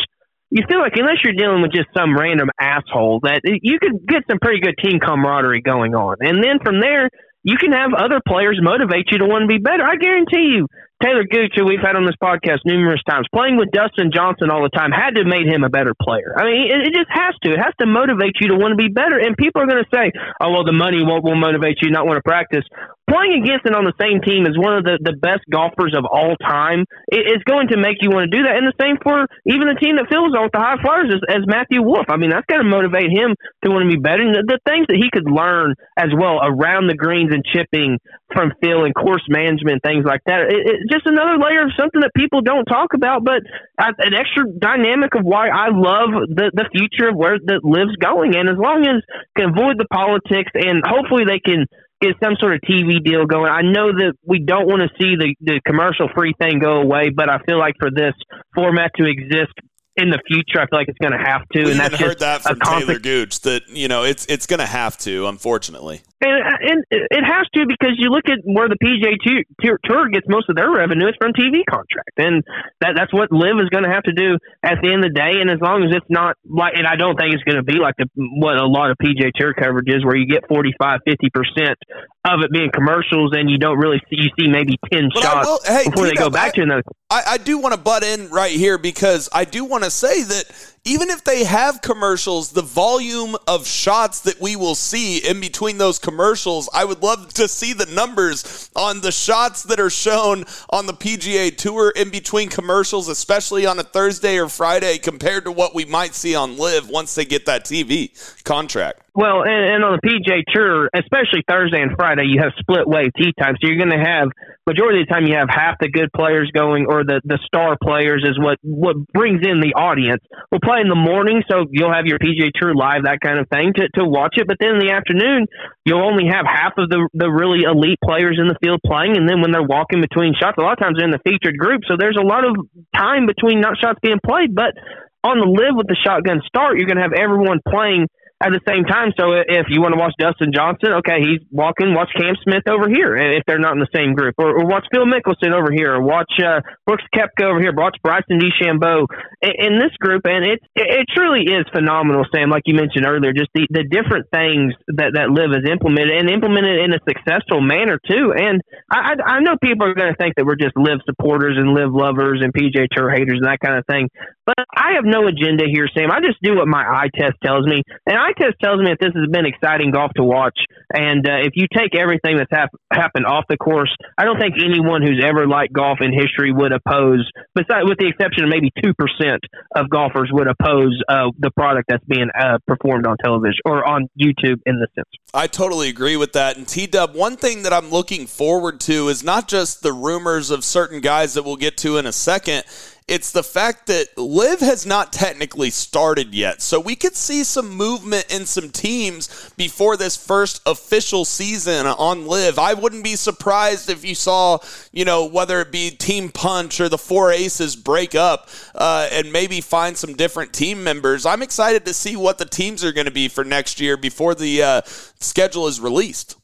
you 0.50 0.64
feel 0.68 0.80
like 0.80 0.96
unless 0.96 1.20
you're 1.22 1.36
dealing 1.36 1.62
with 1.62 1.72
just 1.72 1.88
some 1.96 2.16
random 2.16 2.48
asshole, 2.60 3.20
that 3.24 3.42
you 3.44 3.78
could 3.78 4.06
get 4.06 4.24
some 4.28 4.38
pretty 4.40 4.60
good 4.60 4.76
team 4.82 5.00
camaraderie 5.00 5.60
going 5.60 5.94
on, 5.94 6.16
and 6.20 6.42
then 6.42 6.58
from 6.64 6.80
there 6.80 7.10
you 7.44 7.56
can 7.56 7.72
have 7.72 7.94
other 7.94 8.20
players 8.26 8.58
motivate 8.60 9.08
you 9.10 9.18
to 9.18 9.26
want 9.26 9.42
to 9.42 9.50
be 9.50 9.62
better. 9.62 9.84
I 9.86 9.96
guarantee 9.96 10.58
you, 10.58 10.66
Taylor 11.02 11.22
Gooch, 11.22 11.54
who 11.54 11.64
we've 11.64 11.80
had 11.80 11.94
on 11.94 12.04
this 12.04 12.18
podcast 12.20 12.66
numerous 12.66 13.00
times, 13.08 13.30
playing 13.32 13.56
with 13.56 13.70
Dustin 13.70 14.10
Johnson 14.12 14.50
all 14.50 14.60
the 14.60 14.74
time 14.74 14.90
had 14.90 15.14
to 15.14 15.22
have 15.22 15.30
made 15.30 15.46
him 15.46 15.62
a 15.62 15.70
better 15.70 15.94
player. 15.94 16.34
I 16.34 16.44
mean, 16.44 16.66
it, 16.66 16.90
it 16.90 16.92
just 16.92 17.08
has 17.08 17.38
to. 17.46 17.54
It 17.54 17.62
has 17.62 17.72
to 17.78 17.86
motivate 17.86 18.34
you 18.42 18.50
to 18.50 18.58
want 18.58 18.74
to 18.74 18.80
be 18.80 18.90
better. 18.90 19.16
And 19.16 19.38
people 19.38 19.62
are 19.62 19.70
going 19.70 19.84
to 19.84 19.92
say, 19.94 20.10
oh, 20.42 20.50
well, 20.50 20.66
the 20.66 20.74
money 20.74 20.98
won't 21.00 21.22
will 21.22 21.38
motivate 21.38 21.78
you 21.80 21.90
not 21.90 22.04
want 22.04 22.18
to 22.18 22.26
practice. 22.26 22.66
Playing 23.08 23.40
against 23.40 23.64
and 23.64 23.74
on 23.74 23.88
the 23.88 23.96
same 23.96 24.20
team 24.20 24.44
is 24.44 24.52
one 24.60 24.76
of 24.76 24.84
the, 24.84 25.00
the 25.00 25.16
best 25.16 25.40
golfers 25.48 25.96
of 25.96 26.04
all 26.04 26.36
time. 26.36 26.84
It, 27.08 27.24
it's 27.24 27.44
going 27.44 27.72
to 27.72 27.80
make 27.80 28.04
you 28.04 28.12
want 28.12 28.28
to 28.28 28.32
do 28.32 28.44
that. 28.44 28.60
And 28.60 28.68
the 28.68 28.76
same 28.76 29.00
for 29.00 29.24
even 29.48 29.64
the 29.64 29.80
team 29.80 29.96
that 29.96 30.12
fills 30.12 30.36
with 30.36 30.52
the 30.52 30.60
high 30.60 30.76
flyers 30.84 31.08
as, 31.08 31.24
as 31.28 31.42
Matthew 31.48 31.80
Wolff. 31.80 32.12
I 32.12 32.20
mean, 32.20 32.28
that's 32.28 32.44
going 32.44 32.60
to 32.60 32.68
motivate 32.68 33.08
him 33.08 33.32
to 33.64 33.72
want 33.72 33.88
to 33.88 33.90
be 33.90 33.96
better. 33.96 34.20
And 34.20 34.36
the, 34.36 34.44
the 34.44 34.60
things 34.68 34.84
that 34.92 35.00
he 35.00 35.08
could 35.08 35.24
learn 35.24 35.72
as 35.96 36.12
well 36.12 36.36
around 36.44 36.92
the 36.92 36.98
greens 37.00 37.32
and 37.32 37.40
chipping 37.48 37.96
from 38.32 38.52
Phil 38.60 38.84
and 38.84 38.92
course 38.92 39.24
management, 39.28 39.80
things 39.80 40.04
like 40.04 40.20
that. 40.28 40.52
It, 40.52 40.60
it, 40.68 40.76
just 40.92 41.08
another 41.08 41.40
layer 41.40 41.64
of 41.64 41.72
something 41.80 42.04
that 42.04 42.12
people 42.12 42.44
don't 42.44 42.68
talk 42.68 42.92
about, 42.92 43.24
but 43.24 43.40
an 43.78 44.12
extra 44.12 44.44
dynamic 44.44 45.16
of 45.16 45.24
why 45.24 45.48
I 45.48 45.72
love 45.72 46.28
the 46.28 46.52
the 46.52 46.68
future 46.76 47.08
of 47.08 47.16
where 47.16 47.40
the 47.40 47.60
LIV's 47.64 47.96
going. 47.96 48.36
And 48.36 48.48
as 48.48 48.60
long 48.60 48.84
as 48.84 49.00
can 49.32 49.56
avoid 49.56 49.80
the 49.80 49.88
politics 49.88 50.52
and 50.52 50.84
hopefully 50.84 51.24
they 51.24 51.40
can 51.40 51.64
get 52.00 52.14
some 52.22 52.34
sort 52.38 52.54
of 52.54 52.60
TV 52.60 53.02
deal 53.02 53.26
going. 53.26 53.50
I 53.50 53.62
know 53.62 53.92
that 53.92 54.14
we 54.24 54.40
don't 54.40 54.66
want 54.66 54.82
to 54.82 54.88
see 54.98 55.16
the 55.16 55.34
the 55.40 55.60
commercial 55.66 56.08
free 56.14 56.34
thing 56.40 56.58
go 56.58 56.80
away, 56.80 57.10
but 57.10 57.28
I 57.28 57.38
feel 57.46 57.58
like 57.58 57.74
for 57.78 57.90
this 57.90 58.14
format 58.54 58.92
to 58.96 59.04
exist 59.06 59.52
in 59.96 60.10
the 60.10 60.20
future, 60.28 60.60
I 60.60 60.66
feel 60.66 60.78
like 60.78 60.88
it's 60.88 60.98
going 60.98 61.12
to 61.12 61.18
have 61.18 61.42
to. 61.48 61.64
We 61.64 61.70
and 61.72 61.80
that's 61.80 61.96
heard 61.96 62.20
that 62.20 62.42
from 62.42 62.58
Taylor 62.60 62.98
Gooch 63.00 63.40
that 63.40 63.68
you 63.68 63.88
know 63.88 64.04
it's 64.04 64.26
it's 64.26 64.46
going 64.46 64.60
to 64.60 64.66
have 64.66 64.96
to, 64.98 65.26
unfortunately. 65.26 66.02
And, 66.20 66.34
uh, 66.42 66.58
and 66.58 66.78
it 66.90 67.22
has 67.22 67.46
to 67.54 67.66
because 67.68 67.94
you 67.94 68.10
look 68.10 68.26
at 68.26 68.42
where 68.42 68.68
the 68.68 68.74
PGA 68.74 69.14
Tour 69.62 70.08
gets 70.10 70.26
most 70.28 70.50
of 70.50 70.56
their 70.56 70.70
revenue, 70.70 71.06
it's 71.06 71.16
from 71.18 71.30
TV 71.32 71.62
contract, 71.62 72.18
and 72.18 72.42
that 72.80 72.98
that's 72.98 73.14
what 73.14 73.30
LIV 73.30 73.62
is 73.62 73.70
going 73.70 73.84
to 73.84 73.90
have 73.90 74.02
to 74.02 74.12
do 74.12 74.34
at 74.66 74.82
the 74.82 74.90
end 74.90 75.06
of 75.06 75.14
the 75.14 75.16
day. 75.16 75.38
And 75.38 75.46
as 75.46 75.62
long 75.62 75.86
as 75.86 75.94
it's 75.94 76.10
not 76.10 76.34
like, 76.42 76.74
and 76.74 76.90
I 76.90 76.96
don't 76.96 77.14
think 77.14 77.34
it's 77.34 77.46
going 77.46 77.62
to 77.62 77.62
be 77.62 77.78
like 77.78 77.94
the 77.98 78.10
what 78.16 78.58
a 78.58 78.66
lot 78.66 78.90
of 78.90 78.98
PGA 78.98 79.30
Tour 79.30 79.54
coverage 79.54 79.86
is, 79.86 80.04
where 80.04 80.16
you 80.16 80.26
get 80.26 80.42
45, 80.48 81.06
50 81.06 81.30
percent 81.30 81.78
of 82.26 82.42
it 82.42 82.50
being 82.50 82.74
commercials, 82.74 83.30
and 83.38 83.46
you 83.46 83.58
don't 83.58 83.78
really 83.78 84.02
see 84.10 84.18
you 84.18 84.30
see 84.34 84.50
maybe 84.50 84.74
ten 84.90 85.14
but 85.14 85.22
shots 85.22 85.46
will, 85.46 85.60
hey, 85.70 85.86
before 85.86 86.06
they 86.06 86.18
go 86.18 86.30
back 86.30 86.50
I, 86.54 86.56
to 86.58 86.62
another. 86.62 86.82
I, 87.10 87.22
I 87.26 87.38
do 87.38 87.58
want 87.58 87.74
to 87.74 87.80
butt 87.80 88.02
in 88.02 88.28
right 88.30 88.52
here 88.52 88.76
because 88.76 89.28
I 89.32 89.44
do 89.44 89.64
want 89.64 89.84
to 89.84 89.90
say 89.90 90.22
that 90.22 90.74
even 90.88 91.10
if 91.10 91.22
they 91.22 91.44
have 91.44 91.82
commercials, 91.82 92.52
the 92.52 92.62
volume 92.62 93.36
of 93.46 93.66
shots 93.66 94.20
that 94.22 94.40
we 94.40 94.56
will 94.56 94.74
see 94.74 95.18
in 95.18 95.38
between 95.38 95.76
those 95.76 95.98
commercials, 95.98 96.66
I 96.72 96.86
would 96.86 97.02
love 97.02 97.34
to 97.34 97.46
see 97.46 97.74
the 97.74 97.84
numbers 97.84 98.70
on 98.74 99.02
the 99.02 99.12
shots 99.12 99.64
that 99.64 99.80
are 99.80 99.90
shown 99.90 100.46
on 100.70 100.86
the 100.86 100.94
PGA 100.94 101.54
Tour 101.54 101.92
in 101.94 102.08
between 102.08 102.48
commercials, 102.48 103.08
especially 103.08 103.66
on 103.66 103.78
a 103.78 103.82
Thursday 103.82 104.38
or 104.38 104.48
Friday, 104.48 104.96
compared 104.96 105.44
to 105.44 105.52
what 105.52 105.74
we 105.74 105.84
might 105.84 106.14
see 106.14 106.34
on 106.34 106.56
LIV 106.56 106.88
once 106.88 107.14
they 107.14 107.26
get 107.26 107.44
that 107.44 107.66
TV 107.66 108.42
contract. 108.44 109.02
Well, 109.18 109.42
and, 109.42 109.66
and 109.66 109.80
on 109.82 109.98
the 109.98 110.04
PGA 110.06 110.46
Tour, 110.46 110.86
especially 110.94 111.42
Thursday 111.42 111.82
and 111.82 111.90
Friday, 111.98 112.30
you 112.30 112.38
have 112.38 112.54
split 112.54 112.86
wave 112.86 113.10
tee 113.18 113.34
time. 113.34 113.58
So 113.58 113.66
you're 113.66 113.74
going 113.74 113.90
to 113.90 113.98
have 113.98 114.30
majority 114.62 115.02
of 115.02 115.10
the 115.10 115.10
time 115.10 115.26
you 115.26 115.34
have 115.34 115.50
half 115.50 115.74
the 115.82 115.90
good 115.90 116.14
players 116.14 116.54
going, 116.54 116.86
or 116.86 117.02
the 117.02 117.18
the 117.26 117.42
star 117.42 117.74
players 117.82 118.22
is 118.22 118.38
what 118.38 118.62
what 118.62 118.94
brings 119.10 119.42
in 119.42 119.58
the 119.58 119.74
audience. 119.74 120.22
We'll 120.54 120.62
play 120.62 120.78
in 120.78 120.86
the 120.86 120.94
morning, 120.94 121.42
so 121.50 121.66
you'll 121.66 121.90
have 121.90 122.06
your 122.06 122.22
PGA 122.22 122.54
Tour 122.54 122.78
live, 122.78 123.10
that 123.10 123.18
kind 123.18 123.42
of 123.42 123.50
thing, 123.50 123.74
to 123.82 123.90
to 123.98 124.06
watch 124.06 124.38
it. 124.38 124.46
But 124.46 124.62
then 124.62 124.78
in 124.78 124.86
the 124.86 124.94
afternoon, 124.94 125.50
you'll 125.82 126.06
only 126.06 126.30
have 126.30 126.46
half 126.46 126.78
of 126.78 126.86
the 126.86 127.02
the 127.10 127.26
really 127.26 127.66
elite 127.66 127.98
players 127.98 128.38
in 128.38 128.46
the 128.46 128.54
field 128.62 128.78
playing, 128.86 129.18
and 129.18 129.26
then 129.26 129.42
when 129.42 129.50
they're 129.50 129.66
walking 129.66 129.98
between 129.98 130.38
shots, 130.38 130.54
a 130.58 130.62
lot 130.62 130.78
of 130.78 130.82
times 130.86 130.94
they're 130.94 131.10
in 131.10 131.16
the 131.18 131.26
featured 131.26 131.58
group, 131.58 131.82
so 131.90 131.98
there's 131.98 132.14
a 132.14 132.22
lot 132.22 132.46
of 132.46 132.54
time 132.94 133.26
between 133.26 133.58
not 133.58 133.82
shots 133.82 133.98
being 133.98 134.22
played, 134.22 134.54
but 134.54 134.78
on 135.26 135.42
the 135.42 135.50
LIV 135.50 135.74
with 135.74 135.88
the 135.90 135.98
shotgun 135.98 136.38
start, 136.46 136.78
you're 136.78 136.86
going 136.86 137.02
to 137.02 137.02
have 137.02 137.18
everyone 137.18 137.58
playing 137.66 138.06
at 138.38 138.54
the 138.54 138.62
same 138.70 138.86
time. 138.86 139.10
So 139.18 139.34
if 139.34 139.66
you 139.66 139.82
want 139.82 139.98
to 139.98 140.00
watch 140.00 140.14
Dustin 140.14 140.54
Johnson, 140.54 141.02
okay, 141.02 141.18
he's 141.18 141.42
walking. 141.50 141.90
Watch 141.90 142.14
Cam 142.14 142.38
Smith 142.46 142.62
over 142.70 142.86
here 142.86 143.18
if 143.18 143.42
they're 143.46 143.58
not 143.58 143.74
in 143.74 143.82
the 143.82 143.90
same 143.90 144.14
group, 144.14 144.38
or, 144.38 144.54
or 144.54 144.64
watch 144.66 144.86
Phil 144.94 145.10
Mickelson 145.10 145.50
over 145.50 145.74
here, 145.74 145.98
or 145.98 146.02
watch 146.02 146.30
uh, 146.38 146.62
Brooks 146.86 147.02
Koepka 147.10 147.50
over 147.50 147.58
here, 147.58 147.74
watch 147.74 147.98
Bryson 148.02 148.38
DeChambeau 148.38 149.10
in, 149.42 149.54
in 149.58 149.72
this 149.82 149.90
group, 149.98 150.22
and 150.24 150.46
it 150.46 150.62
it 150.76 151.06
truly 151.10 151.50
is 151.50 151.66
phenomenal, 151.74 152.22
Sam. 152.30 152.50
Like 152.50 152.62
you 152.66 152.78
mentioned 152.78 153.06
earlier, 153.06 153.34
just 153.34 153.50
the, 153.54 153.66
the 153.70 153.82
different 153.82 154.30
things 154.30 154.74
that 154.94 155.18
that 155.18 155.34
LIV 155.34 155.58
has 155.58 155.66
implemented 155.66 156.22
and 156.22 156.30
implemented 156.30 156.78
in 156.78 156.94
a 156.94 157.02
successful 157.02 157.58
manner 157.60 157.98
too. 158.06 158.30
And 158.38 158.62
I 158.86 159.18
I, 159.18 159.38
I 159.38 159.40
know 159.40 159.58
people 159.58 159.86
are 159.86 159.94
going 159.94 160.14
to 160.14 160.18
think 160.18 160.38
that 160.38 160.46
we're 160.46 160.60
just 160.60 160.78
LIV 160.78 161.02
supporters 161.06 161.58
and 161.58 161.74
LIV 161.74 161.90
lovers 161.90 162.38
and 162.38 162.54
PGA 162.54 162.86
Tour 162.94 163.10
haters 163.10 163.42
and 163.42 163.50
that 163.50 163.58
kind 163.58 163.78
of 163.78 163.84
thing, 163.90 164.06
but 164.48 164.64
I 164.74 164.96
have 164.96 165.04
no 165.04 165.28
agenda 165.28 165.64
here, 165.70 165.86
Sam. 165.92 166.10
I 166.10 166.20
just 166.24 166.40
do 166.42 166.56
what 166.56 166.66
my 166.66 166.80
eye 166.80 167.12
test 167.14 167.36
tells 167.44 167.66
me, 167.66 167.82
and 168.06 168.16
eye 168.16 168.32
test 168.32 168.56
tells 168.64 168.80
me 168.80 168.86
that 168.88 168.96
this 168.98 169.12
has 169.12 169.28
been 169.30 169.44
exciting 169.44 169.90
golf 169.90 170.10
to 170.16 170.24
watch. 170.24 170.58
And 170.90 171.28
uh, 171.28 171.44
if 171.44 171.52
you 171.52 171.66
take 171.68 171.94
everything 171.94 172.38
that's 172.38 172.50
hap- 172.50 172.72
happened 172.90 173.26
off 173.26 173.44
the 173.50 173.58
course, 173.58 173.94
I 174.16 174.24
don't 174.24 174.40
think 174.40 174.54
anyone 174.56 175.02
who's 175.02 175.22
ever 175.22 175.46
liked 175.46 175.74
golf 175.74 175.98
in 176.00 176.16
history 176.16 176.50
would 176.50 176.72
oppose, 176.72 177.30
besides 177.54 177.84
with 177.84 177.98
the 177.98 178.08
exception 178.08 178.44
of 178.44 178.48
maybe 178.48 178.72
two 178.82 178.94
percent 178.94 179.44
of 179.76 179.90
golfers 179.90 180.30
would 180.32 180.48
oppose 180.48 180.96
uh, 181.10 181.28
the 181.38 181.50
product 181.50 181.90
that's 181.90 182.04
being 182.04 182.28
uh, 182.32 182.56
performed 182.66 183.06
on 183.06 183.18
television 183.22 183.60
or 183.66 183.86
on 183.86 184.08
YouTube 184.18 184.62
in 184.64 184.80
this 184.80 184.88
sense. 184.94 185.08
I 185.34 185.46
totally 185.46 185.90
agree 185.90 186.16
with 186.16 186.32
that. 186.32 186.56
And 186.56 186.66
T 186.66 186.86
Dub, 186.86 187.14
one 187.14 187.36
thing 187.36 187.64
that 187.64 187.74
I'm 187.74 187.90
looking 187.90 188.26
forward 188.26 188.80
to 188.80 189.08
is 189.08 189.22
not 189.22 189.46
just 189.46 189.82
the 189.82 189.92
rumors 189.92 190.50
of 190.50 190.64
certain 190.64 191.02
guys 191.02 191.34
that 191.34 191.42
we'll 191.42 191.56
get 191.56 191.76
to 191.78 191.98
in 191.98 192.06
a 192.06 192.12
second 192.12 192.64
it's 193.08 193.32
the 193.32 193.42
fact 193.42 193.86
that 193.86 194.16
LIV 194.18 194.60
has 194.60 194.84
not 194.84 195.12
technically 195.12 195.70
started 195.70 196.34
yet. 196.34 196.60
So 196.60 196.78
we 196.78 196.94
could 196.94 197.16
see 197.16 197.42
some 197.42 197.70
movement 197.70 198.26
in 198.30 198.44
some 198.44 198.68
teams 198.68 199.50
before 199.56 199.96
this 199.96 200.16
first 200.16 200.60
official 200.66 201.24
season 201.24 201.86
on 201.86 202.26
LIV. 202.26 202.58
I 202.58 202.74
wouldn't 202.74 203.02
be 203.02 203.16
surprised 203.16 203.88
if 203.88 204.04
you 204.04 204.14
saw, 204.14 204.58
you 204.92 205.06
know, 205.06 205.24
whether 205.24 205.60
it 205.60 205.72
be 205.72 205.90
Team 205.90 206.28
Punch 206.28 206.80
or 206.80 206.90
the 206.90 206.98
Four 206.98 207.32
Aces 207.32 207.76
break 207.76 208.14
up 208.14 208.50
uh, 208.74 209.08
and 209.10 209.32
maybe 209.32 209.62
find 209.62 209.96
some 209.96 210.14
different 210.14 210.52
team 210.52 210.84
members. 210.84 211.24
I'm 211.24 211.42
excited 211.42 211.86
to 211.86 211.94
see 211.94 212.14
what 212.14 212.36
the 212.36 212.44
teams 212.44 212.84
are 212.84 212.92
going 212.92 213.06
to 213.06 213.10
be 213.10 213.28
for 213.28 213.42
next 213.42 213.80
year 213.80 213.96
before 213.96 214.34
the 214.34 214.62
uh, 214.62 214.82
schedule 214.84 215.66
is 215.66 215.80
released. 215.80 216.36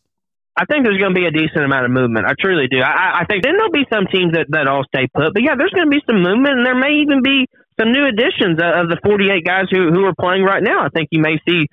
I 0.56 0.64
think 0.66 0.86
there's 0.86 1.02
going 1.02 1.14
to 1.14 1.18
be 1.18 1.26
a 1.26 1.34
decent 1.34 1.64
amount 1.64 1.84
of 1.84 1.90
movement. 1.90 2.26
I 2.26 2.34
truly 2.38 2.68
do. 2.70 2.78
I, 2.78 3.22
I 3.22 3.24
think 3.26 3.42
then 3.42 3.58
there'll 3.58 3.74
be 3.74 3.86
some 3.90 4.06
teams 4.06 4.34
that, 4.38 4.46
that 4.50 4.68
all 4.68 4.84
stay 4.86 5.10
put. 5.10 5.34
But 5.34 5.42
yeah, 5.42 5.58
there's 5.58 5.74
going 5.74 5.90
to 5.90 5.94
be 5.94 6.02
some 6.06 6.22
movement, 6.22 6.62
and 6.62 6.66
there 6.66 6.78
may 6.78 7.02
even 7.02 7.22
be 7.22 7.50
some 7.78 7.90
new 7.90 8.06
additions 8.06 8.62
of 8.62 8.86
the 8.86 8.98
48 9.02 9.42
guys 9.42 9.66
who, 9.70 9.90
who 9.90 10.06
are 10.06 10.14
playing 10.14 10.46
right 10.46 10.62
now. 10.62 10.86
I 10.86 10.90
think 10.94 11.08
you 11.10 11.20
may 11.20 11.42
see 11.42 11.66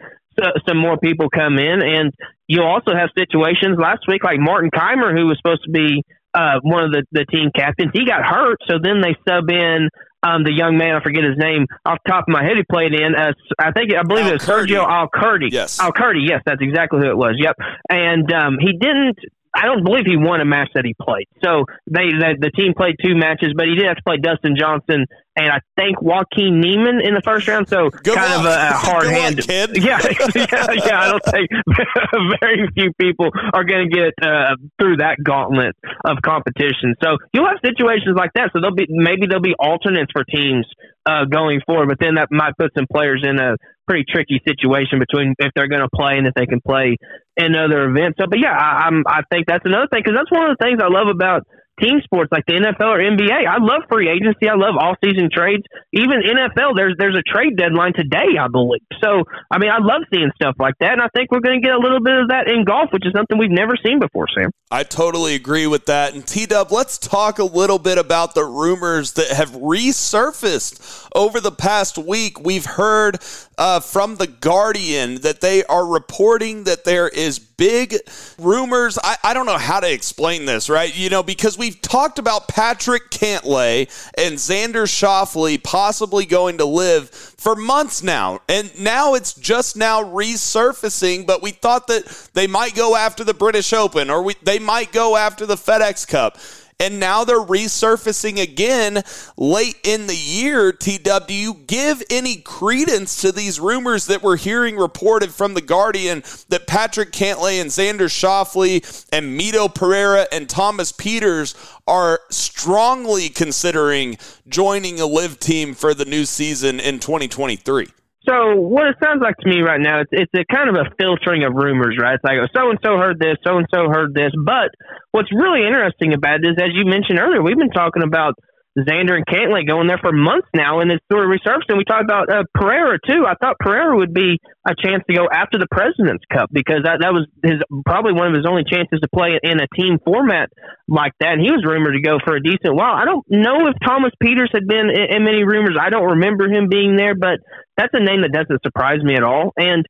some 0.67 0.77
more 0.77 0.97
people 0.97 1.29
come 1.29 1.59
in, 1.59 1.85
and 1.85 2.09
you'll 2.47 2.65
also 2.65 2.97
have 2.97 3.13
situations 3.13 3.77
last 3.77 4.01
week 4.07 4.23
like 4.23 4.39
Martin 4.39 4.71
Kaymer, 4.73 5.13
who 5.13 5.27
was 5.27 5.37
supposed 5.37 5.63
to 5.65 5.71
be 5.71 6.01
uh, 6.33 6.59
one 6.63 6.85
of 6.85 6.91
the, 6.91 7.03
the 7.11 7.25
team 7.25 7.51
captains. 7.55 7.91
He 7.93 8.05
got 8.05 8.23
hurt, 8.23 8.59
so 8.67 8.77
then 8.81 9.01
they 9.01 9.15
sub 9.27 9.49
in 9.49 9.89
um, 10.23 10.43
the 10.43 10.53
young 10.53 10.77
man, 10.77 10.95
I 10.95 11.01
forget 11.01 11.23
his 11.23 11.37
name 11.37 11.65
off 11.85 11.97
the 12.05 12.11
top 12.11 12.25
of 12.27 12.31
my 12.31 12.43
head, 12.43 12.57
he 12.57 12.63
played 12.63 12.93
in. 12.93 13.15
Uh, 13.15 13.33
I 13.59 13.71
think 13.71 13.93
I 13.93 14.03
believe 14.03 14.25
Al 14.25 14.31
it 14.31 14.33
was 14.33 14.45
Sergio 14.45 14.85
Alcurdy. 14.85 15.51
Yes, 15.51 15.79
Alcurdy. 15.79 16.27
Yes, 16.27 16.41
that's 16.45 16.61
exactly 16.61 16.99
who 16.99 17.09
it 17.09 17.17
was. 17.17 17.35
Yep, 17.37 17.55
and 17.89 18.31
um, 18.31 18.57
he 18.59 18.77
didn't. 18.77 19.17
I 19.53 19.65
don't 19.65 19.83
believe 19.83 20.05
he 20.05 20.15
won 20.15 20.39
a 20.39 20.45
match 20.45 20.69
that 20.75 20.85
he 20.85 20.93
played. 20.93 21.27
So 21.43 21.65
they 21.87 22.13
the, 22.13 22.37
the 22.39 22.51
team 22.51 22.73
played 22.77 22.95
two 23.03 23.15
matches, 23.15 23.53
but 23.55 23.65
he 23.67 23.75
did 23.75 23.85
have 23.85 23.97
to 23.97 24.03
play 24.03 24.17
Dustin 24.17 24.55
Johnson 24.57 25.07
and 25.35 25.47
I 25.49 25.59
think 25.77 26.01
Joaquin 26.01 26.59
Niemann 26.59 26.99
in 27.01 27.13
the 27.13 27.21
first 27.23 27.47
round. 27.47 27.67
So 27.69 27.89
Good 27.89 28.15
kind 28.15 28.31
luck. 28.31 28.39
of 28.39 28.45
a, 28.45 28.49
a 28.49 28.73
hard 28.73 29.03
Good 29.07 29.13
hand. 29.13 29.35
Luck, 29.37 29.47
kid. 29.47 29.69
Yeah, 29.83 29.99
yeah, 30.35 30.67
yeah. 30.85 30.99
I 30.99 31.07
don't 31.09 31.25
think 31.25 31.49
very 32.41 32.67
few 32.75 32.91
people 32.99 33.29
are 33.53 33.63
going 33.63 33.89
to 33.89 33.95
get 33.95 34.13
uh, 34.21 34.55
through 34.79 34.97
that 34.97 35.17
gauntlet 35.23 35.75
of 36.05 36.17
competition. 36.23 36.95
So 37.03 37.17
you'll 37.33 37.47
have 37.47 37.59
situations 37.63 38.15
like 38.17 38.31
that. 38.35 38.51
So 38.53 38.59
there'll 38.59 38.75
be 38.75 38.87
maybe 38.89 39.27
there'll 39.27 39.41
be 39.41 39.55
alternates 39.57 40.11
for 40.11 40.23
teams 40.25 40.65
uh, 41.05 41.25
going 41.25 41.61
forward, 41.65 41.87
but 41.87 41.97
then 41.99 42.15
that 42.15 42.27
might 42.31 42.53
put 42.57 42.71
some 42.77 42.85
players 42.91 43.23
in 43.27 43.39
a 43.39 43.55
pretty 43.87 44.05
tricky 44.07 44.39
situation 44.47 44.99
between 44.99 45.33
if 45.39 45.51
they're 45.55 45.67
going 45.67 45.81
to 45.81 45.89
play 45.93 46.17
and 46.17 46.27
if 46.27 46.33
they 46.35 46.45
can 46.45 46.61
play 46.61 46.97
in 47.37 47.55
other 47.55 47.89
events. 47.89 48.17
So, 48.19 48.27
but 48.29 48.39
yeah, 48.39 48.53
I, 48.55 48.87
I'm 48.87 49.03
I 49.07 49.21
think 49.31 49.47
that's 49.47 49.65
another 49.65 49.87
thing 49.91 50.01
because 50.03 50.17
that's 50.17 50.31
one 50.31 50.49
of 50.51 50.57
the 50.57 50.63
things 50.63 50.79
I 50.83 50.87
love 50.91 51.07
about 51.07 51.47
team 51.79 52.01
sports 52.03 52.31
like 52.31 52.45
the 52.45 52.53
NFL 52.53 52.91
or 52.91 52.99
NBA. 52.99 53.47
I 53.47 53.57
love 53.61 53.83
free 53.89 54.09
agency. 54.09 54.49
I 54.49 54.55
love 54.55 54.75
all 54.79 54.95
season 55.03 55.29
trades. 55.31 55.63
Even 55.93 56.21
NFL, 56.21 56.75
there's 56.75 56.95
there's 56.97 57.15
a 57.15 57.23
trade 57.23 57.57
deadline 57.57 57.93
today, 57.93 58.37
I 58.39 58.47
believe. 58.47 58.81
So 59.01 59.23
I 59.49 59.57
mean, 59.57 59.71
I 59.71 59.79
love 59.79 60.03
seeing 60.13 60.31
stuff 60.35 60.55
like 60.59 60.75
that, 60.79 60.93
and 60.93 61.01
I 61.01 61.07
think 61.15 61.31
we're 61.31 61.39
going 61.39 61.61
to 61.61 61.65
get 61.65 61.75
a 61.75 61.79
little 61.79 62.01
bit 62.01 62.17
of 62.17 62.29
that 62.29 62.47
in 62.47 62.65
golf, 62.65 62.89
which 62.91 63.05
is 63.05 63.13
something 63.15 63.37
we've 63.37 63.51
never 63.51 63.73
seen 63.85 63.99
before, 63.99 64.27
Sam. 64.35 64.51
I 64.69 64.83
totally 64.83 65.35
agree 65.35 65.67
with 65.67 65.85
that. 65.87 66.13
And 66.13 66.25
T 66.25 66.45
Dub, 66.45 66.71
let's 66.71 66.97
talk 66.97 67.39
a 67.39 67.43
little 67.43 67.79
bit 67.79 67.97
about 67.97 68.35
the 68.35 68.45
rumors 68.45 69.13
that 69.13 69.27
have 69.27 69.51
resurfaced 69.51 71.07
over 71.15 71.39
the 71.39 71.51
past 71.51 71.97
week. 71.97 72.39
We've 72.39 72.65
heard 72.65 73.19
uh, 73.61 73.79
from 73.79 74.15
the 74.15 74.25
Guardian 74.25 75.21
that 75.21 75.39
they 75.39 75.63
are 75.65 75.85
reporting 75.85 76.63
that 76.63 76.83
there 76.83 77.07
is 77.07 77.37
big 77.37 77.95
rumors. 78.39 78.97
I, 79.03 79.17
I 79.23 79.33
don't 79.35 79.45
know 79.45 79.59
how 79.59 79.79
to 79.79 79.93
explain 79.93 80.45
this, 80.47 80.67
right? 80.67 80.97
You 80.97 81.11
know, 81.11 81.21
because 81.21 81.59
we've 81.59 81.79
talked 81.79 82.17
about 82.17 82.47
Patrick 82.47 83.11
Cantlay 83.11 83.81
and 84.17 84.37
Xander 84.37 84.87
Schauffele 84.87 85.63
possibly 85.63 86.25
going 86.25 86.57
to 86.57 86.65
LIV 86.65 87.11
for 87.11 87.55
months 87.55 88.01
now. 88.01 88.39
And 88.49 88.71
now 88.79 89.13
it's 89.13 89.35
just 89.35 89.77
now 89.77 90.03
resurfacing, 90.03 91.27
but 91.27 91.43
we 91.43 91.51
thought 91.51 91.85
that 91.85 92.29
they 92.33 92.47
might 92.47 92.73
go 92.73 92.95
after 92.95 93.23
the 93.23 93.35
British 93.35 93.73
Open 93.73 94.09
or 94.09 94.23
we, 94.23 94.33
they 94.41 94.57
might 94.57 94.91
go 94.91 95.15
after 95.15 95.45
the 95.45 95.53
FedEx 95.53 96.07
Cup 96.07 96.39
and 96.81 96.99
now 96.99 97.23
they're 97.23 97.37
resurfacing 97.37 98.41
again 98.41 99.03
late 99.37 99.77
in 99.83 100.07
the 100.07 100.15
year. 100.15 100.71
TW, 100.71 101.27
do 101.27 101.33
you 101.33 101.53
give 101.53 102.01
any 102.09 102.37
credence 102.37 103.21
to 103.21 103.31
these 103.31 103.59
rumors 103.59 104.07
that 104.07 104.23
we're 104.23 104.35
hearing 104.35 104.77
reported 104.77 105.31
from 105.31 105.53
the 105.53 105.61
Guardian 105.61 106.23
that 106.49 106.65
Patrick 106.65 107.11
Cantlay 107.11 107.61
and 107.61 107.69
Xander 107.69 108.09
Schauffele 108.09 109.05
and 109.13 109.39
Mito 109.39 109.73
Pereira 109.73 110.25
and 110.31 110.49
Thomas 110.49 110.91
Pieters 110.91 111.55
are 111.87 112.19
strongly 112.31 113.29
considering 113.29 114.17
joining 114.47 114.99
a 114.99 115.05
LIV 115.05 115.39
team 115.39 115.75
for 115.75 115.93
the 115.93 116.05
new 116.05 116.25
season 116.25 116.79
in 116.79 116.97
2023? 116.97 117.89
So 118.27 118.53
what 118.53 118.87
it 118.87 118.97
sounds 119.03 119.21
like 119.21 119.37
to 119.37 119.49
me 119.49 119.61
right 119.61 119.81
now, 119.81 120.01
it's, 120.01 120.11
it's 120.13 120.31
a 120.37 120.45
kind 120.45 120.69
of 120.69 120.75
a 120.75 120.93
filtering 120.99 121.43
of 121.43 121.53
rumors, 121.55 121.97
right? 121.99 122.15
It's 122.15 122.23
like 122.23 122.37
so 122.53 122.69
and 122.69 122.77
so 122.83 122.97
heard 122.97 123.19
this, 123.19 123.37
so 123.43 123.57
and 123.57 123.65
so 123.73 123.89
heard 123.89 124.13
this. 124.13 124.31
But 124.37 124.69
what's 125.09 125.33
really 125.33 125.65
interesting 125.65 126.13
about 126.13 126.45
it 126.45 126.53
is, 126.53 126.57
as 126.61 126.69
you 126.73 126.85
mentioned 126.85 127.17
earlier, 127.17 127.41
we've 127.41 127.57
been 127.57 127.73
talking 127.73 128.03
about 128.03 128.37
Xander 128.77 129.19
and 129.19 129.25
Cantlay 129.27 129.67
going 129.67 129.87
there 129.87 129.99
for 129.99 130.13
months 130.13 130.47
now, 130.55 130.79
and 130.79 130.91
it's 130.91 131.03
sort 131.11 131.25
of 131.25 131.29
resurfaced. 131.29 131.67
And 131.67 131.77
We 131.77 131.83
talked 131.83 132.05
about 132.05 132.31
uh, 132.31 132.43
Pereira 132.55 132.99
too. 133.05 133.27
I 133.27 133.35
thought 133.35 133.59
Pereira 133.59 133.97
would 133.97 134.13
be 134.13 134.39
a 134.65 134.71
chance 134.79 135.03
to 135.09 135.13
go 135.15 135.27
after 135.27 135.59
the 135.59 135.67
President's 135.69 136.23
Cup 136.31 136.49
because 136.53 136.87
that 136.87 137.03
that 137.03 137.11
was 137.11 137.27
his 137.43 137.59
probably 137.83 138.13
one 138.13 138.31
of 138.31 138.33
his 138.33 138.47
only 138.47 138.63
chances 138.63 138.99
to 139.01 139.09
play 139.11 139.35
in 139.43 139.59
a 139.59 139.67
team 139.75 139.99
format 140.05 140.49
like 140.87 141.11
that. 141.19 141.35
And 141.35 141.41
he 141.41 141.51
was 141.51 141.67
rumored 141.67 141.99
to 141.99 142.01
go 142.01 142.19
for 142.23 142.35
a 142.35 142.41
decent 142.41 142.75
while. 142.75 142.95
I 142.95 143.03
don't 143.03 143.25
know 143.27 143.67
if 143.67 143.75
Thomas 143.83 144.15
Pieters 144.23 144.55
had 144.55 144.67
been 144.67 144.87
in, 144.87 145.19
in 145.19 145.23
many 145.27 145.43
rumors. 145.43 145.75
I 145.75 145.89
don't 145.89 146.15
remember 146.15 146.47
him 146.47 146.69
being 146.69 146.95
there, 146.95 147.15
but 147.15 147.43
that's 147.75 147.91
a 147.91 147.99
name 147.99 148.23
that 148.23 148.31
doesn't 148.31 148.63
surprise 148.63 149.03
me 149.03 149.15
at 149.15 149.23
all. 149.23 149.51
And 149.57 149.83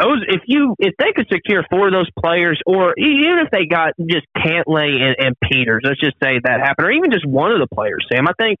those 0.00 0.24
if 0.28 0.42
you 0.46 0.74
if 0.78 0.94
they 0.98 1.12
could 1.14 1.26
secure 1.32 1.64
four 1.70 1.88
of 1.88 1.92
those 1.92 2.10
players, 2.18 2.60
or 2.66 2.94
even 2.96 3.38
if 3.44 3.50
they 3.50 3.66
got 3.66 3.94
just 4.00 4.26
Cantlay 4.36 5.00
and, 5.00 5.16
and 5.18 5.36
Pieters, 5.44 5.80
let's 5.84 6.00
just 6.00 6.16
say 6.22 6.40
that 6.42 6.60
happened, 6.60 6.88
or 6.88 6.90
even 6.90 7.10
just 7.10 7.26
one 7.26 7.52
of 7.52 7.60
the 7.60 7.68
players, 7.72 8.06
Sam, 8.12 8.26
I 8.28 8.32
think 8.38 8.58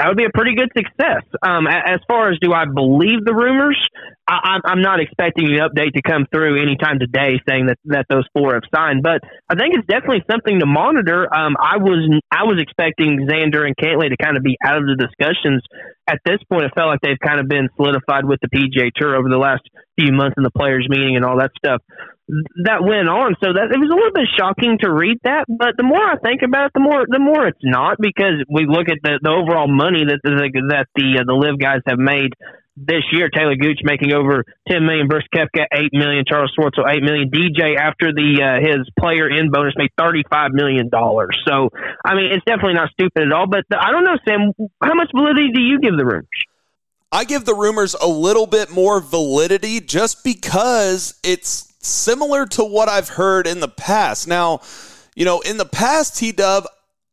that 0.00 0.08
would 0.08 0.16
be 0.16 0.24
a 0.24 0.32
pretty 0.32 0.56
good 0.56 0.72
success. 0.72 1.20
Um, 1.44 1.68
as 1.68 2.00
far 2.08 2.32
as 2.32 2.38
do 2.40 2.54
I 2.54 2.64
believe 2.64 3.20
the 3.20 3.36
rumors, 3.36 3.76
I, 4.26 4.56
I'm 4.64 4.80
not 4.80 4.98
expecting 4.98 5.44
an 5.52 5.60
update 5.60 5.92
to 5.92 6.00
come 6.00 6.24
through 6.32 6.56
anytime 6.56 6.98
today 6.98 7.36
saying 7.46 7.66
that, 7.66 7.76
that 7.84 8.06
those 8.08 8.24
four 8.32 8.54
have 8.54 8.64
signed, 8.74 9.02
but 9.02 9.20
I 9.50 9.56
think 9.60 9.76
it's 9.76 9.86
definitely 9.86 10.24
something 10.24 10.58
to 10.60 10.64
monitor. 10.64 11.28
Um, 11.28 11.52
I 11.60 11.76
was 11.76 12.00
I 12.32 12.48
was 12.48 12.56
expecting 12.56 13.28
Xander 13.28 13.68
and 13.68 13.76
Cantlay 13.76 14.08
to 14.08 14.16
kind 14.16 14.38
of 14.38 14.42
be 14.42 14.56
out 14.64 14.78
of 14.78 14.88
the 14.88 14.96
discussions. 14.96 15.60
At 16.08 16.24
this 16.24 16.40
point, 16.48 16.64
it 16.64 16.72
felt 16.74 16.88
like 16.88 17.00
they've 17.02 17.20
kind 17.20 17.38
of 17.38 17.46
been 17.46 17.68
solidified 17.76 18.24
with 18.24 18.40
the 18.40 18.48
PGA 18.48 18.88
Tour 18.96 19.16
over 19.16 19.28
the 19.28 19.36
last 19.38 19.68
few 20.00 20.12
months 20.12 20.34
in 20.38 20.44
the 20.44 20.54
players' 20.56 20.88
meeting 20.88 21.16
and 21.16 21.26
all 21.26 21.36
that 21.36 21.52
stuff 21.60 21.82
that 22.64 22.82
went 22.82 23.08
on. 23.08 23.34
So 23.42 23.52
that 23.52 23.70
it 23.72 23.78
was 23.78 23.90
a 23.90 23.96
little 23.96 24.14
bit 24.14 24.28
shocking 24.38 24.78
to 24.82 24.92
read 24.92 25.18
that, 25.24 25.46
but 25.48 25.76
the 25.76 25.82
more 25.82 26.02
I 26.02 26.16
think 26.22 26.42
about 26.42 26.70
it, 26.70 26.72
the 26.74 26.84
more 26.84 27.04
the 27.08 27.18
more 27.18 27.46
it's 27.46 27.62
not 27.62 27.98
because 27.98 28.42
we 28.48 28.66
look 28.66 28.88
at 28.88 28.98
the, 29.02 29.18
the 29.22 29.30
overall 29.30 29.68
money 29.68 30.04
that 30.06 30.20
the, 30.22 30.30
that 30.70 30.86
the 30.94 31.20
uh, 31.20 31.24
the 31.26 31.34
LIV 31.34 31.58
guys 31.58 31.82
have 31.86 31.98
made 31.98 32.32
this 32.76 33.02
year. 33.12 33.28
Taylor 33.28 33.56
Gooch 33.56 33.80
making 33.82 34.12
over 34.12 34.44
ten 34.68 34.86
million, 34.86 35.08
Brooks 35.08 35.26
Koepka 35.34 35.66
eight 35.74 35.90
million, 35.92 36.24
Charles 36.26 36.52
Schwartzel 36.54 36.86
eight 36.86 37.02
million, 37.02 37.30
DJ 37.30 37.76
after 37.76 38.14
the 38.14 38.38
uh, 38.38 38.58
his 38.62 38.86
player 38.98 39.28
in 39.28 39.50
bonus 39.50 39.74
made 39.76 39.90
thirty 39.98 40.22
five 40.30 40.52
million 40.52 40.88
dollars. 40.88 41.36
So 41.46 41.70
I 42.04 42.14
mean, 42.14 42.32
it's 42.32 42.44
definitely 42.46 42.74
not 42.74 42.90
stupid 42.94 43.26
at 43.26 43.32
all. 43.32 43.46
But 43.46 43.64
the, 43.68 43.76
I 43.78 43.90
don't 43.90 44.04
know, 44.04 44.18
Sam. 44.26 44.52
How 44.82 44.94
much 44.94 45.10
validity 45.14 45.50
do 45.52 45.60
you 45.60 45.80
give 45.80 45.96
the 45.96 46.06
rumors? 46.06 46.28
I 47.12 47.24
give 47.24 47.44
the 47.44 47.54
rumors 47.54 47.94
a 47.94 48.06
little 48.06 48.46
bit 48.46 48.70
more 48.70 49.00
validity 49.00 49.80
just 49.80 50.22
because 50.22 51.18
it's 51.24 51.69
similar 51.80 52.46
to 52.46 52.64
what 52.64 52.88
I've 52.88 53.08
heard 53.08 53.46
in 53.46 53.60
the 53.60 53.68
past. 53.68 54.28
Now, 54.28 54.60
you 55.14 55.24
know, 55.24 55.40
in 55.40 55.56
the 55.56 55.66
past, 55.66 56.16
T 56.16 56.32
Dub, 56.32 56.66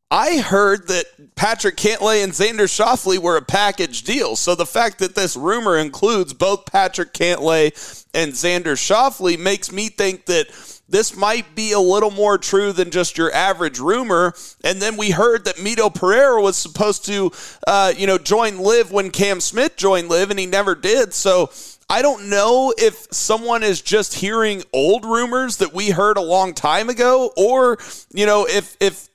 I 0.10 0.38
heard 0.38 0.88
that 0.88 1.36
Patrick 1.36 1.76
Cantlay 1.76 2.24
and 2.24 2.32
Xander 2.32 2.68
Schauffele 2.68 3.18
were 3.18 3.36
a 3.36 3.42
package 3.42 4.04
deal. 4.04 4.38
So 4.38 4.56
the 4.56 4.66
fact 4.66 5.00
that 5.00 5.16
this 5.16 5.36
rumor 5.36 5.78
includes 5.78 6.34
both 6.34 6.66
Patrick 6.66 7.14
Cantlay 7.14 7.74
and 8.14 8.32
Xander 8.32 8.78
Schauffele 8.78 9.38
makes 9.38 9.72
me 9.72 9.90
think 9.90 10.26
that 10.28 10.48
this 10.90 11.18
might 11.18 11.54
be 11.56 11.74
a 11.74 11.80
little 11.80 12.12
more 12.12 12.38
true 12.38 12.72
than 12.72 12.92
just 12.92 13.18
your 13.18 13.34
average 13.34 13.80
rumor. 13.80 14.34
And 14.64 14.82
then 14.82 14.96
we 14.96 15.12
heard 15.12 15.44
that 15.44 15.58
Mito 15.58 15.94
Pereira 15.94 16.42
was 16.42 16.56
supposed 16.56 17.06
to, 17.08 17.32
uh, 17.68 17.94
you 17.98 18.08
know, 18.08 18.18
join 18.18 18.60
LIV 18.60 18.92
when 18.92 19.12
Cam 19.12 19.42
Smith 19.42 19.76
joined 19.76 20.08
LIV, 20.08 20.32
and 20.32 20.40
he 20.40 20.46
never 20.46 20.76
did. 20.76 21.14
So 21.14 21.52
I 21.90 22.02
don't 22.02 22.30
know 22.30 22.74
if 22.78 23.08
someone 23.12 23.64
is 23.64 23.82
just 23.82 24.16
hearing 24.16 24.64
old 24.74 25.06
rumors 25.06 25.58
that 25.58 25.74
we 25.74 25.90
heard 25.90 26.18
a 26.18 26.22
long 26.22 26.54
time 26.54 26.90
ago, 26.90 27.32
or 27.38 27.78
you 28.14 28.26
know, 28.26 28.46
if 28.46 28.76
if 28.80 29.08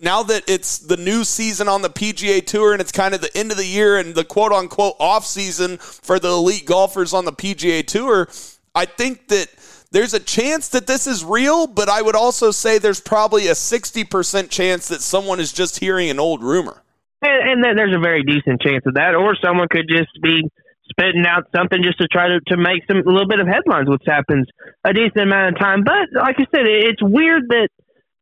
now 0.00 0.22
that 0.24 0.42
it's 0.48 0.78
the 0.78 0.96
new 0.96 1.24
season 1.24 1.68
on 1.68 1.82
the 1.82 1.90
PGA 1.90 2.44
Tour 2.44 2.72
and 2.72 2.80
it's 2.80 2.92
kind 2.92 3.14
of 3.14 3.20
the 3.20 3.34
end 3.36 3.50
of 3.50 3.56
the 3.56 3.66
year 3.66 3.96
and 3.96 4.14
the 4.14 4.24
quote 4.24 4.52
unquote 4.52 4.96
off 4.98 5.24
season 5.24 5.78
for 5.78 6.18
the 6.18 6.28
elite 6.28 6.66
golfers 6.66 7.14
on 7.14 7.24
the 7.24 7.32
PGA 7.32 7.86
Tour, 7.86 8.28
I 8.74 8.84
think 8.84 9.28
that 9.28 9.48
there's 9.92 10.12
a 10.12 10.20
chance 10.20 10.68
that 10.70 10.86
this 10.86 11.06
is 11.06 11.24
real, 11.24 11.66
but 11.66 11.88
I 11.88 12.02
would 12.02 12.16
also 12.16 12.50
say 12.50 12.78
there's 12.78 13.00
probably 13.00 13.46
a 13.46 13.52
60% 13.52 14.50
chance 14.50 14.88
that 14.88 15.00
someone 15.00 15.40
is 15.40 15.52
just 15.52 15.78
hearing 15.78 16.10
an 16.10 16.18
old 16.18 16.42
rumor. 16.42 16.82
And, 17.22 17.64
and 17.64 17.78
there's 17.78 17.94
a 17.94 18.00
very 18.00 18.22
decent 18.22 18.60
chance 18.60 18.84
of 18.84 18.94
that, 18.94 19.14
or 19.14 19.36
someone 19.36 19.68
could 19.68 19.88
just 19.88 20.10
be 20.20 20.50
spitting 20.90 21.26
out 21.26 21.44
something 21.54 21.82
just 21.82 21.98
to 21.98 22.08
try 22.08 22.28
to, 22.28 22.40
to 22.48 22.56
make 22.56 22.86
some 22.86 22.98
a 22.98 23.10
little 23.10 23.28
bit 23.28 23.40
of 23.40 23.46
headlines, 23.46 23.88
which 23.88 24.02
happens 24.06 24.46
a 24.84 24.92
decent 24.92 25.18
amount 25.18 25.54
of 25.54 25.60
time. 25.60 25.82
But 25.84 26.08
like 26.14 26.36
I 26.38 26.46
said, 26.54 26.66
it's 26.66 27.02
weird 27.02 27.48
that 27.48 27.68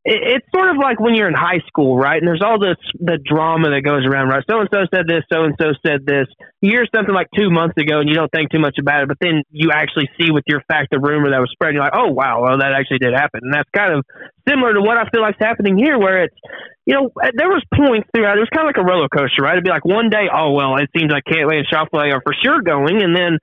it's 0.04 0.44
sort 0.54 0.68
of 0.68 0.76
like 0.76 1.00
when 1.00 1.14
you're 1.14 1.28
in 1.28 1.34
high 1.34 1.64
school, 1.66 1.96
right? 1.96 2.20
And 2.20 2.28
there's 2.28 2.44
all 2.44 2.60
this 2.60 2.76
the 3.00 3.16
drama 3.16 3.72
that 3.72 3.80
goes 3.80 4.04
around, 4.04 4.28
right? 4.28 4.44
So 4.44 4.60
and 4.60 4.68
so 4.68 4.84
said 4.92 5.08
this, 5.08 5.24
so 5.32 5.48
and 5.48 5.56
so 5.56 5.72
said 5.80 6.04
this. 6.04 6.28
You 6.60 6.76
hear 6.76 6.84
something 6.94 7.14
like 7.14 7.32
two 7.32 7.48
months 7.48 7.80
ago, 7.80 8.04
and 8.04 8.08
you 8.08 8.14
don't 8.14 8.28
think 8.28 8.52
too 8.52 8.60
much 8.60 8.76
about 8.76 9.00
it, 9.00 9.08
but 9.08 9.16
then 9.20 9.40
you 9.48 9.72
actually 9.72 10.12
see 10.20 10.28
with 10.28 10.44
your 10.46 10.60
fact 10.68 10.92
the 10.92 11.00
rumor 11.00 11.32
that 11.32 11.40
was 11.40 11.48
spread. 11.52 11.72
You're 11.72 11.82
like, 11.82 11.96
oh 11.96 12.12
wow, 12.12 12.44
well 12.44 12.60
that 12.60 12.76
actually 12.76 13.00
did 13.00 13.16
happen, 13.16 13.48
and 13.48 13.52
that's 13.52 13.68
kind 13.72 13.96
of 13.96 14.04
similar 14.44 14.76
to 14.76 14.84
what 14.84 15.00
I 15.00 15.08
feel 15.08 15.24
like's 15.24 15.40
happening 15.40 15.80
here, 15.80 15.96
where 15.96 16.28
it's 16.28 16.36
you 16.84 16.92
know 16.92 17.08
uh, 17.16 17.32
there 17.32 17.48
was 17.48 17.64
points 17.72 18.04
throughout. 18.12 18.36
It 18.36 18.44
was 18.44 18.52
kind 18.52 18.68
of 18.68 18.76
like 18.76 18.80
a 18.80 18.84
roller 18.84 19.08
coaster, 19.08 19.40
right? 19.40 19.56
It'd 19.56 19.64
be 19.64 19.72
like 19.72 19.88
one 19.88 20.12
day, 20.12 20.28
oh 20.28 20.52
well, 20.52 20.76
it 20.76 20.92
seems 20.92 21.08
like 21.08 21.24
Cantlay 21.24 21.64
and 21.64 21.68
Schauffele 21.72 22.12
are 22.12 22.20
for 22.20 22.36
sure 22.44 22.60
going, 22.60 23.00
and 23.00 23.16
then 23.16 23.40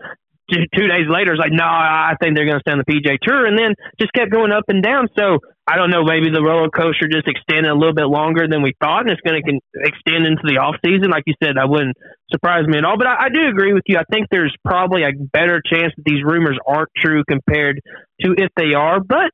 two 0.52 0.88
days 0.88 1.08
later, 1.08 1.34
it's 1.34 1.40
like, 1.40 1.56
no, 1.56 1.64
I 1.64 2.14
think 2.20 2.36
they're 2.36 2.46
going 2.46 2.60
to 2.60 2.66
stay 2.66 2.76
on 2.76 2.82
the 2.84 2.90
PGA 2.90 3.18
Tour, 3.22 3.46
and 3.46 3.58
then 3.58 3.74
just 4.00 4.14
kept 4.14 4.32
going 4.32 4.52
up 4.52 4.66
and 4.68 4.84
down. 4.84 5.08
So 5.18 5.40
I 5.72 5.78
don't 5.78 5.90
know, 5.90 6.04
maybe 6.04 6.28
the 6.28 6.44
roller 6.44 6.68
coaster 6.68 7.08
just 7.08 7.32
extended 7.32 7.72
a 7.72 7.76
little 7.76 7.96
bit 7.96 8.12
longer 8.12 8.44
than 8.44 8.62
we 8.62 8.76
thought, 8.84 9.08
and 9.08 9.12
it's 9.12 9.24
going 9.24 9.40
to 9.40 9.60
extend 9.88 10.28
into 10.28 10.44
the 10.44 10.60
off 10.60 10.76
season. 10.84 11.08
Like 11.08 11.24
you 11.26 11.36
said, 11.42 11.56
that 11.56 11.70
wouldn't 11.72 11.96
surprise 12.30 12.68
me 12.68 12.78
at 12.78 12.84
all. 12.84 12.98
But 12.98 13.08
I, 13.08 13.26
I 13.26 13.30
do 13.30 13.48
agree 13.48 13.72
with 13.72 13.88
you. 13.88 13.96
I 13.96 14.04
think 14.12 14.28
there's 14.30 14.54
probably 14.68 15.04
a 15.04 15.16
better 15.16 15.64
chance 15.64 15.94
that 15.96 16.04
these 16.04 16.28
rumors 16.28 16.60
aren't 16.68 16.92
true 16.98 17.24
compared 17.24 17.80
to 18.20 18.36
if 18.36 18.52
they 18.60 18.76
are. 18.76 19.00
But 19.00 19.32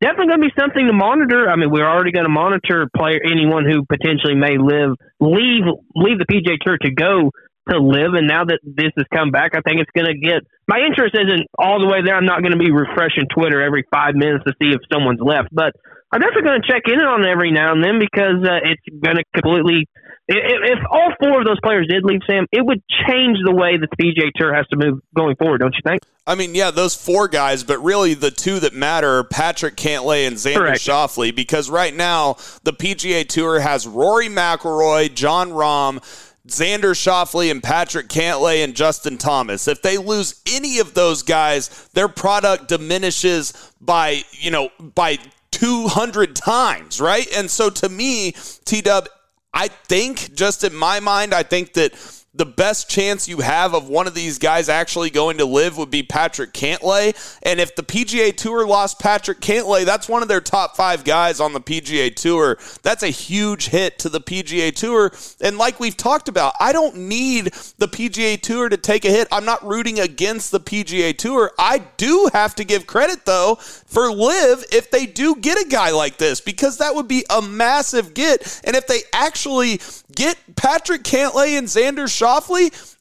definitely 0.00 0.28
going 0.28 0.42
to 0.44 0.48
be 0.52 0.60
something 0.60 0.86
to 0.86 0.92
monitor. 0.92 1.48
I 1.48 1.56
mean, 1.56 1.70
we're 1.70 1.88
already 1.88 2.12
going 2.12 2.28
to 2.28 2.32
monitor 2.32 2.88
player 2.94 3.20
anyone 3.24 3.64
who 3.64 3.88
potentially 3.88 4.36
may 4.36 4.60
live 4.60 4.92
leave 5.20 5.64
leave 5.96 6.18
the 6.20 6.28
PGA 6.28 6.60
Tour 6.60 6.76
to 6.84 6.92
go 6.92 7.32
to 7.70 7.78
LIV. 7.80 8.12
And 8.14 8.28
now 8.28 8.44
that 8.44 8.60
this 8.62 8.92
has 8.96 9.06
come 9.08 9.30
back, 9.30 9.56
I 9.56 9.64
think 9.64 9.80
it's 9.80 9.94
going 9.96 10.12
to 10.12 10.18
get 10.18 10.44
my 10.68 10.84
interest 10.84 11.16
isn't 11.16 11.48
all 11.58 11.80
the 11.80 11.88
way 11.88 12.04
there. 12.04 12.14
I'm 12.14 12.26
not 12.26 12.42
going 12.42 12.52
to 12.52 12.58
be 12.58 12.70
refreshing 12.70 13.24
Twitter 13.32 13.60
every 13.62 13.84
five 13.90 14.14
minutes 14.14 14.44
to 14.44 14.52
see 14.60 14.68
if 14.68 14.80
someone's 14.92 15.20
left, 15.20 15.48
but 15.50 15.72
I'm 16.12 16.20
definitely 16.20 16.42
going 16.42 16.62
to 16.62 16.68
check 16.68 16.82
in 16.86 17.00
on 17.00 17.24
it 17.24 17.28
every 17.28 17.50
now 17.50 17.72
and 17.72 17.82
then 17.82 17.98
because 17.98 18.44
uh, 18.44 18.60
it's 18.62 18.82
going 19.02 19.16
to 19.16 19.24
completely 19.34 19.88
If, 20.28 20.36
if 20.36 20.78
all 20.90 21.12
four 21.20 21.40
of 21.40 21.46
those 21.46 21.60
players 21.62 21.86
did 21.88 22.04
leave, 22.04 22.20
Sam, 22.28 22.46
it 22.52 22.64
would 22.64 22.82
change 23.08 23.38
the 23.44 23.54
way 23.54 23.76
that 23.76 23.88
the 23.90 23.96
PGA 23.96 24.30
Tour 24.36 24.54
has 24.54 24.66
to 24.68 24.76
move 24.76 25.00
going 25.14 25.36
forward, 25.36 25.58
don't 25.58 25.74
you 25.74 25.80
think? 25.84 26.02
I 26.26 26.34
mean, 26.34 26.54
yeah, 26.54 26.70
those 26.70 26.94
four 26.94 27.28
guys, 27.28 27.64
but 27.64 27.78
really 27.78 28.12
the 28.12 28.30
two 28.30 28.60
that 28.60 28.74
matter 28.74 29.18
are 29.18 29.24
Patrick 29.24 29.76
Cantlay 29.76 30.26
and 30.26 30.36
Xander 30.36 30.56
Correct. 30.56 30.80
Schauffele 30.80 31.34
because 31.34 31.70
right 31.70 31.94
now 31.94 32.36
the 32.64 32.72
PGA 32.74 33.26
Tour 33.26 33.60
has 33.60 33.86
Rory 33.86 34.28
McIlroy, 34.28 35.14
Jon 35.14 35.50
Rahm, 35.50 36.27
Xander 36.48 36.94
Schauffele 36.94 37.50
and 37.50 37.62
Patrick 37.62 38.08
Cantlay 38.08 38.64
and 38.64 38.74
Justin 38.74 39.18
Thomas. 39.18 39.68
If 39.68 39.82
they 39.82 39.98
lose 39.98 40.40
any 40.50 40.78
of 40.78 40.94
those 40.94 41.22
guys, 41.22 41.88
their 41.94 42.08
product 42.08 42.68
diminishes 42.68 43.52
by, 43.80 44.22
you 44.32 44.50
know, 44.50 44.70
by 44.94 45.18
200 45.50 46.34
times, 46.34 47.00
right? 47.00 47.26
And 47.36 47.50
so 47.50 47.70
to 47.70 47.88
me, 47.88 48.32
T 48.64 48.80
Dub, 48.80 49.08
I 49.52 49.68
think, 49.68 50.34
just 50.34 50.64
in 50.64 50.74
my 50.74 51.00
mind, 51.00 51.34
I 51.34 51.42
think 51.42 51.74
that 51.74 51.94
the 52.34 52.46
best 52.46 52.90
chance 52.90 53.26
you 53.26 53.38
have 53.38 53.74
of 53.74 53.88
one 53.88 54.06
of 54.06 54.14
these 54.14 54.38
guys 54.38 54.68
actually 54.68 55.10
going 55.10 55.38
to 55.38 55.44
LIV 55.44 55.78
would 55.78 55.90
be 55.90 56.02
Patrick 56.02 56.52
Cantlay. 56.52 57.16
And 57.42 57.58
if 57.58 57.74
the 57.74 57.82
PGA 57.82 58.36
Tour 58.36 58.66
lost 58.66 58.98
Patrick 59.00 59.40
Cantlay, 59.40 59.84
that's 59.84 60.08
one 60.08 60.22
of 60.22 60.28
their 60.28 60.40
top 60.40 60.76
five 60.76 61.04
guys 61.04 61.40
on 61.40 61.52
the 61.52 61.60
PGA 61.60 62.14
Tour. 62.14 62.58
That's 62.82 63.02
a 63.02 63.08
huge 63.08 63.68
hit 63.68 63.98
to 64.00 64.08
the 64.08 64.20
PGA 64.20 64.74
Tour. 64.74 65.10
And 65.40 65.58
like 65.58 65.80
we've 65.80 65.96
talked 65.96 66.28
about, 66.28 66.54
I 66.60 66.72
don't 66.72 66.96
need 66.96 67.46
the 67.78 67.88
PGA 67.88 68.40
Tour 68.40 68.68
to 68.68 68.76
take 68.76 69.04
a 69.04 69.10
hit. 69.10 69.26
I'm 69.32 69.44
not 69.44 69.66
rooting 69.66 69.98
against 69.98 70.52
the 70.52 70.60
PGA 70.60 71.16
Tour. 71.16 71.52
I 71.58 71.78
do 71.96 72.28
have 72.34 72.54
to 72.56 72.64
give 72.64 72.86
credit, 72.86 73.24
though, 73.24 73.56
for 73.56 74.12
LIV 74.12 74.64
if 74.70 74.90
they 74.90 75.06
do 75.06 75.34
get 75.36 75.58
a 75.58 75.68
guy 75.68 75.90
like 75.90 76.18
this, 76.18 76.40
because 76.40 76.78
that 76.78 76.94
would 76.94 77.08
be 77.08 77.24
a 77.30 77.40
massive 77.40 78.12
get. 78.14 78.60
And 78.64 78.76
if 78.76 78.86
they 78.86 79.00
actually 79.12 79.80
get 80.14 80.36
Patrick 80.56 81.04
Cantlay 81.04 81.56
and 81.56 81.68
Xander 81.68 82.08
Schauffele, 82.28 82.96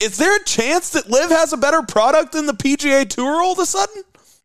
is 0.00 0.18
there 0.18 0.36
a 0.36 0.44
chance 0.44 0.90
that 0.90 1.08
LIV 1.08 1.30
has 1.30 1.52
a 1.52 1.56
better 1.56 1.82
product 1.82 2.32
than 2.32 2.46
the 2.46 2.52
PGA 2.52 3.08
Tour 3.08 3.42
all 3.42 3.52
of 3.52 3.58
a 3.58 3.66
sudden? 3.66 4.02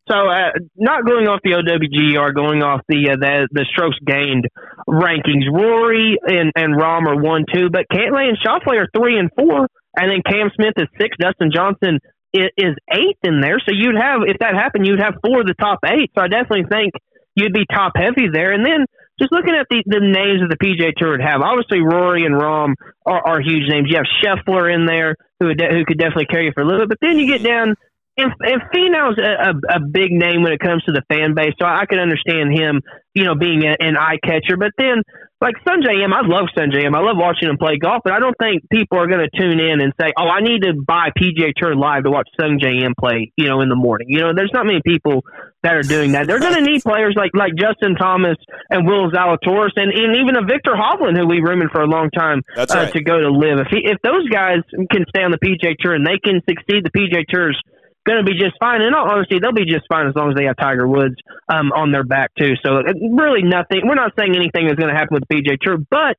So, 0.08 0.16
uh, 0.16 0.56
not 0.78 1.06
going 1.06 1.28
off 1.28 1.42
the 1.44 1.52
OWG 1.52 2.18
or 2.18 2.32
going 2.32 2.64
off 2.64 2.80
the 2.88 3.12
uh, 3.12 3.18
the, 3.20 3.48
the 3.52 3.66
strokes 3.68 3.98
gained 4.06 4.48
rankings, 4.88 5.52
Rory 5.52 6.18
and 6.24 6.54
and 6.56 6.80
Rahm 6.80 7.08
are 7.08 7.20
one, 7.20 7.44
two, 7.54 7.70
but 7.70 7.92
Cantlay 7.92 8.30
and 8.30 8.38
Schauffele 8.40 8.80
are 8.80 8.88
three 8.96 9.20
and 9.20 9.30
four, 9.36 9.68
and 9.98 10.08
then 10.08 10.24
Cam 10.24 10.50
Smith 10.56 10.76
is 10.78 10.88
six. 10.96 11.18
Dustin 11.20 11.52
Johnson 11.54 12.00
is, 12.32 12.48
is 12.56 12.76
eighth 12.88 13.20
in 13.24 13.42
there. 13.42 13.60
So 13.60 13.76
you'd 13.76 14.00
have 14.00 14.22
if 14.28 14.40
that 14.40 14.56
happened, 14.56 14.88
you'd 14.88 15.04
have 15.04 15.16
four 15.20 15.42
of 15.42 15.48
the 15.48 15.60
top 15.60 15.80
eight. 15.84 16.12
So 16.16 16.24
I 16.24 16.30
definitely 16.30 16.72
think 16.72 16.94
you'd 17.36 17.54
be 17.54 17.66
top 17.68 17.92
heavy 18.00 18.32
there. 18.32 18.54
And 18.54 18.64
then 18.66 18.88
just 19.20 19.32
looking 19.32 19.56
at 19.56 19.68
the, 19.70 19.84
the 19.86 20.00
names 20.00 20.42
of 20.42 20.50
the 20.50 20.58
PGA 20.58 20.94
Tour 20.96 21.12
would 21.12 21.22
have, 21.22 21.42
obviously 21.42 21.82
Rory 21.82 22.26
and 22.26 22.36
Rahm 22.36 22.76
are, 23.06 23.22
are 23.26 23.42
huge 23.42 23.68
names. 23.70 23.90
You 23.90 23.98
have 23.98 24.10
Scheffler 24.22 24.74
in 24.74 24.86
there 24.86 25.16
who 25.40 25.54
de- 25.54 25.70
who 25.70 25.86
could 25.86 25.98
definitely 25.98 26.28
carry 26.28 26.46
you 26.46 26.52
for 26.54 26.62
a 26.62 26.66
little 26.66 26.82
bit. 26.82 26.90
But 27.00 27.08
then 27.08 27.20
you 27.20 27.28
get 27.28 27.44
down, 27.44 27.76
and, 28.18 28.32
and 28.40 28.62
Finau's 28.74 29.18
a, 29.18 29.52
a, 29.52 29.78
a 29.78 29.80
big 29.80 30.12
name 30.12 30.44
when 30.44 30.54
it 30.54 30.60
comes 30.60 30.84
to 30.86 30.92
the 30.92 31.04
fan 31.10 31.34
base, 31.34 31.54
so 31.60 31.66
I 31.66 31.86
can 31.86 32.00
understand 32.00 32.58
him, 32.58 32.82
you 33.14 33.24
know, 33.24 33.36
being 33.36 33.64
a, 33.64 33.76
an 33.80 33.98
eye 33.98 34.18
catcher. 34.24 34.58
But 34.58 34.72
then 34.78 35.04
like 35.40 35.54
Sungjae 35.68 36.04
Im, 36.04 36.14
I 36.14 36.22
love 36.26 36.50
Sungjae 36.58 36.86
Im. 36.86 36.96
I 36.96 37.00
love 37.00 37.16
watching 37.18 37.50
him 37.50 37.58
play 37.58 37.78
golf, 37.78 38.02
but 38.04 38.14
I 38.14 38.20
don't 38.20 38.36
think 38.42 38.64
people 38.72 38.98
are 38.98 39.08
going 39.08 39.22
to 39.22 39.30
tune 39.38 39.60
in 39.60 39.82
and 39.82 39.94
say, 40.00 40.12
"Oh, 40.18 40.28
I 40.28 40.42
need 40.42 40.64
to 40.64 40.74
buy 40.74 41.10
PGA 41.14 41.54
Tour 41.56 41.76
live 41.76 42.04
to 42.04 42.12
watch 42.12 42.28
Sungjae 42.40 42.82
Im 42.84 42.94
play." 42.98 43.32
You 43.38 43.48
know, 43.48 43.62
in 43.62 43.70
the 43.70 43.76
morning. 43.76 44.08
You 44.10 44.22
know, 44.22 44.34
there's 44.36 44.52
not 44.52 44.66
many 44.66 44.82
people 44.84 45.24
that 45.62 45.76
are 45.76 45.84
doing 45.84 46.14
that. 46.14 46.26
They're 46.26 46.40
going 46.40 46.56
to 46.56 46.66
need 46.66 46.82
players 46.82 47.14
like 47.16 47.32
like 47.36 47.54
Justin 47.56 47.96
Thomas 47.96 48.38
and 48.70 48.88
Will 48.88 49.12
Zalatoris, 49.12 49.78
and, 49.78 49.94
and 49.94 50.18
even 50.18 50.38
a 50.38 50.46
Viktor 50.46 50.74
Hovland, 50.74 51.18
who 51.18 51.28
we 51.28 51.40
rumored 51.40 51.70
for 51.72 51.82
a 51.82 51.88
long 51.88 52.10
time 52.10 52.42
That's 52.56 52.74
uh, 52.74 52.90
right. 52.90 52.94
to 52.94 53.04
go 53.04 53.20
to 53.20 53.30
LIV. 53.30 53.60
If 53.60 53.68
he, 53.70 53.80
if 53.86 54.02
those 54.02 54.28
guys 54.30 54.66
can 54.92 55.06
stay 55.10 55.22
on 55.22 55.32
the 55.32 55.38
PGA 55.38 55.76
Tour 55.78 55.94
and 55.94 56.06
they 56.06 56.18
can 56.18 56.42
succeed, 56.50 56.82
the 56.84 56.92
PGA 56.92 57.26
Tour's 57.30 57.62
going 58.08 58.24
to 58.24 58.28
be 58.28 58.40
just 58.40 58.56
fine. 58.60 58.80
And 58.82 58.96
honesty, 58.96 59.44
they'll 59.44 59.52
be 59.52 59.68
just 59.68 59.84
fine 59.92 60.08
as 60.08 60.16
long 60.16 60.32
as 60.32 60.36
they 60.40 60.48
have 60.48 60.56
Tiger 60.56 60.88
Woods 60.88 61.20
um, 61.52 61.76
on 61.76 61.92
their 61.92 62.08
back 62.08 62.32
too. 62.40 62.56
So 62.64 62.80
uh, 62.80 62.96
really 63.12 63.44
nothing. 63.44 63.84
We're 63.84 64.00
not 64.00 64.16
saying 64.16 64.32
anything 64.32 64.72
is 64.72 64.80
going 64.80 64.90
to 64.90 64.98
happen 64.98 65.20
with 65.20 65.28
the 65.28 65.36
PGA 65.36 65.60
Tour, 65.60 65.78
but 65.78 66.16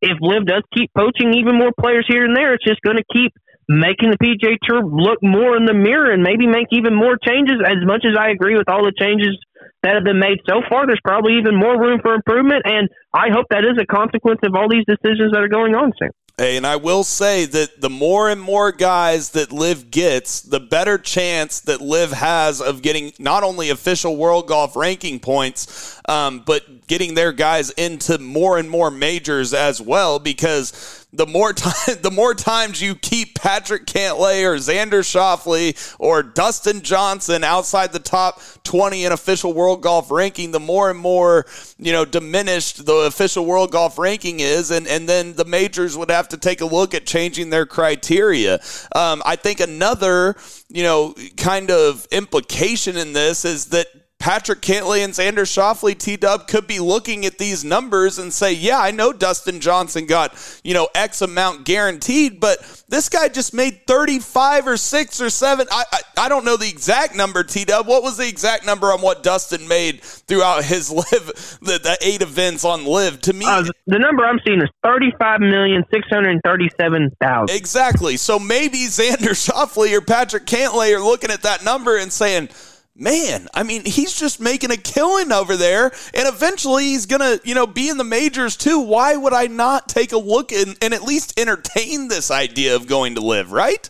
if 0.00 0.18
LIV 0.22 0.46
does 0.46 0.64
keep 0.70 0.94
poaching 0.94 1.34
even 1.34 1.58
more 1.58 1.74
players 1.74 2.06
here 2.06 2.24
and 2.24 2.36
there, 2.36 2.54
it's 2.54 2.64
just 2.64 2.80
going 2.82 2.96
to 2.96 3.06
keep 3.10 3.34
making 3.68 4.10
the 4.10 4.18
PGA 4.18 4.58
Tour 4.62 4.82
look 4.86 5.22
more 5.22 5.56
in 5.56 5.66
the 5.66 5.74
mirror 5.74 6.10
and 6.10 6.22
maybe 6.22 6.46
make 6.46 6.66
even 6.70 6.94
more 6.94 7.18
changes. 7.18 7.62
As 7.64 7.82
much 7.86 8.04
as 8.06 8.18
I 8.18 8.30
agree 8.30 8.56
with 8.56 8.68
all 8.68 8.84
the 8.84 8.94
changes 8.98 9.38
that 9.82 9.94
have 9.94 10.04
been 10.04 10.18
made 10.18 10.38
so 10.48 10.62
far, 10.68 10.86
there's 10.86 11.02
probably 11.04 11.38
even 11.38 11.58
more 11.58 11.78
room 11.78 12.00
for 12.02 12.14
improvement. 12.14 12.62
And 12.66 12.88
I 13.14 13.30
hope 13.30 13.46
that 13.50 13.62
is 13.62 13.78
a 13.78 13.86
consequence 13.86 14.40
of 14.42 14.54
all 14.54 14.68
these 14.68 14.84
decisions 14.86 15.32
that 15.32 15.42
are 15.42 15.48
going 15.48 15.74
on, 15.74 15.92
Sam. 15.98 16.10
And 16.38 16.66
I 16.66 16.76
will 16.76 17.04
say 17.04 17.44
that 17.44 17.80
the 17.80 17.90
more 17.90 18.30
and 18.30 18.40
more 18.40 18.72
guys 18.72 19.30
that 19.30 19.52
LIV 19.52 19.90
gets, 19.90 20.40
the 20.40 20.60
better 20.60 20.96
chance 20.96 21.60
that 21.60 21.82
LIV 21.82 22.12
has 22.12 22.60
of 22.62 22.80
getting 22.80 23.12
not 23.18 23.42
only 23.42 23.68
official 23.68 24.16
world 24.16 24.48
golf 24.48 24.74
ranking 24.74 25.20
points, 25.20 26.00
um, 26.08 26.42
but 26.46 26.86
getting 26.86 27.14
their 27.14 27.32
guys 27.32 27.70
into 27.70 28.18
more 28.18 28.56
and 28.58 28.70
more 28.70 28.90
majors 28.90 29.52
as 29.52 29.80
well. 29.80 30.18
Because 30.18 31.01
the 31.12 31.26
more 31.26 31.52
time, 31.52 31.96
the 32.00 32.10
more 32.10 32.34
times 32.34 32.80
you 32.80 32.94
keep 32.94 33.34
Patrick 33.34 33.86
Cantlay 33.86 34.44
or 34.44 34.56
Xander 34.56 35.00
Schauffele 35.00 35.96
or 35.98 36.22
Dustin 36.22 36.80
Johnson 36.82 37.44
outside 37.44 37.92
the 37.92 37.98
top 37.98 38.40
twenty 38.64 39.04
in 39.04 39.12
official 39.12 39.52
world 39.52 39.82
golf 39.82 40.10
ranking, 40.10 40.50
the 40.50 40.60
more 40.60 40.90
and 40.90 40.98
more 40.98 41.46
you 41.78 41.92
know 41.92 42.04
diminished 42.04 42.86
the 42.86 42.94
official 42.94 43.44
world 43.44 43.70
golf 43.70 43.98
ranking 43.98 44.40
is, 44.40 44.70
and 44.70 44.86
and 44.86 45.08
then 45.08 45.34
the 45.34 45.44
majors 45.44 45.96
would 45.96 46.10
have 46.10 46.28
to 46.28 46.36
take 46.36 46.60
a 46.60 46.66
look 46.66 46.94
at 46.94 47.06
changing 47.06 47.50
their 47.50 47.66
criteria. 47.66 48.60
Um, 48.94 49.22
I 49.24 49.36
think 49.36 49.60
another 49.60 50.36
you 50.68 50.82
know 50.82 51.14
kind 51.36 51.70
of 51.70 52.06
implication 52.10 52.96
in 52.96 53.12
this 53.12 53.44
is 53.44 53.66
that 53.66 53.86
Patrick 54.22 54.60
Cantlay 54.60 55.04
and 55.04 55.12
Xander 55.12 55.42
Schauffele, 55.42 55.98
T 55.98 56.16
Dub, 56.16 56.46
could 56.46 56.68
be 56.68 56.78
looking 56.78 57.26
at 57.26 57.38
these 57.38 57.64
numbers 57.64 58.20
and 58.20 58.32
say, 58.32 58.52
yeah, 58.52 58.78
I 58.78 58.92
know 58.92 59.12
Dustin 59.12 59.58
Johnson 59.58 60.06
got, 60.06 60.32
you 60.62 60.74
know, 60.74 60.88
X 60.94 61.22
amount 61.22 61.64
guaranteed, 61.64 62.38
but 62.38 62.60
this 62.88 63.08
guy 63.08 63.26
just 63.26 63.52
made 63.52 63.84
35 63.88 64.68
or 64.68 64.76
6 64.76 65.20
or 65.20 65.28
7. 65.28 65.66
I, 65.72 65.84
I, 65.92 66.00
I 66.18 66.28
don't 66.28 66.44
know 66.44 66.56
the 66.56 66.68
exact 66.68 67.16
number, 67.16 67.42
T 67.42 67.64
Dub. 67.64 67.88
What 67.88 68.04
was 68.04 68.16
the 68.16 68.28
exact 68.28 68.64
number 68.64 68.92
on 68.92 69.00
what 69.00 69.24
Dustin 69.24 69.66
made 69.66 70.00
throughout 70.02 70.62
his 70.62 70.88
LIV, 70.92 71.58
the, 71.60 71.80
the 71.82 71.98
eight 72.00 72.22
events 72.22 72.64
on 72.64 72.84
LIV? 72.84 73.22
To 73.22 73.32
me, 73.32 73.44
Uh, 73.44 73.64
the 73.88 73.98
number 73.98 74.24
I'm 74.24 74.38
seeing 74.46 74.62
is 74.62 74.68
thirty-five 74.84 75.40
million 75.40 75.82
six 75.92 76.06
hundred 76.08 76.40
thirty-seven 76.44 77.10
thousand. 77.20 77.56
Exactly. 77.56 78.16
So 78.16 78.38
maybe 78.38 78.86
Xander 78.86 79.34
Schauffele 79.50 79.92
or 79.98 80.00
Patrick 80.00 80.46
Cantlay 80.46 80.96
are 80.96 81.02
looking 81.02 81.32
at 81.32 81.42
that 81.42 81.64
number 81.64 81.96
and 81.96 82.12
saying, 82.12 82.50
man, 82.94 83.48
I 83.54 83.62
mean, 83.62 83.84
he's 83.84 84.12
just 84.12 84.40
making 84.40 84.70
a 84.70 84.76
killing 84.76 85.32
over 85.32 85.56
there, 85.56 85.86
and 86.14 86.28
eventually 86.28 86.84
he's 86.84 87.06
gonna, 87.06 87.38
you 87.44 87.54
know, 87.54 87.66
be 87.66 87.88
in 87.88 87.96
the 87.96 88.04
majors 88.04 88.56
too. 88.56 88.80
Why 88.80 89.16
would 89.16 89.32
I 89.32 89.46
not 89.46 89.88
take 89.88 90.12
a 90.12 90.18
look 90.18 90.52
and, 90.52 90.76
and 90.82 90.94
at 90.94 91.02
least 91.02 91.38
entertain 91.38 92.08
this 92.08 92.30
idea 92.30 92.76
of 92.76 92.86
going 92.86 93.14
to 93.14 93.20
LIV, 93.20 93.52
right? 93.52 93.88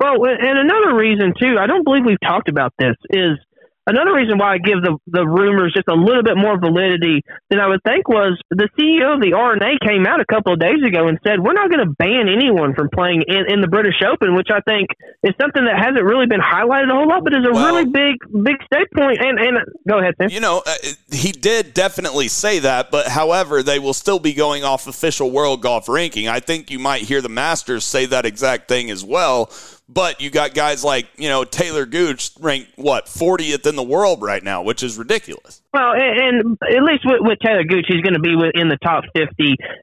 Well, 0.00 0.24
and 0.24 0.58
another 0.58 0.94
reason 0.94 1.32
too, 1.40 1.56
I 1.58 1.66
don't 1.66 1.84
believe 1.84 2.04
we've 2.04 2.20
talked 2.20 2.48
about 2.48 2.72
this, 2.78 2.96
is 3.10 3.38
another 3.86 4.14
reason 4.14 4.38
why 4.38 4.54
I 4.54 4.58
give 4.58 4.82
the 4.82 4.96
the 5.06 5.26
rumors 5.26 5.72
just 5.74 5.88
a 5.88 5.94
little 5.94 6.22
bit 6.22 6.36
more 6.36 6.58
validity 6.58 7.22
than 7.50 7.60
I 7.60 7.66
would 7.68 7.82
think 7.84 8.08
was 8.08 8.38
the 8.50 8.68
CEO 8.78 9.14
of 9.14 9.20
the 9.20 9.32
R&A 9.34 9.78
came 9.86 10.06
out 10.06 10.20
a 10.20 10.24
couple 10.24 10.52
of 10.52 10.60
days 10.60 10.82
ago 10.86 11.08
and 11.08 11.18
said 11.26 11.40
we're 11.40 11.52
not 11.52 11.70
going 11.70 11.86
to 11.86 11.92
ban 11.98 12.28
anyone 12.28 12.74
from 12.74 12.88
playing 12.92 13.22
in, 13.28 13.44
in 13.52 13.60
the 13.60 13.68
British 13.68 14.00
Open, 14.06 14.34
which 14.34 14.48
I 14.50 14.60
think 14.66 14.88
is 15.22 15.34
something 15.40 15.64
that 15.64 15.78
hasn't 15.78 16.04
really 16.04 16.26
been 16.26 16.40
highlighted 16.40 16.90
a 16.90 16.94
whole 16.94 17.08
lot, 17.08 17.24
but 17.24 17.32
is 17.34 17.44
a 17.46 17.52
Well- 17.52 17.74
really 17.74 17.84
big 17.86 18.16
big 18.42 18.56
state 18.64 18.88
point. 18.96 19.18
And 19.20 19.38
and 19.38 19.58
go 19.88 19.98
ahead, 19.98 20.14
Sam. 20.20 20.30
You 20.30 20.40
know, 20.40 20.62
uh, 20.66 20.72
he 21.12 21.32
did 21.32 21.74
definitely 21.74 22.28
say 22.28 22.58
that, 22.60 22.90
but 22.90 23.08
however, 23.08 23.62
they 23.62 23.78
will 23.78 23.94
still 23.94 24.18
be 24.18 24.32
going 24.32 24.64
off 24.64 24.86
official 24.86 25.30
world 25.30 25.60
golf 25.62 25.88
ranking. 25.88 26.28
I 26.28 26.40
think 26.40 26.70
you 26.70 26.78
might 26.78 27.02
hear 27.02 27.20
the 27.20 27.28
Masters 27.28 27.84
say 27.84 28.06
that 28.06 28.26
exact 28.26 28.68
thing 28.68 28.90
as 28.90 29.04
well. 29.04 29.50
But 29.86 30.22
you 30.22 30.30
got 30.30 30.54
guys 30.54 30.82
like, 30.82 31.06
you 31.18 31.28
know, 31.28 31.44
Taylor 31.44 31.84
Gooch 31.84 32.30
ranked, 32.40 32.72
what, 32.76 33.04
40th 33.04 33.66
in 33.68 33.76
the 33.76 33.82
world 33.82 34.22
right 34.22 34.42
now, 34.42 34.62
which 34.62 34.82
is 34.82 34.96
ridiculous. 34.96 35.60
Well, 35.74 35.92
and, 35.92 36.18
and 36.40 36.58
at 36.74 36.82
least 36.82 37.04
with, 37.04 37.20
with 37.20 37.38
Taylor 37.44 37.64
Gooch, 37.64 37.84
he's 37.86 38.00
going 38.00 38.14
to 38.14 38.20
be 38.20 38.32
in 38.32 38.68
the 38.70 38.78
top 38.82 39.04
50 39.14 39.28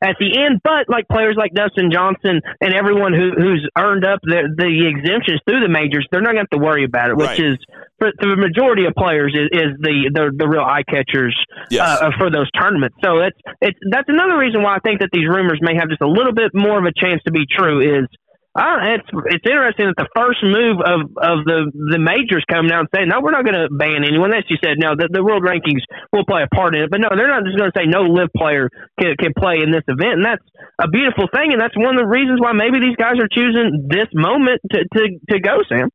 at 0.02 0.16
the 0.20 0.40
end. 0.42 0.60
But 0.64 0.90
like 0.90 1.08
players 1.08 1.36
like 1.38 1.54
Dustin 1.54 1.92
Johnson 1.94 2.42
and 2.62 2.74
everyone 2.74 3.14
who, 3.14 3.30
who's 3.38 3.70
earned 3.78 4.04
up 4.04 4.20
the, 4.24 4.50
the 4.58 4.90
exemptions 4.90 5.40
through 5.48 5.62
the 5.62 5.70
majors, 5.70 6.08
they're 6.12 6.22
not 6.22 6.34
going 6.34 6.48
to 6.48 6.50
have 6.50 6.60
to 6.60 6.66
worry 6.66 6.84
about 6.84 7.12
it, 7.12 7.16
which 7.18 7.28
Right. 7.38 7.40
is 7.40 7.58
for 8.00 8.10
the 8.20 8.36
majority 8.36 8.86
of 8.86 8.96
players 8.98 9.38
is, 9.38 9.50
is 9.54 9.78
the, 9.80 10.10
the 10.12 10.34
the 10.36 10.48
real 10.50 10.66
eye 10.66 10.82
catchers 10.90 11.38
Yes. 11.70 12.02
uh, 12.02 12.10
for 12.18 12.32
those 12.32 12.50
tournaments. 12.58 12.98
So 13.06 13.20
it's 13.20 13.38
it's 13.62 13.78
that's 13.92 14.10
another 14.10 14.36
reason 14.40 14.64
why 14.64 14.76
I 14.76 14.80
think 14.80 15.02
that 15.02 15.10
these 15.14 15.28
rumors 15.30 15.60
may 15.62 15.76
have 15.78 15.88
just 15.90 16.02
a 16.02 16.08
little 16.10 16.34
bit 16.34 16.50
more 16.56 16.80
of 16.80 16.86
a 16.86 16.92
chance 16.98 17.22
to 17.28 17.32
be 17.32 17.46
true. 17.46 17.78
Is 18.02 18.08
Uh, 18.52 19.00
it's 19.00 19.08
it's 19.32 19.48
interesting 19.48 19.88
that 19.88 19.96
the 19.96 20.12
first 20.12 20.44
move 20.44 20.84
of, 20.84 21.08
of 21.16 21.48
the 21.48 21.72
the 21.72 21.96
majors 21.96 22.44
coming 22.52 22.68
out 22.68 22.84
and 22.84 22.92
saying 22.92 23.08
no, 23.08 23.24
we're 23.24 23.32
not 23.32 23.48
going 23.48 23.56
to 23.56 23.72
ban 23.72 24.04
anyone. 24.04 24.36
That's 24.36 24.44
you 24.52 24.60
said, 24.60 24.76
no, 24.76 24.92
the, 24.92 25.08
the 25.08 25.24
world 25.24 25.40
rankings 25.40 25.80
will 26.12 26.28
play 26.28 26.44
a 26.44 26.52
part 26.52 26.76
in 26.76 26.84
it, 26.84 26.92
but 26.92 27.00
no, 27.00 27.08
they're 27.16 27.32
not 27.32 27.48
just 27.48 27.56
going 27.56 27.72
to 27.72 27.78
say 27.80 27.88
no 27.88 28.04
LIV 28.04 28.28
player 28.36 28.68
can, 29.00 29.16
can 29.16 29.32
play 29.32 29.64
in 29.64 29.72
this 29.72 29.88
event, 29.88 30.20
and 30.20 30.26
that's 30.28 30.44
a 30.84 30.92
beautiful 30.92 31.32
thing, 31.32 31.56
and 31.56 31.64
that's 31.64 31.80
one 31.80 31.96
of 31.96 32.04
the 32.04 32.12
reasons 32.12 32.44
why 32.44 32.52
maybe 32.52 32.84
these 32.84 33.00
guys 33.00 33.16
are 33.24 33.32
choosing 33.32 33.88
this 33.88 34.12
moment 34.12 34.60
to 34.76 34.84
to, 34.84 35.02
to 35.32 35.40
go, 35.40 35.64
Sam. 35.72 35.88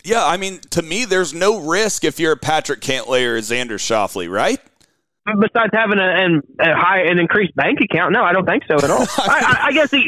Yeah, 0.00 0.24
I 0.24 0.40
mean, 0.40 0.60
to 0.72 0.80
me, 0.80 1.04
there's 1.04 1.34
no 1.34 1.60
risk 1.60 2.04
if 2.08 2.16
you're 2.16 2.32
a 2.32 2.40
Patrick 2.40 2.80
Cantlay 2.80 3.28
or 3.28 3.36
Xander 3.44 3.76
Schauffele, 3.76 4.32
right? 4.32 4.60
Besides 5.38 5.70
having 5.72 5.98
a, 5.98 6.10
an, 6.10 6.42
a 6.58 6.74
high 6.74 7.06
an 7.06 7.18
increased 7.18 7.54
bank 7.54 7.78
account, 7.82 8.12
no, 8.12 8.22
I 8.22 8.32
don't 8.32 8.46
think 8.46 8.64
so 8.66 8.76
at 8.76 8.90
all. 8.90 9.06
I, 9.18 9.68
I, 9.68 9.72
guess 9.72 9.90
the, 9.90 10.02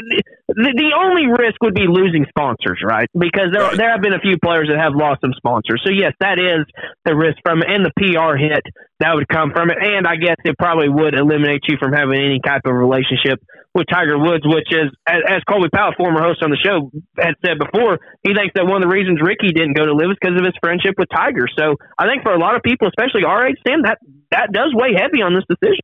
the, 0.48 0.70
the 0.74 0.90
only 0.96 1.26
risk 1.26 1.60
would 1.62 1.74
be 1.74 1.86
losing 1.86 2.26
sponsors, 2.28 2.80
right? 2.84 3.08
Because 3.12 3.52
there 3.52 3.62
right. 3.62 3.76
there 3.76 3.90
have 3.90 4.02
been 4.02 4.14
a 4.14 4.20
few 4.20 4.38
players 4.42 4.68
that 4.68 4.78
have 4.78 4.94
lost 4.94 5.20
some 5.20 5.32
sponsors. 5.36 5.82
So 5.84 5.90
yes, 5.92 6.12
that 6.20 6.38
is 6.38 6.66
the 7.04 7.14
risk 7.14 7.38
from 7.42 7.60
it, 7.60 7.68
and 7.68 7.84
the 7.84 7.92
PR 7.94 8.36
hit 8.36 8.62
that 9.00 9.14
would 9.14 9.28
come 9.28 9.52
from 9.52 9.70
it. 9.70 9.78
And 9.80 10.06
I 10.06 10.16
guess 10.16 10.36
it 10.44 10.56
probably 10.58 10.88
would 10.88 11.14
eliminate 11.14 11.62
you 11.68 11.76
from 11.78 11.92
having 11.92 12.18
any 12.18 12.40
type 12.40 12.62
of 12.64 12.74
relationship 12.74 13.42
with 13.74 13.86
Tiger 13.90 14.18
Woods, 14.18 14.44
which 14.44 14.68
is, 14.70 14.92
as, 15.08 15.22
as 15.28 15.40
Colby 15.48 15.68
Powell, 15.72 15.92
former 15.96 16.20
host 16.20 16.42
on 16.42 16.50
the 16.50 16.60
show, 16.60 16.92
had 17.16 17.34
said 17.44 17.56
before, 17.58 17.98
he 18.22 18.34
thinks 18.34 18.52
that 18.54 18.66
one 18.66 18.82
of 18.82 18.88
the 18.88 18.92
reasons 18.92 19.20
Rickie 19.22 19.52
didn't 19.52 19.76
go 19.76 19.86
to 19.86 19.94
LIV 19.94 20.12
is 20.12 20.16
because 20.20 20.36
of 20.36 20.44
his 20.44 20.56
friendship 20.60 20.94
with 20.98 21.08
Tiger. 21.08 21.48
So 21.56 21.76
I 21.98 22.06
think 22.06 22.22
for 22.22 22.32
a 22.32 22.38
lot 22.38 22.54
of 22.56 22.62
people, 22.62 22.88
especially 22.88 23.24
our 23.24 23.48
age, 23.48 23.56
Sam, 23.66 23.82
that, 23.88 23.98
that 24.30 24.52
does 24.52 24.76
weigh 24.76 24.92
heavy 24.92 25.22
on 25.22 25.32
this 25.32 25.44
decision. 25.48 25.80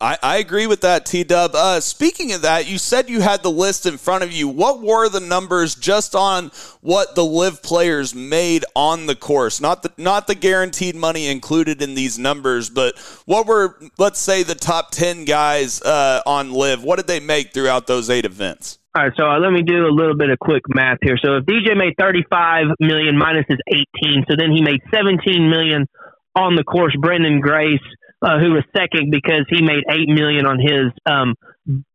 I, 0.00 0.16
I 0.22 0.36
agree 0.36 0.68
with 0.68 0.82
that, 0.82 1.06
T 1.06 1.24
Dub. 1.24 1.52
Uh, 1.54 1.80
speaking 1.80 2.32
of 2.32 2.42
that, 2.42 2.68
you 2.68 2.78
said 2.78 3.10
you 3.10 3.20
had 3.20 3.42
the 3.42 3.50
list 3.50 3.84
in 3.84 3.98
front 3.98 4.22
of 4.22 4.30
you. 4.30 4.46
What 4.46 4.80
were 4.80 5.08
the 5.08 5.18
numbers 5.18 5.74
just 5.74 6.14
on 6.14 6.52
what 6.82 7.16
the 7.16 7.24
LIV 7.24 7.64
players 7.64 8.14
made 8.14 8.64
on 8.76 9.06
the 9.06 9.16
course? 9.16 9.60
Not 9.60 9.82
the 9.82 9.90
not 9.96 10.28
the 10.28 10.36
guaranteed 10.36 10.94
money 10.94 11.26
included 11.26 11.82
in 11.82 11.96
these 11.96 12.16
numbers, 12.16 12.70
but 12.70 12.96
what 13.26 13.46
were 13.48 13.76
let's 13.98 14.20
say 14.20 14.44
the 14.44 14.54
top 14.54 14.92
ten 14.92 15.24
guys 15.24 15.82
uh, 15.82 16.22
on 16.24 16.52
LIV? 16.52 16.84
What 16.84 16.96
did 16.96 17.08
they 17.08 17.18
make 17.18 17.52
throughout 17.52 17.88
those 17.88 18.08
eight 18.08 18.24
events? 18.24 18.78
All 18.94 19.02
right, 19.02 19.12
so 19.16 19.26
uh, 19.26 19.38
let 19.40 19.50
me 19.52 19.62
do 19.62 19.86
a 19.86 19.90
little 19.90 20.16
bit 20.16 20.30
of 20.30 20.38
quick 20.38 20.62
math 20.68 20.98
here. 21.02 21.18
So 21.22 21.36
if 21.36 21.44
DJ 21.44 21.76
made 21.76 21.94
35 22.00 22.66
million 22.80 23.18
minus 23.18 23.44
his 23.48 23.58
18, 24.02 24.24
so 24.28 24.36
then 24.36 24.50
he 24.50 24.62
made 24.62 24.80
17 24.92 25.50
million 25.50 25.86
on 26.34 26.56
the 26.56 26.64
course. 26.64 26.96
Branden 26.96 27.40
Grace 27.40 27.78
uh, 28.22 28.38
who 28.38 28.52
was 28.52 28.64
second 28.76 29.10
because 29.10 29.44
he 29.48 29.62
made 29.62 29.84
eight 29.90 30.08
million 30.08 30.46
on 30.46 30.58
his 30.58 30.92
um, 31.06 31.34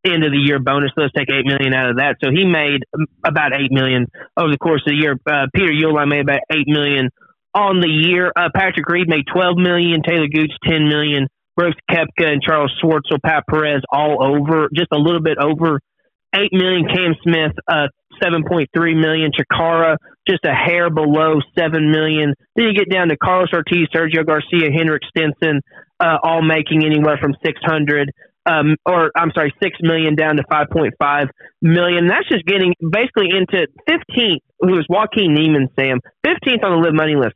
end 0.06 0.24
of 0.24 0.32
the 0.32 0.40
year 0.40 0.60
bonus. 0.60 0.92
Let's 0.96 1.14
take 1.14 1.30
eight 1.30 1.46
million 1.46 1.74
out 1.74 1.90
of 1.92 1.98
that. 1.98 2.18
So 2.24 2.32
he 2.32 2.46
made 2.46 2.84
about 3.26 3.54
eight 3.54 3.72
million 3.72 4.08
over 4.38 4.52
the 4.52 4.58
course 4.58 4.82
of 4.88 4.92
the 4.92 5.00
year. 5.00 5.18
Uh, 5.26 5.48
Peter 5.54 5.72
Uihlein 5.72 6.10
made 6.10 6.22
about 6.22 6.42
eight 6.52 6.68
million 6.68 7.10
on 7.54 7.82
the 7.82 7.90
year. 7.90 8.32
Uh, 8.36 8.50
Patrick 8.56 8.88
Reed 8.88 9.08
made 9.08 9.26
twelve 9.32 9.58
million. 9.58 10.02
Taylor 10.02 10.28
Gooch 10.28 10.52
ten 10.64 10.88
million. 10.88 11.28
Brooks 11.56 11.78
Koepka 11.92 12.26
and 12.26 12.42
Charles 12.42 12.74
Schwartzel, 12.82 13.22
Pat 13.24 13.44
Perez 13.48 13.82
all 13.92 14.24
over, 14.24 14.70
just 14.74 14.88
a 14.92 14.98
little 14.98 15.22
bit 15.22 15.38
over 15.38 15.80
eight 16.36 16.52
million. 16.52 16.88
Cam 16.88 17.14
Smith, 17.22 17.52
uh, 17.68 17.88
seven 18.22 18.44
point 18.48 18.70
three 18.74 18.96
million. 18.96 19.32
Chacarra, 19.32 19.98
just 20.28 20.46
a 20.46 20.54
hair 20.54 20.90
below 20.90 21.42
seven 21.58 21.92
million. 21.92 22.34
Then 22.56 22.66
you 22.68 22.74
get 22.74 22.90
down 22.90 23.10
to 23.10 23.18
Carlos 23.18 23.50
Ortiz, 23.54 23.88
Sergio 23.94 24.26
Garcia, 24.26 24.72
Henrik 24.76 25.04
Stenson, 25.10 25.62
uh, 26.00 26.18
all 26.24 26.42
making 26.42 26.86
anywhere 26.86 27.18
from 27.22 27.34
600 27.46 28.12
um, 28.46 28.76
or 28.86 29.12
I'm 29.16 29.32
sorry, 29.34 29.54
six 29.62 29.78
million 29.82 30.16
down 30.16 30.36
to 30.38 30.44
5.5 30.44 31.30
million. 31.62 32.08
That's 32.08 32.28
just 32.28 32.46
getting 32.46 32.74
basically 32.80 33.30
into 33.32 33.68
15th, 33.90 34.42
who 34.60 34.78
is 34.78 34.86
Joaquin 34.90 35.34
Niemann, 35.34 35.70
Sam, 35.80 36.00
15th 36.26 36.64
on 36.64 36.82
the 36.82 36.88
LIV 36.88 36.94
money 36.94 37.16
list, 37.16 37.36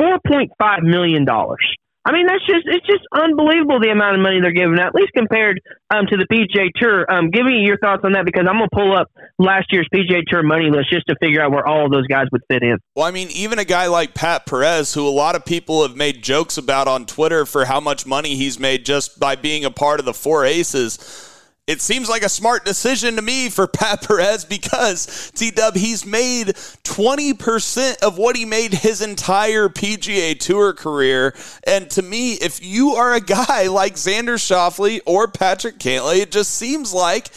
4.5 0.00 0.82
million 0.82 1.24
dollars. 1.24 1.64
I 2.08 2.12
mean, 2.12 2.24
that's 2.26 2.44
just 2.46 2.64
it's 2.64 2.86
just 2.86 3.04
unbelievable 3.12 3.80
the 3.80 3.90
amount 3.90 4.16
of 4.16 4.22
money 4.22 4.40
they're 4.40 4.50
giving 4.50 4.78
at 4.78 4.94
least 4.94 5.12
compared 5.12 5.60
um, 5.90 6.06
to 6.06 6.16
the 6.16 6.24
PGA 6.24 6.72
Tour. 6.74 7.04
Um, 7.12 7.28
give 7.28 7.44
me 7.44 7.60
your 7.60 7.76
thoughts 7.76 8.00
on 8.02 8.12
that 8.12 8.24
because 8.24 8.46
I'm 8.48 8.56
gonna 8.56 8.72
pull 8.72 8.96
up 8.96 9.12
last 9.38 9.66
year's 9.70 9.86
PGA 9.92 10.22
Tour 10.26 10.42
money 10.42 10.70
list 10.70 10.88
just 10.88 11.06
to 11.08 11.16
figure 11.20 11.42
out 11.42 11.50
where 11.50 11.68
all 11.68 11.84
of 11.84 11.92
those 11.92 12.06
guys 12.06 12.24
would 12.32 12.40
fit 12.48 12.62
in. 12.62 12.78
Well, 12.96 13.04
I 13.04 13.10
mean, 13.10 13.28
even 13.32 13.58
a 13.58 13.64
guy 13.66 13.88
like 13.88 14.14
Pat 14.14 14.46
Perez, 14.46 14.94
who 14.94 15.06
a 15.06 15.12
lot 15.12 15.36
of 15.36 15.44
people 15.44 15.82
have 15.82 15.96
made 15.96 16.22
jokes 16.22 16.56
about 16.56 16.88
on 16.88 17.04
Twitter 17.04 17.44
for 17.44 17.66
how 17.66 17.78
much 17.78 18.06
money 18.06 18.36
he's 18.36 18.58
made 18.58 18.86
just 18.86 19.20
by 19.20 19.36
being 19.36 19.66
a 19.66 19.70
part 19.70 20.00
of 20.00 20.06
the 20.06 20.14
Four 20.14 20.46
Aces 20.46 21.27
it 21.68 21.82
seems 21.82 22.08
like 22.08 22.22
a 22.22 22.30
smart 22.30 22.64
decision 22.64 23.16
to 23.16 23.22
me 23.22 23.50
for 23.50 23.66
Pat 23.68 24.02
Perez 24.08 24.44
because 24.44 25.30
T 25.36 25.50
Dub, 25.50 25.76
he's 25.76 26.04
made 26.04 26.48
20% 26.48 27.98
of 27.98 28.16
what 28.16 28.36
he 28.36 28.46
made 28.46 28.72
his 28.72 29.02
entire 29.02 29.68
PGA 29.68 30.36
Tour 30.38 30.72
career. 30.72 31.34
And 31.64 31.88
to 31.90 32.02
me, 32.02 32.32
if 32.32 32.64
you 32.64 32.92
are 32.92 33.14
a 33.14 33.20
guy 33.20 33.66
like 33.70 33.94
Xander 33.94 34.38
Schauffele 34.38 35.00
or 35.06 35.28
Patrick 35.28 35.78
Cantlay, 35.78 36.22
it 36.22 36.32
just 36.32 36.54
seems 36.54 36.94
like 36.94 37.28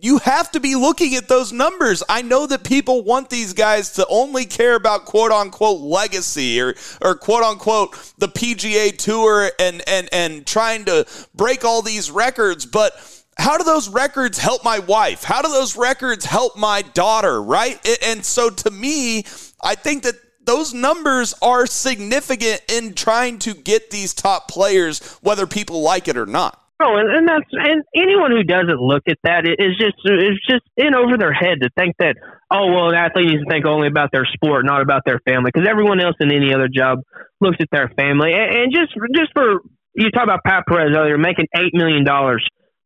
you 0.00 0.18
have 0.18 0.50
to 0.50 0.60
be 0.60 0.74
looking 0.74 1.14
at 1.14 1.28
those 1.28 1.52
numbers. 1.52 2.02
I 2.08 2.22
know 2.22 2.46
that 2.46 2.64
people 2.64 3.04
want 3.04 3.30
these 3.30 3.52
guys 3.52 3.92
to 3.92 4.06
only 4.08 4.44
care 4.44 4.74
about 4.74 5.04
quote 5.04 5.30
unquote 5.30 5.80
legacy 5.80 6.60
or, 6.60 6.74
or 7.00 7.14
quote 7.14 7.42
unquote 7.42 7.92
the 8.18 8.28
PGA 8.28 8.96
tour 8.96 9.50
and, 9.58 9.82
and, 9.86 10.08
and 10.12 10.46
trying 10.46 10.84
to 10.86 11.06
break 11.34 11.64
all 11.64 11.80
these 11.80 12.10
records, 12.10 12.66
but 12.66 13.13
how 13.38 13.58
do 13.58 13.64
those 13.64 13.88
records 13.88 14.38
help 14.38 14.64
my 14.64 14.78
wife? 14.78 15.24
How 15.24 15.42
do 15.42 15.48
those 15.48 15.76
records 15.76 16.24
help 16.24 16.56
my 16.56 16.82
daughter, 16.82 17.42
right? 17.42 17.78
And 18.04 18.24
so 18.24 18.50
to 18.50 18.70
me, 18.70 19.24
I 19.62 19.74
think 19.74 20.04
that 20.04 20.14
those 20.44 20.74
numbers 20.74 21.34
are 21.42 21.66
significant 21.66 22.62
in 22.68 22.94
trying 22.94 23.38
to 23.40 23.54
get 23.54 23.90
these 23.90 24.14
top 24.14 24.48
players, 24.48 25.00
whether 25.22 25.46
people 25.46 25.80
like 25.80 26.08
it 26.08 26.16
or 26.16 26.26
not. 26.26 26.60
Oh, 26.82 26.96
and, 26.96 27.08
and 27.08 27.28
that's 27.28 27.48
and 27.52 27.84
anyone 27.94 28.32
who 28.32 28.42
doesn't 28.42 28.80
look 28.80 29.04
at 29.08 29.18
that 29.22 29.46
is 29.46 29.78
just 29.78 29.94
is 30.04 30.40
just 30.48 30.64
in 30.76 30.94
over 30.94 31.16
their 31.16 31.32
head 31.32 31.60
to 31.62 31.70
think 31.78 31.94
that 31.98 32.16
oh 32.50 32.66
well 32.72 32.90
an 32.90 32.96
athlete 32.96 33.26
needs 33.28 33.44
to 33.44 33.48
think 33.48 33.64
only 33.64 33.86
about 33.86 34.10
their 34.12 34.26
sport, 34.26 34.66
not 34.66 34.82
about 34.82 35.02
their 35.06 35.20
family, 35.20 35.50
because 35.54 35.68
everyone 35.68 36.00
else 36.00 36.16
in 36.18 36.32
any 36.32 36.52
other 36.52 36.68
job 36.68 36.98
looks 37.40 37.58
at 37.60 37.68
their 37.70 37.88
family. 37.96 38.32
And, 38.34 38.56
and 38.56 38.74
just 38.74 38.92
just 39.14 39.32
for 39.32 39.62
you 39.94 40.10
talk 40.10 40.24
about 40.24 40.40
Pat 40.44 40.64
Perez 40.66 40.94
earlier 40.96 41.16
making 41.16 41.46
eight 41.56 41.72
million 41.74 42.04
dollars 42.04 42.44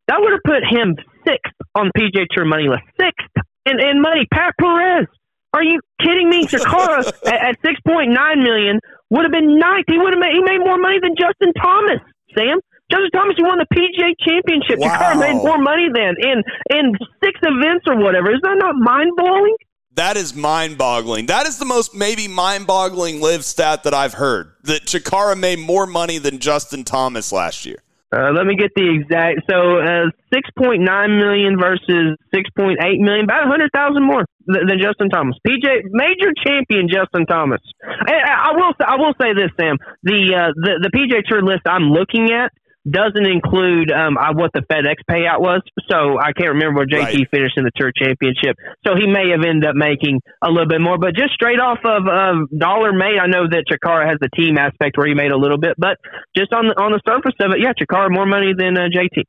that 0.08 0.16
would 0.18 0.32
have 0.32 0.44
put 0.44 0.64
him 0.64 0.96
sixth 1.24 1.54
on 1.74 1.92
PGA 1.96 2.26
Tour 2.32 2.44
money 2.44 2.68
list. 2.68 2.82
Sixth 2.98 3.28
in, 3.64 3.78
in 3.78 4.00
money. 4.00 4.26
Pat 4.32 4.54
Perez. 4.60 5.06
Are 5.54 5.62
you 5.62 5.80
kidding 6.00 6.28
me? 6.28 6.46
Chacarra 6.46 7.06
at, 7.26 7.52
at 7.52 7.54
six 7.64 7.80
point 7.86 8.10
nine 8.10 8.42
million 8.42 8.80
would 9.10 9.24
have 9.24 9.32
been 9.32 9.58
ninth. 9.58 9.86
He 9.88 9.98
would 9.98 10.12
have 10.12 10.20
made 10.20 10.32
he 10.32 10.42
made 10.42 10.58
more 10.58 10.78
money 10.78 10.98
than 11.00 11.14
Justin 11.16 11.52
Thomas. 11.54 12.00
Sam. 12.36 12.58
Justin 12.90 13.10
Thomas, 13.12 13.36
who 13.36 13.44
won 13.44 13.58
the 13.58 13.68
PGA 13.68 14.16
Championship. 14.24 14.78
Wow. 14.78 14.88
Chacarra 14.88 15.20
made 15.20 15.36
more 15.44 15.58
money 15.58 15.88
than 15.92 16.16
in 16.20 16.42
in 16.72 16.92
six 17.22 17.38
events 17.42 17.84
or 17.86 17.96
whatever. 17.96 18.32
Is 18.32 18.40
that 18.42 18.56
not 18.58 18.76
mind 18.76 19.12
blowing? 19.16 19.56
That 19.94 20.16
is 20.16 20.34
mind 20.34 20.78
boggling. 20.78 21.26
That 21.26 21.46
is 21.46 21.58
the 21.58 21.64
most 21.64 21.94
maybe 21.94 22.28
mind 22.28 22.66
boggling 22.66 23.20
LIV 23.20 23.44
stat 23.44 23.82
that 23.82 23.92
I've 23.92 24.14
heard. 24.14 24.52
That 24.62 24.82
Chacarra 24.82 25.36
made 25.36 25.58
more 25.58 25.86
money 25.86 26.18
than 26.18 26.38
Justin 26.38 26.84
Thomas 26.84 27.32
last 27.32 27.66
year. 27.66 27.82
Uh, 28.08 28.32
let 28.32 28.46
me 28.46 28.56
get 28.56 28.72
the 28.74 28.88
exact. 28.88 29.44
So, 29.50 29.84
uh, 29.84 30.08
six 30.32 30.48
point 30.56 30.80
nine 30.80 31.18
million 31.20 31.60
versus 31.60 32.16
six 32.32 32.48
point 32.56 32.80
eight 32.80 33.00
million, 33.00 33.24
about 33.24 33.44
a 33.44 33.50
hundred 33.50 33.70
thousand 33.74 34.02
more 34.02 34.24
than, 34.46 34.66
than 34.66 34.78
Justin 34.80 35.10
Thomas. 35.10 35.36
PJ, 35.46 35.92
major 35.92 36.32
champion 36.40 36.88
Justin 36.88 37.26
Thomas. 37.26 37.60
I, 37.84 38.48
I 38.48 38.52
will. 38.56 38.72
I 38.80 38.96
will 38.96 39.12
say 39.20 39.36
this, 39.36 39.52
Sam. 39.60 39.76
The 40.04 40.24
uh, 40.32 40.52
the 40.56 40.88
the 40.88 40.90
PGA 40.90 41.20
Tour 41.28 41.42
list 41.42 41.68
I'm 41.68 41.92
looking 41.92 42.32
at 42.32 42.48
doesn't 42.90 43.26
include 43.26 43.90
um, 43.90 44.16
what 44.34 44.52
the 44.52 44.62
FedEx 44.70 45.04
payout 45.10 45.40
was. 45.40 45.62
So 45.90 46.18
I 46.18 46.32
can't 46.32 46.58
remember 46.58 46.84
where 46.84 46.86
JT 46.86 47.00
right. 47.00 47.30
finished 47.30 47.56
in 47.56 47.64
the 47.64 47.72
Tour 47.76 47.92
Championship. 47.94 48.56
So 48.86 48.94
he 48.96 49.06
may 49.06 49.30
have 49.30 49.44
ended 49.44 49.68
up 49.68 49.76
making 49.76 50.20
a 50.42 50.50
little 50.50 50.68
bit 50.68 50.80
more. 50.80 50.98
But 50.98 51.14
just 51.14 51.32
straight 51.34 51.60
off 51.60 51.78
of 51.84 52.06
uh, 52.06 52.46
dollar 52.56 52.92
made, 52.92 53.18
I 53.18 53.26
know 53.26 53.48
that 53.48 53.64
Chacarra 53.70 54.08
has 54.08 54.18
the 54.20 54.30
team 54.34 54.58
aspect 54.58 54.96
where 54.96 55.06
he 55.06 55.14
made 55.14 55.32
a 55.32 55.38
little 55.38 55.58
bit. 55.58 55.74
But 55.78 55.98
just 56.36 56.52
on 56.52 56.68
the 56.68 56.74
on 56.80 56.92
the 56.92 57.00
surface 57.06 57.36
of 57.40 57.52
it, 57.52 57.60
yeah, 57.60 57.72
Chacarra 57.74 58.10
more 58.10 58.26
money 58.26 58.52
than 58.56 58.76
uh, 58.76 58.88
JT. 58.88 59.24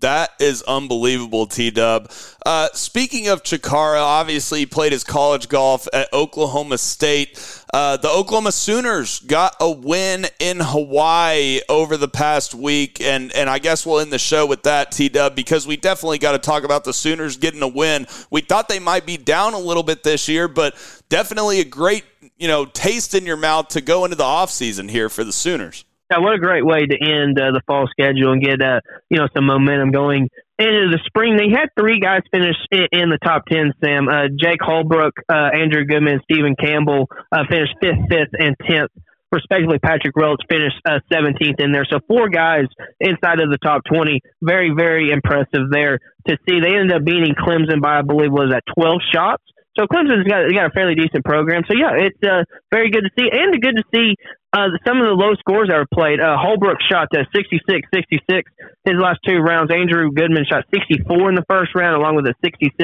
That 0.00 0.30
is 0.38 0.62
unbelievable, 0.62 1.46
T 1.46 1.70
Dub. 1.70 2.10
Uh, 2.44 2.68
speaking 2.72 3.28
of 3.28 3.42
Chacarra, 3.42 4.00
obviously 4.00 4.60
he 4.60 4.66
played 4.66 4.92
his 4.92 5.02
college 5.02 5.48
golf 5.48 5.88
at 5.92 6.12
Oklahoma 6.12 6.78
State. 6.78 7.38
Uh, 7.72 7.96
the 7.96 8.08
Oklahoma 8.08 8.52
Sooners 8.52 9.20
got 9.20 9.56
a 9.60 9.70
win 9.70 10.26
in 10.38 10.60
Hawaii 10.60 11.60
over 11.68 11.96
the 11.96 12.08
past 12.08 12.54
week, 12.54 13.00
and 13.00 13.32
and 13.32 13.50
I 13.50 13.58
guess 13.58 13.84
we'll 13.84 14.00
end 14.00 14.12
the 14.12 14.18
show 14.18 14.46
with 14.46 14.62
that, 14.64 14.92
T 14.92 15.08
Dub, 15.08 15.34
because 15.34 15.66
we 15.66 15.76
definitely 15.76 16.18
got 16.18 16.32
to 16.32 16.38
talk 16.38 16.64
about 16.64 16.84
the 16.84 16.92
Sooners 16.92 17.36
getting 17.36 17.62
a 17.62 17.68
win. 17.68 18.06
We 18.30 18.42
thought 18.42 18.68
they 18.68 18.78
might 18.78 19.04
be 19.04 19.16
down 19.16 19.54
a 19.54 19.58
little 19.58 19.82
bit 19.82 20.02
this 20.04 20.28
year, 20.28 20.46
but 20.48 20.76
definitely 21.08 21.60
a 21.60 21.64
great 21.64 22.04
you 22.36 22.46
know 22.46 22.66
taste 22.66 23.14
in 23.14 23.26
your 23.26 23.36
mouth 23.36 23.68
to 23.68 23.80
go 23.80 24.04
into 24.04 24.16
the 24.16 24.24
offseason 24.24 24.90
here 24.90 25.08
for 25.08 25.24
the 25.24 25.32
Sooners. 25.32 25.84
Yeah, 26.10 26.18
what 26.18 26.34
a 26.34 26.38
great 26.38 26.64
way 26.64 26.86
to 26.86 26.96
end 26.96 27.38
uh, 27.38 27.52
the 27.52 27.60
fall 27.66 27.86
schedule 27.90 28.32
and 28.32 28.42
get 28.42 28.62
uh, 28.62 28.80
you 29.10 29.18
know 29.18 29.28
some 29.34 29.46
momentum 29.46 29.90
going 29.90 30.28
into 30.58 30.90
the 30.90 30.98
spring, 31.06 31.36
they 31.36 31.50
had 31.54 31.70
three 31.78 32.00
guys 32.00 32.22
finish 32.32 32.56
in, 32.72 32.88
in 32.90 33.10
the 33.10 33.18
top 33.22 33.46
10, 33.46 33.72
Sam. 33.82 34.08
Uh, 34.08 34.26
Jake 34.34 34.60
Holbrook, 34.60 35.14
uh, 35.28 35.54
Andrew 35.54 35.84
Goodman, 35.84 36.20
Stephen 36.24 36.56
Campbell 36.58 37.08
uh, 37.30 37.44
finished 37.48 37.74
fifth, 37.80 38.10
fifth, 38.10 38.34
and 38.34 38.56
10th. 38.66 38.90
Respectively, 39.30 39.78
Patrick 39.78 40.16
Rhodes 40.16 40.42
finished 40.48 40.80
uh, 40.84 40.98
17th 41.12 41.60
in 41.60 41.70
there. 41.70 41.86
So 41.88 42.00
four 42.08 42.28
guys 42.28 42.64
inside 42.98 43.40
of 43.40 43.50
the 43.50 43.58
top 43.62 43.82
20. 43.84 44.20
Very, 44.42 44.72
very 44.74 45.10
impressive 45.10 45.70
there 45.70 46.00
to 46.26 46.36
see. 46.48 46.60
They 46.60 46.74
ended 46.74 46.92
up 46.92 47.04
beating 47.04 47.34
Clemson 47.38 47.80
by, 47.80 47.98
I 47.98 48.02
believe, 48.02 48.32
was 48.32 48.50
that 48.50 48.64
12 48.74 49.00
shots. 49.12 49.44
So 49.78 49.86
Clemson's 49.86 50.26
got 50.26 50.42
got 50.50 50.66
a 50.66 50.74
fairly 50.74 50.96
decent 50.96 51.24
program. 51.24 51.62
So 51.70 51.74
yeah, 51.78 51.94
it's 51.94 52.18
uh, 52.26 52.42
very 52.74 52.90
good 52.90 53.06
to 53.06 53.10
see, 53.14 53.30
and 53.30 53.54
good 53.62 53.78
to 53.78 53.84
see 53.94 54.16
uh, 54.52 54.74
some 54.84 54.98
of 54.98 55.06
the 55.06 55.14
low 55.14 55.38
scores 55.38 55.68
that 55.70 55.78
were 55.78 55.92
played. 55.94 56.18
Uh, 56.18 56.34
Holbrook 56.34 56.82
shot 56.82 57.06
uh, 57.14 57.22
66, 57.30 57.62
66 57.94 58.50
his 58.84 58.98
last 58.98 59.20
two 59.24 59.38
rounds. 59.38 59.70
Andrew 59.70 60.10
Goodman 60.10 60.44
shot 60.50 60.64
64 60.74 61.30
in 61.30 61.36
the 61.36 61.46
first 61.48 61.76
round, 61.76 61.94
along 61.94 62.16
with 62.16 62.26
a 62.26 62.34
66 62.42 62.74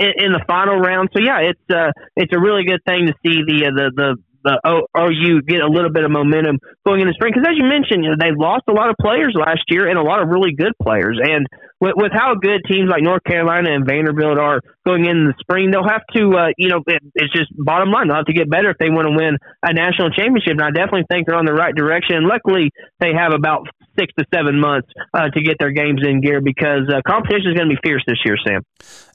in, 0.00 0.10
in 0.18 0.32
the 0.32 0.42
final 0.48 0.82
round. 0.82 1.10
So 1.14 1.22
yeah, 1.22 1.46
it's 1.46 1.66
uh, 1.70 1.94
it's 2.16 2.34
a 2.34 2.40
really 2.40 2.64
good 2.66 2.82
thing 2.82 3.06
to 3.06 3.14
see 3.22 3.46
the 3.46 3.70
uh, 3.70 3.74
the 3.76 3.86
the 3.94 4.08
the 4.46 4.54
OU 4.94 5.42
get 5.42 5.60
a 5.60 5.66
little 5.66 5.90
bit 5.90 6.04
of 6.04 6.10
momentum 6.10 6.58
going 6.86 7.02
in 7.02 7.10
the 7.10 7.14
spring. 7.14 7.34
Because 7.34 7.50
as 7.50 7.58
you 7.58 7.66
mentioned, 7.66 8.06
you 8.06 8.14
know, 8.14 8.18
they 8.18 8.30
lost 8.30 8.70
a 8.70 8.72
lot 8.72 8.90
of 8.90 8.96
players 8.98 9.34
last 9.34 9.66
year 9.68 9.90
and 9.90 9.98
a 9.98 10.06
lot 10.06 10.22
of 10.22 10.28
really 10.30 10.54
good 10.54 10.72
players. 10.78 11.18
And 11.18 11.46
with, 11.80 11.92
with 11.96 12.12
how 12.12 12.34
good 12.34 12.62
teams 12.68 12.88
like 12.88 13.02
North 13.02 13.22
Carolina 13.24 13.74
and 13.74 13.86
Vanderbilt 13.86 14.38
are 14.38 14.60
going 14.86 15.04
in 15.04 15.26
the 15.26 15.34
spring, 15.40 15.70
they'll 15.70 15.86
have 15.86 16.02
to, 16.14 16.36
uh, 16.36 16.48
you 16.56 16.68
know, 16.68 16.82
it, 16.86 17.02
it's 17.14 17.32
just 17.32 17.50
bottom 17.56 17.90
line. 17.90 18.08
They'll 18.08 18.16
have 18.16 18.26
to 18.26 18.32
get 18.32 18.48
better 18.48 18.70
if 18.70 18.78
they 18.78 18.88
want 18.88 19.08
to 19.08 19.14
win 19.16 19.36
a 19.62 19.72
national 19.72 20.10
championship. 20.10 20.52
And 20.52 20.62
I 20.62 20.70
definitely 20.70 21.04
think 21.10 21.26
they're 21.26 21.36
on 21.36 21.44
the 21.44 21.52
right 21.52 21.74
direction. 21.74 22.16
And 22.16 22.26
luckily, 22.26 22.70
they 23.00 23.12
have 23.12 23.32
about 23.32 23.68
six 23.98 24.12
to 24.18 24.24
seven 24.32 24.60
months 24.60 24.88
uh, 25.14 25.28
to 25.30 25.40
get 25.40 25.56
their 25.58 25.70
games 25.70 26.00
in 26.06 26.20
gear 26.20 26.40
because 26.40 26.88
uh, 26.88 27.00
competition 27.06 27.52
is 27.52 27.56
going 27.56 27.68
to 27.68 27.74
be 27.74 27.80
fierce 27.82 28.04
this 28.06 28.18
year, 28.24 28.36
Sam. 28.46 28.62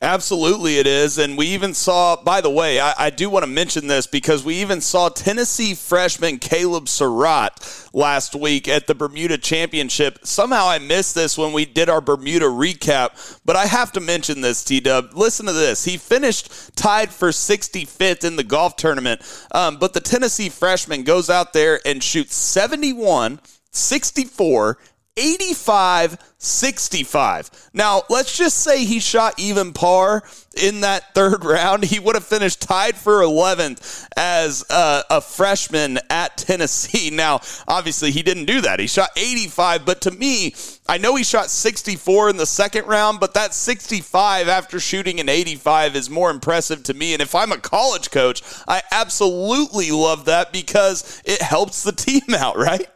Absolutely, 0.01 0.77
it 0.77 0.88
is. 0.88 1.17
And 1.17 1.38
we 1.38 1.47
even 1.47 1.73
saw, 1.73 2.21
by 2.21 2.41
the 2.41 2.49
way, 2.49 2.79
I, 2.79 2.93
I 2.97 3.09
do 3.09 3.29
want 3.29 3.43
to 3.43 3.51
mention 3.51 3.88
this 3.88 4.07
because 4.07 4.43
we 4.43 4.55
even 4.55 4.81
saw 4.81 5.09
Tennessee 5.09 5.75
freshman 5.75 6.39
Caleb 6.39 6.89
Surratt 6.89 7.89
last 7.93 8.35
week 8.35 8.67
at 8.67 8.88
the 8.88 8.95
Bermuda 8.95 9.38
Championship. 9.38 10.19
Somehow 10.23 10.67
I 10.67 10.79
missed 10.79 11.15
this 11.15 11.38
when 11.38 11.53
we 11.53 11.65
did 11.65 11.89
our 11.89 12.01
Bermuda 12.01 12.49
recap, 12.52 13.40
but 13.45 13.56
I 13.56 13.65
have 13.65 13.91
to 13.94 13.99
mention 13.99 14.41
this, 14.41 14.64
T 14.64 14.80
Dub. 14.80 15.14
Listen 15.14 15.45
to 15.45 15.53
this. 15.53 15.86
He 15.86 15.98
finished 15.98 16.76
tied 16.76 17.11
for 17.11 17.30
65th 17.30 18.23
in 18.23 18.36
the 18.36 18.44
golf 18.44 18.76
tournament, 18.76 19.22
um, 19.53 19.78
but 19.78 19.94
the 19.94 19.99
Tennessee 19.99 20.49
freshman 20.49 21.03
goes 21.03 21.30
out 21.30 21.53
there 21.53 21.80
and 21.86 22.03
shoots 22.03 22.36
71, 22.36 23.40
64, 23.72 24.78
85 25.17 26.17
65. 26.43 27.69
Now, 27.71 28.01
let's 28.09 28.35
just 28.35 28.57
say 28.57 28.83
he 28.83 28.99
shot 28.99 29.35
even 29.38 29.73
par 29.73 30.23
in 30.59 30.81
that 30.81 31.13
third 31.13 31.45
round. 31.45 31.83
He 31.83 31.99
would 31.99 32.15
have 32.15 32.25
finished 32.25 32.61
tied 32.61 32.95
for 32.95 33.21
11th 33.21 34.07
as 34.17 34.65
uh, 34.71 35.03
a 35.11 35.21
freshman 35.21 35.99
at 36.09 36.38
Tennessee. 36.38 37.11
Now, 37.11 37.41
obviously, 37.67 38.09
he 38.09 38.23
didn't 38.23 38.45
do 38.45 38.61
that. 38.61 38.79
He 38.79 38.88
shot 38.88 39.11
85, 39.15 39.85
but 39.85 40.01
to 40.01 40.11
me, 40.11 40.55
I 40.89 40.97
know 40.97 41.15
he 41.15 41.23
shot 41.23 41.51
64 41.51 42.31
in 42.31 42.38
the 42.38 42.47
second 42.47 42.88
round, 42.88 43.19
but 43.19 43.35
that 43.35 43.53
65 43.53 44.47
after 44.47 44.79
shooting 44.79 45.19
an 45.19 45.29
85 45.29 45.95
is 45.95 46.09
more 46.09 46.31
impressive 46.31 46.81
to 46.83 46.95
me. 46.95 47.13
And 47.13 47.21
if 47.21 47.35
I'm 47.35 47.51
a 47.51 47.57
college 47.59 48.09
coach, 48.09 48.41
I 48.67 48.81
absolutely 48.91 49.91
love 49.91 50.25
that 50.25 50.51
because 50.51 51.21
it 51.23 51.43
helps 51.43 51.83
the 51.83 51.91
team 51.91 52.33
out, 52.33 52.57
right? 52.57 52.88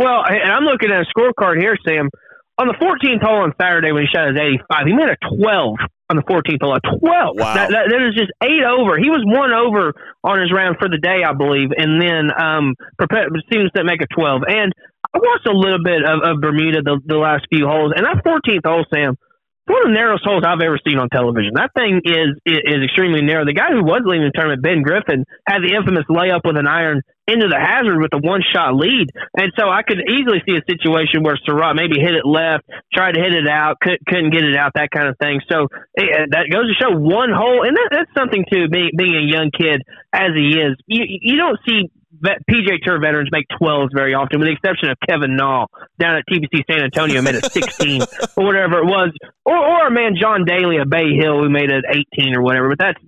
Well, 0.00 0.24
and 0.24 0.48
I'm 0.48 0.64
looking 0.64 0.88
at 0.88 1.04
a 1.04 1.08
scorecard 1.12 1.60
here, 1.60 1.76
Sam. 1.84 2.08
On 2.56 2.68
the 2.68 2.76
14th 2.80 3.20
hole 3.20 3.44
on 3.44 3.52
Saturday 3.60 3.92
when 3.92 4.04
he 4.04 4.08
shot 4.08 4.32
his 4.32 4.40
85, 4.40 4.88
he 4.88 4.96
made 4.96 5.12
a 5.12 5.20
12 5.28 5.76
on 6.08 6.16
the 6.16 6.24
14th 6.24 6.60
hole. 6.64 6.72
A 6.72 6.80
12. 6.80 7.00
Wow. 7.04 7.36
That, 7.36 7.68
that, 7.68 7.84
that 7.92 8.00
is 8.08 8.16
just 8.16 8.32
eight 8.40 8.64
over. 8.64 8.96
He 8.96 9.12
was 9.12 9.20
one 9.28 9.52
over 9.52 9.92
on 10.24 10.40
his 10.40 10.48
round 10.48 10.80
for 10.80 10.88
the 10.88 10.96
day, 10.96 11.20
I 11.20 11.36
believe, 11.36 11.76
and 11.76 12.00
then 12.00 12.32
um, 12.32 12.80
seems 13.52 13.68
to 13.76 13.84
make 13.84 14.00
a 14.00 14.08
12. 14.08 14.48
And 14.48 14.72
I 15.12 15.20
watched 15.20 15.48
a 15.48 15.52
little 15.52 15.84
bit 15.84 16.00
of, 16.00 16.24
of 16.24 16.40
Bermuda 16.40 16.80
the, 16.80 16.96
the 17.04 17.20
last 17.20 17.44
few 17.52 17.68
holes, 17.68 17.92
and 17.92 18.08
that 18.08 18.24
14th 18.24 18.64
hole, 18.64 18.88
Sam, 18.88 19.20
one 19.68 19.84
of 19.84 19.92
the 19.92 19.96
narrowest 20.00 20.24
holes 20.24 20.42
I've 20.48 20.64
ever 20.64 20.80
seen 20.80 20.96
on 20.96 21.12
television. 21.12 21.52
That 21.54 21.76
thing 21.76 22.00
is, 22.02 22.40
is, 22.48 22.60
is 22.64 22.80
extremely 22.88 23.20
narrow. 23.20 23.44
The 23.44 23.54
guy 23.54 23.68
who 23.70 23.84
was 23.84 24.00
leading 24.08 24.24
the 24.24 24.32
tournament, 24.32 24.64
Ben 24.64 24.80
Griffin, 24.80 25.28
had 25.44 25.60
the 25.60 25.76
infamous 25.76 26.08
layup 26.08 26.40
with 26.42 26.56
an 26.56 26.66
iron 26.66 27.04
into 27.30 27.48
the 27.48 27.58
hazard 27.58 28.00
with 28.02 28.12
a 28.12 28.18
one 28.18 28.42
shot 28.42 28.74
lead. 28.74 29.08
And 29.38 29.52
so 29.58 29.70
I 29.70 29.82
could 29.82 30.02
easily 30.02 30.42
see 30.46 30.58
a 30.58 30.64
situation 30.66 31.22
where 31.22 31.38
Surratt 31.46 31.76
maybe 31.76 32.00
hit 32.00 32.14
it 32.14 32.26
left, 32.26 32.66
tried 32.92 33.14
to 33.14 33.20
hit 33.20 33.32
it 33.32 33.48
out, 33.48 33.78
could, 33.80 33.98
couldn't 34.06 34.30
get 34.30 34.44
it 34.44 34.56
out, 34.56 34.72
that 34.74 34.90
kind 34.90 35.08
of 35.08 35.16
thing. 35.18 35.40
So 35.50 35.68
it, 35.94 36.08
eh, 36.10 36.26
that 36.30 36.50
goes 36.50 36.66
to 36.66 36.74
show 36.74 36.92
one 36.92 37.30
hole, 37.30 37.62
and 37.62 37.76
that, 37.76 37.88
that's 37.90 38.12
something 38.16 38.44
too. 38.50 38.68
Being 38.68 38.90
being 38.96 39.16
a 39.16 39.24
young 39.24 39.50
kid 39.54 39.82
as 40.12 40.34
he 40.34 40.58
is, 40.58 40.76
you 40.86 41.04
you 41.06 41.36
don't 41.36 41.58
see 41.66 41.90
PGA 42.22 42.82
Tour 42.82 43.00
veterans 43.00 43.30
make 43.32 43.46
12s 43.60 43.88
very 43.94 44.14
often, 44.14 44.40
with 44.40 44.48
the 44.48 44.52
exception 44.52 44.90
of 44.90 44.98
Kevin 45.08 45.36
Na 45.36 45.66
down 45.98 46.16
at 46.16 46.24
TPC 46.28 46.62
San 46.68 46.82
Antonio, 46.82 47.22
made 47.22 47.36
a 47.36 47.42
16 47.48 48.02
or 48.36 48.44
whatever 48.44 48.78
it 48.78 48.86
was, 48.86 49.12
or 49.44 49.56
or 49.56 49.86
a 49.86 49.90
man 49.90 50.14
John 50.20 50.44
Daly 50.44 50.78
at 50.78 50.90
Bay 50.90 51.14
Hill 51.16 51.40
who 51.40 51.48
made 51.48 51.70
an 51.70 51.82
18 51.88 52.36
or 52.36 52.42
whatever. 52.42 52.68
But 52.68 52.78
that's 52.78 52.98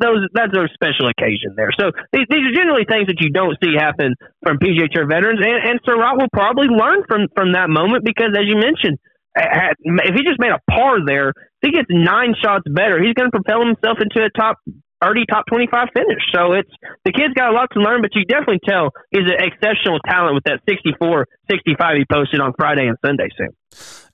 those 0.00 0.26
that's 0.32 0.52
a 0.56 0.66
special 0.74 1.08
occasion 1.08 1.54
there. 1.56 1.70
So 1.78 1.92
these, 2.12 2.26
these 2.28 2.44
are 2.48 2.54
generally 2.56 2.84
things 2.88 3.06
that 3.06 3.20
you 3.20 3.30
don't 3.30 3.56
see 3.62 3.76
happen 3.76 4.16
from 4.42 4.58
PGA 4.58 4.90
Tour 4.90 5.06
veterans, 5.06 5.40
and, 5.44 5.58
and 5.60 5.80
Surratt 5.84 6.16
will 6.16 6.32
probably 6.32 6.68
learn 6.68 7.04
from 7.06 7.28
from 7.34 7.52
that 7.52 7.68
moment 7.68 8.04
because, 8.04 8.32
as 8.32 8.48
you 8.48 8.56
mentioned, 8.56 8.98
if 9.36 10.14
he 10.16 10.22
just 10.24 10.40
made 10.40 10.50
a 10.50 10.60
par 10.70 11.04
there, 11.06 11.30
if 11.30 11.62
he 11.62 11.70
gets 11.70 11.88
nine 11.90 12.34
shots 12.42 12.64
better, 12.66 13.00
he's 13.00 13.14
going 13.14 13.30
to 13.30 13.36
propel 13.36 13.60
himself 13.60 13.98
into 14.00 14.24
a 14.24 14.30
top 14.32 14.58
already 15.02 15.24
top 15.26 15.46
25 15.48 15.88
finish. 15.94 16.22
So 16.34 16.52
it's 16.52 16.70
the 17.04 17.12
kid's 17.12 17.34
got 17.34 17.50
a 17.50 17.54
lot 17.54 17.68
to 17.72 17.80
learn, 17.80 18.02
but 18.02 18.14
you 18.14 18.24
definitely 18.24 18.60
tell 18.68 18.90
he's 19.10 19.24
an 19.24 19.38
exceptional 19.38 19.98
talent 20.06 20.34
with 20.34 20.44
that 20.44 20.60
64 20.68 21.26
65 21.50 21.96
he 21.96 22.04
posted 22.10 22.40
on 22.40 22.52
Friday 22.58 22.86
and 22.86 22.96
Sunday, 23.04 23.28
Sam. 23.36 23.48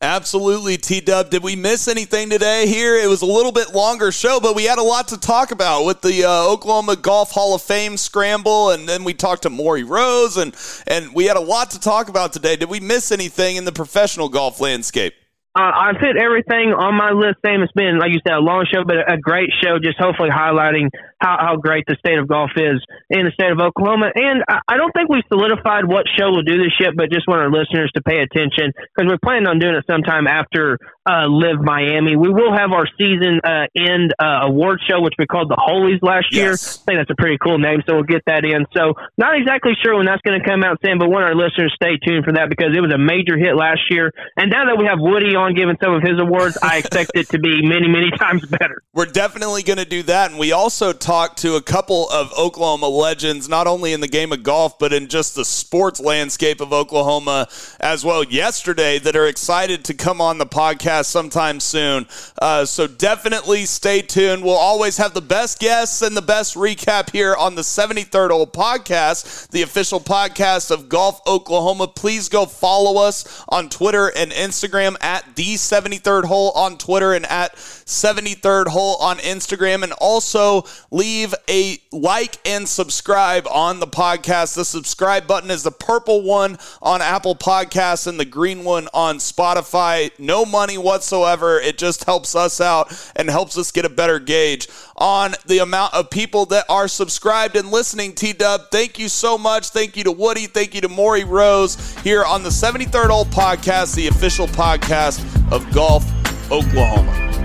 Absolutely, 0.01 0.77
T 0.77 1.01
Dub. 1.01 1.31
Did 1.31 1.43
we 1.43 1.57
miss 1.57 1.89
anything 1.89 2.29
today 2.29 2.67
here? 2.67 2.97
It 2.97 3.09
was 3.09 3.23
a 3.23 3.27
little 3.27 3.53
bit 3.53 3.75
longer 3.75 4.13
show, 4.13 4.39
but 4.41 4.55
we 4.55 4.65
had 4.65 4.79
a 4.79 4.83
lot 4.83 5.09
to 5.09 5.19
talk 5.19 5.51
about 5.51 5.85
with 5.85 6.03
the 6.03 6.25
uh, 6.25 6.53
Oklahoma 6.53 6.97
Golf 6.97 7.31
Hall 7.31 7.55
of 7.55 7.63
Fame 7.63 7.97
scramble, 7.97 8.71
and 8.71 8.89
then 8.89 9.05
we 9.05 9.15
talked 9.15 9.43
to 9.43 9.51
Morri 9.51 9.89
Rose, 9.89 10.37
and, 10.37 10.55
and 10.87 11.15
we 11.15 11.25
had 11.25 11.39
a 11.39 11.41
lot 11.41 11.71
to 11.71 11.81
talk 11.81 12.09
about 12.09 12.33
today. 12.35 12.57
Did 12.57 12.69
we 12.69 12.81
miss 12.81 13.11
anything 13.11 13.57
in 13.57 13.65
the 13.65 13.73
professional 13.73 14.29
golf 14.29 14.61
landscape? 14.61 15.15
Uh, 15.57 15.73
I've 15.73 15.97
hit 15.97 16.19
everything 16.21 16.77
on 16.77 16.95
my 17.01 17.13
list, 17.13 17.41
Sam. 17.41 17.63
It's 17.63 17.73
been, 17.73 17.99
like 17.99 18.13
you 18.13 18.21
said, 18.29 18.37
a 18.37 18.45
long 18.45 18.67
show, 18.69 18.85
but 18.85 19.11
a 19.11 19.17
great 19.17 19.49
show, 19.65 19.79
just 19.83 19.97
hopefully 19.99 20.29
highlighting 20.29 20.91
how, 21.19 21.37
how 21.41 21.57
great 21.57 21.85
the 21.87 21.97
state 21.99 22.19
of 22.19 22.29
golf 22.29 22.51
is 22.57 22.83
in 23.11 23.25
the 23.25 23.33
state 23.33 23.51
of 23.51 23.61
Oklahoma. 23.61 24.11
And 24.15 24.45
I, 24.49 24.61
I 24.69 24.77
don't 24.77 24.93
think 24.93 25.09
we've 25.09 25.27
solidified 25.29 25.87
what 25.87 26.07
show 26.19 26.31
we'll 26.31 26.43
do 26.43 26.59
this 26.59 26.75
yet, 26.81 26.97
but 26.97 27.11
just 27.11 27.27
want 27.27 27.41
our 27.41 27.51
listeners 27.51 27.91
to 27.95 28.03
pay 28.03 28.21
attention 28.21 28.73
because 28.77 29.09
we're 29.09 29.23
planning 29.23 29.47
on 29.47 29.59
doing 29.59 29.75
it 29.75 29.85
sometime 29.89 30.27
after 30.27 30.79
uh, 31.07 31.27
LIV 31.29 31.63
Miami. 31.63 32.17
We 32.17 32.29
will 32.29 32.53
have 32.53 32.73
our 32.73 32.87
season 32.99 33.41
uh, 33.45 33.71
end 33.77 34.13
uh, 34.19 34.51
award 34.51 34.81
show, 34.89 35.01
which 35.01 35.15
we 35.19 35.27
called 35.27 35.49
the 35.49 35.57
Holies 35.59 36.01
last 36.03 36.29
yes. 36.33 36.37
year. 36.37 36.53
I 36.53 36.85
think 36.85 36.97
that's 37.01 37.15
a 37.15 37.21
pretty 37.21 37.39
cool 37.39 37.59
name, 37.59 37.83
so 37.87 37.95
we'll 37.95 38.11
get 38.11 38.23
that 38.27 38.45
in. 38.45 38.67
So, 38.77 38.95
not 39.17 39.39
exactly 39.39 39.73
sure 39.83 39.97
when 39.97 40.07
that's 40.07 40.23
going 40.23 40.41
to 40.41 40.45
come 40.45 40.65
out, 40.65 40.79
Sam, 40.85 40.99
but 40.99 41.09
want 41.09 41.25
our 41.25 41.35
listeners 41.35 41.71
to 41.71 41.77
stay 41.79 41.97
tuned 41.97 42.25
for 42.25 42.33
that 42.35 42.51
because 42.51 42.75
it 42.77 42.81
was 42.81 42.93
a 42.93 42.99
major 42.99 43.39
hit 43.39 43.55
last 43.57 43.87
year. 43.91 44.13
And 44.37 44.51
now 44.51 44.67
that 44.67 44.77
we 44.77 44.87
have 44.87 44.99
Woody 44.99 45.35
on, 45.37 45.55
giving 45.55 45.77
some 45.83 45.95
of 45.95 46.03
his 46.03 46.19
awards, 46.19 46.59
I 46.61 46.79
expect 46.79 47.13
it 47.15 47.29
to 47.31 47.39
be 47.39 47.63
many, 47.63 47.89
many 47.89 48.11
times 48.19 48.45
better. 48.45 48.83
We're 48.93 49.07
definitely 49.07 49.63
going 49.63 49.79
to 49.79 49.85
do 49.85 50.03
that. 50.05 50.31
And 50.31 50.41
we 50.41 50.53
also 50.53 50.93
talked 51.07 51.39
to 51.39 51.55
a 51.55 51.63
couple 51.63 52.11
of 52.11 52.33
Oklahoma 52.37 52.89
legends, 52.89 53.49
not 53.49 53.69
only 53.69 53.93
in 53.93 54.01
the 54.01 54.09
game 54.09 54.33
of 54.33 54.43
golf, 54.43 54.77
but 54.77 54.93
in 54.93 55.07
just 55.07 55.37
the 55.37 55.45
sports 55.45 56.01
landscape 56.01 56.61
of 56.61 56.73
Oklahoma 56.73 57.47
as 57.79 58.05
well 58.05 58.25
yesterday, 58.25 58.99
that 58.99 59.15
are 59.15 59.29
excited 59.29 59.85
to 59.85 59.95
come 59.95 60.21
on 60.21 60.39
the 60.39 60.47
podcast 60.47 61.05
sometime 61.05 61.61
soon. 61.61 62.09
Uh, 62.43 62.65
so 62.65 62.89
definitely 62.89 63.67
stay 63.67 64.03
tuned. 64.03 64.43
We'll 64.43 64.55
always 64.57 64.97
have 64.97 65.15
the 65.15 65.21
best 65.21 65.61
guests 65.61 66.03
and 66.03 66.17
the 66.17 66.23
best 66.23 66.57
recap 66.57 67.11
here 67.11 67.37
on 67.37 67.55
the 67.55 67.63
73rd 67.63 68.31
Hole 68.31 68.45
Podcast, 68.45 69.51
the 69.51 69.63
official 69.63 70.01
podcast 70.01 70.73
of 70.73 70.89
Golf 70.89 71.21
Oklahoma. 71.25 71.87
Please 71.87 72.29
go 72.29 72.47
follow 72.47 73.01
us 73.01 73.45
on 73.49 73.69
Twitter 73.69 74.11
and 74.17 74.33
Instagram 74.33 74.97
at 75.01 75.37
the 75.37 75.55
73rd 75.55 76.25
hole 76.25 76.51
on 76.57 76.77
Twitter 76.77 77.13
and 77.13 77.27
at 77.27 77.55
73rd 77.87 78.69
hole 78.69 78.97
on 78.97 79.19
Instagram. 79.19 79.83
And 79.83 79.93
also 79.95 80.65
leave 80.91 81.35
a 81.49 81.79
like 81.93 82.39
and 82.47 82.69
subscribe 82.69 83.47
on 83.49 83.81
the 83.81 83.87
podcast. 83.87 84.55
The 84.55 84.65
subscribe 84.65 85.27
button 85.27 85.51
is 85.51 85.63
the 85.63 85.71
purple 85.71 86.23
one 86.23 86.59
on 86.83 87.01
Apple 87.01 87.35
Podcasts 87.35 88.07
and 88.07 88.19
the 88.19 88.25
green 88.25 88.65
one 88.65 88.89
on 88.93 89.19
Spotify. 89.19 90.11
No 90.19 90.45
money 90.45 90.77
whatsoever. 90.77 91.59
It 91.59 91.79
just 91.79 92.05
helps 92.05 92.35
us 92.35 92.61
out 92.61 92.93
and 93.17 93.31
helps 93.31 93.57
us 93.57 93.71
get 93.71 93.85
a 93.85 93.91
better 93.91 94.19
gauge 94.19 94.69
on 94.97 95.35
the 95.47 95.59
amount 95.59 95.95
of 95.95 96.11
people 96.11 96.47
that 96.47 96.65
are 96.69 96.89
subscribed 96.89 97.57
and 97.57 97.71
listening. 97.71 98.15
T 98.15 98.33
Dub, 98.33 98.71
thank 98.71 98.99
you 98.99 99.09
so 99.09 99.39
much. 99.39 99.69
Thank 99.71 99.97
you 99.97 100.05
to 100.05 100.13
Woody. 100.13 100.47
Thank 100.47 100.75
you 100.75 100.81
to 100.81 100.89
Morri 100.89 101.27
Rose 101.27 101.97
here 101.99 102.25
on 102.25 102.43
the 102.43 102.51
73rd 102.51 103.09
Hole 103.09 103.25
Podcast, 103.27 103.95
the 103.95 104.09
official 104.09 104.47
podcast 104.49 105.23
of 105.53 105.71
Golf 105.73 106.05
Oklahoma. 106.51 107.36